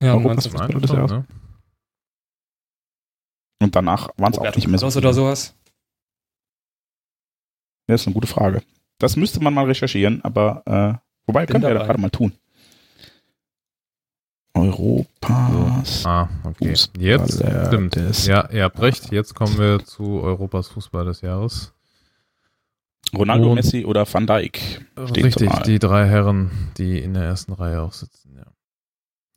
Ja, 0.01 0.13
Europas 0.13 0.47
Fußballer 0.47 0.79
des 0.79 0.91
Jahres. 0.91 1.11
Ne? 1.11 1.25
Und 3.61 3.75
danach 3.75 4.09
waren 4.17 4.33
es 4.33 4.39
auch 4.39 4.55
nicht 4.55 4.67
mehr 4.67 4.79
so. 4.79 4.87
Oder 4.87 5.13
sowas? 5.13 5.55
Das 7.87 8.01
ist 8.01 8.07
eine 8.07 8.13
gute 8.13 8.27
Frage. 8.27 8.63
Das 8.99 9.15
müsste 9.15 9.41
man 9.43 9.53
mal 9.53 9.65
recherchieren, 9.65 10.23
aber 10.23 10.63
äh, 10.65 11.27
wobei, 11.27 11.45
können 11.45 11.63
wir 11.63 11.73
ja 11.73 11.83
gerade 11.83 11.99
mal 11.99 12.09
tun. 12.09 12.33
Europas. 14.53 16.05
Ah, 16.05 16.29
okay. 16.43 16.73
Jetzt 16.97 17.35
stimmt. 17.67 17.97
es. 17.97 18.27
Ja, 18.27 18.49
ihr 18.51 18.63
habt 18.63 18.81
recht. 18.81 19.11
Jetzt 19.11 19.33
kommen 19.33 19.57
wir 19.57 19.83
zu 19.85 20.21
Europas 20.21 20.67
Fußball 20.67 21.05
des 21.05 21.21
Jahres. 21.21 21.73
Ronaldo, 23.15 23.49
Und 23.49 23.55
Messi 23.55 23.85
oder 23.85 24.05
Van 24.11 24.27
Dijk. 24.27 24.85
Richtig, 24.97 25.51
die 25.65 25.79
drei 25.79 26.07
Herren, 26.07 26.51
die 26.77 26.99
in 26.99 27.13
der 27.13 27.23
ersten 27.23 27.53
Reihe 27.53 27.81
auch 27.81 27.93
sitzen, 27.93 28.35
ja. 28.37 28.45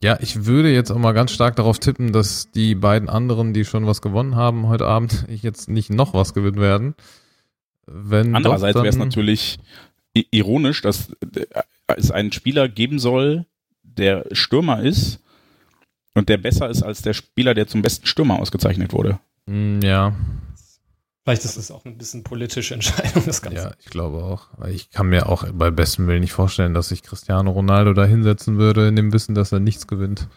Ja, 0.02 0.18
ich 0.20 0.44
würde 0.44 0.70
jetzt 0.70 0.90
auch 0.90 0.98
mal 0.98 1.12
ganz 1.12 1.32
stark 1.32 1.56
darauf 1.56 1.78
tippen, 1.78 2.12
dass 2.12 2.50
die 2.50 2.74
beiden 2.74 3.08
anderen, 3.08 3.54
die 3.54 3.64
schon 3.64 3.86
was 3.86 4.02
gewonnen 4.02 4.36
haben 4.36 4.68
heute 4.68 4.86
Abend, 4.86 5.24
jetzt 5.42 5.68
nicht 5.68 5.90
noch 5.90 6.14
was 6.14 6.34
gewinnen 6.34 6.60
werden. 6.60 6.94
Wenn 7.86 8.34
Andererseits 8.34 8.76
wäre 8.76 8.88
es 8.88 8.96
natürlich 8.96 9.58
ironisch, 10.12 10.82
dass 10.82 11.10
äh, 11.34 11.46
es 11.96 12.10
einen 12.10 12.32
Spieler 12.32 12.68
geben 12.68 12.98
soll, 12.98 13.46
der 13.96 14.24
Stürmer 14.32 14.82
ist 14.82 15.20
und 16.14 16.28
der 16.28 16.38
besser 16.38 16.68
ist 16.68 16.82
als 16.82 17.02
der 17.02 17.14
Spieler, 17.14 17.54
der 17.54 17.66
zum 17.66 17.82
besten 17.82 18.06
Stürmer 18.06 18.38
ausgezeichnet 18.40 18.92
wurde. 18.92 19.18
Hm, 19.48 19.80
ja. 19.82 20.14
Vielleicht 21.24 21.44
ist 21.46 21.56
es 21.56 21.70
auch 21.70 21.84
ein 21.86 21.96
bisschen 21.96 22.22
politische 22.22 22.74
Entscheidung, 22.74 23.22
das 23.24 23.40
Ganze. 23.40 23.58
Ja, 23.58 23.72
ich 23.80 23.86
glaube 23.86 24.22
auch. 24.22 24.48
Ich 24.68 24.90
kann 24.90 25.08
mir 25.08 25.28
auch 25.28 25.46
bei 25.52 25.70
bestem 25.70 26.06
Willen 26.06 26.20
nicht 26.20 26.32
vorstellen, 26.32 26.74
dass 26.74 26.88
sich 26.88 27.02
Cristiano 27.02 27.50
Ronaldo 27.50 27.94
da 27.94 28.04
hinsetzen 28.04 28.58
würde, 28.58 28.88
in 28.88 28.96
dem 28.96 29.12
Wissen, 29.12 29.34
dass 29.34 29.50
er 29.50 29.60
nichts 29.60 29.86
gewinnt. 29.86 30.28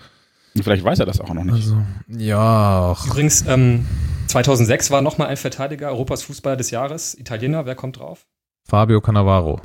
Vielleicht 0.56 0.84
weiß 0.84 1.00
er 1.00 1.06
das 1.06 1.20
auch 1.20 1.34
noch 1.34 1.44
nicht. 1.44 1.56
Also, 1.56 1.84
ja. 2.08 2.80
Auch. 2.92 3.06
Übrigens, 3.06 3.46
ähm, 3.48 3.86
2006 4.28 4.90
war 4.90 5.02
nochmal 5.02 5.28
ein 5.28 5.38
Verteidiger 5.38 5.90
Europas 5.90 6.24
Fußballer 6.24 6.56
des 6.56 6.72
Jahres, 6.72 7.16
Italiener. 7.16 7.66
Wer 7.66 7.76
kommt 7.76 8.00
drauf? 8.00 8.26
Fabio 8.64 9.02
Cannavaro. 9.02 9.62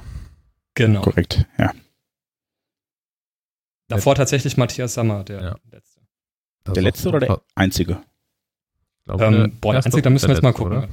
Genau. 0.75 1.03
Korrekt, 1.03 1.47
ja. 1.59 1.73
Davor 3.97 4.15
tatsächlich 4.15 4.57
Matthias 4.57 4.95
Sammer, 4.95 5.25
der 5.25 5.43
ja. 5.43 5.57
letzte. 5.71 6.01
Das 6.65 6.75
der 6.75 6.83
letzte 6.83 7.09
oder 7.09 7.21
der 7.21 7.43
einzige? 7.55 8.03
Ich 8.99 9.05
glaube, 9.05 9.25
ähm, 9.25 9.33
der 9.33 9.49
boah, 9.61 9.73
der 9.73 9.85
einzige, 9.85 10.03
da 10.03 10.11
müssen 10.11 10.29
wir 10.29 10.35
jetzt 10.35 10.43
mal 10.43 10.53
gucken. 10.53 10.79
Oder? 10.79 10.89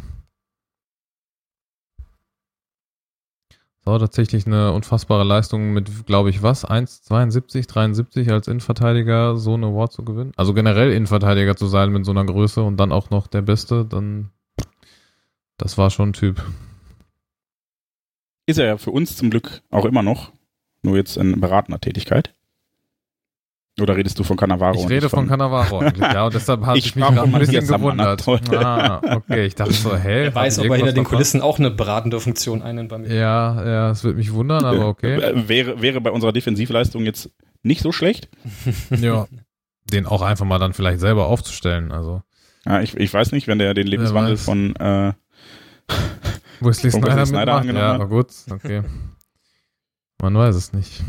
Das 3.79 3.93
war 3.93 3.99
tatsächlich 3.99 4.45
eine 4.45 4.73
unfassbare 4.73 5.23
Leistung 5.23 5.73
mit, 5.73 6.05
glaube 6.05 6.29
ich, 6.29 6.43
was? 6.43 6.67
1,72, 6.67 7.67
73 7.67 8.31
als 8.31 8.47
Innenverteidiger 8.47 9.37
so 9.37 9.53
eine 9.53 9.67
Award 9.67 9.93
zu 9.93 10.03
gewinnen. 10.03 10.33
Also 10.35 10.53
generell 10.53 10.91
Innenverteidiger 10.91 11.55
zu 11.55 11.67
sein 11.67 11.91
mit 11.91 12.05
so 12.05 12.11
einer 12.11 12.25
Größe 12.25 12.61
und 12.61 12.77
dann 12.77 12.91
auch 12.91 13.09
noch 13.09 13.27
der 13.27 13.41
Beste, 13.41 13.85
dann 13.85 14.31
das 15.57 15.77
war 15.77 15.89
schon 15.89 16.09
ein 16.09 16.13
Typ. 16.13 16.43
Ist 18.45 18.57
er 18.57 18.65
ja 18.65 18.77
für 18.77 18.91
uns 18.91 19.15
zum 19.15 19.29
Glück 19.29 19.61
auch 19.69 19.85
immer 19.85 20.01
noch, 20.01 20.31
nur 20.81 20.97
jetzt 20.97 21.17
in 21.17 21.39
beratender 21.39 21.79
Tätigkeit. 21.79 22.33
Oder 23.81 23.95
redest 23.95 24.19
du 24.19 24.23
von 24.23 24.37
Cannavaro? 24.37 24.79
Ich 24.79 24.89
rede 24.89 25.09
von, 25.09 25.19
von 25.19 25.27
Cannavaro 25.29 25.79
eigentlich, 25.79 26.01
ja, 26.01 26.25
und 26.25 26.33
deshalb 26.33 26.65
habe 26.65 26.77
ich, 26.77 26.87
ich 26.87 26.95
mich 26.95 27.05
gerade 27.05 27.21
ein 27.21 27.39
bisschen 27.39 27.67
gewundert. 27.67 28.27
Ah, 28.53 29.01
okay, 29.15 29.45
ich 29.45 29.55
dachte 29.55 29.73
so, 29.73 29.95
hä? 29.95 30.23
Wer 30.23 30.35
weiß, 30.35 30.59
ob 30.59 30.65
er 30.65 30.75
hinter 30.75 30.93
den 30.93 31.03
Kulissen 31.03 31.41
auch 31.41 31.59
eine 31.59 31.71
beratende 31.71 32.19
Funktion 32.19 32.61
einnimmt 32.61 32.89
bei 32.89 32.97
mir. 32.97 33.13
Ja, 33.13 33.65
ja, 33.65 33.91
es 33.91 34.03
würde 34.03 34.17
mich 34.17 34.33
wundern, 34.33 34.65
aber 34.65 34.87
okay. 34.87 35.15
Äh, 35.15 35.47
wäre, 35.47 35.81
wäre 35.81 36.01
bei 36.01 36.11
unserer 36.11 36.31
Defensivleistung 36.31 37.05
jetzt 37.05 37.31
nicht 37.63 37.81
so 37.81 37.91
schlecht. 37.91 38.29
ja, 38.89 39.27
den 39.91 40.05
auch 40.05 40.21
einfach 40.21 40.45
mal 40.45 40.59
dann 40.59 40.73
vielleicht 40.73 40.99
selber 40.99 41.27
aufzustellen, 41.27 41.91
also. 41.91 42.21
Ja, 42.65 42.81
ich, 42.81 42.95
ich 42.97 43.13
weiß 43.13 43.31
nicht, 43.31 43.47
wenn 43.47 43.59
der 43.59 43.73
den 43.73 43.87
Lebenswandel 43.87 44.37
von 44.37 44.75
äh, 44.75 45.13
Wesley 46.59 46.91
Snyder, 46.91 47.25
Snyder 47.25 47.55
angenommen 47.55 47.85
ja, 47.85 47.93
hat. 47.93 47.99
Ja, 47.99 48.05
gut, 48.05 48.27
okay. 48.51 48.83
Man 50.21 50.35
weiß 50.35 50.55
es 50.55 50.73
nicht. 50.73 51.01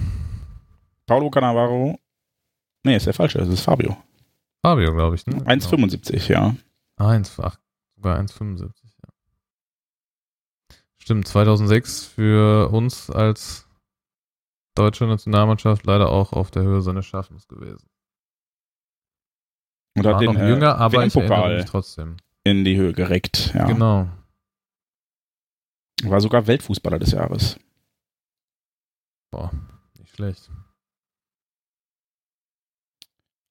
Paulo 1.06 1.30
Cannavaro 1.30 1.98
Nee, 2.84 2.96
ist 2.96 3.06
der 3.06 3.14
falsche, 3.14 3.38
es 3.38 3.48
ist 3.48 3.60
Fabio. 3.60 3.96
Fabio, 4.64 4.92
glaube 4.94 5.16
ich. 5.16 5.26
Ne? 5.26 5.36
1,75, 5.42 6.30
ja. 6.30 6.54
1, 6.96 7.40
ach, 7.40 7.58
sogar 7.96 8.18
1,75, 8.18 8.70
ja. 9.02 9.08
Stimmt, 10.98 11.28
2006 11.28 12.04
für 12.04 12.70
uns 12.70 13.10
als 13.10 13.66
deutsche 14.74 15.06
Nationalmannschaft 15.06 15.84
leider 15.86 16.10
auch 16.10 16.32
auf 16.32 16.50
der 16.50 16.62
Höhe 16.62 16.82
seines 16.82 17.06
Schaffens 17.06 17.48
gewesen. 17.48 17.86
Und 19.96 20.06
hat 20.06 20.20
den 20.20 20.34
noch 20.34 20.40
jünger, 20.40 20.68
äh, 20.68 20.78
aber 20.78 21.04
ich 21.06 21.14
mich 21.14 21.64
trotzdem. 21.66 22.16
In 22.44 22.64
die 22.64 22.76
Höhe 22.76 22.92
gereckt, 22.92 23.52
ja. 23.54 23.66
Genau. 23.66 24.08
War 26.04 26.20
sogar 26.20 26.46
Weltfußballer 26.46 26.98
des 26.98 27.12
Jahres. 27.12 27.58
Boah, 29.30 29.50
nicht 29.98 30.14
schlecht. 30.14 30.50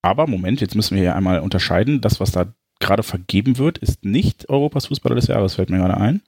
Aber 0.01 0.27
Moment, 0.27 0.61
jetzt 0.61 0.76
müssen 0.76 0.95
wir 0.95 1.01
hier 1.01 1.15
einmal 1.15 1.39
unterscheiden. 1.39 2.01
Das, 2.01 2.19
was 2.19 2.31
da 2.31 2.53
gerade 2.80 3.03
vergeben 3.03 3.57
wird, 3.57 3.77
ist 3.77 4.05
nicht 4.05 4.49
Europas 4.49 4.88
Fußballer 4.88 5.15
des 5.15 5.27
Jahres, 5.27 5.55
fällt 5.55 5.69
mir 5.69 5.77
gerade 5.77 5.97
ein, 5.97 6.21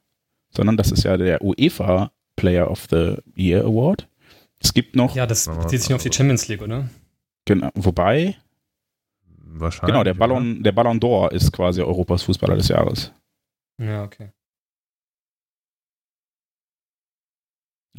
sondern 0.49 0.77
das 0.77 0.91
ist 0.91 1.03
ja 1.03 1.17
der 1.17 1.41
UEFA 1.41 2.11
Player 2.35 2.69
of 2.69 2.87
the 2.89 3.17
Year 3.35 3.63
Award. 3.63 4.07
Es 4.59 4.73
gibt 4.73 4.95
noch. 4.95 5.15
Ja, 5.15 5.25
das 5.25 5.47
bezieht 5.47 5.81
sich 5.81 5.89
nur 5.89 5.95
auf 5.95 6.03
die 6.03 6.11
Champions 6.11 6.47
League, 6.47 6.61
oder? 6.61 6.89
Genau, 7.45 7.69
wobei. 7.75 8.37
Wahrscheinlich. 9.53 9.93
Genau, 9.93 10.03
der 10.03 10.13
Ballon, 10.13 10.63
der 10.63 10.71
Ballon 10.71 10.99
d'Or 10.99 11.31
ist 11.31 11.51
quasi 11.51 11.81
Europas 11.81 12.23
Fußballer 12.23 12.55
des 12.55 12.67
Jahres. 12.67 13.11
Ja, 13.77 14.03
okay. 14.03 14.31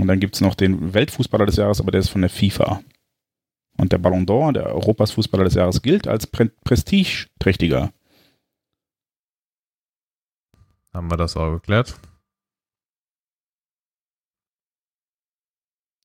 Und 0.00 0.06
dann 0.06 0.20
gibt 0.20 0.34
es 0.34 0.40
noch 0.40 0.54
den 0.54 0.94
Weltfußballer 0.94 1.46
des 1.46 1.56
Jahres, 1.56 1.80
aber 1.80 1.90
der 1.90 2.00
ist 2.00 2.08
von 2.08 2.22
der 2.22 2.30
FIFA. 2.30 2.82
Und 3.78 3.92
der 3.92 3.98
Ballon 3.98 4.26
d'Or, 4.26 4.52
der 4.52 4.66
Europas 4.66 5.12
Fußballer 5.12 5.44
des 5.44 5.54
Jahres, 5.54 5.82
gilt 5.82 6.06
als 6.06 6.26
pre 6.26 6.50
prestigeträchtiger. 6.64 7.92
Haben 10.92 11.10
wir 11.10 11.16
das 11.16 11.36
auch 11.36 11.52
geklärt? 11.52 11.98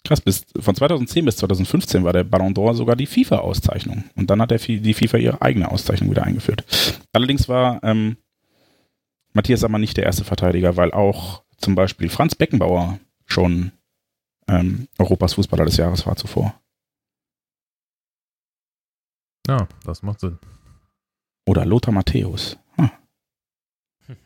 Krass, 0.07 0.21
bis, 0.21 0.45
von 0.57 0.73
2010 0.73 1.25
bis 1.25 1.35
2015 1.37 2.05
war 2.05 2.13
der 2.13 2.23
Ballon 2.23 2.53
d'Or 2.53 2.73
sogar 2.73 2.95
die 2.95 3.05
FIFA-Auszeichnung. 3.05 4.05
Und 4.15 4.29
dann 4.29 4.41
hat 4.41 4.51
der, 4.51 4.59
die 4.59 4.93
FIFA 4.93 5.17
ihre 5.17 5.41
eigene 5.41 5.69
Auszeichnung 5.69 6.09
wieder 6.09 6.23
eingeführt. 6.23 6.63
Allerdings 7.11 7.49
war 7.49 7.83
ähm, 7.83 8.15
Matthias 9.33 9.65
aber 9.65 9.79
nicht 9.79 9.97
der 9.97 10.05
erste 10.05 10.23
Verteidiger, 10.23 10.77
weil 10.77 10.93
auch 10.93 11.43
zum 11.57 11.75
Beispiel 11.75 12.07
Franz 12.07 12.35
Beckenbauer 12.35 12.99
schon 13.25 13.73
ähm, 14.47 14.87
Europas 14.97 15.33
Fußballer 15.33 15.65
des 15.65 15.75
Jahres 15.75 16.07
war 16.07 16.15
zuvor. 16.15 16.57
Ja, 19.47 19.67
das 19.85 20.03
macht 20.03 20.19
Sinn. 20.19 20.37
Oder 21.47 21.65
Lothar 21.65 21.93
Matthäus. 21.93 22.57
Hm. 22.75 22.91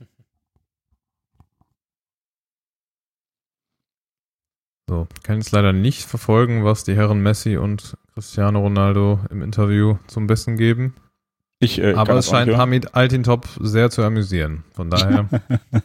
So, 4.89 5.07
kann 5.23 5.37
jetzt 5.37 5.53
leider 5.53 5.71
nicht 5.71 6.03
verfolgen, 6.03 6.65
was 6.65 6.83
die 6.83 6.97
Herren 6.97 7.23
Messi 7.23 7.55
und 7.55 7.95
Cristiano 8.13 8.59
Ronaldo 8.59 9.21
im 9.29 9.41
Interview 9.41 9.97
zum 10.07 10.27
Besten 10.27 10.57
geben. 10.57 10.95
Ich, 11.59 11.79
äh, 11.79 11.93
Aber 11.93 12.15
es 12.15 12.27
scheint 12.27 12.53
Hamid 12.57 12.93
Altintop 12.93 13.47
sehr 13.61 13.89
zu 13.89 14.03
amüsieren. 14.03 14.65
Von 14.73 14.89
daher, 14.89 15.29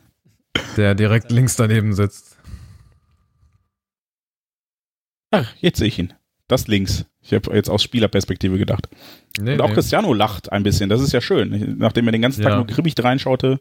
der 0.76 0.96
direkt 0.96 1.30
links 1.30 1.54
daneben 1.54 1.92
sitzt. 1.92 2.36
Ach, 5.30 5.54
jetzt 5.60 5.78
sehe 5.78 5.86
ich 5.86 6.00
ihn. 6.00 6.12
Das 6.48 6.68
links. 6.68 7.05
Ich 7.23 7.32
habe 7.32 7.55
jetzt 7.55 7.68
aus 7.68 7.82
Spielerperspektive 7.82 8.56
gedacht. 8.56 8.89
Nee, 9.40 9.55
und 9.55 9.60
auch 9.60 9.68
nee. 9.68 9.74
Cristiano 9.74 10.12
lacht 10.12 10.52
ein 10.52 10.62
bisschen. 10.62 10.89
Das 10.89 11.01
ist 11.01 11.12
ja 11.12 11.20
schön. 11.20 11.77
Nachdem 11.78 12.06
er 12.06 12.12
den 12.12 12.23
ganzen 12.23 12.43
Tag 12.43 12.52
ja. 12.52 12.56
nur 12.56 12.66
grimmig 12.66 12.94
reinschaute, 13.02 13.60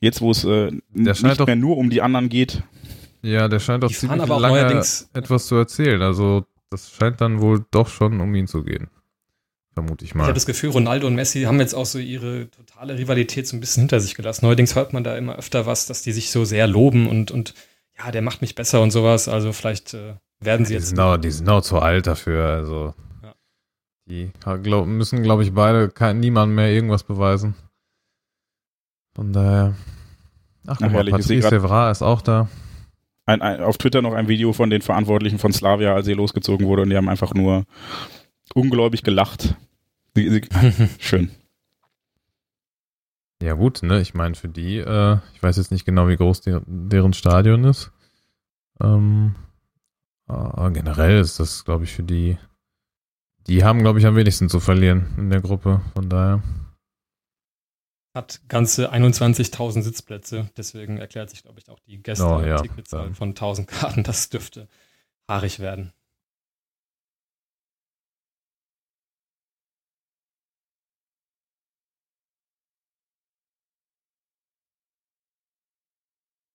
jetzt 0.00 0.20
wo 0.20 0.30
es 0.30 0.44
äh, 0.44 0.70
nicht 0.92 1.46
mehr 1.46 1.56
nur 1.56 1.76
um 1.76 1.90
die 1.90 2.00
anderen 2.00 2.28
geht. 2.28 2.62
Ja, 3.22 3.48
der 3.48 3.58
scheint 3.58 3.82
auch 3.84 3.88
die 3.88 3.94
ziemlich 3.94 4.22
aber 4.22 4.36
auch 4.36 4.40
lange 4.40 4.82
etwas 5.14 5.46
zu 5.46 5.56
erzählen. 5.56 6.00
Also 6.02 6.44
das 6.70 6.92
scheint 6.92 7.20
dann 7.20 7.40
wohl 7.40 7.64
doch 7.70 7.88
schon 7.88 8.20
um 8.20 8.34
ihn 8.34 8.46
zu 8.46 8.62
gehen. 8.62 8.88
Vermute 9.74 10.04
ich 10.04 10.14
mal. 10.14 10.22
Ich 10.22 10.26
habe 10.26 10.34
das 10.34 10.46
Gefühl, 10.46 10.70
Ronaldo 10.70 11.06
und 11.08 11.16
Messi 11.16 11.42
haben 11.42 11.58
jetzt 11.58 11.74
auch 11.74 11.86
so 11.86 11.98
ihre 11.98 12.48
totale 12.50 12.96
Rivalität 12.96 13.48
so 13.48 13.56
ein 13.56 13.60
bisschen 13.60 13.82
hinter 13.82 13.98
sich 13.98 14.14
gelassen. 14.14 14.44
Neuerdings 14.44 14.76
hört 14.76 14.92
man 14.92 15.02
da 15.02 15.16
immer 15.16 15.36
öfter 15.36 15.66
was, 15.66 15.86
dass 15.86 16.02
die 16.02 16.12
sich 16.12 16.30
so 16.30 16.44
sehr 16.44 16.68
loben 16.68 17.08
und, 17.08 17.32
und 17.32 17.54
ja, 17.98 18.12
der 18.12 18.22
macht 18.22 18.40
mich 18.40 18.54
besser 18.54 18.82
und 18.82 18.92
sowas. 18.92 19.26
Also 19.26 19.52
vielleicht 19.52 19.94
äh, 19.94 20.14
werden 20.44 20.66
sie 20.66 20.72
die 20.72 20.78
jetzt. 20.78 20.88
Sind 20.88 21.00
auch, 21.00 21.16
die 21.16 21.30
sind 21.30 21.48
auch 21.48 21.62
zu 21.62 21.78
alt 21.78 22.06
dafür. 22.06 22.48
Also 22.48 22.94
ja. 23.22 23.34
die 24.06 24.32
glaub, 24.62 24.86
müssen, 24.86 25.22
glaube 25.22 25.42
ich, 25.42 25.52
beide 25.52 25.88
kein, 25.88 26.20
niemandem 26.20 26.56
mehr 26.56 26.72
irgendwas 26.72 27.04
beweisen. 27.04 27.54
Von 29.14 29.32
daher. 29.32 29.74
Ach, 30.66 30.78
guck 30.78 30.88
Ach, 30.88 30.92
mal, 30.92 31.04
Patrice 31.04 31.54
Evra 31.54 31.90
ist 31.90 32.02
auch 32.02 32.22
da. 32.22 32.48
Ein, 33.26 33.42
ein, 33.42 33.62
auf 33.62 33.78
Twitter 33.78 34.02
noch 34.02 34.12
ein 34.12 34.28
Video 34.28 34.52
von 34.52 34.70
den 34.70 34.82
Verantwortlichen 34.82 35.38
von 35.38 35.52
Slavia, 35.52 35.94
als 35.94 36.06
sie 36.06 36.12
losgezogen 36.12 36.66
wurde 36.66 36.82
und 36.82 36.90
die 36.90 36.96
haben 36.96 37.08
einfach 37.08 37.32
nur 37.32 37.64
ungläubig 38.54 39.02
gelacht. 39.02 39.56
Sie, 40.14 40.28
sie, 40.28 40.42
schön. 40.98 41.30
Ja 43.42 43.54
gut, 43.54 43.82
ne, 43.82 44.00
ich 44.00 44.14
meine 44.14 44.34
für 44.34 44.48
die, 44.48 44.78
äh, 44.78 45.18
ich 45.34 45.42
weiß 45.42 45.56
jetzt 45.56 45.70
nicht 45.70 45.84
genau, 45.84 46.08
wie 46.08 46.16
groß 46.16 46.40
die, 46.42 46.58
deren 46.66 47.12
Stadion 47.12 47.64
ist. 47.64 47.92
Ähm, 48.80 49.34
aber 50.26 50.70
generell 50.70 51.20
ist 51.20 51.38
das, 51.40 51.64
glaube 51.64 51.84
ich, 51.84 51.92
für 51.92 52.02
die, 52.02 52.38
die 53.46 53.64
haben, 53.64 53.80
glaube 53.80 53.98
ich, 53.98 54.06
am 54.06 54.16
wenigsten 54.16 54.48
zu 54.48 54.60
verlieren 54.60 55.14
in 55.18 55.30
der 55.30 55.40
Gruppe, 55.40 55.82
von 55.94 56.08
daher. 56.08 56.42
Hat 58.14 58.40
ganze 58.48 58.92
21.000 58.92 59.82
Sitzplätze, 59.82 60.48
deswegen 60.56 60.98
erklärt 60.98 61.30
sich, 61.30 61.42
glaube 61.42 61.58
ich, 61.58 61.68
auch 61.68 61.80
die 61.80 62.00
Gäste-Ticketzahl 62.02 63.06
oh, 63.06 63.08
ja, 63.08 63.14
von 63.14 63.30
1000 63.30 63.68
Karten. 63.68 64.02
Das 64.04 64.28
dürfte 64.28 64.68
haarig 65.28 65.58
werden. 65.58 65.92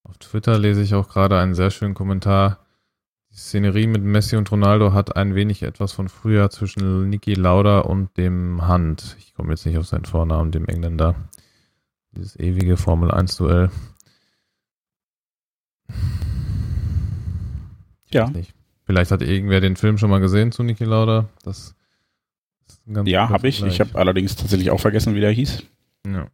Auf 0.08 0.18
Twitter 0.18 0.58
lese 0.58 0.82
ich 0.82 0.96
auch 0.96 1.08
gerade 1.08 1.40
einen 1.40 1.54
sehr 1.54 1.70
schönen 1.70 1.94
Kommentar. 1.94 2.66
Die 3.32 3.38
Szenerie 3.38 3.88
mit 3.88 4.04
Messi 4.04 4.36
und 4.36 4.52
Ronaldo 4.52 4.94
hat 4.94 5.16
ein 5.16 5.36
wenig 5.36 5.62
etwas 5.64 5.92
von 5.92 6.10
früher 6.10 6.50
zwischen 6.50 7.10
Niki 7.10 7.36
Lauda 7.36 7.82
und 7.82 8.18
dem 8.18 8.68
Hand. 8.68 9.16
Ich 9.20 9.36
komme 9.36 9.52
jetzt 9.52 9.66
nicht 9.66 9.78
auf 9.78 9.86
seinen 9.86 10.06
Vornamen, 10.06 10.52
dem 10.52 10.66
Engländer. 10.66 11.16
Dieses 12.12 12.40
ewige 12.40 12.76
Formel 12.76 13.12
1 13.12 13.38
Duell. 13.38 13.70
Ja. 18.12 18.32
Vielleicht 18.86 19.12
hat 19.12 19.22
irgendwer 19.22 19.62
den 19.62 19.76
Film 19.76 20.00
schon 20.00 20.10
mal 20.10 20.20
gesehen 20.20 20.52
zu 20.52 20.64
Niki 20.64 20.84
Lauda. 20.84 21.30
Das 21.44 21.76
ja, 22.86 23.30
habe 23.30 23.48
ich. 23.48 23.64
Ich 23.64 23.80
habe 23.80 23.96
allerdings 23.96 24.36
tatsächlich 24.36 24.72
auch 24.72 24.80
vergessen, 24.80 25.14
wie 25.14 25.20
der 25.20 25.32
hieß. 25.32 25.64
Ja. 26.08 26.28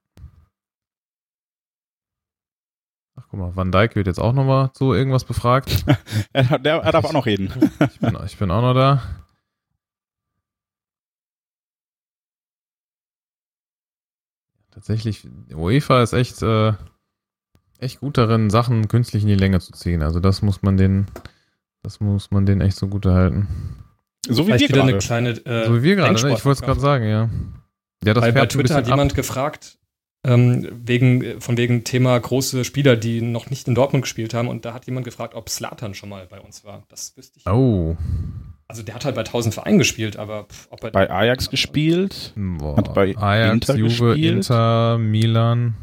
Ach 3.18 3.25
guck 3.36 3.40
mal, 3.40 3.56
Van 3.56 3.72
Dijk 3.72 3.96
wird 3.96 4.08
jetzt 4.08 4.20
auch 4.20 4.34
nochmal 4.34 4.72
zu 4.74 4.94
irgendwas 4.94 5.26
befragt. 5.26 5.86
er, 6.34 6.60
der, 6.60 6.76
er 6.78 6.92
darf 6.92 7.06
auch 7.06 7.14
noch 7.14 7.26
reden. 7.26 7.52
ich, 7.92 8.00
bin, 8.00 8.18
ich 8.26 8.38
bin 8.38 8.52
auch 8.52 8.62
noch 8.62 8.74
da. 8.74 9.04
Tatsächlich, 14.72 15.28
UEFA 15.54 16.04
ist 16.04 16.14
echt, 16.14 16.42
äh, 16.42 16.74
echt 17.80 18.00
gut 18.00 18.18
darin, 18.18 18.50
Sachen 18.50 18.88
künstlich 18.88 19.24
in 19.24 19.30
die 19.30 19.36
Länge 19.36 19.60
zu 19.60 19.72
ziehen. 19.72 20.02
Also 20.02 20.20
das 20.20 20.42
muss 20.42 20.62
man 20.62 20.78
den, 20.78 21.08
das 21.82 22.00
muss 22.00 22.32
man 22.32 22.46
den 22.46 22.62
echt 22.62 22.78
so 22.78 22.88
gut 22.88 23.06
erhalten. 23.06 23.48
So 24.28 24.44
wie 24.44 24.54
Vielleicht 24.54 24.74
wir 24.74 24.82
gerade. 24.82 24.98
Kleine, 24.98 25.30
äh, 25.46 25.66
so 25.66 25.76
wie 25.76 25.84
wir 25.84 25.96
gerade, 25.96 26.14
ne? 26.14 26.34
ich 26.34 26.46
wollte 26.46 26.60
es 26.60 26.62
gerade 26.62 26.80
sagen, 26.80 27.08
ja. 27.08 27.30
Ja, 28.04 28.14
das 28.14 28.24
Weil 28.24 28.34
bei 28.34 28.46
Twitter 28.46 28.76
hat 28.76 28.88
jemand 28.88 29.14
ab. 29.14 29.16
gefragt, 29.16 29.78
ähm, 30.26 30.68
wegen, 30.84 31.40
von 31.40 31.56
wegen 31.58 31.84
Thema 31.84 32.20
große 32.20 32.66
Spieler, 32.66 32.96
die 32.96 33.22
noch 33.22 33.50
nicht 33.50 33.68
in 33.68 33.76
Dortmund 33.76 34.04
gespielt 34.04 34.34
haben. 34.34 34.48
Und 34.48 34.66
da 34.66 34.74
hat 34.74 34.86
jemand 34.88 35.06
gefragt, 35.06 35.36
ob 35.36 35.50
Slatan 35.50 35.94
schon 35.94 36.10
mal 36.10 36.26
bei 36.28 36.40
uns 36.40 36.66
war. 36.66 36.84
Das 36.90 37.16
wüsste 37.16 37.40
ich. 37.40 37.46
Oh. 37.48 37.96
Also 38.68 38.82
der 38.82 38.96
hat 38.96 39.06
halt 39.06 39.16
bei 39.16 39.22
1000 39.22 39.54
Vereinen 39.54 39.78
gespielt, 39.78 40.18
aber 40.18 40.46
pff, 40.46 40.68
ob 40.72 40.84
er 40.84 40.92
bei 40.92 41.10
Ajax 41.10 41.52
gespielt, 41.52 42.34
Boah. 42.36 42.78
hat 42.78 42.96
bei 42.96 43.16
Ajax, 43.16 43.54
Inter 43.54 43.76
Juve, 43.76 44.08
gespielt. 44.14 44.36
Inter, 44.38 44.98
Milan, 44.98 45.76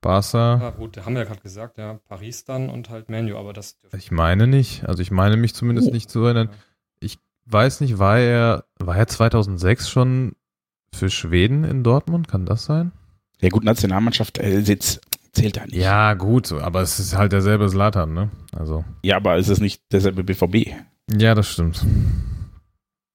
Barca. 0.00 0.58
Ja, 0.58 0.70
gut, 0.70 0.96
haben 1.04 1.14
wir 1.14 1.22
ja 1.22 1.28
gerade 1.28 1.42
gesagt, 1.42 1.76
ja, 1.76 2.00
Paris 2.08 2.46
dann 2.46 2.70
und 2.70 2.88
halt 2.88 3.10
Menu, 3.10 3.36
aber 3.36 3.52
das 3.52 3.78
Ich 3.98 4.10
meine 4.10 4.46
nicht, 4.46 4.88
also 4.88 5.02
ich 5.02 5.10
meine 5.10 5.36
mich 5.36 5.54
zumindest 5.54 5.88
oh. 5.88 5.92
nicht 5.92 6.08
zu 6.08 6.24
erinnern. 6.24 6.48
Ich 7.00 7.18
weiß 7.44 7.82
nicht, 7.82 7.98
war 7.98 8.18
er 8.18 8.64
war 8.78 8.96
er 8.96 9.06
2006 9.06 9.90
schon 9.90 10.32
für 10.94 11.10
Schweden 11.10 11.64
in 11.64 11.84
Dortmund, 11.84 12.28
kann 12.28 12.46
das 12.46 12.64
sein? 12.64 12.92
Ja 13.42 13.48
gut, 13.48 13.64
Nationalmannschaft 13.64 14.38
äh, 14.38 14.62
Sitz 14.62 15.00
zählt 15.32 15.56
da 15.56 15.64
nicht. 15.64 15.76
Ja 15.76 16.14
gut, 16.14 16.52
aber 16.52 16.80
es 16.80 16.98
ist 16.98 17.16
halt 17.16 17.32
derselbe 17.32 17.68
Slatan, 17.68 18.14
ne? 18.14 18.30
Also. 18.56 18.84
Ja, 19.02 19.16
aber 19.16 19.36
es 19.36 19.48
ist 19.48 19.60
nicht 19.60 19.82
derselbe 19.90 20.22
BVB. 20.22 20.70
Ja, 21.10 21.34
das 21.34 21.48
stimmt. 21.48 21.84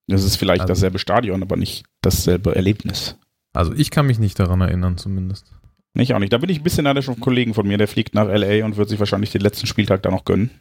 Das 0.08 0.24
ist 0.24 0.36
vielleicht 0.36 0.62
also, 0.62 0.74
dasselbe 0.74 1.00
Stadion, 1.00 1.42
aber 1.42 1.58
nicht 1.58 1.86
dasselbe 2.02 2.56
Erlebnis. 2.56 3.18
Also 3.54 3.74
ich 3.74 3.90
kann 3.90 4.08
mich 4.08 4.20
nicht 4.20 4.40
daran 4.40 4.62
erinnern, 4.62 4.98
zumindest. 4.98 5.54
Nicht 5.94 6.14
auch 6.14 6.20
nicht. 6.20 6.32
Da 6.32 6.38
bin 6.38 6.50
ich 6.50 6.60
ein 6.60 6.64
bisschen 6.64 6.84
neidisch 6.84 7.10
auf 7.10 7.16
einen 7.16 7.24
Kollegen 7.24 7.54
von 7.54 7.68
mir, 7.68 7.78
der 7.78 7.88
fliegt 7.88 8.14
nach 8.14 8.28
LA 8.28 8.64
und 8.66 8.78
wird 8.78 8.90
sich 8.90 9.00
wahrscheinlich 9.00 9.32
den 9.32 9.42
letzten 9.42 9.66
Spieltag 9.66 10.04
da 10.04 10.12
noch 10.12 10.26
gönnen. 10.26 10.52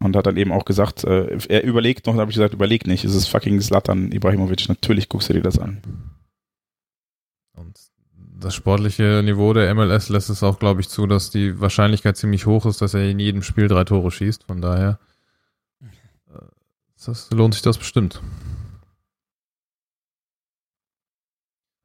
Und 0.00 0.16
hat 0.16 0.26
dann 0.26 0.36
eben 0.36 0.50
auch 0.50 0.64
gesagt, 0.64 1.04
äh, 1.04 1.38
er 1.48 1.62
überlegt 1.62 2.06
noch, 2.06 2.14
da 2.14 2.22
habe 2.22 2.30
ich 2.30 2.36
gesagt, 2.36 2.54
überleg 2.54 2.86
nicht, 2.86 3.04
es 3.04 3.14
ist 3.14 3.28
fucking 3.28 3.60
Slatan 3.60 4.10
Ibrahimovic, 4.10 4.68
natürlich 4.68 5.08
guckst 5.08 5.28
du 5.28 5.34
dir 5.34 5.42
das 5.42 5.58
an. 5.60 5.80
Und 7.54 7.78
das 8.42 8.54
sportliche 8.54 9.22
Niveau 9.24 9.52
der 9.52 9.74
MLS 9.74 10.08
lässt 10.08 10.30
es 10.30 10.42
auch, 10.42 10.58
glaube 10.58 10.80
ich, 10.80 10.88
zu, 10.88 11.06
dass 11.06 11.30
die 11.30 11.60
Wahrscheinlichkeit 11.60 12.16
ziemlich 12.16 12.46
hoch 12.46 12.66
ist, 12.66 12.82
dass 12.82 12.94
er 12.94 13.08
in 13.08 13.18
jedem 13.18 13.42
Spiel 13.42 13.68
drei 13.68 13.84
Tore 13.84 14.10
schießt. 14.10 14.44
Von 14.44 14.60
daher 14.60 14.98
äh, 15.80 16.38
das 17.06 17.30
lohnt 17.30 17.54
sich 17.54 17.62
das 17.62 17.78
bestimmt. 17.78 18.20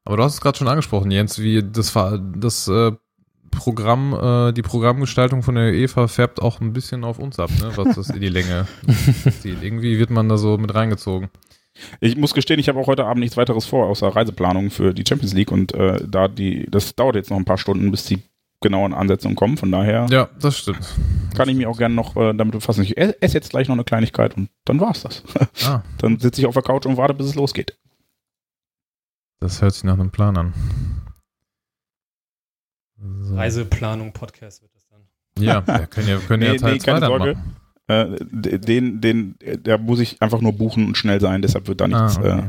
Aber 0.03 0.17
du 0.17 0.23
hast 0.23 0.35
es 0.35 0.41
gerade 0.41 0.57
schon 0.57 0.69
angesprochen, 0.69 1.11
Jens, 1.11 1.39
wie 1.39 1.61
das, 1.61 1.93
das 2.37 2.67
äh, 2.69 2.93
Programm, 3.51 4.13
äh, 4.13 4.53
die 4.53 4.61
Programmgestaltung 4.61 5.43
von 5.43 5.55
der 5.55 5.71
UEFA 5.73 6.07
färbt 6.07 6.41
auch 6.41 6.61
ein 6.61 6.73
bisschen 6.73 7.03
auf 7.03 7.19
uns 7.19 7.39
ab, 7.39 7.49
ne, 7.59 7.71
was 7.75 7.95
das 7.95 8.09
in 8.09 8.21
die 8.21 8.29
Länge 8.29 8.67
zieht. 9.41 9.61
Irgendwie 9.61 9.99
wird 9.99 10.09
man 10.09 10.29
da 10.29 10.37
so 10.37 10.57
mit 10.57 10.73
reingezogen. 10.73 11.29
Ich 11.99 12.15
muss 12.15 12.33
gestehen, 12.33 12.59
ich 12.59 12.69
habe 12.69 12.79
auch 12.79 12.87
heute 12.87 13.05
Abend 13.05 13.21
nichts 13.21 13.37
weiteres 13.37 13.65
vor, 13.65 13.87
außer 13.87 14.07
Reiseplanung 14.07 14.69
für 14.69 14.93
die 14.93 15.03
Champions 15.07 15.33
League 15.33 15.51
und 15.51 15.73
äh, 15.73 15.99
da 16.07 16.27
die, 16.27 16.65
das 16.69 16.95
dauert 16.95 17.15
jetzt 17.15 17.29
noch 17.29 17.37
ein 17.37 17.45
paar 17.45 17.57
Stunden, 17.57 17.91
bis 17.91 18.05
die 18.05 18.21
genauen 18.61 18.93
Ansetzungen 18.93 19.35
kommen, 19.35 19.57
von 19.57 19.71
daher. 19.71 20.07
Ja, 20.09 20.29
das 20.39 20.57
stimmt. 20.57 20.95
Kann 21.35 21.49
ich 21.49 21.55
mich 21.55 21.67
auch 21.67 21.77
gerne 21.77 21.93
noch 21.93 22.15
äh, 22.15 22.33
damit 22.33 22.53
befassen. 22.53 22.81
Ich 22.81 22.97
esse 22.97 23.35
jetzt 23.35 23.51
gleich 23.51 23.67
noch 23.67 23.75
eine 23.75 23.83
Kleinigkeit 23.83 24.35
und 24.35 24.49
dann 24.65 24.79
war's 24.79 25.03
das. 25.03 25.23
Ah. 25.63 25.83
dann 25.99 26.19
sitze 26.19 26.41
ich 26.41 26.47
auf 26.47 26.53
der 26.55 26.63
Couch 26.63 26.85
und 26.85 26.97
warte, 26.97 27.13
bis 27.13 27.27
es 27.27 27.35
losgeht. 27.35 27.77
Das 29.39 29.61
hört 29.61 29.73
sich 29.73 29.83
nach 29.83 29.93
einem 29.93 30.09
Plan 30.09 30.35
an. 30.37 30.53
So. 33.21 33.35
Reiseplanung 33.35 34.11
Podcast 34.11 34.63
wird 34.63 34.73
das 34.73 34.87
dann. 34.87 35.01
Ja, 35.37 35.65
wir 35.67 35.85
können 35.85 36.07
ja, 36.07 36.17
können 36.17 36.39
nee, 36.39 36.47
ja 36.47 36.55
Teil 36.55 36.73
nee, 36.73 36.79
keine 36.79 37.05
Sorge. 37.05 37.37
Äh, 37.87 38.17
den, 38.19 38.99
den, 38.99 39.35
da 39.63 39.77
muss 39.77 39.99
ich 39.99 40.21
einfach 40.21 40.41
nur 40.41 40.53
buchen 40.53 40.87
und 40.87 40.97
schnell 40.97 41.21
sein, 41.21 41.41
deshalb 41.41 41.67
wird 41.67 41.79
da 41.79 41.87
nichts 41.87 42.17
ah, 42.17 42.19
okay. 42.19 42.39
äh, 42.39 42.43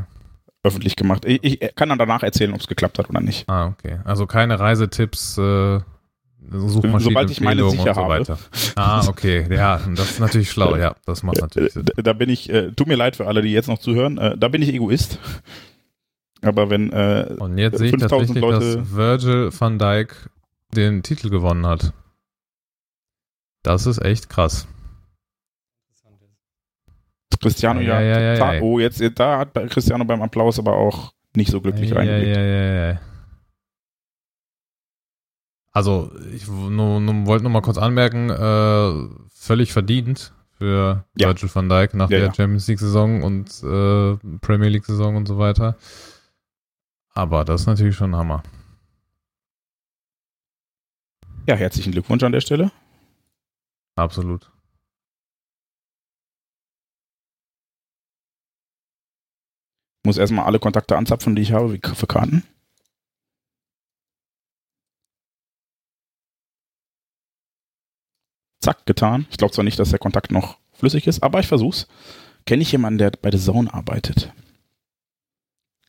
öffentlich 0.65 0.97
gemacht. 0.97 1.25
Ich, 1.25 1.43
ich, 1.45 1.75
kann 1.77 1.89
dann 1.89 1.99
danach 1.99 2.23
erzählen, 2.23 2.53
ob 2.53 2.61
es 2.61 2.67
geklappt 2.67 2.99
hat 2.99 3.09
oder 3.09 3.21
nicht. 3.21 3.49
Ah, 3.49 3.67
okay. 3.67 4.01
Also 4.05 4.27
keine 4.27 4.59
Reisetipps, 4.59 5.39
äh, 5.39 5.81
Sobald 6.51 7.31
ich 7.31 7.41
meine 7.41 7.69
sicher 7.69 7.95
so 7.95 8.01
habe. 8.01 8.39
Ah, 8.77 9.07
okay. 9.07 9.47
Ja, 9.51 9.81
das 9.95 10.13
ist 10.13 10.21
natürlich 10.21 10.51
schlau. 10.51 10.77
Ja, 10.77 10.95
das 11.05 11.23
macht 11.23 11.41
natürlich 11.41 11.75
Sinn. 11.75 11.85
Da, 11.85 12.03
da 12.03 12.13
bin 12.15 12.31
ich, 12.31 12.49
äh, 12.51 12.73
tut 12.73 12.87
mir 12.87 12.97
leid 12.97 13.17
für 13.17 13.27
alle, 13.27 13.43
die 13.43 13.51
jetzt 13.51 13.69
noch 13.69 13.79
zuhören, 13.79 14.19
äh, 14.19 14.37
da 14.37 14.49
bin 14.49 14.63
ich 14.63 14.73
Egoist. 14.73 15.19
Aber 16.41 16.71
wenn 16.71 16.91
äh, 16.93 17.35
Und 17.39 17.59
jetzt 17.59 17.79
sehe 17.79 17.89
ich 17.89 17.97
tatsächlich, 17.97 18.41
Leute 18.41 18.77
dass 18.79 18.95
Virgil 18.95 19.51
van 19.59 19.79
Dijk 19.79 20.31
den 20.75 21.03
Titel 21.03 21.31
gewonnen 21.31 21.67
hat. 21.67 21.93
Das 23.63 23.87
ist 23.87 24.01
echt 24.01 24.31
krass. 24.31 24.69
Cristiano 27.41 27.81
ja, 27.81 28.01
ja, 28.01 28.21
ja, 28.21 28.55
ja, 28.55 28.61
Oh, 28.63 28.79
jetzt 28.79 29.03
da 29.17 29.39
hat 29.39 29.55
Cristiano 29.71 30.05
beim 30.05 30.23
Applaus 30.23 30.59
aber 30.59 30.75
auch 30.77 31.13
nicht 31.35 31.51
so 31.51 31.61
glücklich 31.61 31.95
reingelegt. 31.95 32.37
Ja, 32.37 32.43
ja, 32.43 32.91
ja. 32.93 33.01
Also, 35.73 36.11
ich 36.35 36.49
nur, 36.49 37.01
nur, 37.01 37.27
wollte 37.27 37.45
nur 37.45 37.53
mal 37.53 37.61
kurz 37.61 37.79
anmerken, 37.79 38.31
äh, 38.31 39.29
völlig 39.31 39.73
verdient 39.73 40.33
für. 40.59 41.05
Virgil 41.15 41.51
van 41.55 41.69
Dijk 41.69 41.95
nach 41.95 42.09
der. 42.09 42.35
Champions 42.35 42.67
League-Saison 42.67 43.23
und 43.23 43.63
äh, 43.63 44.17
Premier 44.41 44.69
League-Saison 44.69 45.15
und 45.15 45.29
so 45.29 45.39
weiter. 45.39 45.77
Aber 47.15 47.45
das 47.45 47.63
ist 47.63 47.67
natürlich 47.69 47.95
schon 47.95 48.13
ein 48.13 48.17
Hammer. 48.17 48.43
Ja, 51.47 51.55
herzlichen 51.55 51.93
Glückwunsch 51.93 52.23
an 52.23 52.33
der 52.33 52.41
Stelle. 52.41 52.73
Absolut. 53.97 54.51
Muss 60.05 60.17
erstmal 60.17 60.47
alle 60.47 60.59
Kontakte 60.59 60.97
anzapfen, 60.97 61.37
die 61.37 61.43
ich 61.43 61.53
habe, 61.53 61.73
wie 61.73 61.81
für 61.83 62.07
Karten. 62.07 62.45
Zack, 68.61 68.87
getan. 68.87 69.27
Ich 69.31 69.37
glaube 69.37 69.53
zwar 69.53 69.65
nicht, 69.65 69.79
dass 69.79 69.91
der 69.91 69.99
Kontakt 69.99 70.31
noch 70.31 70.59
flüssig 70.73 71.07
ist, 71.07 71.23
aber 71.23 71.41
ich 71.41 71.47
versuch's. 71.47 71.87
Kenne 72.47 72.63
ich 72.63 72.73
jemanden, 72.73 72.99
der 72.99 73.11
bei 73.11 73.31
der 73.31 73.41
Zone 73.41 73.73
arbeitet? 73.73 74.33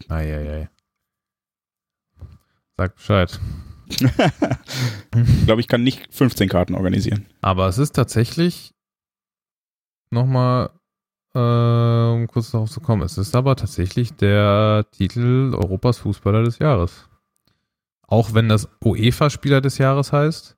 Eieiei. 0.07 0.69
Sag 2.77 2.95
Bescheid. 2.95 3.39
ich 3.89 5.45
glaube, 5.45 5.61
ich 5.61 5.67
kann 5.67 5.83
nicht 5.83 6.13
15 6.13 6.47
Karten 6.47 6.75
organisieren. 6.75 7.25
Aber 7.41 7.67
es 7.67 7.77
ist 7.77 7.93
tatsächlich 7.95 8.73
nochmal, 10.11 10.69
äh, 11.33 11.39
um 11.39 12.27
kurz 12.27 12.51
darauf 12.51 12.69
zu 12.69 12.81
kommen, 12.81 13.03
es 13.03 13.17
ist 13.17 13.35
aber 13.35 13.55
tatsächlich 13.55 14.13
der 14.13 14.85
Titel 14.91 15.53
Europas 15.55 15.99
Fußballer 15.99 16.43
des 16.43 16.59
Jahres. 16.59 17.07
Auch 18.07 18.33
wenn 18.33 18.49
das 18.49 18.67
UEFA-Spieler 18.83 19.61
des 19.61 19.77
Jahres 19.77 20.11
heißt. 20.11 20.57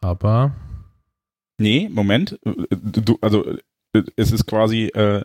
Aber. 0.00 0.52
Nee, 1.58 1.88
Moment. 1.92 2.38
Du, 2.70 3.18
also, 3.20 3.44
es 4.16 4.30
ist 4.30 4.46
quasi, 4.46 4.86
äh, 4.86 5.24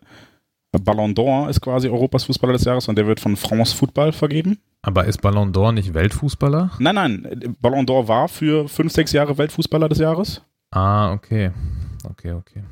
Ballon 0.71 1.13
d'Or 1.13 1.49
ist 1.49 1.61
quasi 1.61 1.89
Europas 1.89 2.25
Fußballer 2.25 2.53
des 2.53 2.65
Jahres 2.65 2.87
und 2.87 2.95
der 2.97 3.07
wird 3.07 3.19
von 3.19 3.35
France 3.35 3.75
Football 3.75 4.11
vergeben. 4.11 4.59
Aber 4.81 5.05
ist 5.05 5.21
Ballon 5.21 5.51
d'Or 5.51 5.71
nicht 5.71 5.93
Weltfußballer? 5.93 6.71
Nein, 6.79 6.95
nein. 6.95 7.55
Ballon 7.59 7.85
d'Or 7.85 8.07
war 8.07 8.27
für 8.27 8.67
fünf, 8.67 8.91
sechs 8.91 9.11
Jahre 9.11 9.37
Weltfußballer 9.37 9.89
des 9.89 9.97
Jahres. 9.99 10.41
Ah, 10.71 11.11
okay. 11.11 11.51
Okay, 12.03 12.31
okay. 12.33 12.63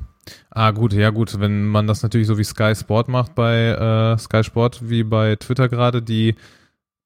Ah, 0.50 0.70
gut, 0.70 0.92
ja, 0.92 1.10
gut. 1.10 1.40
Wenn 1.40 1.66
man 1.66 1.86
das 1.86 2.02
natürlich 2.02 2.26
so 2.26 2.38
wie 2.38 2.44
Sky 2.44 2.74
Sport 2.74 3.08
macht 3.08 3.34
bei 3.34 3.68
äh, 3.68 4.18
Sky 4.18 4.44
Sport, 4.44 4.88
wie 4.88 5.04
bei 5.04 5.36
Twitter 5.36 5.68
gerade, 5.68 6.02
die 6.02 6.34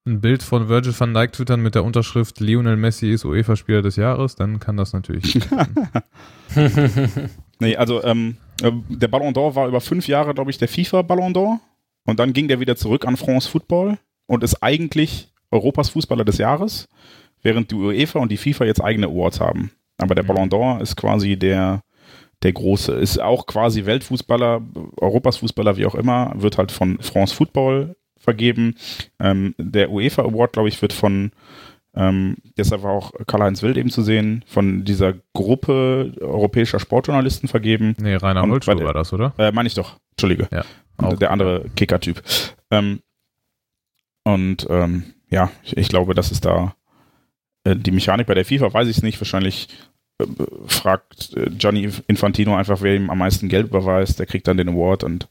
ein 0.04 0.20
Bild 0.20 0.42
von 0.42 0.68
Virgil 0.68 0.98
van 0.98 1.14
Dijk 1.14 1.32
twittern 1.32 1.60
mit 1.60 1.74
der 1.74 1.84
Unterschrift 1.84 2.40
Lionel 2.40 2.76
Messi 2.76 3.12
ist 3.12 3.24
UEFA-Spieler 3.24 3.82
des 3.82 3.96
Jahres, 3.96 4.34
dann 4.34 4.58
kann 4.58 4.76
das 4.76 4.92
natürlich. 4.92 5.38
nee, 7.60 7.76
also 7.76 8.02
ähm, 8.02 8.36
äh, 8.62 8.72
der 8.88 9.08
Ballon 9.08 9.32
d'Or 9.32 9.54
war 9.54 9.68
über 9.68 9.80
fünf 9.80 10.08
Jahre, 10.08 10.34
glaube 10.34 10.50
ich, 10.50 10.58
der 10.58 10.68
FIFA 10.68 11.02
Ballon 11.02 11.32
d'Or. 11.32 11.58
Und 12.04 12.18
dann 12.18 12.32
ging 12.32 12.48
der 12.48 12.58
wieder 12.58 12.76
zurück 12.76 13.06
an 13.06 13.16
France 13.16 13.48
Football 13.48 13.98
und 14.26 14.42
ist 14.42 14.62
eigentlich 14.62 15.32
Europas 15.52 15.90
Fußballer 15.90 16.24
des 16.24 16.38
Jahres, 16.38 16.88
während 17.42 17.70
die 17.70 17.76
UEFA 17.76 18.18
und 18.18 18.32
die 18.32 18.36
FIFA 18.36 18.64
jetzt 18.64 18.82
eigene 18.82 19.06
Awards 19.06 19.40
haben. 19.40 19.70
Aber 19.98 20.14
der 20.14 20.24
mhm. 20.24 20.28
Ballon 20.28 20.50
d'Or 20.50 20.80
ist 20.80 20.96
quasi 20.96 21.36
der, 21.36 21.82
der 22.42 22.52
große. 22.52 22.92
Ist 22.92 23.20
auch 23.20 23.46
quasi 23.46 23.86
Weltfußballer, 23.86 24.62
Europas 25.00 25.38
Fußballer, 25.38 25.76
wie 25.76 25.86
auch 25.86 25.94
immer, 25.94 26.32
wird 26.36 26.58
halt 26.58 26.72
von 26.72 26.98
France 27.00 27.34
Football 27.34 27.96
vergeben. 28.18 28.76
Ähm, 29.18 29.54
der 29.58 29.90
UEFA 29.90 30.22
Award, 30.22 30.52
glaube 30.52 30.68
ich, 30.68 30.80
wird 30.80 30.92
von, 30.92 31.32
ähm, 31.94 32.36
deshalb 32.56 32.82
war 32.82 32.92
auch 32.92 33.12
Karl-Heinz 33.26 33.62
Wild 33.62 33.76
eben 33.76 33.90
zu 33.90 34.02
sehen, 34.02 34.44
von 34.46 34.84
dieser 34.84 35.14
Gruppe 35.34 36.14
europäischer 36.20 36.78
Sportjournalisten 36.78 37.48
vergeben. 37.48 37.96
Nee, 38.00 38.16
Rainer 38.16 38.42
Holzschuh 38.42 38.78
war 38.80 38.94
das, 38.94 39.12
oder? 39.12 39.34
Äh, 39.38 39.52
meine 39.52 39.66
ich 39.66 39.74
doch. 39.74 39.96
Entschuldige. 40.12 40.48
Ja, 40.52 40.64
auch. 40.98 41.14
Der 41.14 41.30
andere 41.30 41.66
Kicker-Typ. 41.74 42.22
Ähm, 42.70 43.00
und 44.24 44.66
ähm, 44.70 45.04
ja, 45.30 45.50
ich, 45.64 45.76
ich, 45.76 45.88
glaube, 45.88 46.14
das 46.14 46.30
ist 46.30 46.44
da 46.44 46.76
äh, 47.64 47.74
die 47.74 47.90
Mechanik 47.90 48.26
bei 48.26 48.34
der 48.34 48.44
FIFA, 48.44 48.72
weiß 48.72 48.88
ich 48.88 48.98
es 48.98 49.02
nicht. 49.02 49.20
Wahrscheinlich 49.20 49.68
fragt 50.66 51.36
äh, 51.36 51.50
Gianni 51.50 51.90
Infantino 52.06 52.56
einfach, 52.56 52.80
wer 52.82 52.96
ihm 52.96 53.10
am 53.10 53.18
meisten 53.18 53.48
Geld 53.48 53.68
überweist. 53.68 54.18
Der 54.18 54.26
kriegt 54.26 54.48
dann 54.48 54.56
den 54.56 54.68
Award 54.68 55.04
und 55.04 55.28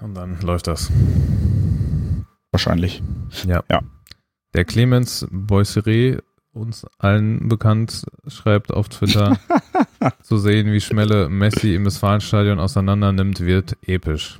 und 0.00 0.14
dann 0.14 0.38
läuft 0.40 0.66
das. 0.66 0.90
Wahrscheinlich. 2.50 3.02
Ja. 3.46 3.64
ja. 3.70 3.80
Der 4.52 4.64
Clemens 4.64 5.26
Boisseret, 5.30 6.22
uns 6.52 6.86
allen 6.98 7.48
bekannt, 7.48 8.04
schreibt 8.28 8.72
auf 8.72 8.88
Twitter, 8.88 9.38
zu 10.22 10.38
sehen, 10.38 10.72
wie 10.72 10.80
Schmelle 10.80 11.28
Messi 11.28 11.74
im 11.74 11.86
Westfalenstadion 11.86 12.60
auseinander 12.60 13.12
nimmt, 13.12 13.40
wird 13.40 13.76
episch. 13.86 14.38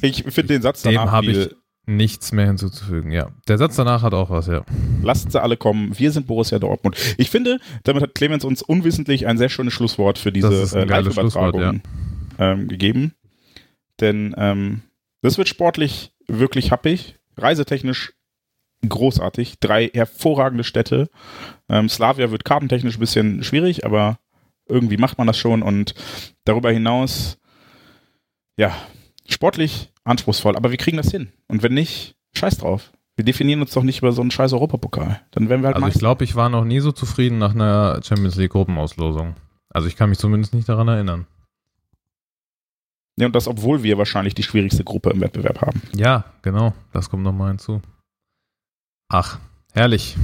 Ich 0.00 0.22
finde 0.22 0.54
den 0.54 0.62
Satz 0.62 0.82
danach 0.82 1.04
Dem 1.04 1.10
habe 1.10 1.26
ich 1.26 1.56
nichts 1.86 2.32
mehr 2.32 2.46
hinzuzufügen, 2.46 3.12
ja. 3.12 3.30
Der 3.48 3.58
Satz 3.58 3.76
danach 3.76 4.02
hat 4.02 4.12
auch 4.12 4.28
was, 4.28 4.48
ja. 4.48 4.64
Lasst 5.02 5.30
sie 5.30 5.40
alle 5.40 5.56
kommen. 5.56 5.96
Wir 5.96 6.10
sind 6.10 6.26
Borussia 6.26 6.58
Dortmund. 6.58 6.96
Ich 7.16 7.30
finde, 7.30 7.60
damit 7.84 8.02
hat 8.02 8.14
Clemens 8.14 8.44
uns 8.44 8.60
unwissentlich 8.60 9.26
ein 9.26 9.38
sehr 9.38 9.48
schönes 9.48 9.72
Schlusswort 9.72 10.18
für 10.18 10.32
diese 10.32 10.78
äh, 10.78 10.84
Live-Übertragung 10.84 11.60
ja. 12.38 12.52
ähm, 12.52 12.68
gegeben. 12.68 13.14
Denn 14.00 14.34
ähm, 14.36 14.82
das 15.22 15.38
wird 15.38 15.48
sportlich 15.48 16.12
wirklich 16.26 16.72
happig, 16.72 17.16
reisetechnisch 17.36 18.14
großartig, 18.86 19.58
drei 19.60 19.88
hervorragende 19.94 20.64
Städte. 20.64 21.08
Ähm, 21.68 21.88
Slavia 21.88 22.30
wird 22.30 22.44
kartentechnisch 22.44 22.96
ein 22.96 23.00
bisschen 23.00 23.42
schwierig, 23.42 23.84
aber 23.84 24.18
irgendwie 24.68 24.96
macht 24.96 25.18
man 25.18 25.26
das 25.26 25.38
schon 25.38 25.62
und 25.62 25.94
darüber 26.44 26.70
hinaus, 26.70 27.38
ja, 28.56 28.76
sportlich 29.28 29.92
anspruchsvoll, 30.06 30.56
aber 30.56 30.70
wir 30.70 30.78
kriegen 30.78 30.96
das 30.96 31.10
hin. 31.10 31.32
Und 31.48 31.62
wenn 31.62 31.74
nicht, 31.74 32.16
scheiß 32.34 32.58
drauf. 32.58 32.92
Wir 33.16 33.24
definieren 33.24 33.62
uns 33.62 33.72
doch 33.72 33.82
nicht 33.82 33.98
über 33.98 34.12
so 34.12 34.20
einen 34.20 34.30
scheiß 34.30 34.52
Europapokal. 34.52 35.20
Dann 35.30 35.48
werden 35.48 35.62
wir 35.62 35.68
halt 35.68 35.76
Also 35.76 35.88
ich 35.88 35.98
glaube, 35.98 36.24
ich 36.24 36.36
war 36.36 36.48
noch 36.48 36.64
nie 36.64 36.80
so 36.80 36.92
zufrieden 36.92 37.38
nach 37.38 37.54
einer 37.54 38.00
Champions 38.04 38.36
League 38.36 38.52
Gruppenauslosung. 38.52 39.36
Also 39.70 39.88
ich 39.88 39.96
kann 39.96 40.10
mich 40.10 40.18
zumindest 40.18 40.54
nicht 40.54 40.68
daran 40.68 40.88
erinnern. 40.88 41.26
Ja, 43.18 43.26
und 43.26 43.34
das, 43.34 43.48
obwohl 43.48 43.82
wir 43.82 43.96
wahrscheinlich 43.96 44.34
die 44.34 44.42
schwierigste 44.42 44.84
Gruppe 44.84 45.10
im 45.10 45.22
Wettbewerb 45.22 45.62
haben. 45.62 45.80
Ja, 45.94 46.26
genau. 46.42 46.74
Das 46.92 47.08
kommt 47.08 47.22
nochmal 47.22 47.48
hinzu. 47.48 47.80
Ach, 49.08 49.38
herrlich. 49.72 50.16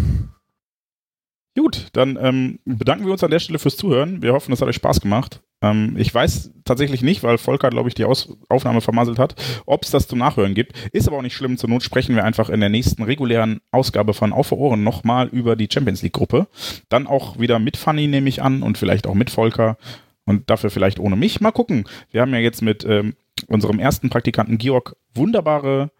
Gut, 1.56 1.88
dann 1.92 2.18
ähm, 2.20 2.58
bedanken 2.66 3.06
wir 3.06 3.12
uns 3.12 3.24
an 3.24 3.30
der 3.30 3.38
Stelle 3.38 3.58
fürs 3.58 3.76
Zuhören. 3.76 4.20
Wir 4.20 4.34
hoffen, 4.34 4.52
es 4.52 4.60
hat 4.60 4.68
euch 4.68 4.76
Spaß 4.76 5.00
gemacht. 5.00 5.42
Ähm, 5.62 5.94
ich 5.96 6.12
weiß 6.12 6.52
tatsächlich 6.64 7.02
nicht, 7.02 7.22
weil 7.22 7.38
Volker, 7.38 7.70
glaube 7.70 7.88
ich, 7.88 7.94
die 7.94 8.04
Aus 8.04 8.36
Aufnahme 8.48 8.80
vermasselt 8.80 9.18
hat, 9.18 9.34
ob 9.64 9.84
es 9.84 9.90
das 9.90 10.08
zum 10.08 10.18
Nachhören 10.18 10.54
gibt. 10.54 10.72
Ist 10.92 11.08
aber 11.08 11.18
auch 11.18 11.22
nicht 11.22 11.36
schlimm. 11.36 11.56
Zur 11.56 11.70
Not 11.70 11.82
sprechen 11.82 12.14
wir 12.14 12.24
einfach 12.24 12.50
in 12.50 12.60
der 12.60 12.68
nächsten 12.68 13.02
regulären 13.02 13.60
Ausgabe 13.70 14.12
von 14.12 14.32
Auf 14.32 14.48
für 14.48 14.58
Ohren 14.58 14.82
nochmal 14.82 15.28
über 15.28 15.56
die 15.56 15.68
Champions 15.72 16.02
League-Gruppe. 16.02 16.48
Dann 16.88 17.06
auch 17.06 17.38
wieder 17.38 17.58
mit 17.58 17.76
Fanny, 17.76 18.08
nehme 18.08 18.28
ich 18.28 18.42
an, 18.42 18.62
und 18.62 18.76
vielleicht 18.76 19.06
auch 19.06 19.14
mit 19.14 19.30
Volker. 19.30 19.78
Und 20.24 20.50
dafür 20.50 20.70
vielleicht 20.70 21.00
ohne 21.00 21.16
mich. 21.16 21.40
Mal 21.40 21.52
gucken. 21.52 21.84
Wir 22.10 22.20
haben 22.20 22.32
ja 22.32 22.38
jetzt 22.38 22.62
mit 22.62 22.84
ähm, 22.84 23.14
unserem 23.46 23.78
ersten 23.78 24.10
Praktikanten 24.10 24.58
Georg 24.58 24.96
wunderbare 25.14 25.90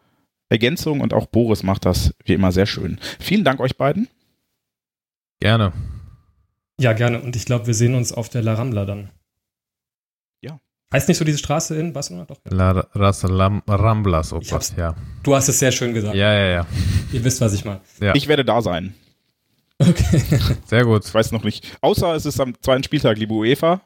Ergänzungen 0.49 1.01
und 1.01 1.15
auch 1.15 1.27
Boris 1.27 1.63
macht 1.63 1.87
das 1.87 2.15
wie 2.25 2.35
immer 2.35 2.53
sehr 2.53 2.67
schön. 2.67 2.99
Vielen 3.19 3.43
Dank 3.43 3.59
euch 3.59 3.77
beiden. 3.77 4.09
Gerne. 5.41 5.73
Ja, 6.79 6.93
gerne. 6.93 7.21
Und 7.21 7.37
ich 7.37 7.47
glaube, 7.47 7.67
wir 7.67 7.75
sehen 7.75 7.95
uns 7.95 8.13
auf 8.13 8.29
der 8.29 8.43
La 8.43 8.55
Rambla 8.55 8.85
dann. 8.85 9.11
Heißt 10.93 11.09
nicht 11.09 11.17
so 11.19 11.25
diese 11.25 11.39
Straße 11.39 11.75
in 11.77 11.93
Barcelona? 11.93 12.27
Doch. 12.27 12.37
Ja. 12.51 12.73
La 12.73 12.87
Raza 12.95 13.29
Ramblas, 13.67 14.33
oh 14.33 14.41
Gott, 14.49 14.73
ja. 14.77 14.95
Du 15.23 15.35
hast 15.35 15.49
es 15.49 15.59
sehr 15.59 15.73
schön 15.73 15.95
gesagt. 15.95 16.15
Ja, 16.15 16.33
ja, 16.33 16.47
ja. 16.49 16.67
Ihr 17.13 17.25
wisst, 17.25 17.41
was 17.41 17.55
ich 17.55 17.65
meine. 17.65 17.81
Ja. 18.01 18.15
Ich 18.15 18.29
werde 18.29 18.45
da 18.45 18.61
sein. 18.61 18.95
Okay. 19.79 20.23
Sehr 20.67 20.85
gut. 20.85 21.05
Ich 21.05 21.13
weiß 21.13 21.33
noch 21.33 21.43
nicht. 21.43 21.77
Außer 21.81 22.15
es 22.15 22.25
ist 22.25 22.39
am 22.41 22.55
zweiten 22.61 22.85
Spieltag, 22.85 23.19
liebe 23.19 23.35
UEFA. 23.35 23.81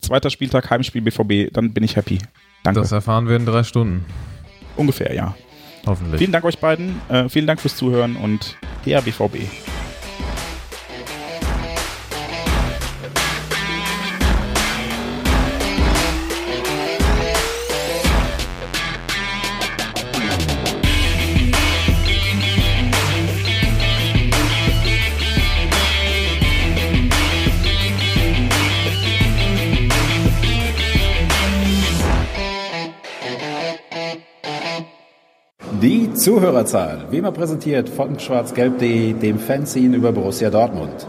Zweiter 0.00 0.30
Spieltag, 0.30 0.70
Heimspiel 0.70 1.02
BVB, 1.02 1.52
dann 1.52 1.74
bin 1.74 1.84
ich 1.84 1.96
happy. 1.96 2.18
Danke. 2.62 2.80
Das 2.80 2.92
erfahren 2.92 3.28
wir 3.28 3.36
in 3.36 3.44
drei 3.44 3.62
Stunden. 3.62 4.06
Ungefähr, 4.76 5.14
ja. 5.14 5.34
Hoffentlich. 5.86 6.18
Vielen 6.18 6.32
Dank 6.32 6.44
euch 6.44 6.58
beiden. 6.58 7.00
Äh, 7.08 7.28
vielen 7.28 7.46
Dank 7.46 7.60
fürs 7.60 7.76
Zuhören 7.76 8.16
und 8.16 8.56
her 8.84 9.02
BVB. 9.02 9.40
Zuhörerzahl, 36.20 37.06
wie 37.10 37.16
immer 37.16 37.32
präsentiert 37.32 37.88
von 37.88 38.20
schwarzgelb.de, 38.20 39.14
dem 39.14 39.38
Fanzine 39.38 39.96
über 39.96 40.12
Borussia 40.12 40.50
Dortmund. 40.50 41.06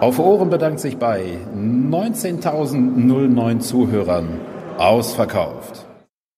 Auf 0.00 0.18
Ohren 0.18 0.48
bedankt 0.48 0.80
sich 0.80 0.96
bei 0.96 1.36
19.009 1.54 3.58
Zuhörern 3.58 4.40
ausverkauft. 4.78 5.83